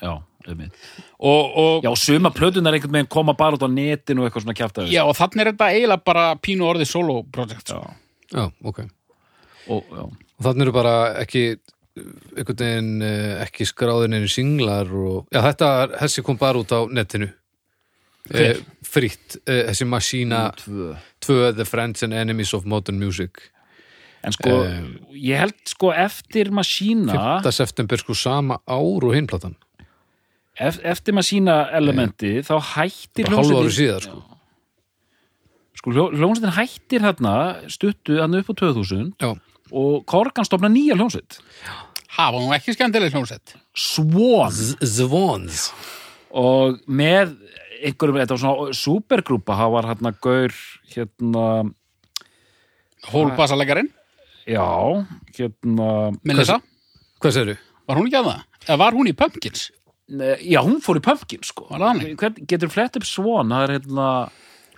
já, 0.00 0.12
og, 0.44 1.56
og, 1.56 1.84
Já, 1.86 1.90
suma 1.96 2.30
plötunar 2.34 2.76
einhvern 2.76 2.92
veginn 2.98 3.10
koma 3.10 3.34
bara 3.38 3.56
út 3.56 3.64
á 3.64 3.70
netinu 3.70 4.22
og 4.24 4.28
eitthvað 4.28 4.46
svona 4.46 4.58
kjaftaði 4.58 4.94
já, 4.94 5.02
og 5.04 5.16
þannig 5.18 5.42
er 5.44 5.52
þetta 5.52 5.70
eiginlega 5.72 6.04
bara 6.04 6.24
pínu 6.36 6.66
orðið 6.68 6.90
solo 6.90 7.22
project 7.32 7.72
sko. 7.72 7.80
Já, 8.32 8.44
ok 8.64 8.82
og, 8.84 9.80
já. 9.88 10.04
Og 10.34 10.42
þannig 10.48 10.66
eru 10.66 10.74
bara 10.74 10.94
ekki 11.22 11.44
einhvern 11.94 12.58
veginn 12.58 13.06
eh, 13.06 13.32
ekki 13.44 13.66
skráðin 13.70 14.16
einu 14.18 14.28
singlar 14.30 14.90
og, 14.90 15.24
já 15.32 15.40
þetta, 15.46 15.70
þessi 16.02 16.24
kom 16.26 16.38
bara 16.40 16.60
út 16.60 16.74
á 16.74 16.80
netinu 16.90 17.30
Hver? 18.24 18.56
eh, 18.56 18.62
fritt, 18.84 19.36
eh, 19.46 19.66
þessi 19.70 19.86
Tvö. 19.86 20.94
2, 21.20 21.52
The 21.56 21.64
Friends 21.64 22.02
and 22.02 22.12
Enemies 22.12 22.54
of 22.54 22.64
Modern 22.64 22.98
Music 22.98 23.50
en 24.24 24.32
sko, 24.32 24.50
ég 25.12 25.36
held 25.38 25.58
sko 25.68 25.92
eftir 25.92 26.50
maður 26.50 26.70
sína 26.72 27.18
5. 27.44 27.52
september 27.52 28.00
sko 28.00 28.16
sama 28.16 28.58
ár 28.66 29.04
og 29.04 29.14
hinplatan 29.14 29.56
eftir 30.60 31.14
maður 31.16 31.28
sína 31.30 31.56
elementi 31.74 32.36
þá 32.46 32.54
hættir 32.74 33.26
hljómsveitin 33.30 34.04
sko. 34.04 34.22
sko, 35.80 35.90
hljó- 35.90 36.12
hljómsveitin 36.14 36.54
hættir 36.58 37.02
þarna 37.02 37.34
stuttu 37.72 38.20
hann 38.20 38.34
upp 38.38 38.50
á 38.50 38.54
2000 38.54 39.12
Já. 39.20 39.32
og 39.72 40.04
Korgan 40.06 40.46
stofna 40.46 40.68
nýja 40.70 40.94
hljómsveit 40.98 41.40
Hafa 42.14 42.38
nú 42.38 42.52
ekki 42.54 42.70
skemmtileg 42.76 43.10
hljómsett. 43.10 43.56
Swan 43.74 44.52
Z- 44.54 44.78
Zwans 44.86 45.72
og 46.30 46.78
með 46.86 47.32
einhverjum, 47.82 48.20
þetta 48.22 48.36
var 48.36 48.38
svona 48.38 48.74
supergrúpa, 48.78 49.56
það 49.58 49.72
var 49.74 49.88
hérna 49.90 50.12
gaur 50.22 50.54
hérna, 50.94 51.72
Hólbassalegarinn, 53.10 53.90
já 54.48 54.64
hérna, 55.36 55.88
Melissa. 56.24 56.60
Hvað 57.20 57.34
segirðu? 57.36 57.56
Var 57.88 57.98
hún 57.98 58.06
ekki 58.08 58.20
að 58.20 58.28
það? 58.30 58.44
Eða 58.68 58.78
var 58.80 58.92
hún 58.96 59.10
í 59.10 59.16
Pumpkins? 59.18 59.66
Ne- 60.08 60.38
já, 60.42 60.60
hún 60.64 60.80
fór 60.84 60.96
í 61.00 61.02
Pumpkin 61.04 61.42
sko. 61.42 61.66
Hvern, 61.70 62.46
getur 62.46 62.68
flett 62.72 62.96
upp 62.96 63.04
Swan, 63.08 63.48
það 63.48 63.68
er 63.68 63.78
hérna 63.78 64.08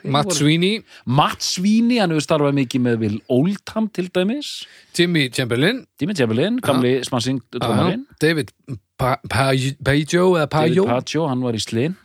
Matt 0.06 0.30
Sweeney, 0.36 0.84
Matt 1.06 1.42
Sweeney, 1.42 1.98
hann 1.98 2.12
hefur 2.14 2.22
starfað 2.22 2.54
mikið 2.54 2.82
með 2.84 2.98
Will 3.00 3.16
Oldham 3.32 3.88
til 3.90 4.06
dæmis. 4.14 4.64
Jimmy 4.94 5.28
Chamberlain. 5.34 5.80
Jimmy 5.98 6.14
Chamberlain, 6.14 6.60
gamli 6.62 7.00
smansing 7.04 7.40
trómarinn 7.56 8.04
David 8.22 8.52
Pa- 8.96 9.16
Pa- 9.18 9.20
Pajo 9.28 9.74
David 9.82 10.08
Pajo 10.86 11.26
hann 11.28 11.42
var 11.42 11.52
í 11.58 11.60
Slinn 11.60 11.96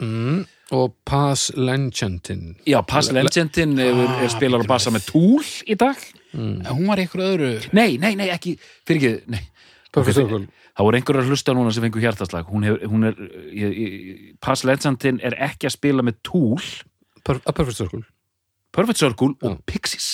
mm, 0.00 0.44
og 0.72 0.94
Paz 1.04 1.50
Lenchantin 1.56 2.56
Já, 2.66 2.80
Legendin 3.12 3.78
er, 3.78 3.92
Ah, 4.06 4.22
er 4.22 4.28
spilar 4.32 4.60
og 4.62 4.66
bassa 4.70 4.90
með 4.94 5.06
Tool 5.10 5.42
í 5.66 5.74
dag. 5.76 5.96
En 6.34 6.62
Hún 6.70 6.86
var 6.86 6.96
ykkur 7.02 7.20
öðru. 7.26 7.50
Nei, 7.74 7.96
nei, 7.98 8.14
nei, 8.14 8.28
ekki, 8.30 8.56
fyrir 8.86 9.00
ekki 9.02 9.30
nei. 9.34 9.42
Perfect 9.92 10.14
Circle 10.20 10.46
Það 10.80 10.86
voru 10.86 10.96
einhverjar 10.96 11.26
að 11.26 11.30
hlusta 11.34 11.52
núna 11.52 11.70
sem 11.76 11.84
fengur 11.84 12.00
hjartaslag 12.00 12.46
hún, 12.48 12.62
hefur, 12.64 12.88
hún 12.88 13.02
er, 13.04 13.18
ég, 13.52 13.72
ég, 13.76 14.20
Pass 14.40 14.62
Legendin 14.64 15.18
er 15.20 15.34
ekki 15.44 15.68
að 15.68 15.74
spila 15.74 16.04
með 16.06 16.14
Tool 16.24 16.62
Per- 17.20 17.40
A 17.44 17.52
Perfect 17.52 17.76
Circle 17.82 18.00
Perfect 18.72 19.02
Circle 19.02 19.34
og 19.44 19.58
Já. 19.58 19.58
Pixies 19.68 20.06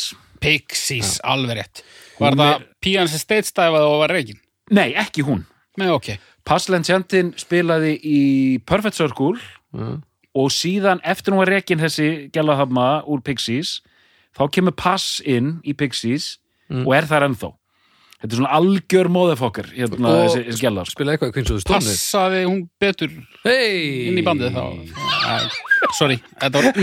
Pixies, 0.42 1.20
alveg 1.22 1.60
rétt. 1.60 1.82
Var 2.18 2.34
Hún 2.34 2.42
það 2.42 2.64
pían 2.82 3.08
sem 3.08 3.22
steitstæfaði 3.22 3.86
og 3.92 4.02
var 4.02 4.12
reikin? 4.16 4.40
Nei, 4.74 4.90
ekki 4.98 5.22
hún 5.28 5.44
Nei, 5.78 5.86
ok. 5.94 6.16
Pass 6.42 6.66
Legendin 6.72 7.30
spilaði 7.38 7.94
í 8.02 8.20
Perfect 8.66 8.98
Circle 8.98 9.38
mm. 9.70 10.00
og 10.34 10.50
síðan 10.50 10.98
eftir 11.06 11.30
hún 11.30 11.44
var 11.44 11.52
rekin 11.54 11.78
þessi 11.78 12.08
gælaðhafma 12.34 13.04
úr 13.06 13.22
Pixies 13.22 13.84
þá 14.34 14.48
kemur 14.58 14.74
Pass 14.74 15.22
inn 15.22 15.60
í 15.62 15.78
Pixies 15.78 16.40
og 16.82 16.90
er 16.98 17.06
þar 17.06 17.28
ennþá 17.28 17.52
þetta 18.20 18.30
er 18.32 18.38
svona 18.40 18.52
algjör 18.58 19.10
móðafokkar 19.12 19.68
hérna 19.76 20.10
Og- 20.12 20.20
þessi, 20.26 20.42
þessi 20.50 20.64
gælar 20.66 20.90
Spila 20.90 21.14
eitthvað 21.16 21.32
the 21.36 21.60
Stone 21.60 21.76
Age 21.78 21.88
Passaði 21.92 22.42
hún 22.48 22.62
betur 22.80 23.10
Hey! 23.44 24.08
inn 24.10 24.18
í 24.20 24.24
bandið 24.26 24.56
þá? 24.56 24.64
Sorry, 25.96 26.16
þetta 26.40 26.62
var. 26.62 26.78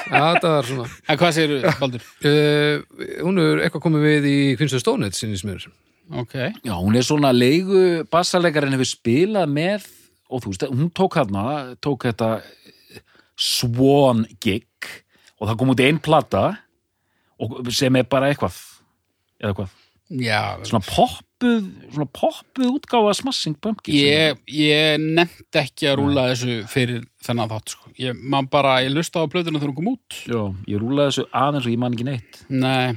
Ja, 0.12 0.22
þetta 0.34 0.54
var 0.54 0.66
svona 0.70 0.86
En 1.08 1.18
hvað 1.20 1.34
segir 1.36 1.68
Baldur? 1.80 2.06
uh, 2.24 3.04
Hún 3.26 3.40
er 3.42 3.62
eitthvað 3.66 3.84
komið 3.84 4.06
við 4.08 4.28
í 4.32 4.38
the 4.58 4.80
Stone 4.82 5.06
Age 5.10 5.18
sinni 5.20 5.38
smjör 5.40 5.68
Ok. 6.22 6.34
Já, 6.64 6.72
hún 6.72 6.96
er 6.96 7.04
svona 7.04 7.34
leigu 7.36 8.06
bassalegarinn 8.08 8.72
hefur 8.72 8.88
spilað 8.88 9.50
með 9.52 9.84
og 10.32 10.40
þú 10.40 10.52
veist, 10.54 10.62
hún 10.72 10.88
tók 10.96 11.18
hérna 11.20 11.42
tók 11.84 12.06
þetta 12.08 12.30
Swan 13.38 14.24
gig 14.42 14.64
og 15.38 15.46
það 15.50 15.58
kom 15.60 15.70
út 15.74 15.82
einn 15.84 16.00
plata 16.02 16.46
og 17.38 17.60
sem 17.76 17.94
er 18.00 18.08
bara 18.10 18.32
eitthvað 18.32 18.56
eða 19.38 19.52
hvað, 19.60 19.74
Já, 20.08 20.56
svona 20.64 20.80
poppuð 20.86 21.66
svona 21.92 22.06
poppuð 22.16 22.70
útgáfa 22.78 23.12
Smashing 23.18 23.58
Pumpkins. 23.60 23.98
Ég, 23.98 24.38
ég 24.48 25.02
nefndi 25.02 25.60
ekki 25.60 25.90
að 25.90 25.98
rúla 26.00 26.24
þessu 26.30 26.56
fyrir 26.72 27.02
þennan 27.26 27.50
þátt, 27.52 27.74
sko. 27.74 27.92
Ég, 28.00 28.16
man 28.16 28.48
bara, 28.50 28.78
ég 28.86 28.94
lusta 28.94 29.20
á 29.20 29.28
plöðuna 29.28 29.60
þegar 29.60 29.74
hún 29.74 29.76
kom 29.76 29.90
út. 29.92 30.18
Já, 30.24 30.40
ég 30.72 30.80
rúlaði 30.80 31.12
þessu 31.12 31.26
aðeins 31.42 31.68
og 31.68 31.74
ég 31.74 31.82
man 31.82 31.98
ekki 31.98 32.08
neitt. 32.08 32.40
Nei, 32.48 32.96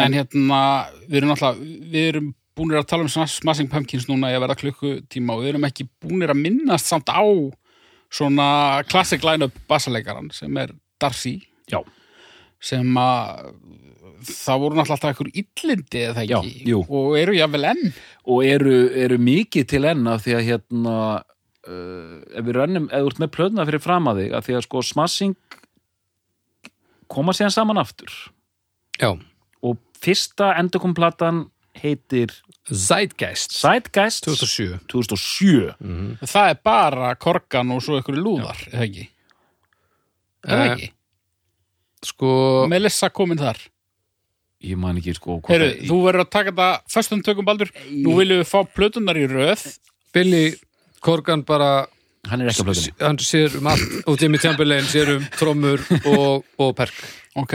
en 0.00 0.16
hérna, 0.16 0.62
við 1.04 1.20
erum 1.20 1.32
náttúrulega, 1.34 1.70
við 1.92 2.08
erum 2.14 2.32
búnir 2.56 2.80
að 2.80 2.88
tala 2.88 3.04
um 3.04 3.12
Smashing 3.12 3.70
Pumpkins 3.72 4.08
núna 4.08 4.32
að 4.32 4.46
vera 4.46 4.56
klukkutíma 4.56 5.36
og 5.36 5.44
við 5.44 5.52
erum 5.52 5.68
ekki 5.68 5.88
búnir 6.00 6.32
að 6.32 6.40
minnast 6.40 6.88
samt 6.88 7.12
á 7.12 7.20
svona 8.08 8.48
classic 8.88 9.24
line-up 9.26 9.52
bassalegaran 9.68 10.32
sem 10.32 10.56
er 10.62 10.72
Darcy. 11.02 11.36
Já, 11.68 11.82
sem 12.62 12.96
að 12.96 13.50
það 14.28 14.60
voru 14.62 14.76
náttúrulega 14.78 14.96
alltaf 14.96 15.10
einhver 15.12 15.30
illindi 15.42 16.02
eða 16.10 16.24
Já, 16.26 16.36
ekki? 16.40 16.66
jú. 16.72 16.80
og 16.88 17.16
eru 17.20 17.36
jáfnvel 17.36 17.68
enn? 17.72 17.92
Og 18.26 18.44
eru, 18.46 18.76
eru 19.06 19.18
mikið 19.22 19.66
til 19.72 19.84
enn 19.92 20.06
af 20.10 20.24
því 20.26 20.34
að 20.38 20.46
hérna 20.50 20.96
uh, 21.22 22.14
ef 22.36 22.46
við 22.46 22.56
rönnum, 22.58 22.88
ef 22.90 23.04
þú 23.04 23.10
ert 23.12 23.22
með 23.24 23.32
plöðna 23.38 23.66
fyrir 23.68 23.84
fram 23.84 24.10
að 24.12 24.22
þig, 24.24 24.32
af 24.38 24.46
því 24.48 24.56
að 24.58 24.64
sko 24.68 24.82
Smashing 24.90 25.36
koma 27.12 27.34
síðan 27.36 27.54
saman 27.54 27.78
aftur. 27.82 28.10
Já, 28.98 29.12
og 29.62 29.78
fyrsta 30.02 30.54
endurkomplatan 30.60 31.44
heitir 31.76 32.32
Zeitgeist. 32.66 33.52
Zeitgeist 33.60 34.24
2007 34.26 34.78
2007 34.90 36.24
það 36.26 36.48
er 36.54 36.60
bara 36.64 37.10
korgan 37.20 37.68
og 37.76 37.82
svo 37.84 37.98
einhverju 38.00 38.22
lúðar 38.24 38.62
eða 38.72 38.86
ekki? 38.88 39.04
Eða 40.46 40.64
Eh, 40.64 40.72
ekki, 40.72 40.88
Sko, 42.06 42.30
Melissa 42.70 43.08
komin 43.10 43.38
þar 43.40 43.58
ég 44.64 44.76
man 44.80 44.96
ekki 45.00 45.14
sko 45.16 45.40
Heru, 45.48 45.68
það- 45.72 45.88
þú 45.90 45.98
verður 46.06 46.24
að 46.24 46.30
taka 46.30 46.52
þetta 46.52 46.80
föstum 46.94 47.22
tökum 47.22 47.44
baldur. 47.44 47.70
Nú 47.90 48.16
viljum 48.16 48.40
við 48.42 48.48
fá 48.50 48.64
plötunar 48.74 49.16
í 49.20 49.26
röð. 49.28 49.66
Billy 50.14 50.54
Corgan 51.04 51.42
bara 51.44 51.86
hann 52.26 52.40
er 52.42 52.48
ekki 52.50 52.64
á 52.64 52.66
plöðinni 52.66 52.94
hann 53.04 53.18
sér 53.22 53.56
um 53.60 53.66
allt. 53.70 53.92
Og 54.08 54.18
Jimmy 54.20 54.38
Chamberlain 54.38 54.84
sér 54.88 55.16
um 55.16 55.24
trommur 55.36 55.80
og, 56.06 56.44
og 56.58 56.74
perk. 56.76 56.94
Ok, 57.36 57.52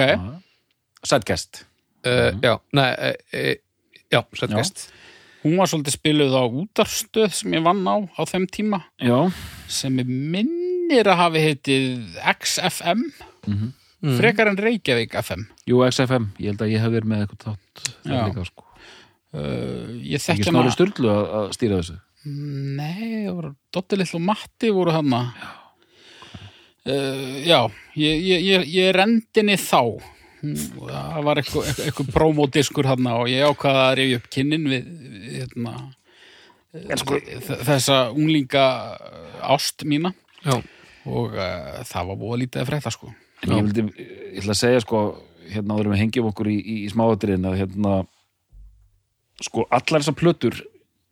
Zeitgeist 1.08 1.64
uh, 2.06 2.32
Já, 2.44 2.60
nei 2.78 2.90
uh, 2.94 3.56
Já, 4.12 4.22
Zeitgeist 4.38 4.90
hún 5.42 5.58
var 5.58 5.66
svolítið 5.72 5.96
spiluð 5.98 6.36
á 6.38 6.44
útarstöð 6.46 7.32
sem 7.34 7.56
ég 7.58 7.64
vann 7.66 7.82
á 7.90 7.98
á 8.14 8.22
þeim 8.30 8.46
tíma. 8.46 8.84
Já, 9.02 9.26
sem 9.68 9.98
er 9.98 10.06
minnir 10.06 11.08
að 11.10 11.18
hafi 11.18 11.42
heitið 11.48 12.20
XFM 12.38 13.02
Mhm. 14.02 14.18
frekar 14.18 14.50
en 14.50 14.58
Reykjavík 14.58 15.14
FM 15.22 15.44
jú 15.70 15.82
XFM 15.86 16.32
ég 16.42 16.52
held 16.52 16.62
að 16.66 16.72
ég 16.74 16.82
hef 16.82 16.94
verið 16.96 17.10
með 17.12 17.26
eitthvað 17.26 17.44
þátt 17.48 17.82
Já. 18.10 18.46
sko. 18.50 18.64
uh, 19.34 19.90
ég 20.02 20.18
ekki 20.18 20.26
þekki 20.26 20.48
snári 20.50 20.64
hana 20.64 20.76
styrlu 20.76 21.12
að, 21.14 21.26
að 21.40 21.52
stýra 21.58 21.82
þessu? 21.82 21.98
Nei, 22.26 23.26
það 23.26 23.36
voru 23.36 23.52
Dotti 23.74 23.98
Lill 23.98 24.16
og 24.18 24.22
Matti 24.26 24.72
voru 24.74 24.92
hana 24.96 25.22
uh, 26.86 27.38
já 27.46 27.60
ég, 27.96 28.26
ég, 28.26 28.44
ég, 28.46 28.68
ég 28.74 28.92
rendinni 28.96 29.58
þá. 29.62 29.82
Hún- 30.42 30.58
það 30.90 31.24
var 31.28 31.38
eitthvað, 31.42 31.72
eitthvað, 31.86 32.12
promodiskur 32.16 32.88
hana 32.90 33.16
og 33.22 33.30
ég 33.30 33.46
ákvaða 33.46 33.84
að 33.92 33.96
rifja 34.00 34.18
upp 34.22 34.30
kynnin 34.34 34.64
við, 34.72 34.88
við 35.14 35.36
hérna, 35.38 35.74
sko, 36.98 37.20
þessa 37.68 37.98
unglinga 38.16 38.64
ást 39.46 39.86
mína. 39.86 40.16
Já, 40.42 40.56
og 41.06 41.36
uh, 41.38 41.84
það 41.86 42.10
var 42.10 42.18
búið 42.24 42.40
lítið 42.46 42.64
að 42.64 42.72
frétta 42.72 42.94
sko 42.94 43.12
En 43.42 43.54
ég 43.58 43.68
vildi, 43.68 43.86
ég 43.98 44.42
ætla 44.42 44.56
að 44.56 44.62
segja 44.62 44.82
sko, 44.84 45.04
hérna 45.52 45.78
áður 45.78 45.92
við 45.94 46.02
hengjum 46.04 46.30
okkur 46.32 46.50
í, 46.52 46.58
í, 46.60 46.76
í 46.86 46.90
smáatriðin 46.92 47.48
að 47.50 47.58
hérna, 47.64 47.94
sko, 49.42 49.66
allar 49.70 50.04
þessar 50.04 50.18
plötur, 50.20 50.60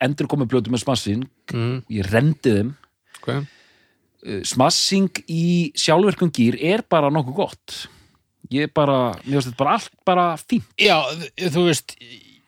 endur 0.03 0.30
komið 0.31 0.51
plötur 0.53 0.76
með 0.76 0.84
smassing, 0.85 1.26
mm, 1.53 1.77
ég 1.97 2.11
rendi 2.14 2.56
þeim, 2.60 2.73
ok. 3.19 3.31
Uh, 4.19 4.41
smassing 4.43 5.23
í 5.31 5.72
sjálfverkum 5.80 6.31
gýr 6.35 6.60
er 6.60 6.84
bara 6.91 7.11
nokkuð 7.14 7.38
gott. 7.38 7.76
Ég 8.51 8.72
bara, 8.76 9.14
mér 9.23 9.38
finnst 9.38 9.51
þetta 9.51 9.61
bara 9.61 9.76
allt 9.77 9.93
bara 10.07 10.26
fínt. 10.41 10.68
Já, 10.81 10.97
þú 11.53 11.69
veist 11.69 11.95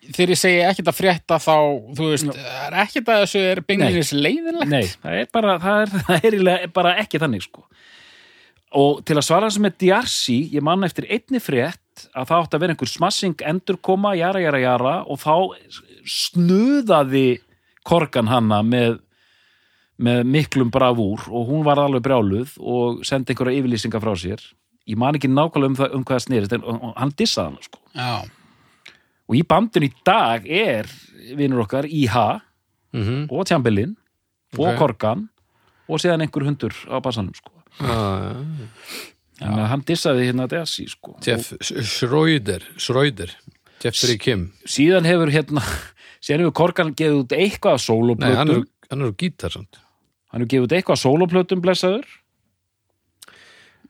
þegar 0.09 0.33
ég 0.33 0.39
segi 0.39 0.61
ekkert 0.65 0.89
að 0.91 0.97
frétta 0.97 1.37
þá 1.41 1.55
þú 1.97 2.09
veist, 2.09 2.31
það 2.31 2.65
er 2.65 2.77
ekkert 2.83 3.11
að 3.11 3.21
þessu 3.23 3.43
er 3.51 3.61
beinlinis 3.67 4.11
leiðinlegt. 4.15 4.71
Nei, 4.71 4.89
það 5.03 5.17
er 5.19 5.29
bara, 5.37 5.55
það 5.61 5.83
er, 5.83 5.93
það 6.07 6.27
er, 6.55 6.65
bara 6.75 6.93
ekki 7.03 7.21
þannig, 7.21 7.45
sko. 7.47 7.65
Og 8.77 9.01
til 9.03 9.17
að 9.19 9.25
svara 9.27 9.49
þessu 9.49 9.61
með 9.65 9.77
Diarsi, 9.83 10.37
ég 10.55 10.63
man 10.63 10.87
eftir 10.87 11.07
einni 11.11 11.41
frétt 11.43 12.05
að 12.15 12.29
það 12.29 12.43
átti 12.45 12.55
að 12.55 12.61
vera 12.63 12.73
einhver 12.75 12.89
smassing 12.89 13.41
endurkoma, 13.43 14.13
jara, 14.15 14.39
jara, 14.39 14.61
jara 14.63 14.93
og 15.03 15.19
þá 15.19 15.33
snuðaði 16.07 17.41
korgan 17.87 18.29
hanna 18.31 18.61
með, 18.63 18.99
með 20.01 20.23
miklum 20.37 20.71
bravúr 20.73 21.27
og 21.27 21.49
hún 21.51 21.65
var 21.67 21.81
alveg 21.83 22.05
brjáluð 22.05 22.55
og 22.61 23.03
sendi 23.07 23.33
einhverja 23.35 23.59
yfirlýsingar 23.59 24.03
frá 24.03 24.13
sér. 24.17 24.43
Ég 24.89 24.97
man 24.97 25.19
ekki 25.19 25.29
nákvæmlega 25.29 25.71
um, 25.73 25.77
það, 25.77 25.95
um 25.97 26.05
hvað 26.07 26.17
það 26.17 26.25
snerist 26.25 26.55
en 26.55 26.63
hann 26.97 27.13
dissaði 27.19 27.51
hann, 27.51 27.67
sko. 27.67 27.81
Og 29.29 29.37
í 29.37 29.43
bandinu 29.47 29.87
í 29.87 29.93
dag 30.07 30.47
er 30.47 30.89
vinur 31.37 31.65
okkar 31.67 31.87
IH 31.87 32.17
mm 32.95 33.27
og 33.31 33.45
Tjambelin 33.47 33.93
og 34.57 34.65
Ok. 34.73 34.77
Korgan 34.79 35.27
og 35.87 35.99
síðan 36.01 36.25
einhver 36.25 36.43
hundur 36.47 36.75
á 36.91 36.99
bassanum 37.03 37.35
sko. 37.35 37.51
Þannig 37.79 39.63
að 39.63 39.69
hann 39.71 39.85
dissaði 39.87 40.27
hérna 40.27 40.47
Desi 40.51 40.85
sko. 40.91 41.15
Jeff 41.25 41.53
Schröder 41.61 42.65
Schröder 42.77 43.31
Jeffrey 43.81 44.19
Kim. 44.21 44.49
Síðan 44.69 45.07
hefur 45.09 45.31
hérna 45.33 45.63
síðan 46.23 46.45
hefur 46.45 46.57
Korgan 46.61 46.91
gefið 46.97 47.23
út 47.23 47.37
eitthvað 47.37 47.79
af 47.79 48.19
Nei, 48.21 48.35
hann 48.37 48.53
er, 48.53 48.65
hann 48.91 49.07
er 49.07 49.15
gítar 49.17 49.55
samt. 49.55 49.79
Hann 50.31 50.43
hefur 50.43 50.51
gefið 50.53 50.67
út 50.67 50.75
eitthvað 50.77 50.99
af 50.99 51.03
sóloplötum 51.05 51.63
blessaður. 51.63 52.05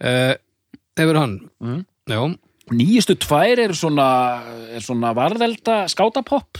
Uh, 0.02 0.34
Hefur 0.99 1.18
hann? 1.20 1.36
Mm. 1.64 1.84
Já, 2.12 2.20
nýjustu 2.76 3.16
tvær 3.22 3.60
eru 3.64 3.76
svona, 3.78 4.08
er 4.74 4.84
svona 4.84 5.14
varðelda 5.16 5.86
skátapopp 5.91 6.60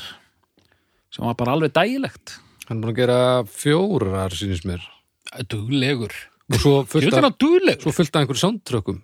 sem 1.11 1.26
var 1.26 1.35
bara 1.39 1.57
alveg 1.57 1.73
dægilegt. 1.76 2.38
Hann 2.69 2.80
er 2.80 2.85
búin 2.85 2.93
að 2.93 2.99
gera 3.02 3.18
fjórar 3.52 4.35
sínist 4.35 4.64
mér. 4.69 4.85
Duglegur. 5.52 6.14
Og 6.55 6.61
svo 7.85 7.95
fullt 7.95 8.13
að 8.13 8.23
einhverjum 8.23 8.43
soundtrökkum. 8.43 9.01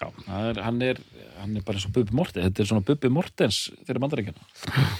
Já, 0.00 0.06
það 0.24 0.50
er, 0.50 0.60
hann, 0.64 0.82
er, 0.82 1.00
hann 1.42 1.56
er 1.58 1.64
bara 1.64 1.76
eins 1.76 1.86
og 1.88 1.94
Bubbi 1.96 2.16
Mortens. 2.16 2.46
Þetta 2.46 2.62
er 2.62 2.68
svona 2.70 2.86
Bubbi 2.88 3.10
Mortens 3.12 3.62
fyrir 3.84 4.00
mandaríkjana 4.00 4.90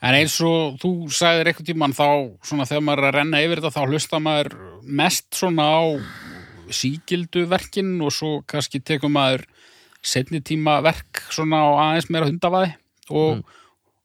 En 0.00 0.16
eins 0.16 0.38
og 0.40 0.78
þú 0.80 0.90
sagðir 1.12 1.50
eitthvað 1.50 1.66
tímann 1.68 1.92
þá, 1.92 2.06
svona 2.46 2.64
þegar 2.68 2.84
maður 2.86 3.02
er 3.02 3.08
að 3.10 3.16
renna 3.18 3.40
yfir 3.44 3.60
þetta, 3.60 3.72
þá 3.74 3.92
hlusta 3.92 4.20
maður 4.24 4.54
mest 5.00 5.26
svona 5.36 5.66
á 5.76 5.80
sígildu 6.72 7.42
verkin 7.50 7.98
og 8.00 8.14
svo 8.16 8.30
kannski 8.48 8.80
tekur 8.80 9.12
maður 9.12 9.44
setni 10.00 10.40
tíma 10.40 10.78
verk 10.84 11.20
svona 11.28 11.60
á 11.60 11.68
aðeins 11.84 12.08
meira 12.08 12.30
hundavaði 12.30 12.72
og, 13.12 13.42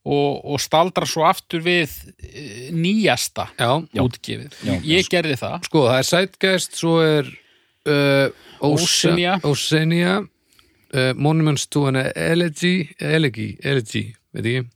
og, 0.05 0.45
og 0.45 0.61
staldra 0.61 1.07
svo 1.09 1.25
aftur 1.25 1.63
við 1.65 1.89
eh, 2.21 2.69
nýjasta 2.75 3.47
Já, 3.57 3.71
útgefið. 4.03 4.53
Já. 4.67 4.75
Ég 4.85 5.09
gerði 5.09 5.37
það. 5.41 5.57
sko, 5.65 5.83
það 5.89 5.99
er 5.99 6.09
Zeitgeist 6.11 6.77
svo 6.79 6.95
er 7.01 7.31
uh, 7.89 8.29
Oceania. 8.65 9.39
Oceania 9.43 10.19
uh, 10.21 11.11
Monuments 11.17 11.65
to 11.67 11.87
an 11.89 11.97
Elegy 12.13 12.91
Elegy, 13.01 13.55
Elegy, 13.63 14.07
veit 14.35 14.45
ekki 14.45 14.71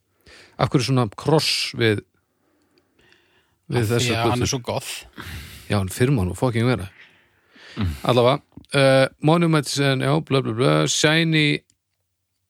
Af 0.60 0.68
hverju 0.74 0.90
svona 0.90 1.06
kross 1.16 1.70
við 1.80 2.02
við 3.70 3.86
Því 3.86 3.90
þessa 3.94 4.16
að 4.18 4.32
hann 4.34 4.44
er 4.44 4.50
svo 4.50 4.60
goth. 4.66 4.90
Já, 5.70 5.78
hann 5.78 5.92
firma 5.94 6.26
nú, 6.26 6.34
fucking 6.36 6.66
vera 6.68 6.90
Allavega 8.04 8.42
uh, 8.74 9.06
Monuments 9.22 9.78
and, 9.80 10.04
já, 10.04 10.12
bla 10.26 10.42
bla 10.42 10.58
bla 10.58 10.74
Shiny 10.90 11.62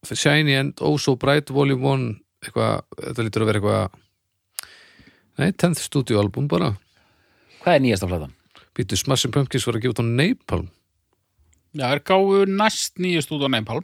Shiny 0.07 0.55
and 0.55 0.79
Oh 0.79 0.95
So 0.97 1.17
Bright 1.19 1.51
Volume 1.51 1.83
1 1.83 2.07
eitthvað, 2.43 2.81
þetta 2.97 3.25
lítur 3.27 3.45
að 3.45 3.51
vera 3.51 3.61
eitthvað 3.61 4.05
Nei, 5.39 5.53
10th 5.55 5.85
studio 5.85 6.19
album 6.19 6.49
bara 6.51 6.73
Hvað 7.61 7.77
er 7.77 7.85
nýjasta 7.85 8.09
platan? 8.09 8.35
Býtu 8.75 8.97
Smashing 8.99 9.33
Pumpkins 9.35 9.65
var 9.67 9.77
að 9.79 9.85
gefa 9.85 9.95
út 9.95 10.03
á 10.03 10.05
Napalm 10.07 10.67
Já, 11.69 11.85
það 11.85 11.95
er 11.95 12.03
gáfu 12.09 12.43
næst 12.49 12.99
nýjust 13.01 13.33
út 13.35 13.45
á 13.45 13.49
Nepal 13.51 13.81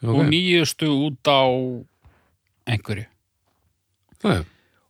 Já, 0.00 0.08
og 0.08 0.16
ok. 0.22 0.30
nýjustu 0.32 0.88
út 0.88 1.28
á 1.28 1.44
einhverju. 2.70 3.04
Og, 4.24 4.44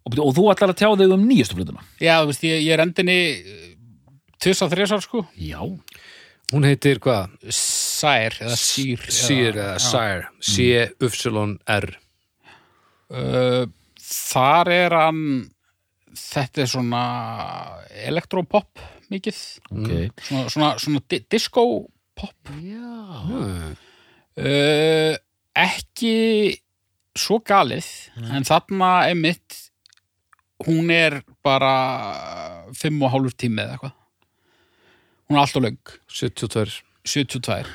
og 0.06 0.30
þú 0.36 0.44
ætlar 0.52 0.72
að 0.72 0.78
tjá 0.78 0.90
þig 1.00 1.14
um 1.16 1.24
nýjustu 1.26 1.58
plötuna? 1.58 1.82
Já, 1.98 2.22
þú 2.22 2.30
veist, 2.30 2.46
ég, 2.46 2.62
ég 2.62 2.74
er 2.76 2.82
endinni 2.84 3.18
tvis 4.40 4.62
að 4.64 4.76
þresar, 4.76 5.02
sko. 5.04 5.24
Já. 5.34 5.58
Hún 6.50 6.66
heitir 6.66 7.02
hvað? 7.02 7.34
Sær, 7.54 8.38
eða 8.42 8.56
sír. 8.58 9.02
Sýr 9.10 9.58
eða 9.58 9.76
Sire 9.82 10.30
C-Y-R 10.40 11.99
þar 13.10 14.70
er 14.74 14.94
hann, 14.94 15.22
þetta 16.16 16.62
er 16.64 16.70
svona 16.70 17.04
elektropop 18.06 18.82
mikið. 19.10 19.40
Ok. 19.74 19.92
Svona, 20.22 20.44
svona, 20.54 20.72
svona 20.82 21.04
di 21.10 21.22
disco-pop. 21.30 22.54
Já, 22.62 23.76
Uh, 24.40 25.18
ekki 25.58 26.54
svo 27.18 27.40
galið, 27.44 27.84
en 28.30 28.46
þarna 28.46 28.90
er 29.10 29.16
mitt, 29.18 29.56
hún 30.64 30.88
er 30.94 31.18
bara 31.44 32.70
fimm 32.78 33.02
og 33.04 33.10
hálfur 33.12 33.34
tími 33.34 33.60
eða 33.60 33.74
eitthvað. 33.74 33.96
Hún 35.26 35.36
er 35.36 35.42
alltaf 35.42 35.64
löng. 35.66 35.92
72 36.08 36.78
72 37.04 37.66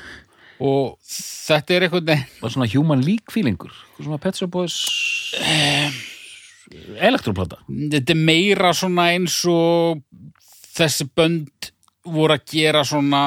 og 0.62 0.96
þetta 1.04 1.74
er 1.76 1.86
einhvern 1.86 2.06
veginn 2.08 2.40
Var 2.40 2.54
svona 2.54 2.68
human 2.72 3.02
league 3.04 3.32
feelingur? 3.32 3.74
Svona 3.98 4.20
Pet 4.22 4.38
Shop 4.38 4.52
Boys 4.54 4.78
Elektroplata? 6.96 7.60
þetta 7.68 8.14
er 8.14 8.22
meira 8.28 8.72
svona 8.76 9.10
eins 9.14 9.38
og 9.50 10.02
þessi 10.76 11.08
bönd 11.16 11.70
voru 12.06 12.36
að 12.36 12.46
gera 12.52 12.84
svona 12.86 13.22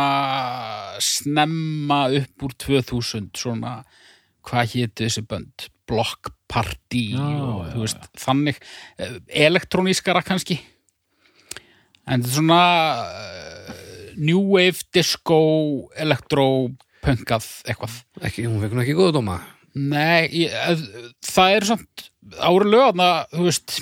snemma 1.04 2.06
upp 2.20 2.46
úr 2.48 2.56
2000 2.64 3.32
svona, 3.38 3.80
hvað 4.48 4.76
hétu 4.76 5.06
þessi 5.06 5.26
bönd 5.28 5.70
Block 5.90 6.32
Party 6.50 7.12
Já, 7.14 7.22
og 7.22 7.64
já, 7.70 7.78
veist, 7.82 8.10
þannig 8.20 8.60
eh, 8.98 9.18
elektronískara 9.48 10.22
kannski 10.26 10.60
en 12.10 12.24
þetta 12.24 12.30
er 12.30 12.36
svona 12.36 12.62
uh, 13.06 13.74
New 14.20 14.42
Wave 14.54 14.88
Disco 14.94 15.42
Electro 15.98 16.48
Punkað 17.06 17.48
eitthvað 17.70 17.96
ekki, 18.28 18.46
Hún 18.48 18.60
fekk 18.64 18.76
hún 18.76 18.84
ekki 18.84 18.98
góða 18.98 19.16
dóma 19.20 19.40
Nei, 19.80 20.26
ég, 20.34 20.54
það 21.24 21.56
er 21.56 21.66
samt 21.70 22.08
ári 22.42 22.70
lögna, 22.74 23.10
þú 23.32 23.46
veist 23.46 23.76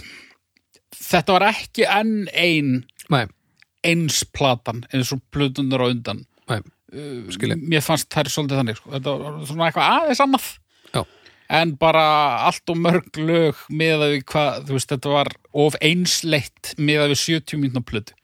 þetta 0.97 1.37
var 1.37 1.45
ekki 1.53 1.85
enn 1.87 2.15
ein 2.35 2.73
Nei, 3.13 3.23
eins 3.87 4.23
platan 4.35 4.83
eins 4.91 5.13
og 5.15 5.23
plötunar 5.33 5.85
á 5.85 5.87
undan 5.87 6.25
nei, 6.49 6.59
skilja 7.33 7.57
mér 7.59 7.83
fannst 7.85 8.09
þær 8.13 8.31
svolítið 8.31 8.61
þannig 8.61 8.79
sko. 8.79 8.91
þetta 8.97 9.15
var 9.21 9.39
svona 9.47 9.69
eitthvað 9.69 9.95
aðeins 9.95 10.23
annað 10.25 10.49
Já. 10.93 11.01
en 11.61 11.73
bara 11.79 12.05
allt 12.49 12.73
og 12.73 12.81
mörg 12.83 13.19
lög 13.21 13.63
með 13.71 14.05
að 14.05 14.13
við 14.17 14.23
hvað, 14.33 14.61
þú 14.67 14.77
veist, 14.77 14.93
þetta 14.93 15.15
var 15.15 15.33
of 15.65 15.79
einsleitt 15.81 16.73
með 16.77 17.05
að 17.05 17.13
við 17.13 17.23
70 17.23 17.63
mínútur 17.63 17.87
plötu 17.91 18.13
Já. 18.13 18.16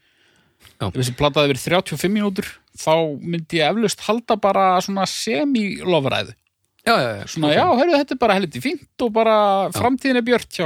Ef 0.81 0.95
þessi 0.95 1.15
plataði 1.19 1.53
verið 1.53 1.65
35 1.69 2.13
mínútur 2.13 2.49
þá 2.77 2.95
myndi 3.19 3.59
ég 3.59 3.69
eflaust 3.69 4.05
halda 4.07 4.37
bara 4.41 4.69
svona 4.83 5.05
semi-lofræðu 5.09 6.35
Já, 6.83 6.97
já, 6.99 7.11
já, 7.15 7.27
svona, 7.31 7.53
já, 7.55 7.63
heyrðu, 7.79 7.99
þetta 8.01 8.11
er 8.11 8.19
bara 8.19 8.33
helviti 8.35 8.59
fínt 8.59 9.03
og 9.05 9.11
bara 9.15 9.35
framtíðin 9.71 10.19
er 10.19 10.25
björt 10.27 10.49
hjá 10.51 10.65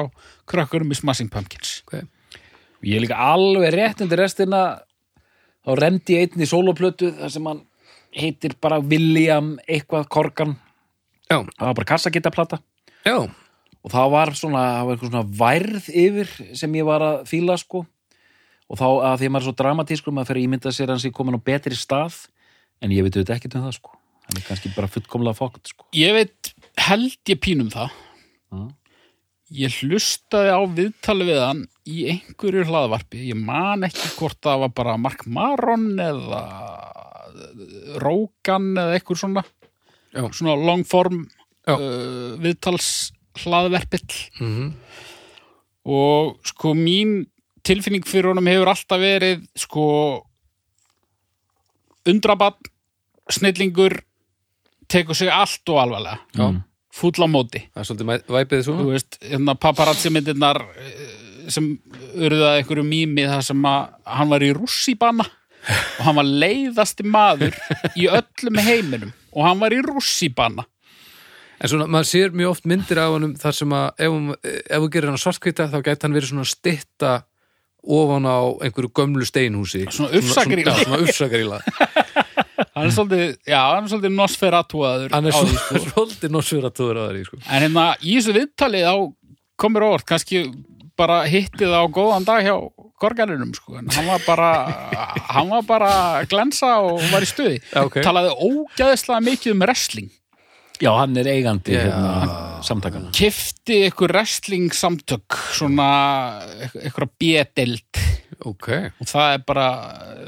krökkurum 0.50 0.90
í 0.90 0.96
Smashing 0.98 1.30
Pumpkins. 1.30 1.84
Okay. 1.86 2.08
Ég 2.90 2.98
er 2.98 3.04
líka 3.04 3.20
alveg 3.22 3.70
rétt 3.76 4.02
undir 4.02 4.24
restina. 4.24 4.62
Þá 5.62 5.76
rendi 5.78 6.18
ég 6.18 6.26
einn 6.26 6.42
í 6.42 6.48
sóloplötu 6.50 7.12
þar 7.20 7.34
sem 7.36 7.52
hann 7.52 7.62
heitir 8.18 8.56
bara 8.62 8.80
William 8.82 9.56
eitthvað 9.68 10.08
Korgan 10.10 10.56
Já, 11.28 11.42
það 11.44 11.66
var 11.66 11.76
bara 11.76 11.90
kassagitaplata 11.92 12.60
já, 13.04 13.18
og 13.84 13.92
það 13.92 14.14
var 14.14 14.34
svona, 14.38 14.64
það 14.78 14.86
var 14.88 14.96
eitthvað 14.96 15.12
svona 15.12 15.40
værð 15.42 15.90
yfir 16.04 16.34
sem 16.60 16.78
ég 16.80 16.88
var 16.88 17.04
að 17.04 17.18
fíla 17.28 17.58
sko 17.60 17.84
og 18.68 18.80
þá 18.80 18.88
að 18.88 19.20
því 19.22 19.28
að 19.30 19.34
maður 19.34 19.44
er 19.44 19.48
svo 19.48 19.56
dramatískur 19.62 20.16
maður 20.16 20.32
fer 20.32 20.40
að 20.40 20.48
ímynda 20.48 20.74
sér 20.76 20.92
hans 20.92 21.06
í 21.08 21.14
komin 21.16 21.38
á 21.40 21.48
betri 21.50 21.78
stað 21.78 22.18
en 22.84 22.94
ég 22.94 23.06
veit 23.06 23.16
auðvitað 23.16 23.38
ekkert 23.38 23.58
um 23.58 23.68
það 23.68 23.78
sko. 23.78 23.94
Hann 24.28 24.42
er 24.42 24.44
kannski 24.44 24.74
bara 24.76 24.92
fullkomlega 24.92 25.38
fókt 25.40 25.72
sko. 25.72 25.88
Ég 25.96 26.12
veit, 26.18 26.52
held 26.84 27.32
ég 27.32 27.40
pínum 27.44 27.72
það. 27.72 27.96
Já. 28.52 28.60
ég 29.64 29.76
hlustaði 29.80 30.52
á 30.52 30.60
viðtali 30.76 31.28
við 31.30 31.40
hann 31.40 31.62
í 31.88 32.02
einhverju 32.12 32.66
hlaðvarpi. 32.68 33.22
Ég 33.30 33.40
man 33.40 33.88
ekki 33.88 34.10
hvort 34.18 34.40
það 34.44 34.66
var 34.66 34.74
bara 34.76 34.98
Mark 35.00 35.24
Maron 35.32 35.94
eða 36.04 36.42
Rógan 38.04 38.74
eða 38.76 38.98
eitthvað 38.98 39.22
svona. 39.22 39.44
Já. 40.12 40.26
svona 40.34 40.56
longform 40.60 41.24
uh, 41.70 42.36
viðtals 42.44 43.14
hlaðverpill. 43.44 44.20
Mhm. 44.42 44.70
Og 45.88 46.36
sko 46.44 46.74
mín 46.76 47.22
tilfinning 47.68 48.06
fyrir 48.08 48.32
honum 48.32 48.48
hefur 48.50 48.72
alltaf 48.72 49.02
verið 49.02 49.44
sko 49.60 49.86
undrabann 52.08 52.56
snillingur 53.32 53.98
tekur 54.88 55.18
sig 55.20 55.30
allt 55.34 55.68
og 55.70 55.82
alvarlega 55.82 56.20
Já. 56.38 56.46
Mm. 56.48 56.62
fúll 56.96 57.20
á 57.20 57.28
móti 57.28 57.62
Það 57.74 57.82
er 57.82 57.88
svolítið 57.90 58.30
væpið 58.38 58.62
þú 58.62 58.68
svo 58.68 58.86
veist, 58.94 59.18
hérna 59.28 59.56
paparazzi 59.60 60.12
myndirnar 60.16 60.62
eh, 60.80 61.52
sem 61.52 61.68
urðaði 62.16 62.62
einhverju 62.62 62.86
mými 62.88 63.28
þar 63.28 63.44
sem 63.50 63.68
að 63.68 63.92
hann 64.18 64.32
var 64.32 64.46
í 64.48 64.54
rússibanna 64.56 65.28
og 65.28 66.02
hann 66.08 66.16
var 66.22 66.30
leiðasti 66.46 67.04
maður 67.08 67.56
í 68.00 68.08
öllum 68.08 68.60
heiminum 68.64 69.12
og 69.36 69.44
hann 69.50 69.60
var 69.64 69.76
í 69.76 69.84
rússibanna 69.84 70.68
En 71.58 71.72
svona, 71.72 71.88
maður 71.90 72.06
sér 72.06 72.34
mjög 72.38 72.52
oft 72.54 72.68
myndir 72.70 73.00
af 73.02 73.16
honum 73.16 73.32
þar 73.42 73.56
sem 73.58 73.72
að 73.74 73.86
ef, 74.06 74.12
hún- 74.14 74.36
ef 74.46 74.78
þú 74.84 74.90
gerir 74.94 75.10
hann 75.10 75.18
svartkvita 75.18 75.66
þá 75.72 75.80
gæti 75.88 76.06
hann 76.06 76.14
verið 76.14 76.30
svona 76.30 76.46
stitta 76.46 77.14
ofan 77.88 78.26
á 78.28 78.38
einhverju 78.68 78.90
gömlu 79.00 79.26
steinhúsi 79.28 79.86
Svona 79.94 80.12
ufsagrýla. 80.20 80.74
Já, 80.76 80.84
svona 80.84 81.00
ufsagríla 81.08 81.60
hann 82.78 82.88
er 82.90 82.94
svolítið, 82.94 83.36
já, 83.48 83.60
hann 83.74 83.86
er 83.88 83.92
svolítið 83.94 84.16
nosferatuaður 84.18 85.14
Hann 85.16 85.30
er 85.30 85.34
á 85.34 85.40
því, 85.40 85.58
svo- 85.58 85.84
svolítið 85.94 86.34
norsfyratóður 86.36 87.00
á 87.00 87.04
þeirri 87.08 87.24
sko. 87.30 87.40
En 87.48 87.64
hérna, 87.68 87.86
í 88.02 88.18
þessu 88.20 88.36
viðtali 88.38 88.82
þá 88.86 88.94
komur 89.58 89.86
óvart, 89.88 90.06
kannski 90.10 90.44
bara 90.98 91.22
hittið 91.30 91.74
á 91.74 91.82
góðan 91.94 92.26
dag 92.28 92.44
hjá 92.46 92.56
korgarinum, 93.02 93.52
sko, 93.58 93.78
en 93.78 93.90
hann 93.94 94.08
var 94.10 94.22
bara 94.26 94.52
hann 95.36 95.50
var 95.54 95.66
bara 95.70 95.90
að 96.20 96.30
glensa 96.34 96.76
og 96.86 97.02
var 97.12 97.26
í 97.26 97.30
stuði. 97.30 97.60
Já, 97.74 97.84
ok. 97.86 98.00
Talaði 98.06 98.32
ógæðislega 98.50 99.26
mikið 99.32 99.54
um 99.56 99.62
wrestling. 99.66 100.08
Já, 100.84 100.92
hann 101.00 101.18
er 101.18 101.30
eigandi 101.32 101.74
Já. 101.74 101.82
hérna, 101.88 102.36
samtakana 102.66 103.10
kifti 103.16 103.80
ykkur 103.88 104.14
wrestling 104.14 104.74
samtök 104.76 105.38
svona 105.58 105.88
ykkur 106.86 107.08
B-deild. 107.18 108.02
Ok. 108.46 108.68
Og 109.02 109.10
það 109.10 109.32
er 109.34 109.42
bara 109.48 109.68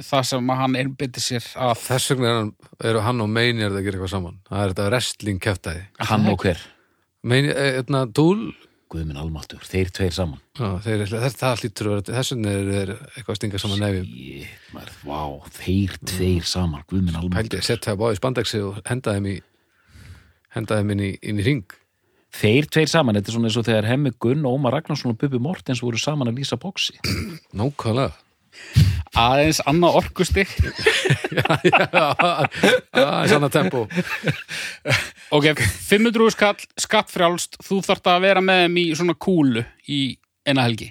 það 0.05 0.23
sem 0.31 0.49
hann 0.61 0.77
einbytti 0.79 1.21
sér 1.21 1.45
að. 1.61 1.75
Þess 1.85 2.13
vegna 2.15 2.29
er 2.31 2.39
hann, 2.39 2.49
eru 2.91 3.03
hann 3.05 3.21
og 3.21 3.29
Meinjard 3.29 3.77
að 3.77 3.85
gera 3.85 3.99
eitthvað 3.99 4.15
saman. 4.15 4.39
Það 4.49 4.63
er 4.63 4.73
þetta 4.73 4.87
wrestling 4.89 5.43
keftaði 5.43 5.83
Hann 6.09 6.25
og 6.31 6.41
hver? 6.41 6.65
Meinjard, 7.29 7.61
hérna, 7.77 8.03
Dúl? 8.09 8.49
Guðminn 8.89 9.19
almáttur, 9.21 9.61
þeir 9.69 9.91
tveir 9.93 10.15
saman. 10.15 10.39
Já, 10.57 10.69
þeir, 10.81 11.03
þess, 11.11 11.35
það 11.37 11.59
hlýtur 11.61 11.89
að 11.91 11.91
vera 11.93 12.15
þess 12.15 12.33
vegna 12.33 12.53
er 12.55 12.69
þeir 12.71 12.91
eitthvað 12.95 13.33
að 13.35 13.37
stinga 13.37 13.59
saman 13.61 13.83
nefjum. 13.83 14.07
Shit, 14.15 14.63
maður, 14.73 14.95
Vá, 15.05 15.19
þeir 15.59 15.99
tveir 16.09 16.47
saman 16.49 16.87
Guðminn 16.89 17.19
almáttur 17.19 17.61
að 17.61 17.67
setja 17.67 17.91
það 17.91 17.99
báði 18.01 18.17
spandexi 18.17 18.63
og 18.65 18.79
henda 18.89 19.13
þeim 19.13 19.29
í 19.29 19.35
henda 20.55 20.79
þeim 20.79 20.95
inn 20.95 21.05
í, 21.05 21.11
inn 21.21 21.41
í 21.41 21.45
ring 21.45 21.79
Þeir 22.29 22.67
tveir 22.69 22.89
saman, 22.89 23.17
þetta 23.17 23.31
er 23.31 23.35
svona 23.35 23.49
eins 23.49 23.57
og 23.57 23.65
þegar 23.65 23.87
Hemmi 23.89 24.11
Gunn 24.21 24.45
og 24.45 24.59
Ómar 24.59 24.75
Ragnarsson 24.77 25.13
og 25.15 25.17
Bubi 25.19 25.39
Mortens 25.41 25.81
voru 25.81 25.97
saman 25.97 26.29
að 26.29 26.37
lýsa 26.37 26.59
bóksi 26.61 26.99
nákvæmlega. 27.57 28.13
Aðeins 29.17 29.59
annað 29.69 29.97
orkustig. 29.99 30.51
Aðeins 32.93 33.35
annað 33.37 33.55
tempo. 33.55 33.85
Ok, 35.29 35.45
500 35.61 36.33
skall, 36.33 36.63
skattfrjálst. 36.81 37.59
Þú 37.61 37.75
þarft 37.85 38.07
að 38.09 38.23
vera 38.23 38.41
með 38.41 38.63
þeim 38.63 38.77
í 38.81 38.85
svona 38.97 39.13
kúlu 39.13 39.61
í 39.85 39.99
eina 40.41 40.63
helgi. 40.65 40.87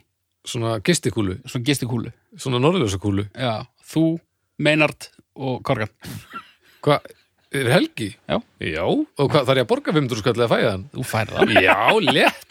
Svona 0.47 0.77
gistikúlu, 0.87 1.41
svona 1.43 1.67
gistikúlu. 1.67 2.13
Svona 2.39 2.61
norðlösa 2.63 3.01
kúlu 3.03 3.25
já, 3.35 3.67
þú, 3.83 4.05
Meinard 4.63 5.09
og 5.35 5.59
Korgan. 5.67 5.91
Hvað, 6.87 7.11
er 7.55 7.71
helgi? 7.73 8.11
Já. 8.29 8.37
já, 8.61 8.83
og 8.85 9.31
hvað, 9.33 9.47
þarf 9.49 9.57
ég 9.57 9.65
að 9.65 9.71
borga 9.73 9.93
500 9.97 10.21
skall 10.23 10.37
eða 10.37 10.51
fæða 10.53 10.71
hann? 10.75 10.87
þú 10.95 11.03
færð 11.09 11.31
það 11.39 11.49
já, 11.65 11.79
létt. 12.13 12.43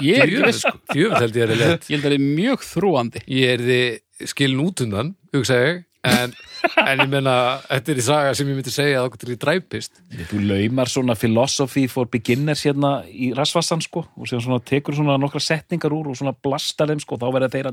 Ég 0.00 0.16
er 0.16 0.28
ekki 0.30 0.40
Fjöfull- 0.40 0.80
fjöfull 0.94 1.20
held 1.20 1.36
ég 1.36 1.42
er 1.44 1.50
létt. 1.58 1.86
Ég 1.90 1.96
held 1.96 2.04
að 2.04 2.10
það 2.10 2.16
er 2.16 2.26
mjög 2.40 2.60
þrúandi 2.64 3.20
ég 3.26 3.54
er 3.54 3.60
þið 3.66 4.28
skilin 4.30 4.60
út 4.64 4.80
undan 4.84 5.14
hugsa 5.34 5.56
ég, 5.60 5.84
en, 6.04 6.32
en 6.80 6.98
ég 7.02 7.08
menna 7.12 7.34
þetta 7.68 7.92
er 7.92 8.00
í 8.00 8.04
saga 8.06 8.34
sem 8.36 8.48
ég 8.48 8.56
myndi 8.56 8.72
segja 8.72 9.00
að 9.02 9.08
okkur 9.10 9.32
er 9.34 9.40
dræpist. 9.42 10.00
Þú 10.30 10.40
laumar 10.46 10.88
svona 10.92 11.16
philosophy 11.18 11.86
for 11.90 12.08
beginners 12.12 12.62
hérna 12.64 13.02
í 13.08 13.32
rasvassan 13.36 13.82
sko 13.84 14.06
og 14.16 14.28
sér 14.30 14.40
svona 14.44 14.60
tekur 14.64 14.94
svona 14.96 15.18
nokkra 15.20 15.40
setningar 15.44 15.92
úr 15.92 16.06
og 16.12 16.16
svona 16.20 16.32
blastar 16.32 16.88
þeim 16.92 17.00
sko 17.04 17.18
og 17.18 17.22
þá 17.24 17.28
verða 17.36 17.52
þeir 17.52 17.66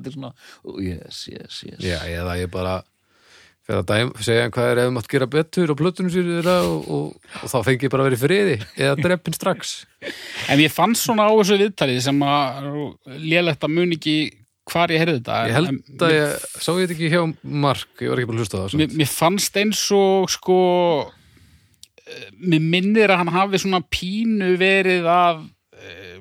að 2.66 2.84
fyrir 3.68 3.82
að 3.82 3.88
dæm, 3.92 4.12
segja 4.24 4.50
hvað 4.56 4.72
er 4.72 4.82
ef 4.86 4.92
mátt 4.96 5.10
gera 5.12 5.28
betur 5.28 5.72
á 5.72 5.76
plötunum 5.76 6.12
sér 6.14 6.50
og, 6.54 6.88
og, 6.88 7.30
og 7.44 7.52
þá 7.52 7.58
fengi 7.68 7.88
ég 7.88 7.94
bara 7.94 8.06
að 8.06 8.10
vera 8.10 8.18
í 8.18 8.22
friði 8.24 8.58
eða 8.80 8.98
dreppin 9.02 9.36
strax. 9.36 9.78
En 10.48 10.64
ég 10.64 10.72
fann 10.72 10.96
svona 10.96 11.28
á 11.28 11.32
þessu 11.36 11.60
viðtalið 11.60 12.04
sem 12.08 12.24
að 12.24 12.70
lélegt 13.20 13.68
að 13.68 13.76
mun 13.76 13.96
ekki 13.98 14.18
hvar 14.68 14.92
ég 14.92 15.04
heyrði 15.04 15.20
þetta 15.20 15.36
ég 15.48 15.56
held 15.56 16.04
að 16.04 16.14
ég, 16.14 16.48
sá 16.60 16.70
ég 16.74 16.82
þetta 16.82 16.96
ekki 16.98 17.12
hjá 17.14 17.22
Mark 17.64 18.02
ég 18.04 18.12
var 18.12 18.20
ekki 18.20 18.30
bara 18.30 18.38
að 18.38 18.44
hlusta 18.44 18.64
það 18.64 18.82
mér, 18.82 18.96
mér 19.00 19.12
fannst 19.12 19.60
eins 19.62 19.84
og 19.96 20.32
sko 20.32 20.58
mér 22.40 22.64
minnir 22.64 23.14
að 23.14 23.22
hann 23.22 23.36
hafi 23.36 23.62
svona 23.62 23.84
pínu 23.92 24.54
verið 24.60 25.08
að 25.12 25.46
eh, 25.80 26.18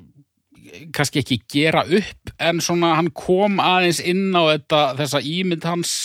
kannski 0.95 1.23
ekki 1.23 1.41
gera 1.51 1.83
upp 1.83 2.33
en 2.43 2.61
svona 2.63 2.95
hann 2.99 3.11
kom 3.15 3.59
aðeins 3.63 4.01
inn 4.03 4.29
á 4.35 4.43
þetta, 4.53 4.81
þessa 5.01 5.23
ímynd 5.23 5.67
hans 5.67 5.97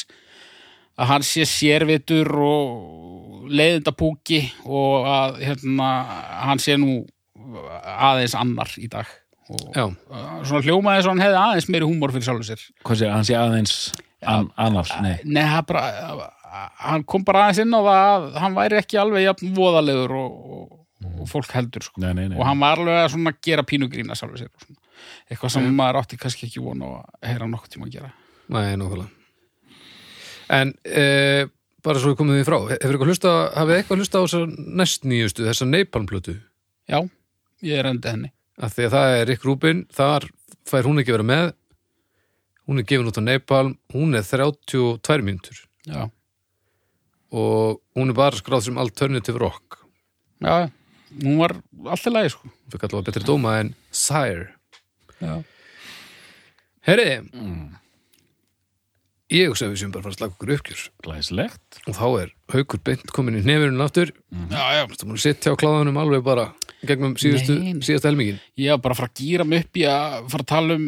að 1.00 1.08
hann 1.08 1.24
sé 1.26 1.46
sérvitur 1.48 2.28
og 2.42 3.48
leiðindapúki 3.52 4.42
og 4.66 5.08
að 5.08 5.40
hérna, 5.46 5.88
hann 6.46 6.62
sé 6.62 6.76
nú 6.80 7.02
aðeins 7.82 8.36
annar 8.38 8.70
í 8.80 8.88
dag. 8.92 9.08
Og 9.52 9.74
já, 9.74 9.84
uh, 9.84 10.36
svona 10.46 10.62
hljómaði 10.64 11.02
og 11.02 11.10
hann 11.10 11.24
hefði 11.24 11.40
aðeins 11.40 11.68
meiri 11.72 11.88
húmor 11.88 12.12
fyrir 12.14 12.28
sjálfur 12.28 12.46
sér. 12.46 12.62
Hvað 12.86 13.00
sér, 13.00 13.10
hann 13.12 13.26
sé 13.28 13.36
aðeins 13.36 13.74
an, 14.22 14.52
annars, 14.60 14.92
nei. 15.02 15.16
Nei, 15.26 15.42
það 15.50 15.64
bara, 15.72 16.28
hann 16.86 17.06
kom 17.08 17.26
bara 17.26 17.48
aðeins 17.48 17.64
inn 17.64 17.74
á 17.74 17.80
það 17.80 18.12
að 18.12 18.28
hann 18.44 18.60
væri 18.60 18.78
ekki 18.80 19.00
alveg 19.02 19.26
jafn 19.26 19.56
voðalegur 19.56 20.14
og, 20.20 20.36
og, 20.58 20.78
og 21.16 21.32
fólk 21.32 21.56
heldur 21.56 21.84
sko. 21.88 22.00
Nei, 22.04 22.12
nei, 22.16 22.28
nei. 22.30 22.38
og 22.38 22.46
hann 22.48 22.62
var 22.62 22.80
alveg 22.80 23.00
að 23.02 23.10
svona 23.16 23.34
gera 23.44 23.66
pínugrína 23.66 24.16
sjálfur 24.18 24.44
sér 24.44 24.78
eitthvað 25.32 25.56
sem 25.56 25.66
maður 25.74 26.02
átti 26.02 26.20
kannski 26.20 26.46
ekki 26.46 26.62
von 26.62 26.84
á 26.86 26.88
að 27.00 27.32
heyra 27.32 27.50
nokkuð 27.50 27.74
tíma 27.74 27.88
að 27.88 27.98
gera. 27.98 28.14
Næ, 28.52 28.62
nákvæmlega 28.78 29.21
en 30.52 30.72
e, 30.84 31.06
bara 31.82 32.02
svo 32.02 32.12
við 32.12 32.18
komum 32.20 32.38
því 32.38 32.46
frá 32.46 32.58
hefur 32.74 32.94
eitthvað 32.94 33.10
hlusta, 33.10 33.32
hafið 33.56 33.78
eitthvað 33.78 34.02
hlusta 34.02 34.20
á 34.20 34.24
þessar 34.24 34.54
næst 34.82 35.08
nýjustu, 35.08 35.46
þessar 35.48 35.70
Napalm-plötu? 35.70 36.36
Já, 36.90 36.98
ég 37.64 37.80
er 37.80 37.88
endið 37.90 38.16
henni. 38.16 38.32
Að 38.62 38.76
því 38.76 38.86
að 38.86 38.94
það 38.96 39.16
er 39.16 39.28
Rick 39.30 39.46
Rubin 39.48 39.84
þar 39.92 40.28
fær 40.68 40.88
hún 40.88 41.02
ekki 41.02 41.12
að 41.12 41.18
vera 41.18 41.28
með. 41.32 41.52
Hún 42.68 42.78
er 42.78 42.86
gefin 42.86 43.10
út 43.10 43.18
á 43.18 43.22
Napalm 43.24 43.76
hún 43.94 44.18
er 44.18 44.26
32 44.28 45.26
mínútur. 45.26 45.64
Já, 45.88 46.06
og 47.32 47.80
hún 47.96 48.12
er 48.12 48.18
bara 48.18 48.38
skráð 48.38 48.68
sem 48.68 48.78
alternative 48.78 49.40
rock. 49.40 49.80
Já, 50.42 50.68
hún 51.22 51.38
var 51.40 51.56
alltaf 51.86 52.12
lagi 52.12 52.34
sko. 52.34 52.46
Hún 52.46 52.74
fikk 52.74 52.86
allavega 52.86 53.08
betri 53.10 53.26
dóma 53.26 53.58
en 53.62 53.74
Sire. 53.90 54.52
Já, 55.18 55.40
herri 56.86 57.08
ég 59.32 59.48
hugsa 59.50 59.66
að 59.66 59.72
við 59.74 59.80
séum 59.82 59.92
bara 59.94 60.02
að 60.02 60.06
fara 60.06 60.14
að 60.14 60.18
slaka 60.20 60.34
okkur 60.36 60.52
uppgjör. 60.56 60.82
Glæslegt 61.06 61.78
og 61.88 61.96
þá 61.98 62.06
er 62.22 62.32
haukur 62.52 62.82
beint 62.84 63.12
komin 63.16 63.38
í 63.40 63.44
nefurinn 63.46 63.84
aftur. 63.84 64.12
Já, 64.52 64.64
já. 64.76 64.82
þú 64.92 65.08
múin 65.08 65.18
að 65.18 65.24
sitja 65.24 65.54
á 65.54 65.60
kláðunum 65.62 66.00
alveg 66.02 66.24
bara 66.26 66.46
gegnum 66.86 67.14
síðustu, 67.20 67.56
Nei, 67.62 67.76
síðustu 67.86 68.08
helmingin 68.10 68.40
Ég 68.58 68.72
var 68.74 68.80
bara 68.82 68.96
að 68.96 69.00
fara 69.02 69.10
að 69.12 69.20
gýra 69.22 69.44
mig 69.46 69.62
upp 69.64 69.78
í 69.78 69.84
að 69.86 70.16
fara 70.32 70.42
að 70.44 70.50
tala 70.50 70.76
um 70.80 70.86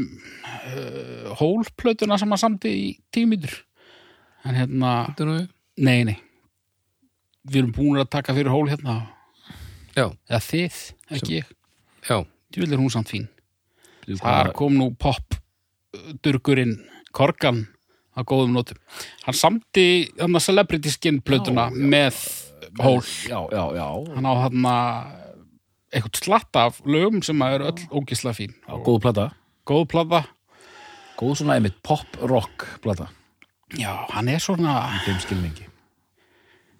uh, 0.51 1.29
hólplötuna 1.39 2.19
sem 2.19 2.35
að 2.35 2.41
samti 2.43 2.73
í 2.75 2.89
tímítur 3.15 3.55
en 4.45 4.59
hérna 4.59 4.95
Þetta 5.13 5.23
er 5.25 5.31
nú- 5.31 5.49
Nei, 5.85 6.01
nei. 6.07 6.17
Við 7.51 7.61
erum 7.63 7.73
búin 7.77 8.01
að 8.01 8.11
taka 8.15 8.35
fyrir 8.37 8.53
hól 8.55 8.69
hérna. 8.71 8.93
Já, 9.95 10.07
eða 10.31 10.41
þið, 10.47 10.77
ekki 11.17 11.35
ég. 11.41 11.49
Já, 12.09 12.17
Djúvel 12.55 12.73
er 12.77 12.81
hún 12.83 12.93
samt 12.95 13.11
fín. 13.11 13.27
Þú, 14.07 14.19
Þar 14.23 14.51
kom 14.57 14.77
nú 14.79 14.91
pop 15.01 15.35
uh, 15.39 16.13
durgurinn 16.25 16.77
Korgan 17.15 17.65
að 18.15 18.29
góðum 18.31 18.55
notum 18.57 18.81
Hann 19.25 19.39
samti 19.39 19.87
hann 20.21 20.39
að 20.39 20.47
celebrity 20.47 20.93
skin 20.93 21.21
plötuna 21.25 21.69
með 21.75 22.19
hól. 22.81 23.03
Já, 23.29 23.41
já, 23.53 23.65
já. 23.77 23.89
Hann 24.15 24.27
á 24.27 24.35
hann 24.43 24.69
eitthvað 25.95 26.23
slatta 26.23 26.65
af 26.69 26.81
lögum 26.87 27.23
sem 27.23 27.43
að 27.45 27.59
eru 27.59 27.69
öll 27.71 28.01
ógislega 28.01 28.39
fín. 28.39 28.57
Góð 28.87 29.01
plata. 29.05 29.29
Góð 29.69 29.85
plata. 29.93 30.25
Góð 31.21 31.37
svona 31.39 31.59
einmitt 31.59 31.79
pop-rock 31.87 32.67
plata. 32.83 33.09
Já, 33.79 33.93
hann 34.11 34.29
er 34.29 34.43
svona 34.43 34.81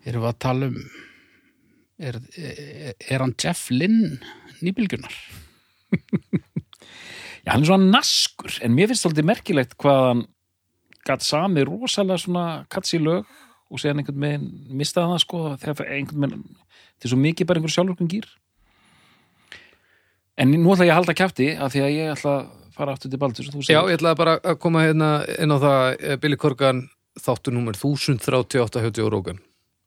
erum 0.05 0.25
við 0.25 0.31
að 0.31 0.41
tala 0.45 0.69
um 0.69 0.79
er, 1.97 2.19
er, 2.37 2.95
er 2.99 3.23
hann 3.23 3.35
Jeff 3.41 3.71
Lynn 3.73 4.19
nýbylgjunar? 4.65 5.15
Já, 7.45 7.53
hann 7.53 7.63
er 7.63 7.69
svona 7.69 7.91
naskur 7.93 8.59
En 8.65 8.75
mér 8.77 8.91
finnst 8.91 9.05
svolítið 9.07 9.29
merkilegt 9.31 9.77
hvað 9.81 10.03
hann 10.11 10.25
gat 11.07 11.25
sami 11.25 11.65
rosalega 11.67 12.21
svona 12.23 12.45
katsi 12.73 13.01
lög 13.03 13.27
og 13.71 13.81
séðan 13.81 14.03
einhvern 14.03 14.25
veginn 14.25 14.49
mistaði 14.79 15.13
það 15.13 15.23
sko 15.25 15.43
þegar 15.63 15.93
einhvern 15.97 16.27
veginn 16.27 16.45
þetta 16.55 17.09
er 17.09 17.13
svo 17.15 17.21
mikið 17.21 17.49
bara 17.51 17.61
einhver 17.63 17.77
sjálfurkun 17.77 18.11
gýr 18.15 18.29
En 20.35 20.51
nú 20.51 20.73
ætla 20.75 20.89
ég 20.89 20.91
að 20.91 20.99
halda 20.99 21.15
kjafti 21.15 21.45
af 21.63 21.71
því 21.71 21.81
að 21.85 21.93
ég 21.95 22.09
ætla 22.17 22.31
að 22.41 22.47
fara 22.75 22.95
aftur 22.97 23.11
til 23.13 23.21
Baldur 23.23 23.47
já, 23.47 23.79
ég 23.87 23.95
ætlaði 23.95 24.19
bara 24.19 24.33
að 24.43 24.57
koma 24.65 24.83
hérna 24.83 25.11
inn 25.39 25.55
á 25.55 25.59
það 25.63 25.83
eh, 25.95 26.17
Billy 26.19 26.39
Corgan 26.43 26.81
þáttur 27.23 27.55
númer 27.55 27.79
1038 27.79 28.83
hjá 28.83 28.91
Joe 28.99 29.13
Rogan 29.15 29.39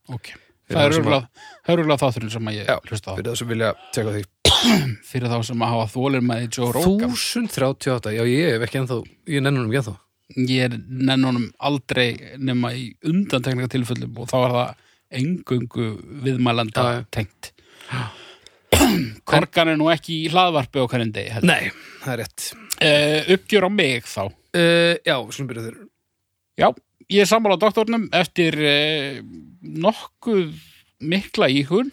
Ok. 0.07 0.31
Það 0.71 0.85
er 0.85 0.95
örgulega, 1.73 1.99
þátturinn 1.99 2.31
sem 2.31 2.47
að 2.47 2.61
ég 2.61 2.71
hlusta 2.87 3.11
á. 3.11 3.15
fyrir 3.19 3.27
það 3.27 3.39
sem 3.41 3.51
vilja 3.51 3.73
teka 3.95 4.15
því 4.15 4.23
Fyrir 5.05 5.31
þá 5.31 5.37
sem 5.45 5.61
að 5.63 5.73
hafa 5.75 5.89
þólir 5.93 6.23
með 6.25 6.45
Joe 6.47 6.71
Rogan. 6.73 7.11
1038, 7.11 8.15
já 8.15 8.23
ég 8.23 8.55
hef 8.55 8.65
ekki 8.67 8.79
ennþá 8.81 9.01
ég 9.35 9.43
nennum 9.43 9.67
ekki 9.67 9.81
ennþá 9.83 9.95
Ég 10.35 10.65
er 10.67 10.73
nennunum 10.75 11.47
aldrei 11.63 12.35
nema 12.37 12.73
í 12.75 12.89
undantekninga 13.07 13.69
tilfellum 13.71 14.17
og 14.19 14.27
þá 14.27 14.37
er 14.41 14.55
það 14.57 14.73
engöngu 15.21 15.85
viðmælanda 16.25 16.83
já. 16.97 17.03
tengt. 17.15 17.53
Korgan 19.29 19.71
er 19.71 19.77
nú 19.79 19.87
ekki 19.93 20.17
í 20.25 20.31
hlaðvarpi 20.33 20.83
á 20.83 20.85
hverjum 20.91 21.13
degi. 21.15 21.43
Nei, 21.47 21.69
það 22.03 22.13
er 22.17 22.23
rétt 22.25 22.49
Uh, 22.77 23.23
uppgjör 23.33 23.65
á 23.65 23.69
mig 23.73 24.03
þá. 24.05 24.27
uh, 24.29 24.93
Já, 25.01 25.15
slum 25.33 25.47
byrja 25.49 25.63
þeir 25.65 25.77
Já, 26.61 26.67
ég 27.09 27.23
er 27.23 27.29
sammála 27.31 27.55
doktornum 27.57 28.03
eftir 28.13 28.53
eh, 28.61 29.17
nokkuð 29.65 30.51
mikla 31.01 31.47
íhun. 31.49 31.89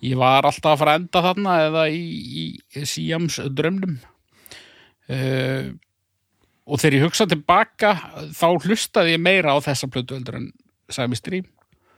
Ég 0.00 0.16
var 0.16 0.48
alltaf 0.48 0.70
að 0.72 0.80
fara 0.80 0.94
að 0.94 1.02
enda 1.02 1.22
þarna 1.26 1.58
eða 1.66 1.84
í, 1.92 2.00
í 2.72 2.86
Síams 2.88 3.36
drömmnum. 3.52 3.98
Og 6.66 6.80
þegar 6.80 6.94
ég 6.96 7.02
hugsa 7.04 7.26
tilbaka 7.28 7.90
þá 8.32 8.46
hlustaði 8.64 9.16
ég 9.16 9.20
meira 9.20 9.52
á 9.52 9.58
þessa 9.60 9.88
plötu 9.92 10.16
heldur 10.16 10.38
en 10.40 10.52
Sæmi 10.90 11.16
Strím 11.16 11.44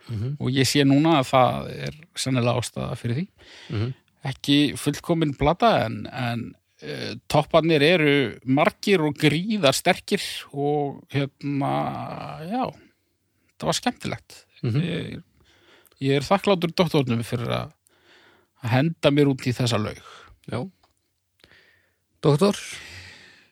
Mhm. 0.09 0.37
og 0.39 0.51
ég 0.55 0.63
sé 0.71 0.85
núna 0.87 1.17
að 1.19 1.25
það 1.33 1.71
er 1.89 1.95
sennilega 2.15 2.61
ástæða 2.61 2.97
fyrir 2.97 3.17
því. 3.17 3.25
Mhm. 3.71 3.95
ekki 4.27 4.77
fullkomin 4.79 5.33
plata 5.39 5.85
en, 5.85 6.07
en 6.07 6.55
uh, 6.83 7.15
topparnir 7.29 7.83
eru 7.83 8.39
margir 8.45 9.01
og 9.03 9.15
gríðar 9.19 9.75
sterkir 9.75 10.23
og 10.53 11.03
hérna, 11.11 12.39
já, 12.47 12.71
það 13.59 13.67
var 13.67 13.73
skemmtilegt. 13.81 14.45
Mhm. 14.63 14.81
ég, 14.83 15.23
ég 16.01 16.17
er 16.17 16.27
þakklátur 16.27 16.71
doktornum 16.75 17.23
fyrir 17.27 17.47
að 17.51 17.73
að 18.63 18.71
henda 18.71 19.11
mér 19.11 19.27
út 19.35 19.43
í 19.47 19.53
þessa 19.53 19.79
laug. 19.79 19.99
Já. 20.51 20.63
Doktor? 22.23 22.55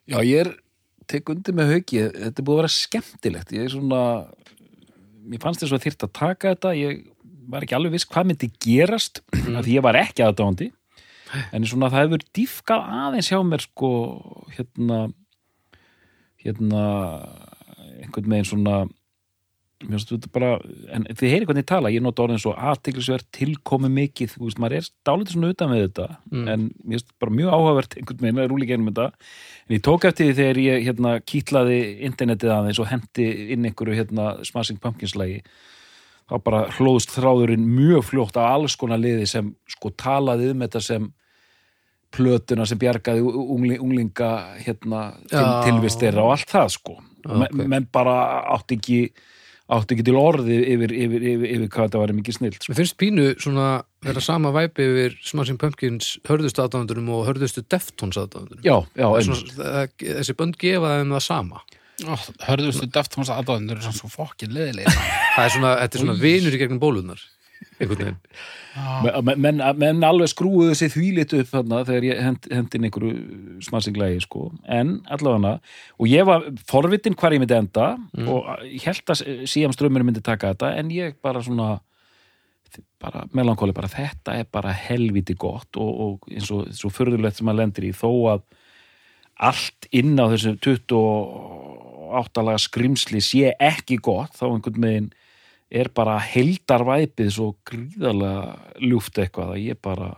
Já, 0.09 0.19
ég 0.23 0.47
er 0.47 0.55
tek 1.11 1.33
undir 1.33 1.57
með 1.57 1.75
hauki, 1.75 2.01
þetta 2.13 2.41
er 2.41 2.47
búið 2.47 2.55
að 2.57 2.63
vera 2.63 2.75
skemmtilegt. 2.75 3.53
Ég 3.55 3.67
er 3.67 3.75
svona 3.75 4.01
mér 5.25 5.43
fannst 5.43 5.65
þess 5.65 5.77
að 5.77 5.85
þyrft 5.87 6.07
að 6.07 6.15
taka 6.21 6.55
þetta 6.55 6.73
ég 6.79 7.05
var 7.51 7.65
ekki 7.65 7.77
alveg 7.77 7.95
viss 7.95 8.09
hvað 8.09 8.31
myndi 8.31 8.51
gerast 8.63 9.21
af 9.35 9.65
því 9.65 9.77
ég 9.77 9.85
var 9.85 9.99
ekki 10.01 10.25
aðdáandi. 10.25 10.71
En 11.55 11.67
svona 11.67 11.91
það 11.93 12.05
hefur 12.05 12.27
dýfkað 12.37 12.91
aðeins 13.01 13.31
hjá 13.33 13.39
mér 13.45 13.65
sko 13.65 13.91
hérna 14.55 14.99
hérna 16.45 16.83
einhvern 18.05 18.31
veginn 18.31 18.49
svona 18.49 18.77
mér 19.83 19.99
finnst 19.99 20.13
þetta 20.15 20.31
bara, 20.33 20.51
en 20.95 21.05
þið 21.11 21.33
heyri 21.33 21.47
hvernig 21.49 21.65
ég 21.65 21.69
tala 21.69 21.91
ég 21.93 22.03
nota 22.05 22.23
orðin 22.25 22.41
svo 22.41 22.55
aðtiklisverð 22.55 23.27
tilkomi 23.35 23.91
mikið, 23.93 24.37
þú 24.37 24.47
veist, 24.47 24.61
maður 24.63 24.77
er 24.79 24.87
dálítið 25.09 25.35
svona 25.35 25.51
utan 25.53 25.73
með 25.73 25.83
þetta, 25.85 26.07
Mm. 26.31 26.49
en 26.49 26.61
mér 26.85 26.99
finnst 26.99 27.13
bara 27.21 27.35
mjög 27.35 27.53
áhugavert 27.53 27.97
einhvern 27.99 28.23
veginn 28.25 28.41
að 28.45 28.49
rúli 28.53 28.67
genum 28.71 28.89
þetta. 28.93 29.13
En 29.69 29.77
ég 29.77 29.83
tók 29.83 30.05
eftir 30.05 30.27
því 30.31 30.35
þegar 30.39 30.63
ég 30.63 30.87
hérna 30.87 31.21
kýtlaði 31.21 31.79
internetið 32.09 32.55
aðeins 32.55 32.81
og 32.81 32.87
hendi 32.87 33.53
inn 33.53 33.65
einhverju 33.65 33.95
hérna 33.99 34.45
Smashing 34.45 34.81
Pumpkins 34.81 35.17
lagi 35.17 35.43
þá 36.31 36.39
bara 36.43 36.69
hlóðst 36.79 37.13
þráðurinn 37.13 37.67
mjög 37.69 38.05
fljótt 38.09 38.37
af 38.41 38.55
alls 38.55 38.77
konar 38.77 38.99
liði 38.99 39.27
sem 39.29 39.55
sko 39.69 39.91
talaði 39.91 40.51
um 40.55 40.61
þetta 40.65 40.81
sem 40.81 41.13
plötuna 42.15 42.65
sem 42.67 42.79
bjargaði 42.79 43.21
ungli, 43.27 43.77
unglinga 43.79 44.57
hérna 44.65 45.15
til, 45.29 45.45
tilvist 45.67 46.01
átti 49.73 49.97
ekki 49.97 50.05
til 50.05 50.17
orði 50.21 50.59
yfir, 50.75 50.93
yfir, 50.93 51.23
yfir, 51.25 51.47
yfir 51.55 51.69
hvað 51.73 51.87
þetta 51.87 52.01
var 52.03 52.13
mikið 52.19 52.37
snill 52.37 52.57
sko. 52.57 52.71
Mér 52.71 52.79
finnst 52.83 52.97
pínu 53.01 53.29
svona 53.41 53.69
vera 54.05 54.25
sama 54.25 54.53
væpi 54.53 54.85
yfir 54.85 55.15
Smashing 55.25 55.61
Pumpkins 55.61 56.11
hörðustu 56.29 56.65
aðdáðandunum 56.65 57.09
og 57.17 57.23
hörðustu 57.31 57.65
Deftones 57.65 58.21
aðdáðandunum. 58.21 58.61
já, 58.67 58.77
já, 58.93 59.07
einmitt. 59.09 59.55
Þessi 60.05 60.37
bönd 60.37 60.59
gefa 60.61 60.99
þeim 60.99 61.17
það 61.17 61.25
sama. 61.31 61.63
Ó, 62.05 62.15
hörðustu 62.51 62.91
Deftones 62.93 63.33
aðdáðunir 63.33 63.81
er 63.81 63.97
svo 63.97 64.11
fokkin 64.13 64.53
leðilega. 64.53 64.93
Það 65.37 65.47
er 65.47 65.57
svona, 65.57 65.73
þetta 65.81 65.99
er 65.99 66.05
svona 66.05 66.19
vinur 66.21 66.57
í 66.57 66.61
gegnum 66.61 66.83
bólunar. 66.83 67.25
Einhvern 67.81 68.01
veginn. 68.01 68.19
Men, 69.25 69.41
menn, 69.43 69.63
menn 69.81 70.07
alveg 70.07 70.31
skrúuðu 70.31 70.75
sér 70.79 70.93
þvílit 70.95 71.33
upp 71.39 71.51
þarna 71.51 71.81
þegar 71.89 72.07
ég 72.09 72.21
hend, 72.23 72.49
hendin 72.53 72.87
einhverju 72.89 73.63
smassinglægi 73.67 74.21
sko, 74.25 74.49
en 74.71 74.97
allavega 75.15 75.57
og 75.99 76.11
ég 76.11 76.29
var 76.29 76.47
forvitin 76.71 77.17
hvar 77.19 77.35
ég 77.35 77.43
myndi 77.43 77.57
enda 77.59 77.95
og 78.27 78.49
ég 78.67 78.87
held 78.87 79.15
að 79.15 79.25
síðan 79.51 79.75
strömmur 79.77 80.07
myndi 80.07 80.23
taka 80.25 80.53
þetta, 80.55 80.75
en 80.79 80.95
ég 80.95 81.19
bara 81.23 81.43
svona 81.45 81.77
bara 83.03 83.25
melankóli 83.37 83.75
bara 83.77 83.91
þetta 83.91 84.39
er 84.41 84.49
bara 84.51 84.73
helviti 84.75 85.37
gott 85.39 85.77
og, 85.81 85.91
og 86.05 86.31
eins 86.33 86.51
og 86.55 86.71
svo 86.75 86.91
förðulegt 86.93 87.39
sem 87.39 87.47
maður 87.49 87.63
lendir 87.63 87.89
í 87.91 87.93
þó 87.95 88.11
að 88.35 88.45
allt 89.51 89.89
inn 89.95 90.15
á 90.19 90.31
þessu 90.31 90.55
28 90.63 92.45
laga 92.47 92.63
skrimsli 92.63 93.23
sé 93.25 93.53
ekki 93.59 93.99
gott 94.03 94.37
þá 94.39 94.47
einhvern 94.49 94.87
veginn 94.87 95.13
er 95.75 95.91
bara 95.95 96.19
heldarvæpið 96.23 97.33
svo 97.35 97.55
gríðarlega 97.67 98.85
ljúft 98.85 99.19
eitthvað 99.19 99.57
að 99.57 99.65
ég 99.65 99.81
bara 99.83 100.13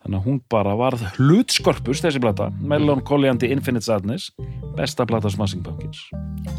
þannig 0.00 0.16
að 0.20 0.26
hún 0.28 0.38
bara 0.52 0.76
varð 0.80 1.02
hlutskorpust 1.18 2.06
þessi 2.06 2.22
plata, 2.22 2.48
Melon 2.62 3.02
Colliandi 3.04 3.50
Infinite 3.52 3.84
Sadness, 3.84 4.30
besta 4.78 5.04
plata 5.08 5.32
Smashing 5.32 5.66
Pumpkins 5.66 6.06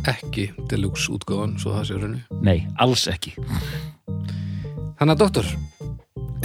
Ekki 0.09 0.51
deluxe 0.69 1.09
útgáðan, 1.13 1.57
svo 1.61 1.73
það 1.73 1.87
sé 1.89 1.97
raunni. 1.97 2.21
Nei, 2.45 2.67
alls 2.77 3.07
ekki 3.09 3.33
Þannig 4.99 5.15
að 5.15 5.23
doktor, 5.23 5.51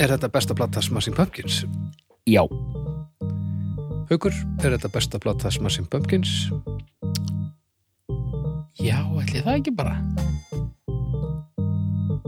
er 0.01 0.17
þetta 0.17 0.33
besta 0.33 0.57
platta 0.57 0.85
Smashing 0.85 1.19
Pumpkins? 1.19 1.65
Já, 2.27 2.43
Haukur, 4.07 4.35
er 4.63 4.71
þetta 4.77 4.89
besta 4.95 5.19
platta 5.19 5.51
Smashing 5.51 5.89
Pumpkins? 5.91 6.47
Já, 8.79 9.01
ætli 9.19 9.43
það 9.43 9.57
ekki 9.57 9.73
bara. 9.75 9.97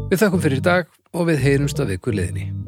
Við 0.09 0.23
þakkum 0.23 0.41
fyrir 0.41 0.63
í 0.63 0.65
dag 0.65 0.87
og 1.13 1.27
við 1.29 1.43
heyrumst 1.45 1.81
að 1.85 1.91
viku 1.93 2.15
liðinni. 2.17 2.68